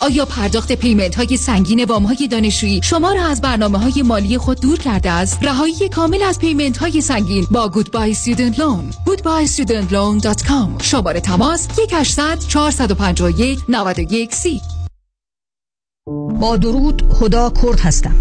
آیا 0.00 0.24
پرداخت 0.24 0.72
payment 0.72 1.14
های 1.14 1.36
سنگین 1.36 1.84
وام 1.84 2.02
های 2.02 2.28
دانشجویی 2.28 2.80
شما 2.82 3.12
را 3.12 3.26
از 3.26 3.40
برنامه 3.40 3.78
های 3.78 4.02
مالی 4.02 4.38
خود 4.38 4.60
دور 4.60 4.78
کرده 4.78 5.10
است؟ 5.10 5.38
رهایی 5.42 5.88
کامل 5.88 6.22
از 6.22 6.38
payment 6.38 6.76
های 6.76 7.00
سنگین 7.00 7.46
با 7.50 7.68
Goodbye 7.68 8.10
Student 8.10 8.58
Loan. 8.58 8.90
goodbyestudentloan.com 9.06 10.82
شماره 10.82 11.20
تماس 11.20 11.68
1800 11.70 12.38
451 12.38 13.58
91 13.68 14.34
30 14.34 14.60
با 16.40 16.56
درود 16.56 17.02
هدا 17.20 17.50
کرد 17.62 17.80
هستم. 17.80 18.14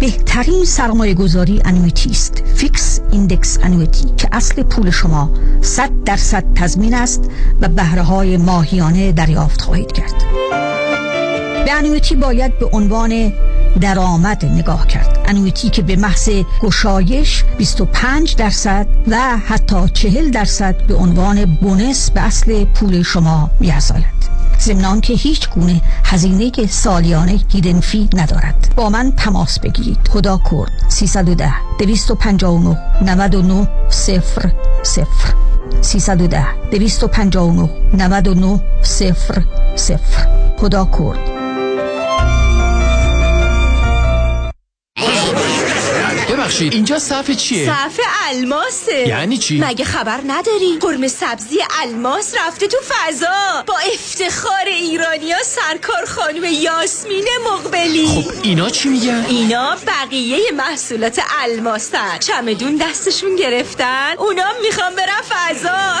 بهترین 0.00 0.64
سرمایه 0.64 1.14
گذاری 1.14 1.62
annuity 1.64 2.10
است 2.10 2.42
fixed 2.54 3.00
index 3.12 3.58
annuity 3.62 4.06
که 4.16 4.28
اصل 4.32 4.62
پول 4.62 4.90
شما 4.90 5.30
100 5.60 5.90
درصد 6.04 6.44
تضمین 6.54 6.94
است 6.94 7.30
و 7.60 7.68
بهره 7.68 8.02
های 8.02 8.36
ماهیانه 8.36 9.12
دریافت 9.12 9.60
خواهید 9.60 9.92
کرد. 9.92 10.24
به 11.64 11.72
انویتی 11.72 12.16
باید 12.16 12.58
به 12.58 12.66
عنوان 12.72 13.32
درآمد 13.80 14.44
نگاه 14.44 14.86
کرد. 14.86 15.18
انویتی 15.28 15.70
که 15.70 15.82
به 15.82 15.96
محض 15.96 16.30
گشایش 16.60 17.44
25 17.58 18.36
درصد 18.36 18.86
و 19.08 19.36
حتی 19.46 19.88
40 19.94 20.30
درصد 20.30 20.86
به 20.86 20.94
عنوان 20.94 21.44
بونس 21.44 22.10
به 22.10 22.20
اصل 22.20 22.64
پول 22.64 23.02
شما 23.02 23.50
میارزاید. 23.60 24.20
ضمن 24.60 25.00
که 25.00 25.12
هیچ 25.14 25.50
گونه 25.50 25.80
هزینه 26.04 26.66
سالیانه 26.68 27.40
هیدن 27.52 27.80
فی 27.80 28.08
ندارد. 28.14 28.72
با 28.76 28.88
من 28.88 29.12
تماس 29.12 29.60
بگیرید. 29.60 30.08
خدا 30.08 30.40
کرد. 30.50 30.72
310 30.88 31.52
259 31.78 32.76
99 33.02 33.68
0 33.88 34.52
0 34.82 35.06
310 35.82 36.46
259 36.70 37.70
99 37.94 38.60
0 38.82 39.44
0 39.76 39.98
خدا 40.58 40.84
کرد. 40.84 41.39
ببخشید 46.60 46.74
اینجا 46.74 46.98
صف 46.98 47.30
چیه؟ 47.30 47.66
صف 47.66 48.00
الماسه. 48.28 49.08
یعنی 49.08 49.38
چی؟ 49.38 49.60
مگه 49.60 49.84
خبر 49.84 50.20
نداری؟ 50.26 50.78
قرمه 50.80 51.08
سبزی 51.08 51.58
الماس 51.82 52.34
رفته 52.46 52.66
تو 52.66 52.76
فضا. 52.88 53.62
با 53.66 53.74
افتخار 53.94 54.66
ایرانیا 54.66 55.36
سرکار 55.44 56.04
خانم 56.06 56.44
یاسمین 56.44 57.28
مقبلی. 57.44 58.06
خب 58.06 58.32
اینا 58.42 58.70
چی 58.70 58.88
میگن؟ 58.88 59.24
اینا 59.28 59.76
بقیه 59.86 60.38
محصولات 60.56 61.20
الماسن 61.42 62.18
چمدون 62.18 62.76
دستشون 62.76 63.36
گرفتن. 63.36 64.14
اونا 64.18 64.46
می‌خوان 64.62 64.94
برن 64.94 65.22
فضا. 65.30 66.00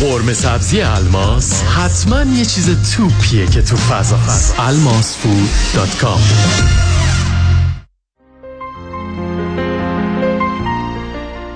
قرمه 0.06 0.34
سبزی 0.34 0.80
الماس 0.80 1.62
حتما 1.62 2.22
یه 2.22 2.44
چیز 2.44 2.96
توپیه 2.96 3.46
که 3.46 3.62
تو 3.62 3.76
فضا 3.76 4.16
هست. 4.16 4.54
almasfood.com 4.56 6.20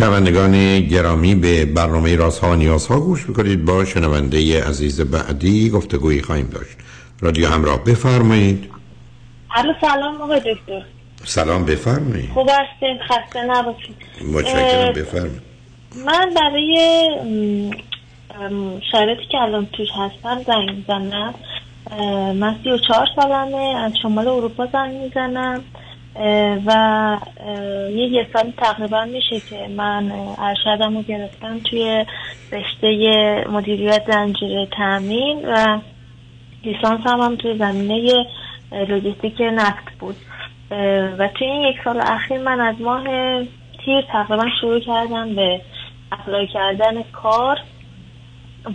شنوندگان 0.00 0.80
گرامی 0.80 1.34
به 1.34 1.64
برنامه 1.64 2.16
رازها 2.16 2.50
و 2.50 2.54
نیازها 2.54 3.00
گوش 3.00 3.28
می‌کنید. 3.28 3.64
با 3.64 3.84
شنونده 3.84 4.64
عزیز 4.64 5.00
بعدی 5.00 5.70
گفتگویی 5.70 6.22
خواهیم 6.22 6.46
داشت. 6.46 6.76
رادیو 7.20 7.48
همراه 7.48 7.84
بفرمایید. 7.84 8.70
الو 9.56 9.72
سلام 9.80 10.22
آقای 10.22 10.38
دکتر. 10.38 10.84
سلام 11.24 11.64
بفرمایید. 11.64 12.30
خوب 12.34 12.48
هستین؟ 12.48 12.98
خسته 13.08 13.44
نباشید 13.44 13.96
متشکرم 14.32 14.92
بفرمایید. 14.92 15.42
من 16.06 16.30
برای 16.36 17.08
شرایطی 18.92 19.22
که 19.30 19.38
الان 19.38 19.68
توش 19.72 19.88
هستم 19.96 20.42
زنگ 20.46 20.70
می‌زنم. 20.76 21.34
من 22.34 22.56
سی 22.62 22.70
و 22.70 22.78
چهار 22.78 23.06
سالمه 23.16 23.76
از 23.84 23.92
شمال 24.02 24.28
اروپا 24.28 24.68
زنگ 24.72 24.96
می‌زنم. 24.96 25.62
و 26.66 27.18
یه 27.90 28.06
یه 28.06 28.26
سال 28.32 28.50
تقریبا 28.50 29.04
میشه 29.04 29.40
که 29.40 29.68
من 29.76 30.12
ارشدم 30.38 30.96
رو 30.96 31.02
گرفتم 31.02 31.58
توی 31.58 32.04
رشته 32.52 33.44
مدیریت 33.48 34.02
زنجیره 34.12 34.66
تامین 34.66 35.48
و 35.48 35.80
لیسانس 36.64 37.00
هم, 37.06 37.20
هم 37.20 37.36
توی 37.36 37.58
زمینه 37.58 38.26
لوجستیک 38.72 39.40
نفت 39.40 39.98
بود. 39.98 40.16
و 41.18 41.28
توی 41.28 41.46
این 41.46 41.62
یک 41.62 41.76
سال 41.84 42.00
اخیر 42.00 42.38
من 42.38 42.60
از 42.60 42.80
ماه 42.80 43.04
تیر 43.84 44.00
تقریبا 44.12 44.44
شروع 44.60 44.80
کردم 44.80 45.34
به 45.34 45.60
اپلای 46.12 46.46
کردن 46.46 47.02
کار 47.02 47.58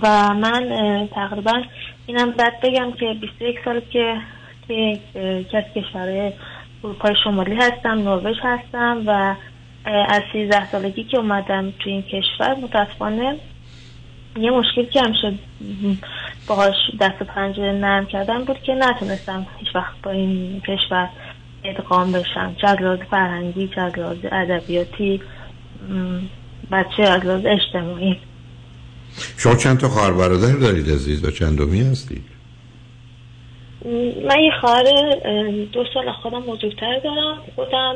و 0.04 0.34
من 0.34 0.70
تقریبا 1.16 1.62
اینم 2.06 2.32
بعد 2.32 2.62
بگم 2.62 2.92
که 2.92 3.14
21 3.22 3.60
سال 3.66 3.80
که 3.80 4.18
توی 4.68 5.00
از 5.54 5.64
کشورهای 5.76 6.32
اروپای 6.86 7.16
شمالی 7.24 7.56
هستم 7.56 7.90
نروژ 7.90 8.38
هستم 8.44 9.04
و 9.06 9.36
از 9.86 10.22
13 10.34 10.72
سالگی 10.72 11.04
که 11.04 11.18
اومدم 11.18 11.74
توی 11.80 11.92
این 11.92 12.02
کشور 12.02 12.56
متاسفانه 12.56 13.36
یه 14.40 14.52
مشکلی 14.52 14.86
که 14.86 15.02
همیشه 15.02 15.34
باهاش 16.48 16.76
دست 17.02 17.22
و 17.22 17.26
پنجه 17.26 17.62
نرم 17.62 18.06
کردم 18.06 18.44
بود 18.44 18.58
که 18.62 18.74
نتونستم 18.74 19.48
هیچ 19.60 19.76
وقت 19.76 20.02
با 20.04 20.12
این 20.12 20.62
کشور 20.62 21.10
ادغام 21.64 22.12
بشم. 22.12 22.56
چه 22.62 22.68
از 22.68 22.78
لحاظ 22.82 23.00
فرهنگی 23.00 23.68
چه 23.68 23.82
از 23.82 23.94
ادبیاتی 24.32 25.22
و 26.72 26.76
از 26.76 27.26
لحاظ 27.26 27.46
اجتماعی. 27.46 28.18
شما 29.38 29.56
چند 29.56 29.78
تا 29.78 29.90
خواهر 29.90 30.12
برادر 30.12 30.54
دارید 30.54 30.90
عزیز 30.90 31.26
و 31.26 31.32
چندمی 31.32 31.82
هستید؟ 31.82 32.35
من 34.28 34.40
یه 34.40 34.52
خواهر 34.62 34.86
اه، 35.26 35.52
دو 35.52 35.86
سال 35.94 36.12
خودم 36.12 36.42
بزرگتر 36.42 37.00
دارم. 37.04 37.38
خودم 37.56 37.96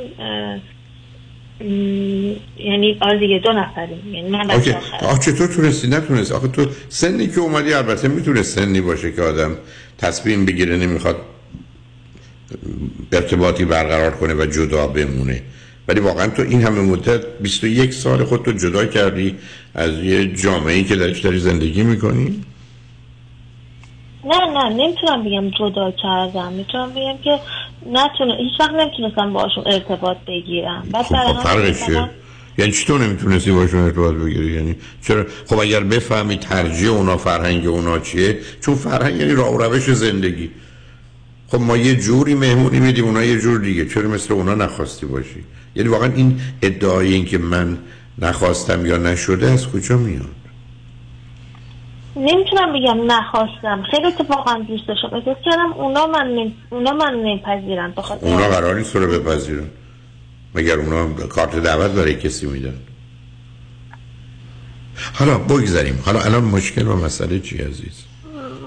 یعنی 2.58 2.98
آره 3.02 3.20
دیگه 3.20 3.40
دو 3.44 3.52
نفریم. 3.54 4.14
یعنی 4.14 4.30
من 4.30 4.48
بچه. 4.48 4.78
آخه 5.02 5.32
چطور 5.32 5.48
تونستی؟ 5.48 5.88
نتونستی. 5.88 6.34
آخه 6.34 6.48
تو 6.48 6.66
سنی 6.90 7.28
که 7.28 7.40
اومدی 7.40 7.74
البته 7.74 8.08
می‌تونه 8.08 8.44
سنی 8.44 8.82
باشه 8.82 9.12
که 9.12 9.22
آدم 9.22 9.58
تصمیم 9.98 10.46
بگیره 10.46 10.78
نمی‌خواد 10.78 11.16
ارتباطی 13.12 13.66
برقرار 13.66 14.12
کنه 14.12 14.34
و 14.34 14.46
جدا 14.46 14.88
بمونه. 14.88 15.42
ولی 15.88 16.00
واقعا 16.00 16.28
تو 16.28 16.42
این 16.42 16.62
همه 16.62 16.82
مدت 16.82 17.26
21 17.42 17.94
سال 17.94 18.24
خود 18.24 18.46
تو 18.46 18.52
جدا 18.52 18.86
کردی 18.86 19.36
از 19.76 20.04
یه 20.04 20.36
جامعه 20.36 20.76
ای 20.76 20.84
که 20.84 20.96
درش 20.96 21.20
داری 21.20 21.40
زندگی 21.40 21.84
می‌کنی. 21.84 22.42
نه 24.26 24.38
نه 24.54 24.70
نمی‌تونم 24.70 25.24
بگم 25.24 25.50
جدا 25.50 25.92
کردم. 25.92 26.54
می‌تونم 26.54 26.90
بگم 26.90 27.18
که 27.24 27.40
نتونه 27.86 28.36
هیچ 28.38 28.60
وقت 28.60 28.72
نمی‌تونستم 28.72 29.34
باشون 29.34 29.64
ارتباط 29.68 30.18
بگیرم. 30.28 30.88
بعد 30.92 31.06
خب 31.06 31.16
خب 31.16 31.40
فرقش 31.40 31.86
چیه؟ 31.86 32.10
یعنی 32.58 32.72
چطور 32.72 33.02
نمی‌تونستی 33.02 33.52
باشون 33.52 33.80
ارتباط 33.80 34.16
بگیری؟ 34.16 34.52
یعنی 34.52 34.76
چرا 35.02 35.26
خب 35.50 35.60
اگر 35.60 35.80
بفهمی 35.80 36.38
ترجیح 36.38 36.90
اونا 36.90 37.18
فرهنگ 37.18 37.68
اونا 37.68 38.00
چیه 38.00 38.40
چون 38.62 38.76
فرهنگ 38.76 39.20
یعنی 39.20 39.34
راه 39.34 39.56
و 39.56 39.64
روش 39.64 39.90
زندگی. 39.90 40.52
خب 41.48 41.60
ما 41.60 41.78
یه 41.78 41.96
جوری 41.96 42.34
مهمونی 42.34 42.80
میدیم 42.80 43.06
اونا 43.06 43.24
یه 43.24 43.40
جور 43.40 43.60
دیگه. 43.60 43.86
چرا 43.86 44.10
مثل 44.10 44.34
اونا 44.34 44.56
نخواستی 44.56 45.06
باشی؟ 45.06 45.44
یعنی 45.76 45.90
واقعا 45.90 46.14
این 46.16 46.40
ادعای 46.62 47.14
این 47.14 47.26
که 47.26 47.38
من 47.38 47.78
نخواستم 48.18 48.86
یا 48.86 48.98
نشده 48.98 49.52
از 49.52 49.68
کجا 49.68 49.98
میاد؟ 49.98 50.39
نمی‌تونم 52.20 52.74
بگم 52.74 53.12
نخواستم. 53.12 53.84
خیلی 53.92 54.08
اتفاقا 54.08 54.54
دوست 54.68 54.88
داشتم. 54.88 55.14
احساس 55.14 55.38
کردم 55.46 55.74
اونا 55.74 56.08
من 56.08 56.28
نمی... 56.28 56.56
اونا 56.70 56.92
من 56.92 57.14
نمیپذیرن. 57.14 57.94
بخاطر 57.98 58.28
اونا 58.28 58.48
قرار 58.48 58.76
نیست 58.76 58.96
رو 58.96 59.08
بپذیرن. 59.08 59.70
مگر 60.56 60.80
اونا 60.80 61.14
کارت 61.14 61.56
دعوت 61.56 61.92
برای 61.92 62.16
کسی 62.16 62.48
میدن؟ 62.48 62.74
حالا 65.14 65.38
بگذاریم. 65.38 66.04
حالا 66.06 66.20
الان 66.20 66.44
مشکل 66.44 66.88
و 66.88 66.96
مسئله 66.96 67.40
چی 67.40 67.58
عزیز؟ 67.58 68.06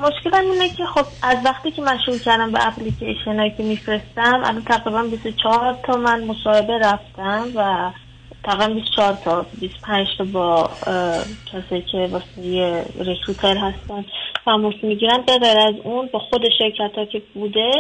مشکلم 0.03 0.51
اینه 0.51 0.69
که 0.69 0.85
خب 0.85 1.07
از 1.23 1.39
وقتی 1.45 1.71
که 1.71 1.83
من 1.83 1.99
شروع 2.07 2.19
کردم 2.19 2.53
به 2.53 2.67
اپلیکیشن 2.67 3.39
هایی 3.39 3.51
که 3.57 3.63
میفرستم 3.63 4.43
الان 4.45 4.63
تقریبا 4.63 5.03
24 5.03 5.79
تا 5.87 5.97
من 5.97 6.25
مصاحبه 6.25 6.79
رفتم 6.79 7.47
و 7.55 7.91
تقریبا 8.45 8.75
24 8.75 9.13
تا 9.25 9.47
25 9.61 10.07
تا 10.19 10.25
با 10.25 10.71
کسی 11.53 11.83
که 11.93 12.09
واسه 12.13 12.85
رکروتر 12.99 13.57
هستن 13.57 14.05
تماس 14.45 14.75
می‌گیرن. 14.83 15.23
به 15.27 15.39
غیر 15.39 15.59
از 15.59 15.75
اون 15.85 16.09
با 16.13 16.19
خود 16.19 16.43
شرکت 16.59 16.99
ها 16.99 17.05
که 17.05 17.23
بوده 17.35 17.71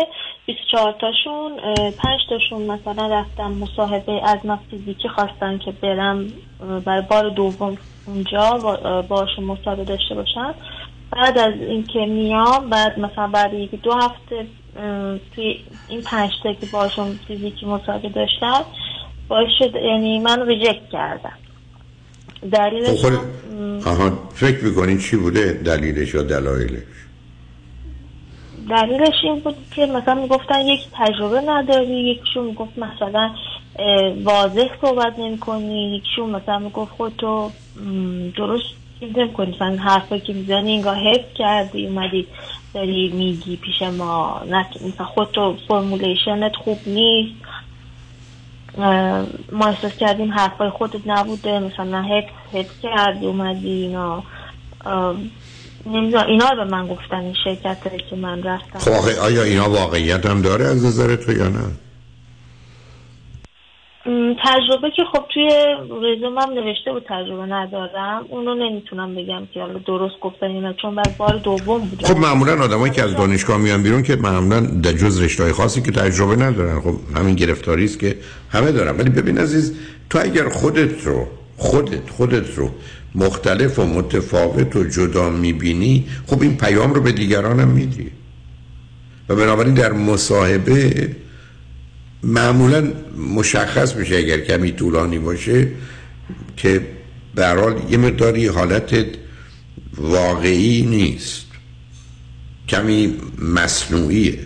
24 0.46 0.92
تاشون 0.92 1.56
5 1.74 2.20
تاشون 2.28 2.62
مثلا 2.62 3.06
رفتم 3.06 3.52
مصاحبه 3.52 4.20
از 4.24 4.38
من 4.44 4.58
فیزیکی 4.70 5.08
خواستن 5.08 5.58
که 5.58 5.72
برم 5.72 6.32
برای 6.84 7.02
بار 7.10 7.28
دوم 7.28 7.78
اونجا 8.06 8.50
باشون 9.08 9.44
مصاحبه 9.44 9.84
داشته 9.84 10.14
باشم 10.14 10.54
بعد 11.10 11.38
از 11.38 11.54
اینکه 11.54 11.98
میام 11.98 12.70
بعد 12.70 12.98
مثلا 12.98 13.26
بعد 13.26 13.54
یکی 13.54 13.76
دو 13.76 13.92
هفته 13.92 14.46
توی 15.34 15.60
این 15.88 16.02
پنج 16.02 16.30
تا 16.42 16.52
که 16.52 16.66
باشون 16.66 17.18
فیزیکی 17.28 17.66
مصاحبه 17.66 18.08
داشتم 18.08 18.64
باعث 19.28 19.48
شد 19.58 19.74
یعنی 19.76 20.18
من 20.18 20.46
reject 20.46 20.88
کردم 20.92 21.32
خب 22.40 22.50
دلیلش 22.50 23.00
خود 23.00 23.12
هم- 23.12 23.80
آها 23.86 24.10
فکر 24.34 24.64
می‌کنین 24.64 24.98
چی 24.98 25.16
بوده 25.16 25.52
دلیلش 25.52 26.14
یا 26.14 26.22
دلایلش؟ 26.22 26.82
دلیلش 28.70 29.14
این 29.22 29.40
بود 29.40 29.56
که 29.76 29.86
مثلا 29.86 30.14
می‌گفتن 30.14 30.60
یک 30.66 30.80
تجربه 30.98 31.40
نداری 31.40 32.10
یکیشون 32.10 32.44
می‌گفت 32.46 32.78
مثلا 32.78 33.30
واضح 34.24 34.68
صحبت 34.80 35.18
نمی 35.18 35.38
کنی 35.38 35.96
یکیشون 35.96 36.30
مثلا 36.30 36.58
می‌گفت 36.58 36.92
خودتو 36.92 37.50
م، 37.76 38.28
درست 38.36 38.64
نمی 39.02 39.32
کنی 39.32 39.54
مثلا 39.56 39.76
حرفایی 39.76 40.20
که 40.20 40.32
می‌زنی 40.32 40.74
انگار 40.74 40.96
حفظ 40.96 41.32
کردی 41.38 41.86
اومدی 41.86 42.26
داری 42.74 43.08
میگی 43.08 43.56
پیش 43.56 43.82
ما 43.82 44.42
نه 44.48 44.66
مثلا 44.80 45.06
خودتو 45.06 45.56
formulation 45.68 46.49
ت 46.49 46.56
خوب 46.56 46.80
نیست. 46.86 47.34
ما 49.52 49.66
احساس 49.66 49.92
کردیم 49.96 50.32
حرفای 50.32 50.70
خودت 50.70 51.00
نبوده 51.06 51.58
مثلا 51.58 52.02
حفظ 52.02 52.32
حفظ 52.52 52.80
کردی 52.82 53.26
اومدی 53.26 53.68
اینا. 53.68 54.22
نمی‌دونم 55.86 56.26
اینا 56.26 56.48
رو 56.48 56.64
به 56.64 56.70
من 56.70 56.86
گفتن 56.86 57.20
این 57.20 57.34
شرکت 57.44 57.78
که 58.10 58.16
من 58.16 58.42
رفتم. 58.42 58.78
خب 58.78 58.90
آخه 58.90 59.20
آیا 59.20 59.42
اینا 59.42 59.70
واقعیت 59.70 60.26
هم 60.26 60.42
داره 60.42 60.64
از 60.64 60.84
نظر 60.84 61.16
تو 61.16 61.32
یا 61.32 61.48
نه؟ 61.48 61.64
تجربه 64.44 64.90
که 64.96 65.02
خب 65.12 65.24
توی 65.34 65.50
رزومم 66.02 66.52
نوشته 66.54 66.92
بود 66.92 67.04
تجربه 67.08 67.46
ندارم. 67.46 68.24
اونو 68.28 68.54
نمی‌تونم 68.54 69.14
بگم 69.14 69.46
که 69.54 69.60
حالا 69.60 69.78
درست 69.78 70.20
گفتن 70.20 70.60
نه 70.60 70.74
چون 70.82 70.94
بعد 70.94 71.16
بار 71.16 71.40
دوم 71.44 71.78
بود. 71.78 72.06
خب 72.06 72.16
معمولا 72.16 72.64
آدمایی 72.64 72.92
که 72.92 73.02
از 73.02 73.16
دانشگاه 73.16 73.56
میان 73.56 73.82
بیرون 73.82 74.02
که 74.02 74.16
معمولا 74.16 74.60
در 74.60 74.92
جز 74.92 75.22
رشته 75.22 75.52
خاصی 75.52 75.82
که 75.82 75.92
تجربه 75.92 76.36
ندارن. 76.36 76.80
خب 76.80 76.94
همین 77.16 77.34
گرفتاری 77.34 77.84
است 77.84 77.98
که 77.98 78.16
همه 78.50 78.72
دارن. 78.72 78.96
ولی 78.96 79.10
ببین 79.10 79.38
عزیز 79.38 79.78
تو 80.10 80.18
اگر 80.22 80.48
خودت 80.48 81.06
رو 81.06 81.26
خودت 81.56 82.10
خودت 82.10 82.54
رو 82.54 82.70
مختلف 83.14 83.78
و 83.78 83.86
متفاوت 83.86 84.76
و 84.76 84.84
جدا 84.84 85.30
می‌بینی 85.30 86.06
خب 86.26 86.42
این 86.42 86.56
پیام 86.56 86.94
رو 86.94 87.02
به 87.02 87.12
دیگران 87.12 87.60
هم 87.60 87.68
میدی. 87.68 88.10
و 89.28 89.36
بنابراین 89.36 89.74
در 89.74 89.92
مصاحبه 89.92 91.08
معمولا 92.22 92.92
مشخص 93.34 93.96
میشه 93.96 94.16
اگر 94.16 94.40
کمی 94.40 94.72
طولانی 94.72 95.18
باشه 95.18 95.68
که 96.56 96.86
به 97.34 97.46
هر 97.46 97.56
حال 97.56 97.80
یه 97.90 97.96
مقداری 97.96 98.46
حالت 98.46 99.06
واقعی 99.96 100.82
نیست. 100.82 101.46
کمی 102.68 103.14
مصنوعیه. 103.38 104.38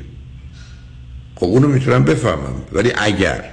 خب 1.35 1.47
اونو 1.47 1.69
می‌تونم 1.69 2.05
بفهمم. 2.05 2.62
ولی 2.73 2.93
اگر 2.97 3.44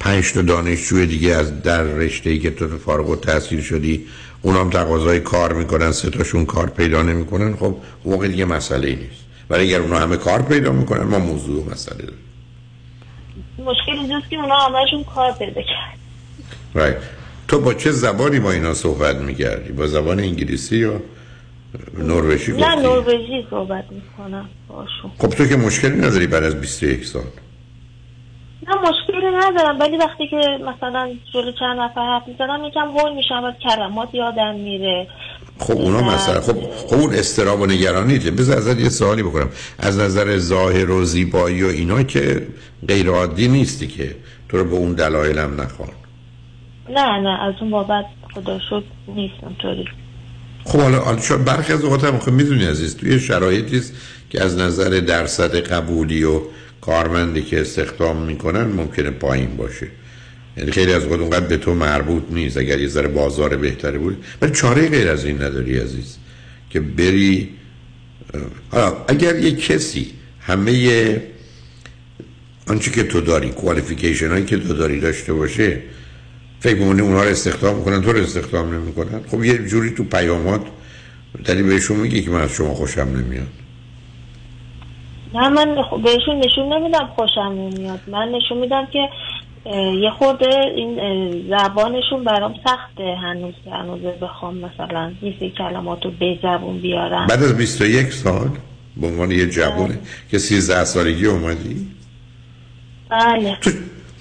پنج 0.00 0.32
تا 0.32 0.42
دانشجوی 0.42 1.06
دیگه 1.06 1.34
از 1.34 1.62
در 1.62 1.82
رشته 1.82 2.30
ای 2.30 2.38
که 2.38 2.50
تو 2.50 2.78
فارغ 2.78 3.08
و 3.08 3.16
تحصیل 3.16 3.60
شدی 3.60 4.06
اونام 4.42 4.70
تقاضای 4.70 5.20
کار 5.20 5.52
می‌کنن 5.52 5.92
سه 5.92 6.10
تاشون 6.10 6.46
کار 6.46 6.70
پیدا 6.70 7.02
نمی‌کنن 7.02 7.56
خب 7.56 7.76
موقع 8.04 8.28
دیگه 8.28 8.44
مسئله 8.44 8.88
نیست. 8.88 9.24
ولی 9.50 9.64
اگر 9.64 9.80
اونا 9.80 9.98
همه 9.98 10.16
کار 10.16 10.42
پیدا 10.42 10.72
می‌کنن 10.72 11.02
ما 11.02 11.18
موضوع 11.18 11.72
مسئله 11.72 11.98
داریم. 11.98 12.18
مشکل 13.64 13.92
اینجاست 13.92 14.30
که 14.30 14.36
اونا 14.36 14.56
همشون 14.56 15.04
کار 15.04 15.32
پیدا 15.32 15.62
کرد. 15.62 15.98
Right. 16.74 17.04
تو 17.48 17.60
با 17.60 17.74
چه 17.74 17.90
زبانی 17.90 18.40
با 18.40 18.52
اینا 18.52 18.74
صحبت 18.74 19.16
می‌کردی؟ 19.16 19.72
با 19.72 19.86
زبان 19.86 20.20
انگلیسی 20.20 20.76
یا 20.76 21.00
نروژی 21.98 22.52
نه 22.52 22.74
نروژی 22.74 23.46
صحبت 23.50 23.84
می‌کنم 23.90 24.48
باشون 24.68 25.10
خب 25.18 25.28
تو 25.28 25.46
که 25.46 25.56
مشکلی 25.56 25.98
نداری 25.98 26.26
بعد 26.26 26.44
از 26.44 26.60
21 26.60 27.04
سال. 27.04 27.22
نه 28.68 28.74
مشکلی 28.74 29.26
ندارم 29.36 29.80
ولی 29.80 29.96
وقتی 29.96 30.28
که 30.28 30.36
مثلا 30.36 31.14
جلو 31.32 31.52
چند 31.52 31.80
نفر 31.80 32.00
حرف 32.00 32.28
می‌زنم 32.28 32.64
یکم 32.64 32.88
هول 32.98 33.14
میشم 33.14 33.44
و 33.44 33.52
کلمات 33.52 34.14
یادم 34.14 34.54
میره. 34.54 35.08
خب 35.58 35.76
اونا 35.76 36.14
مثلا 36.14 36.40
خب 36.40 36.56
خب 36.86 36.94
اون 36.94 37.14
استراب 37.14 37.60
و 37.60 37.66
نگرانیته 37.66 38.30
بذار 38.30 38.56
ازت 38.56 38.80
یه 38.80 38.88
سوالی 38.88 39.22
بکنم. 39.22 39.48
از 39.78 39.98
نظر 39.98 40.38
ظاهر 40.38 40.90
و 40.90 41.04
زیبایی 41.04 41.62
و 41.62 41.66
اینا 41.66 42.02
که 42.02 42.46
غیر 42.88 43.08
عادی 43.08 43.48
نیستی 43.48 43.86
که 43.86 44.16
تو 44.48 44.58
رو 44.58 44.64
به 44.64 44.76
اون 44.76 44.92
دلایل 44.92 45.38
هم 45.38 45.60
نخوان. 45.60 45.88
نه 46.90 47.20
نه 47.20 47.42
از 47.42 47.54
اون 47.60 47.70
بابت 47.70 48.04
خدا 48.34 48.58
شد 48.70 48.84
نیست 49.08 49.34
اونطوری 49.42 49.84
خب 50.64 50.78
حالا 50.78 51.16
برخی 51.46 51.72
از 51.72 51.84
اوقات 51.84 52.04
هم 52.04 52.18
خب 52.18 52.32
می‌دونی 52.32 52.64
عزیز 52.64 52.96
توی 52.96 53.20
شرایطی 53.20 53.76
است 53.78 53.92
که 54.30 54.42
از 54.42 54.58
نظر 54.58 55.00
درصد 55.00 55.56
قبولی 55.56 56.24
و 56.24 56.40
کارمندی 56.80 57.42
که 57.42 57.60
استخدام 57.60 58.16
می‌کنن 58.16 58.64
ممکنه 58.64 59.10
پایین 59.10 59.56
باشه. 59.56 59.86
یعنی 60.56 60.70
خیلی 60.72 60.92
از 60.92 61.04
خود 61.04 61.20
اونقدر 61.20 61.46
به 61.46 61.56
تو 61.56 61.74
مربوط 61.74 62.22
نیست 62.30 62.56
اگر 62.56 62.80
یه 62.80 62.88
ذره 62.88 63.08
بازار 63.08 63.56
بهتری 63.56 63.98
بود. 63.98 64.24
ولی 64.42 64.52
چاره 64.52 64.88
غیر 64.88 65.08
از 65.08 65.24
این 65.24 65.42
نداری 65.42 65.78
عزیز 65.78 66.18
که 66.70 66.80
بری 66.80 67.48
حالا 68.70 68.96
اگر 69.08 69.36
یه 69.38 69.52
کسی 69.56 70.12
همه 70.40 71.22
آنچه 72.68 72.90
که 72.90 73.02
تو 73.02 73.20
داری 73.20 73.50
کوالیفیکیشن 73.50 74.28
هایی 74.28 74.44
که 74.44 74.58
تو 74.58 74.74
داری 74.74 75.00
داشته 75.00 75.32
باشه 75.32 75.82
فکر 76.60 76.76
می‌کنی 76.76 77.00
اونها 77.00 77.22
رو 77.22 77.28
استخدام 77.30 77.76
می‌کنن 77.76 78.02
تو 78.02 78.12
رو 78.12 78.20
استخدام 78.22 78.74
نمی‌کنن؟ 78.74 79.20
خب 79.30 79.44
یه 79.44 79.58
جوری 79.58 79.90
تو 79.90 80.04
پیامات 80.04 80.66
داری 81.44 81.62
بهشون 81.62 81.96
میگی 81.96 82.22
که 82.22 82.30
من 82.30 82.40
از 82.40 82.52
شما 82.52 82.74
خوشم 82.74 83.00
نمیاد. 83.00 83.46
نه 85.34 85.48
من 85.48 85.76
خ- 85.82 86.04
بهشون 86.04 86.38
نشون 86.44 86.72
نمیدم 86.72 87.06
خوشم 87.16 87.40
نمیاد. 87.40 88.00
من 88.06 88.28
نشون 88.28 88.58
میدم 88.58 88.86
که 88.92 89.08
یه 90.02 90.10
خورده 90.18 90.60
این 90.76 90.96
زبانشون 91.48 92.24
برام 92.24 92.54
سخته 92.66 93.16
هنوز 93.22 93.54
که 93.64 93.70
هنوز 93.70 94.00
بخوام 94.00 94.56
مثلا 94.56 95.12
یه 95.22 95.34
سری 95.38 95.50
کلمات 95.50 96.04
رو 96.04 96.10
به 96.10 96.38
زبون 96.42 96.80
بیارم. 96.80 97.26
بعد 97.26 97.42
از 97.42 97.56
21 97.56 98.12
سال 98.12 98.48
به 98.96 99.06
عنوان 99.06 99.30
یه 99.30 99.50
جوونه 99.50 99.98
که 100.30 100.38
13 100.38 100.84
سالگی 100.84 101.26
اومدی؟ 101.26 101.86
بله. 103.08 103.58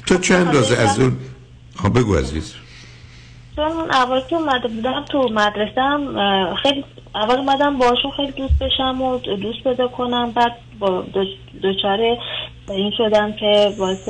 تو 0.08 0.18
چند 0.18 0.48
اندازه؟ 0.48 0.82
از 0.82 1.00
اون 1.00 1.18
ها 1.78 1.90
بگو 1.90 2.16
عزیز. 2.16 2.56
چون 3.56 3.66
اون 3.66 3.92
اول 3.92 4.22
که 4.30 4.36
اومده 4.36 4.68
بودم 4.68 5.06
تو 5.12 5.30
مدرسه 5.34 5.82
هم 5.82 6.56
خیلی 6.56 6.84
اول 7.16 7.36
اومدم 7.36 7.78
باشون 7.78 8.12
خیلی 8.12 8.32
دوست 8.32 8.54
بشم 8.62 9.02
و 9.02 9.18
دوست 9.18 9.64
پیدا 9.64 9.88
کنم 9.88 10.32
بعد 10.32 10.56
دچار 11.64 12.18
این 12.70 12.92
شدم 12.98 13.32
که 13.32 13.74
باعث 13.78 14.08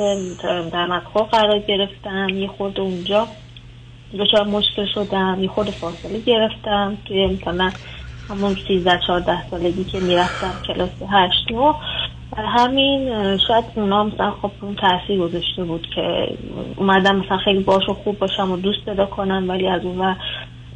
مدخل 0.88 1.20
قرار 1.20 1.58
گرفتم. 1.58 2.28
یه 2.28 2.48
خورده 2.48 2.80
اونجا 2.80 3.26
دچار 4.18 4.46
مشکل 4.46 4.86
شدم. 4.94 5.38
یه 5.40 5.48
خورده 5.48 5.70
فاصله 5.70 6.20
گرفتم. 6.20 6.96
توی 7.04 7.26
مثلا 7.26 7.70
همون 8.28 8.56
13 8.68 9.00
14 9.06 9.48
سالگی 9.50 9.84
که 9.84 10.00
می‌رفتم 10.00 10.52
کلاس 10.66 10.90
8 11.10 11.52
9 11.52 11.74
برای 12.36 12.48
همین 12.48 13.08
شاید 13.48 13.64
اونا 13.76 14.04
مثلا 14.04 14.30
خب 14.30 14.50
اون 14.60 14.74
تاثیر 14.74 15.18
گذاشته 15.18 15.64
بود 15.64 15.86
که 15.94 16.28
اومدم 16.76 17.16
مثلا 17.16 17.36
خیلی 17.36 17.58
باشو 17.58 17.94
خوب 17.94 18.18
باشم 18.18 18.50
و 18.50 18.56
دوست 18.56 18.84
پیدا 18.84 19.06
کنم 19.06 19.44
ولی 19.48 19.68
از 19.68 19.84
اون 19.84 20.16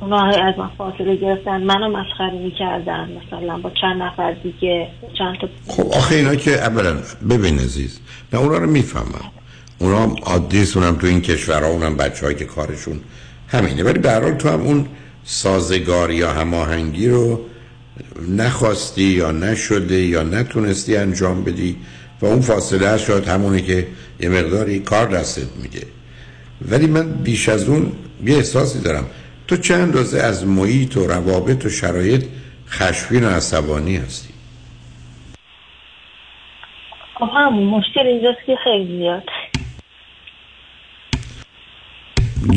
اونا 0.01 0.25
از 0.25 0.55
من 0.59 0.69
فاصله 0.79 1.17
گرفتن 1.17 1.63
منو 1.63 1.89
مسخره 1.89 2.39
می‌کردن 2.39 3.09
مثلا 3.27 3.59
با 3.59 3.71
چند 3.81 4.03
نفر 4.03 4.33
دیگه 4.33 4.89
چند 5.19 5.37
تا 5.41 5.49
خب 5.69 5.93
آخه 5.93 6.15
اینا 6.15 6.35
که 6.35 6.51
اولا 6.51 6.97
ببین 7.31 7.59
عزیز 7.59 8.01
نه 8.33 8.41
اونا 8.41 8.59
رو 8.59 8.71
می‌فهمم. 8.71 9.31
اونا 9.79 10.15
عادی 10.23 10.65
اونم 10.75 10.97
تو 10.97 11.07
این 11.07 11.21
کشورها 11.21 11.69
اونم 11.69 11.97
بچه 11.97 12.35
که 12.35 12.45
کارشون 12.45 13.01
همینه. 13.49 13.83
ولی 13.83 13.99
به 13.99 14.11
هر 14.11 14.33
تو 14.33 14.49
هم 14.49 14.61
اون 14.61 14.87
سازگاری 15.25 16.15
یا 16.15 16.33
هماهنگی 16.33 17.09
رو 17.09 17.41
نخواستی 18.29 19.03
یا 19.03 19.31
نشده 19.31 20.03
یا 20.03 20.23
نتونستی 20.23 20.97
انجام 20.97 21.45
بدی 21.45 21.77
و 22.21 22.27
اون 22.27 22.41
فاصله 22.41 22.99
شاید 22.99 23.29
همونه 23.29 23.61
که 23.61 23.87
یه 24.21 24.29
مقداری 24.29 24.79
کار 24.79 25.07
دستت 25.07 25.57
میده 25.63 25.87
ولی 26.69 26.87
من 26.87 27.13
بیش 27.13 27.49
از 27.49 27.69
اون 27.69 27.93
یه 28.25 28.37
احساسی 28.37 28.81
دارم. 28.81 29.07
تو 29.49 29.57
چند 29.57 29.81
اندازه 29.81 30.19
از 30.19 30.47
محیط 30.47 30.97
و 30.97 31.07
روابط 31.07 31.65
و 31.65 31.69
شرایط 31.69 32.25
خشمگین 32.69 33.25
و 33.25 33.29
عصبانی 33.29 33.97
هستی؟ 33.97 34.29
خب 37.15 37.29
همون 37.35 37.65
مشکل 37.65 38.07
اینجاست 38.07 38.39
که 38.47 38.57
خیلی 38.65 38.99
زیاد. 38.99 39.23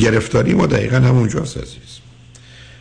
گرفتاری 0.01 0.53
ما 0.53 0.65
دقیقا 0.65 0.97
همونجاست 0.97 1.57
عزیز. 1.57 1.99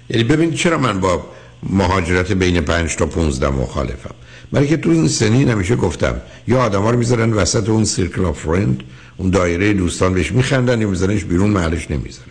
یعنی 0.09 0.24
ببین 0.24 0.55
چرا 0.55 0.78
من 0.78 1.01
با 1.01 1.27
مهاجرت 1.62 2.32
بین 2.32 2.61
پنج 2.61 2.97
تا 2.97 3.07
15 3.07 3.49
مخالفم؟ 3.49 4.15
برای 4.53 4.69
که 4.69 4.77
تو 4.77 4.91
این 4.91 5.09
سنین 5.09 5.49
همیشه 5.49 5.77
گفتم 5.77 6.20
یا 6.49 6.62
آدم 6.62 6.82
ها 6.82 6.91
رو 6.91 6.99
می‌ذارن 6.99 7.32
وسط 7.32 7.69
اون 7.69 7.85
سیرکل 7.85 8.24
آف 8.24 8.39
فرند 8.39 8.82
اون 9.16 9.31
دایره 9.31 9.73
دوستان 9.73 10.15
بهش 10.15 10.32
میخندن 10.32 10.81
یا 10.81 10.89
میذارنش 10.89 11.24
بیرون 11.24 11.51
محلش 11.51 11.91
نمی‌ذارن. 11.91 12.30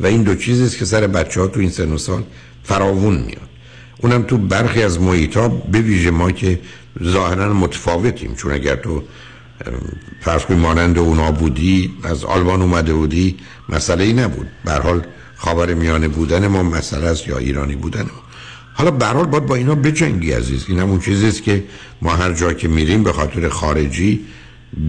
و 0.00 0.06
این 0.06 0.22
دو 0.22 0.34
چیزی 0.34 0.64
است 0.64 0.78
که 0.78 0.84
سر 0.84 1.06
بچه 1.06 1.40
ها 1.40 1.46
تو 1.46 1.60
این 1.60 1.70
سن 1.70 1.92
و 1.92 1.98
سال 1.98 2.22
فراوون 2.64 3.14
میاد. 3.14 3.50
اونم 4.02 4.22
تو 4.22 4.38
برخی 4.38 4.82
از 4.82 5.00
محیط 5.00 5.36
ها 5.36 5.48
به 5.48 5.80
ویژه 5.80 6.10
ما 6.10 6.32
که 6.32 6.60
ظاهرا 7.04 7.54
متفاوتیم 7.54 8.34
چون 8.34 8.52
اگر 8.52 8.76
تو 8.76 9.02
فرض 10.20 10.44
کنی 10.44 10.56
مانند 10.56 10.98
اونا 10.98 11.32
بودی 11.32 11.90
از 12.02 12.24
آلمان 12.24 12.62
اومده 12.62 12.94
بودی 12.94 13.36
مسئله 13.68 14.04
ای 14.04 14.12
نبود. 14.12 14.46
به 14.64 14.72
حال 14.72 15.06
خاور 15.36 15.74
میانه 15.74 16.08
بودن 16.08 16.46
ما 16.46 16.62
مسئله 16.62 17.06
است 17.06 17.28
یا 17.28 17.38
ایرانی 17.38 17.76
بودن 17.76 18.02
ما. 18.02 18.22
حالا 18.74 18.90
به 18.90 19.06
حال 19.06 19.26
باید 19.26 19.46
با 19.46 19.54
اینا 19.54 19.74
بجنگی 19.74 20.32
عزیز 20.32 20.64
این 20.68 20.78
همون 20.78 21.00
چیزی 21.00 21.28
است 21.28 21.42
که 21.42 21.64
ما 22.02 22.16
هر 22.16 22.32
جا 22.32 22.52
که 22.52 22.68
میریم 22.68 23.02
به 23.02 23.12
خاطر 23.12 23.48
خارجی 23.48 24.20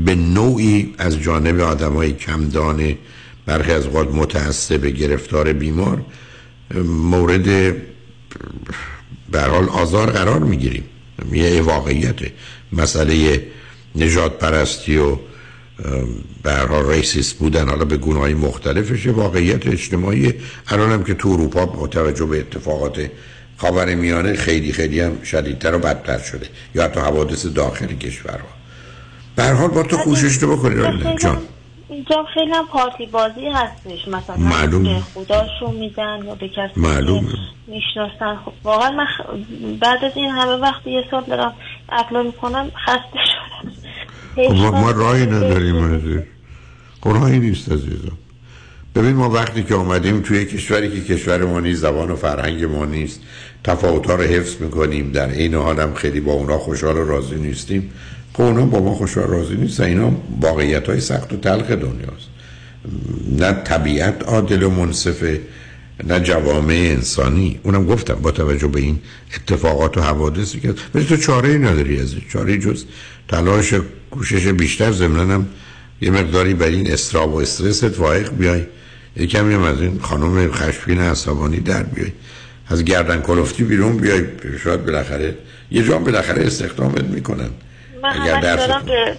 به 0.06 0.16
نوعی 0.16 0.96
از 0.98 1.20
جانب 1.20 1.60
آدمای 1.60 2.14
کمدان 2.14 2.96
برخی 3.46 3.72
از 3.72 3.86
اوقات 3.86 4.08
متعصب 4.14 4.86
گرفتار 4.86 5.54
بیمار 5.54 6.06
مورد 6.86 7.76
به 9.32 9.42
حال 9.42 9.70
آزار 9.70 10.12
قرار 10.12 10.40
می‌گیریم. 10.40 10.84
یه 11.32 11.62
واقعیته. 11.62 12.32
مسئله 12.74 13.44
نجات 13.96 14.38
پرستی 14.40 14.98
و 14.98 15.18
به 16.44 16.54
حال 16.54 16.92
ریسیست 16.92 17.38
بودن 17.38 17.70
حالا 17.70 17.86
به 17.86 18.14
های 18.14 18.34
مختلفش 18.34 19.08
واقعیت 19.08 19.68
اجتماعی. 19.68 20.34
الان 20.68 20.92
هم 20.92 21.04
که 21.04 21.14
تو 21.14 21.30
اروپا 21.30 21.66
با 21.66 21.88
توجه 21.88 22.26
به 22.26 22.40
اتفاقات 22.40 23.10
خاور 23.58 23.96
میانه 23.96 24.36
خیلی 24.36 24.72
خیلی 24.74 25.00
هم 25.00 25.24
شدیدتر 25.24 25.76
و 25.76 25.80
بدتر 25.80 26.20
شده. 26.20 26.48
یا 26.76 26.84
حتی 26.84 27.00
حوادث 27.00 27.46
داخل 27.46 27.88
کشورها. 27.88 28.48
به 29.36 29.44
هر 29.44 29.54
حال 29.54 29.70
با 29.70 29.84
تو 29.84 29.98
کوشش 29.98 30.38
تو 30.38 30.58
بکنی 30.58 30.76
جان. 31.22 31.38
اینجا 31.92 32.26
خیلی 32.34 32.52
هم 32.52 32.68
پارتی 32.68 33.06
بازی 33.06 33.48
هستش. 33.54 34.08
مثلا 34.08 34.38
معلوم. 34.38 34.84
به 34.84 35.00
خداشون 35.14 35.76
میدن 35.80 36.20
یا 36.26 36.36
به 36.36 36.50
کسی 36.50 36.72
معلوم. 36.76 37.28
که 37.28 37.38
می‌شناسن. 37.68 38.36
خب 38.46 38.54
واقعا 38.64 38.92
من 38.92 39.06
خ- 39.06 39.80
بعد 39.80 40.06
از 40.06 40.12
این 40.16 40.30
همه 40.30 40.52
وقت 40.52 40.88
یه 40.88 41.04
سال 41.12 41.24
دارم 41.24 41.54
اپلای 41.90 42.26
می‌کنم 42.26 42.72
خسته 42.86 43.20
شدم. 43.32 43.72
خب 44.36 44.76
ما, 44.76 44.92
راهی 44.92 45.26
نداریم 45.26 45.96
عزیز. 45.96 46.22
خب 47.02 47.10
راهی 47.10 47.40
نیست 47.40 47.72
عزیزم. 47.72 48.18
ببین 48.96 49.14
ما 49.14 49.30
وقتی 49.30 49.64
که 49.64 49.76
آمدیم 49.76 50.22
توی 50.22 50.46
کشوری 50.46 51.02
که 51.02 51.16
کشور 51.16 51.46
ما 51.46 51.60
نیست 51.60 51.82
زبان 51.82 52.12
و 52.12 52.16
فرهنگ 52.16 52.64
ما 52.64 52.86
نیست 52.86 53.22
تفاوت‌ها 53.64 54.16
رو 54.16 54.24
حفظ 54.24 54.62
می‌کنیم 54.62 55.12
در 55.12 55.30
این 55.30 55.56
حال 55.56 55.80
هم 55.80 55.94
خیلی 55.94 56.20
با 56.20 56.32
اونا 56.34 56.58
خوشحال 56.58 56.98
و 56.98 57.08
راضی 57.08 57.36
نیستیم. 57.36 57.94
خب 58.34 58.42
اونا 58.42 58.66
با 58.66 58.80
ما 58.80 58.96
خوشحال 58.96 59.28
راضی 59.28 59.56
نیستن 59.56 59.84
اینا 59.84 60.12
واقعیت 60.42 60.90
های 60.90 61.00
سخت 61.00 61.34
و 61.34 61.38
تلخ 61.38 61.72
دنیاست. 61.72 62.28
نه 63.40 63.52
طبیعت 63.52 64.24
عادل 64.24 64.64
و 64.64 64.70
منصفه 64.70 65.42
نه 66.04 66.20
جوامع 66.20 66.74
انسانی. 66.74 67.60
اونم 67.64 67.86
گفتم 67.86 68.14
با 68.14 68.32
توجه 68.32 68.68
به 68.68 68.80
این 68.80 69.00
اتفاقات 69.36 69.98
و 69.98 70.02
حوادثی 70.02 70.60
که 70.60 70.74
ولی 70.96 71.06
تو 71.06 71.18
چاره 71.18 71.50
ای 71.50 71.58
نداری 71.58 72.00
از. 72.00 72.16
چاره 72.30 72.58
جز 72.58 72.86
تلاش 73.28 73.74
کوشش 74.12 74.48
بیشتر. 74.48 74.92
ضمناً 74.92 75.34
هم 75.34 75.48
یه 76.02 76.12
مقداری 76.12 76.54
بر 76.54 76.68
این 76.68 76.92
استراب 76.92 77.34
و 77.34 77.38
استرست 77.38 78.00
واقع 78.00 78.30
بیای. 78.30 78.62
یه 79.18 79.28
کمی 79.28 79.54
هم 79.54 79.64
از 79.64 79.82
این 79.82 80.00
خانم 80.00 80.52
خشمگین 80.52 81.02
عصبانی 81.02 81.60
در 81.60 81.84
بیای. 81.84 82.12
از 82.68 82.84
گردن 82.84 83.22
کلفتی 83.22 83.64
بیرون 83.64 83.98
بیای. 83.98 84.24
شاید 84.64 84.86
بالاخره 84.86 85.38
یه 85.72 85.84
جام 85.84 86.04
بالاخره 86.04 86.46
استخدامت 86.46 87.04
می‌کنن. 87.04 87.50
من 88.04 88.10
همش 88.10 88.44
دارم 88.44 88.86
به 88.86 89.18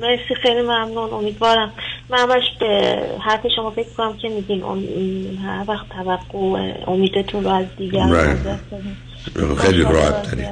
مرسی 0.00 0.34
خیلی 0.42 0.62
ممنون 0.62 1.10
امیدوارم. 1.12 1.72
من 2.10 2.18
همش 2.18 2.42
به 2.60 2.96
حرف 3.24 3.40
شما 3.56 3.70
فکر 3.70 3.88
کنم 3.96 4.16
که 4.16 4.28
میگین 4.28 4.62
ام- 4.62 5.44
هر 5.46 5.64
وقت 5.68 5.86
توقع 5.88 6.72
امیدتون 6.86 7.44
رو 7.44 7.50
از 7.50 7.66
دیگران 7.78 8.36
Right. 8.36 9.60
خیلی 9.60 9.82
راحت 9.82 10.22
ترید 10.30 10.46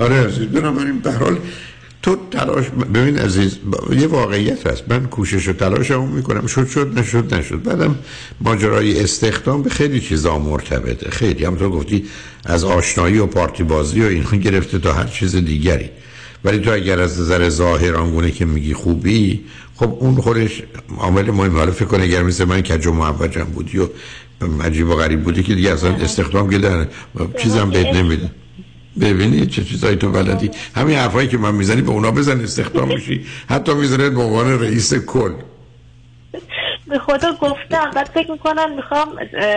آره 0.00 0.24
عزیز 0.26 0.46
بنابراین 0.46 0.98
به 1.00 1.12
حال 1.12 1.38
تو 2.02 2.16
تلاش 2.30 2.64
ببین 2.68 3.18
عزیز 3.18 3.58
با- 3.64 3.94
یه 3.94 4.06
واقعیت 4.06 4.66
هست. 4.66 4.84
من 4.88 5.06
کوشش 5.06 5.48
و 5.48 5.52
تلاش 5.52 5.90
هم 5.90 6.08
می‌کنم. 6.08 6.46
شد 6.46 6.66
شد 6.68 6.98
نشد 6.98 7.34
نشد. 7.34 7.62
بعدم 7.62 7.98
ماجرای 8.40 9.00
استخدام 9.02 9.62
به 9.62 9.70
خیلی 9.70 10.00
چیزا 10.00 10.38
مرتبطه 10.38 11.10
خیلی. 11.10 11.44
همونطور 11.44 11.70
گفتی 11.70 12.04
از 12.44 12.64
آشنایی 12.64 13.18
و 13.18 13.26
پارتی 13.26 13.62
بازی 13.62 14.00
و 14.02 14.04
اینا 14.06 14.30
گرفته 14.30 14.78
تا 14.78 14.92
هر 14.92 15.04
چیز 15.06 15.36
دیگری. 15.36 15.90
ولی 16.44 16.58
تو 16.58 16.72
اگر 16.72 17.00
از 17.00 17.20
نظر 17.20 17.48
ظاهر 17.48 17.94
آنگونه 17.94 18.30
که 18.30 18.44
میگی 18.44 18.74
خوبی 18.74 19.44
خب 19.74 19.96
اون 20.00 20.14
خودش 20.14 20.62
عامل 20.98 21.30
مهم. 21.30 21.56
حالا 21.56 21.72
فکر 21.72 21.84
کن 21.84 22.00
اگر 22.00 22.22
مثل 22.22 22.44
من 22.44 22.60
کج 22.60 22.86
و 22.86 22.92
معوجم 22.92 23.44
بودی 23.44 23.78
و 23.78 23.88
عجیب 24.62 24.88
و 24.88 24.94
غریب 24.94 25.22
بودی 25.22 25.42
که 25.42 25.54
دیگه 25.54 25.72
اصلا 25.72 25.90
استخدام 25.90 26.50
که 26.50 26.58
در 26.58 26.86
چیزم 27.38 27.70
بهت 27.70 27.86
نمیده. 27.86 28.30
ببینی 29.00 29.46
چه 29.46 29.64
چیزایی 29.64 29.96
تو 29.96 30.10
بلدی. 30.10 30.50
همین 30.74 30.96
حرفایی 30.96 31.28
که 31.28 31.38
من 31.38 31.54
می‌زنی 31.54 31.82
به 31.82 31.90
اونا 31.90 32.10
بزن 32.10 32.40
استخدام 32.40 32.88
میشی 32.88 33.24
حتی 33.48 33.74
می‌ذاره 33.74 34.10
به 34.10 34.20
عنوان 34.20 34.60
رئیس 34.60 34.94
کل. 34.94 35.32
به 36.88 36.98
خدا 36.98 37.32
گفتم 37.32 37.90
بعد 37.94 38.10
فکر 38.14 38.30
می‌کنم 38.30 38.76
می‌خوام 38.76 39.08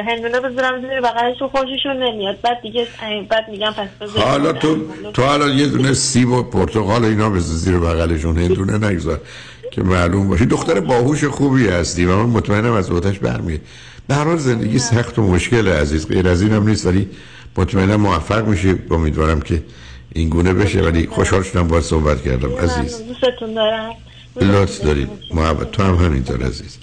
هندونه 0.08 0.40
بذارم 0.40 0.82
زیر 0.82 1.02
بغلش 1.02 1.38
خوششون 1.52 2.04
نمیاد. 2.04 2.42
بعد 2.42 2.62
دیگه 2.62 2.88
بعد 3.30 3.50
میگم 3.52 3.72
پس 3.72 3.88
بذار 4.02 4.24
حالا 4.24 4.54
تو 4.54 4.78
تو 5.14 5.24
حالا 5.24 5.50
یه 5.50 5.68
دونه 5.68 5.94
سیب 5.94 6.32
و 6.32 6.44
پرتقال 6.44 7.06
اینا 7.06 7.30
بذار 7.30 7.56
زیر 7.56 7.78
بغلشون 7.78 8.38
هندونه 8.38 8.88
نگذار 8.88 9.22
که 9.72 9.84
معلوم 9.84 10.28
باشی 10.28 10.46
دختر 10.46 10.80
باهوش 10.80 11.24
خوبی 11.24 11.68
هستی 11.68 12.06
و 12.06 12.16
من 12.16 12.30
مطمئنم 12.30 12.74
از 12.74 12.92
اوتش 12.92 13.20
برمیاد 13.20 13.60
به 14.08 14.16
هر 14.16 14.24
حال 14.24 14.38
زندگی 14.38 14.80
سخت 14.80 15.20
و 15.20 15.22
مشکل 15.22 15.68
عزیز. 15.68 16.08
غیر 16.08 16.28
از 16.28 16.42
این 16.42 16.52
هم 16.52 16.68
نیست 16.70 16.86
ولی 16.86 17.10
مطمئنم 17.58 17.96
موفق 17.96 18.48
میشی. 18.48 18.76
امیدوارم 18.92 19.42
که 19.42 19.64
این 20.14 20.30
گونه 20.30 20.54
بشه. 20.54 20.82
ولی 20.82 21.08
خوشحال 21.08 21.44
شدم 21.44 21.68
باید 21.68 21.84
صحبت 21.84 22.24
کردم. 22.24 22.56
عزیز. 22.56 23.08
دوستتون 23.08 23.54
دارم. 23.54 23.92
لطف 24.42 24.82
دارید. 24.82 25.10
محبت. 25.34 25.72
تو 25.72 25.84
هم 25.84 25.96
همینطور 25.96 26.46
عزیز. 26.46 26.78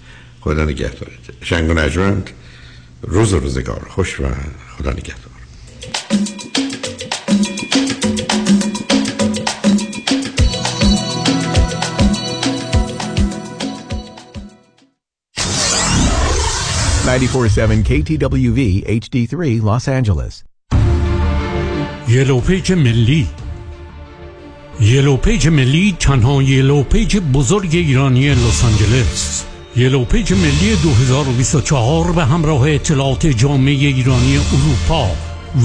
خدا 0.46 0.64
نگهدارت 0.64 1.24
شنگ 1.42 1.70
و 1.70 1.74
نجمند 1.74 2.30
روز 3.02 3.32
و 3.32 3.38
روزگار 3.38 3.86
خوش 3.88 4.20
و 4.20 4.24
خدا 4.78 4.90
نگهدار. 4.90 5.32
KTWV 17.84 18.60
HD3 19.00 19.34
Los 19.68 19.88
Angeles. 19.88 20.34
Yellow 22.08 22.40
Page 22.40 22.72
ملی. 22.72 23.26
Yellow 24.80 25.16
Page 25.16 25.48
ملی 25.48 25.96
تنها 26.00 26.42
Yellow 26.42 26.82
Page 26.82 27.16
بزرگ 27.16 27.70
ایرانی 27.72 28.28
لس 28.34 28.64
آنجلس. 28.64 29.46
Yellow 29.76 30.04
Page 30.04 30.32
ملی 30.32 30.76
2024 30.82 32.12
به 32.12 32.24
همراه 32.24 32.70
اطلاعات 32.70 33.26
جامعه 33.26 33.74
ایرانی 33.74 34.38
اروپا 34.38 35.10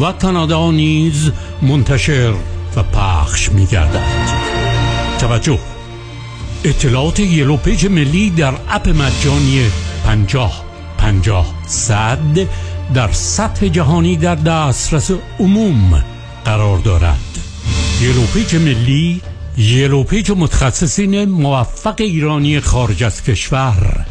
و 0.02 0.12
کانادا 0.12 0.72
نیز 0.72 1.32
منتشر 1.62 2.34
و 2.76 2.84
پخش 2.84 3.52
می 3.52 3.66
گردد 3.66 4.06
توجه 5.20 5.60
اطلاعات 6.64 7.20
Yellow 7.19 7.57
Page 7.57 7.86
ملی 7.86 8.30
در 8.30 8.54
app 8.69 8.90
مجانی 8.90 9.66
50 10.06 10.64
50 10.98 11.54
صد 11.68 12.48
در 12.94 13.12
سطح 13.12 13.68
جهانی 13.68 14.16
در 14.16 14.36
دسترس 14.36 15.12
عموم 15.40 16.04
قرار 16.46 16.78
دارد. 16.78 17.20
Yellow 18.02 18.26
Page 18.26 18.56
ملی 18.56 19.22
Yellow 19.57 20.03
Page 20.03 20.32
متخصصین 20.32 21.26
موفق 21.26 21.95
ایرانی 21.98 22.60
خارج 22.60 23.03
از 23.03 23.23
کشور. 23.23 24.06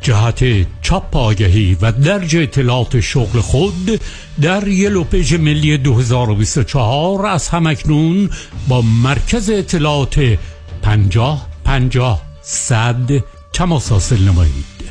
جهت 0.00 0.66
چاپ 0.82 1.16
آگهی 1.16 1.76
و 1.80 1.92
درج 1.92 2.36
اطلاعات 2.36 3.00
شغل 3.00 3.40
خود 3.40 4.00
در 4.40 4.68
Yellow 4.68 5.04
Page 5.04 5.34
ملی 5.34 5.78
2024 5.78 7.26
از 7.26 7.48
هم‌اکنون 7.48 8.30
با 8.68 8.82
مرکز 8.82 9.50
اطلاعات 9.50 10.38
50 10.82 11.48
50 11.64 12.22
صد 12.42 13.24
تماس 13.52 13.92
حاصل 13.92 14.22
نمایید. 14.22 14.90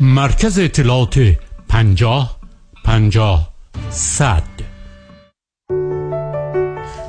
مرکز 0.00 0.58
اطلاعات 0.58 1.36
50 1.68 2.36
50 2.84 3.52
صد. 3.90 4.71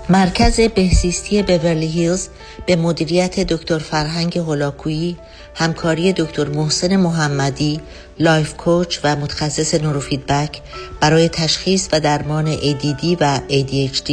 مرکز 0.09 0.59
بهزیستی 0.59 1.43
بورلی 1.43 1.87
هیلز 1.87 2.27
به 2.65 2.75
مدیریت 2.75 3.39
دکتر 3.39 3.77
فرهنگ 3.77 4.37
هولاکویی 4.37 5.17
همکاری 5.55 6.13
دکتر 6.13 6.49
محسن 6.49 6.95
محمدی 6.95 7.81
life 8.19 8.53
coach 8.53 8.99
و 9.03 9.15
متخصص 9.15 9.73
نوروفیدبک 9.73 10.61
برای 10.99 11.29
تشخیص 11.29 11.87
و 11.91 11.99
درمان 11.99 12.55
ADD 12.55 13.17
و 13.21 13.39
ADHD 13.49 14.11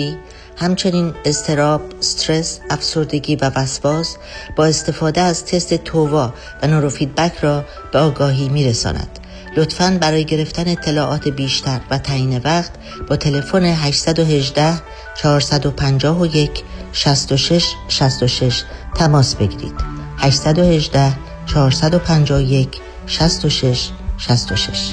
همچنین 0.56 1.14
استراب، 1.24 1.82
استرس، 1.98 2.60
افسردگی 2.70 3.36
و 3.36 3.50
وسواس 3.56 4.16
با 4.56 4.66
استفاده 4.66 5.20
از 5.20 5.44
تست 5.46 5.74
تووا 5.74 6.34
و 6.62 6.66
نوروفیدبک 6.66 7.38
را 7.40 7.64
به 7.92 7.98
آگاهی 7.98 8.48
میرساند. 8.48 9.19
لطفاً 9.56 9.98
برای 10.00 10.24
گرفتن 10.24 10.68
اطلاعات 10.68 11.28
بیشتر 11.28 11.80
و 11.90 11.98
تعیین 11.98 12.38
وقت 12.38 12.70
با 13.08 13.16
تلفن 13.16 13.64
818 13.64 14.82
451 15.22 16.64
66 16.92 17.64
66 17.88 18.62
تماس 18.94 19.34
بگیرید. 19.34 19.74
818 20.18 21.12
451 21.46 22.68
66 23.06 23.90
66 24.18 24.92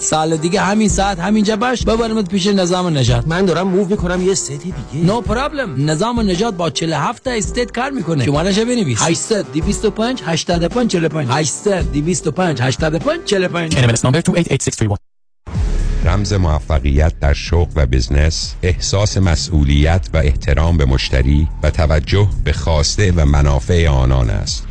سال 0.01 0.37
دیگه 0.37 0.61
همین 0.61 0.89
ساعت 0.89 1.19
همینجا 1.19 1.55
باش. 1.55 1.83
ببرمت 1.83 2.29
پیش 2.29 2.47
نظام 2.47 2.97
نجات 2.97 3.27
من 3.27 3.45
دارم 3.45 3.67
move 3.67 3.87
می‌کنم 3.87 4.21
یه 4.21 4.33
city 4.33 4.57
دیگه. 4.57 5.05
no 5.05 5.23
no 5.23 5.38
problem 5.38 5.89
نظام 5.89 6.19
نجات 6.19 6.53
با 6.53 6.69
47 6.69 7.23
تا 7.23 7.31
state 7.31 7.71
کار 7.71 7.89
می‌کنه. 7.89 8.25
شمارش 8.25 8.59
بنویس. 8.59 9.01
800 9.01 9.45
225 9.53 10.21
85 10.25 10.91
45 10.91 11.27
800 11.31 11.91
225 11.91 12.61
85 12.61 13.25
45 13.25 13.73
NMLS 13.73 13.99
number 13.99 14.21
288631 14.21 14.97
رمز 16.05 16.33
موفقیت 16.33 17.19
در 17.19 17.33
شغل 17.33 17.71
و 17.75 17.85
بزنس 17.85 18.55
احساس 18.63 19.17
مسئولیت 19.17 20.09
و 20.13 20.17
احترام 20.17 20.77
به 20.77 20.85
مشتری 20.85 21.47
و 21.63 21.69
توجه 21.69 22.27
به 22.43 22.53
خواسته 22.53 23.11
و 23.11 23.25
منافع 23.25 23.87
آنان 23.87 24.29
است. 24.29 24.70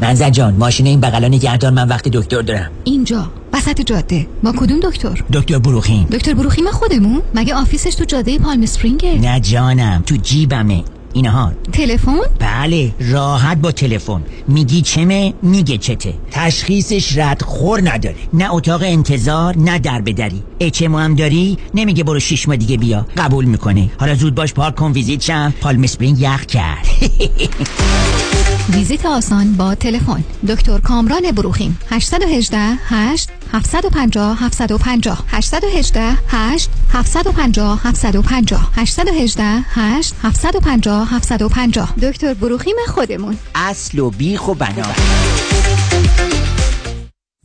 منزل 0.00 0.30
جان 0.30 0.54
ماشین 0.54 0.86
این 0.86 1.00
بغلا 1.00 1.28
نگهدار 1.28 1.70
من 1.70 1.88
وقتی 1.88 2.10
دکتر 2.10 2.42
دارم. 2.42 2.70
اینجا 2.84 3.30
وسط 3.52 3.80
جاده. 3.80 4.26
با 4.42 4.52
کدوم 4.52 4.80
دکتر؟ 4.80 5.24
دکتر 5.32 5.58
بروخیم. 5.58 6.06
دکتر 6.12 6.34
بروخیم 6.34 6.70
خودمون؟ 6.70 7.22
مگه 7.34 7.54
آفیسش 7.54 7.94
تو 7.94 8.04
جاده 8.04 8.38
پالم 8.38 8.62
اسپرینگه 8.62 9.18
نه 9.20 9.40
جانم 9.40 10.02
تو 10.06 10.16
جیبمه. 10.16 10.84
اینها. 11.16 11.52
تلفن؟ 11.72 12.18
بله 12.38 12.94
راحت 13.00 13.58
با 13.58 13.72
تلفن. 13.72 14.22
میگی 14.48 14.82
چمه 14.82 15.34
میگه 15.42 15.78
چته. 15.78 16.14
تشخیصش 16.30 17.18
رد 17.18 17.42
خور 17.42 17.80
نداره. 17.90 18.16
نه 18.32 18.54
اتاق 18.54 18.82
انتظار 18.84 19.58
نه 19.58 19.78
در 19.78 20.00
بدری 20.00 20.42
HMO 20.60 20.98
هم 20.98 21.14
داری؟ 21.14 21.58
نمیگه 21.74 22.04
برو 22.04 22.20
شش 22.20 22.48
ماه 22.48 22.56
دیگه 22.56 22.76
بیا. 22.76 23.06
قبول 23.16 23.44
می‌کنه. 23.44 23.90
حالا 23.98 24.14
زود 24.14 24.34
باش 24.34 24.52
پارک 24.54 24.74
کن 24.74 24.92
ویزیت 24.92 25.22
شم. 25.22 25.54
پالم 25.60 25.82
اسپرینگ 25.82 26.20
یخ 26.20 26.46
کرد. 26.46 26.86
ویزیت 28.74 29.06
آسان 29.06 29.52
با 29.52 29.74
تلفن. 29.74 30.24
دکتر 30.48 30.78
کامران 30.78 31.32
بروخیم. 31.32 31.78
818 31.90 32.58
8 32.88 33.28
750 33.52 34.42
750 34.44 35.24
818 35.28 36.02
8 36.28 36.70
750 36.92 37.80
750 37.84 38.70
818 38.76 39.44
8 39.68 40.14
750 40.22 41.05
750 41.06 41.94
دکتر 42.02 42.34
بروخیم 42.34 42.76
خودمون. 42.88 43.36
اصل 43.54 43.98
و 43.98 44.10
بیخ 44.10 44.48
و 44.48 44.54
بنا. 44.54 44.86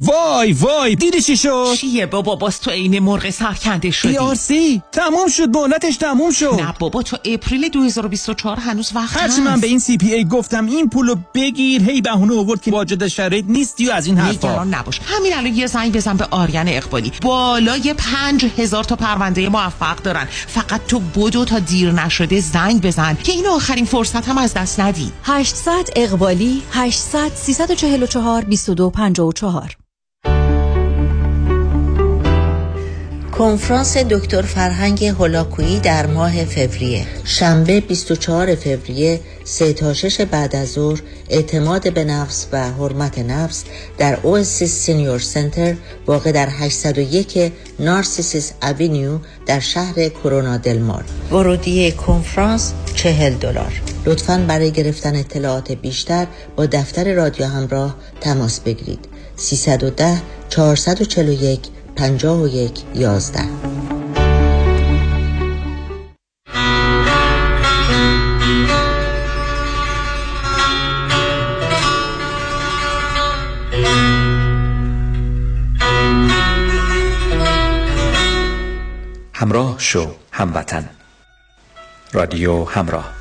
وای 0.02 0.54
وای 0.54 0.96
دیدی 0.96 1.22
چی 1.22 1.38
شد؟ 1.38 1.74
چیه 1.78 2.06
بابا؟ 2.06 2.36
باز 2.36 2.62
تو 2.62 2.72
عین 2.72 3.00
مرغ 3.00 3.30
سرکنده 3.30 3.92
شدی. 3.92 4.36
سی 4.36 4.82
تموم 4.92 5.28
شد 5.28 5.58
مهلتش 5.58 5.98
تموم 5.98 6.32
شد. 6.32 6.54
نه 6.60 6.74
بابا 6.80 7.02
تو 7.02 7.18
April 7.26 7.70
2024 7.70 8.58
هنوز 8.60 8.92
وقت 8.96 9.18
هرچی 9.18 9.42
من 9.42 9.60
به 9.60 9.68
این 9.68 9.80
CPA 9.80 10.26
گفتم 10.26 10.66
این 10.66 10.90
پولو 10.90 11.16
بگیر 11.34 11.84
هی 11.90 12.02
بهونه 12.02 12.40
آورد 12.40 12.62
که 12.62 12.72
واجد 12.72 13.08
شرایط 13.08 13.46
نیستی 13.48 13.90
و 13.90 13.92
از 13.92 14.06
این 14.06 14.18
حرفا. 14.18 14.50
نگران 14.50 14.74
نباش. 14.74 15.00
همین 15.06 15.34
الان 15.34 15.56
یه 15.56 15.68
زنگ 15.68 15.94
بزن 15.94 16.18
به 16.18 16.28
آریان 16.32 16.68
اقبالی. 16.68 17.12
بالای 17.22 17.94
پنج 17.98 18.46
هزار 18.58 18.84
تا 18.84 18.96
پرونده 18.96 19.50
موفق 19.50 19.96
دارن. 19.96 20.28
فقط 20.48 20.82
تو 20.88 21.00
بدو 21.00 21.46
تا 21.46 21.60
دیر 21.60 21.92
نشده 21.92 22.40
زنگ 22.40 22.82
بزن 22.82 23.18
که 23.24 23.32
این 23.32 23.48
آخرین 23.48 23.86
فرصت 23.86 24.28
هم 24.28 24.38
از 24.38 24.54
دست 24.54 24.80
ندی. 24.80 25.12
800 25.24 25.90
اقبالی 25.96 26.62
800 26.72 27.32
344 27.36 28.42
2254 28.42 29.78
کنفرانس 33.42 33.98
دکتر 33.98 34.42
فرهنگ 34.42 35.06
هولاکویی 35.06 35.80
در 35.80 36.06
ماه 36.06 36.46
فوریه. 36.46 37.06
شنبه 37.24 37.80
24 37.82 38.56
فوریه 38.56 39.20
3 39.44 39.74
تا 39.74 39.94
6 39.94 40.22
بعد 40.22 40.56
از 40.56 40.72
ظهر 40.72 41.02
اعتماد 41.30 41.94
به 41.94 42.04
نفس 42.04 42.48
و 42.52 42.72
حرمت 42.72 43.20
نفس 43.20 43.64
در 43.98 44.20
OASIS 44.24 44.72
Senior 44.72 45.20
Center 45.20 45.76
واقع 46.08 46.32
در 46.32 46.50
801 46.52 47.52
Narcissus 47.80 48.52
Avenue 48.64 49.20
در 49.46 49.60
شهر 49.60 50.10
Corona 50.10 50.58
del 50.58 50.81
Mar 50.81 51.04
ورودی 51.32 51.92
کنفرانس 51.92 52.74
40 52.96 53.34
دلار. 53.34 53.82
لطفا 54.06 54.46
برای 54.48 54.72
گرفتن 54.72 55.16
اطلاعات 55.16 55.72
بیشتر 55.72 56.28
با 56.56 56.66
دفتر 56.66 57.14
رادیو 57.14 57.46
همراه 57.46 57.96
تماس 58.22 58.60
بگیرید. 58.60 59.00
310 59.36 60.22
441 60.50 61.60
51 61.96 62.84
11 62.96 63.40
همراه 79.42 79.76
شو 79.80 80.12
هموطن. 80.32 80.90
رادیو 82.14 82.64
همراه. 82.64 83.14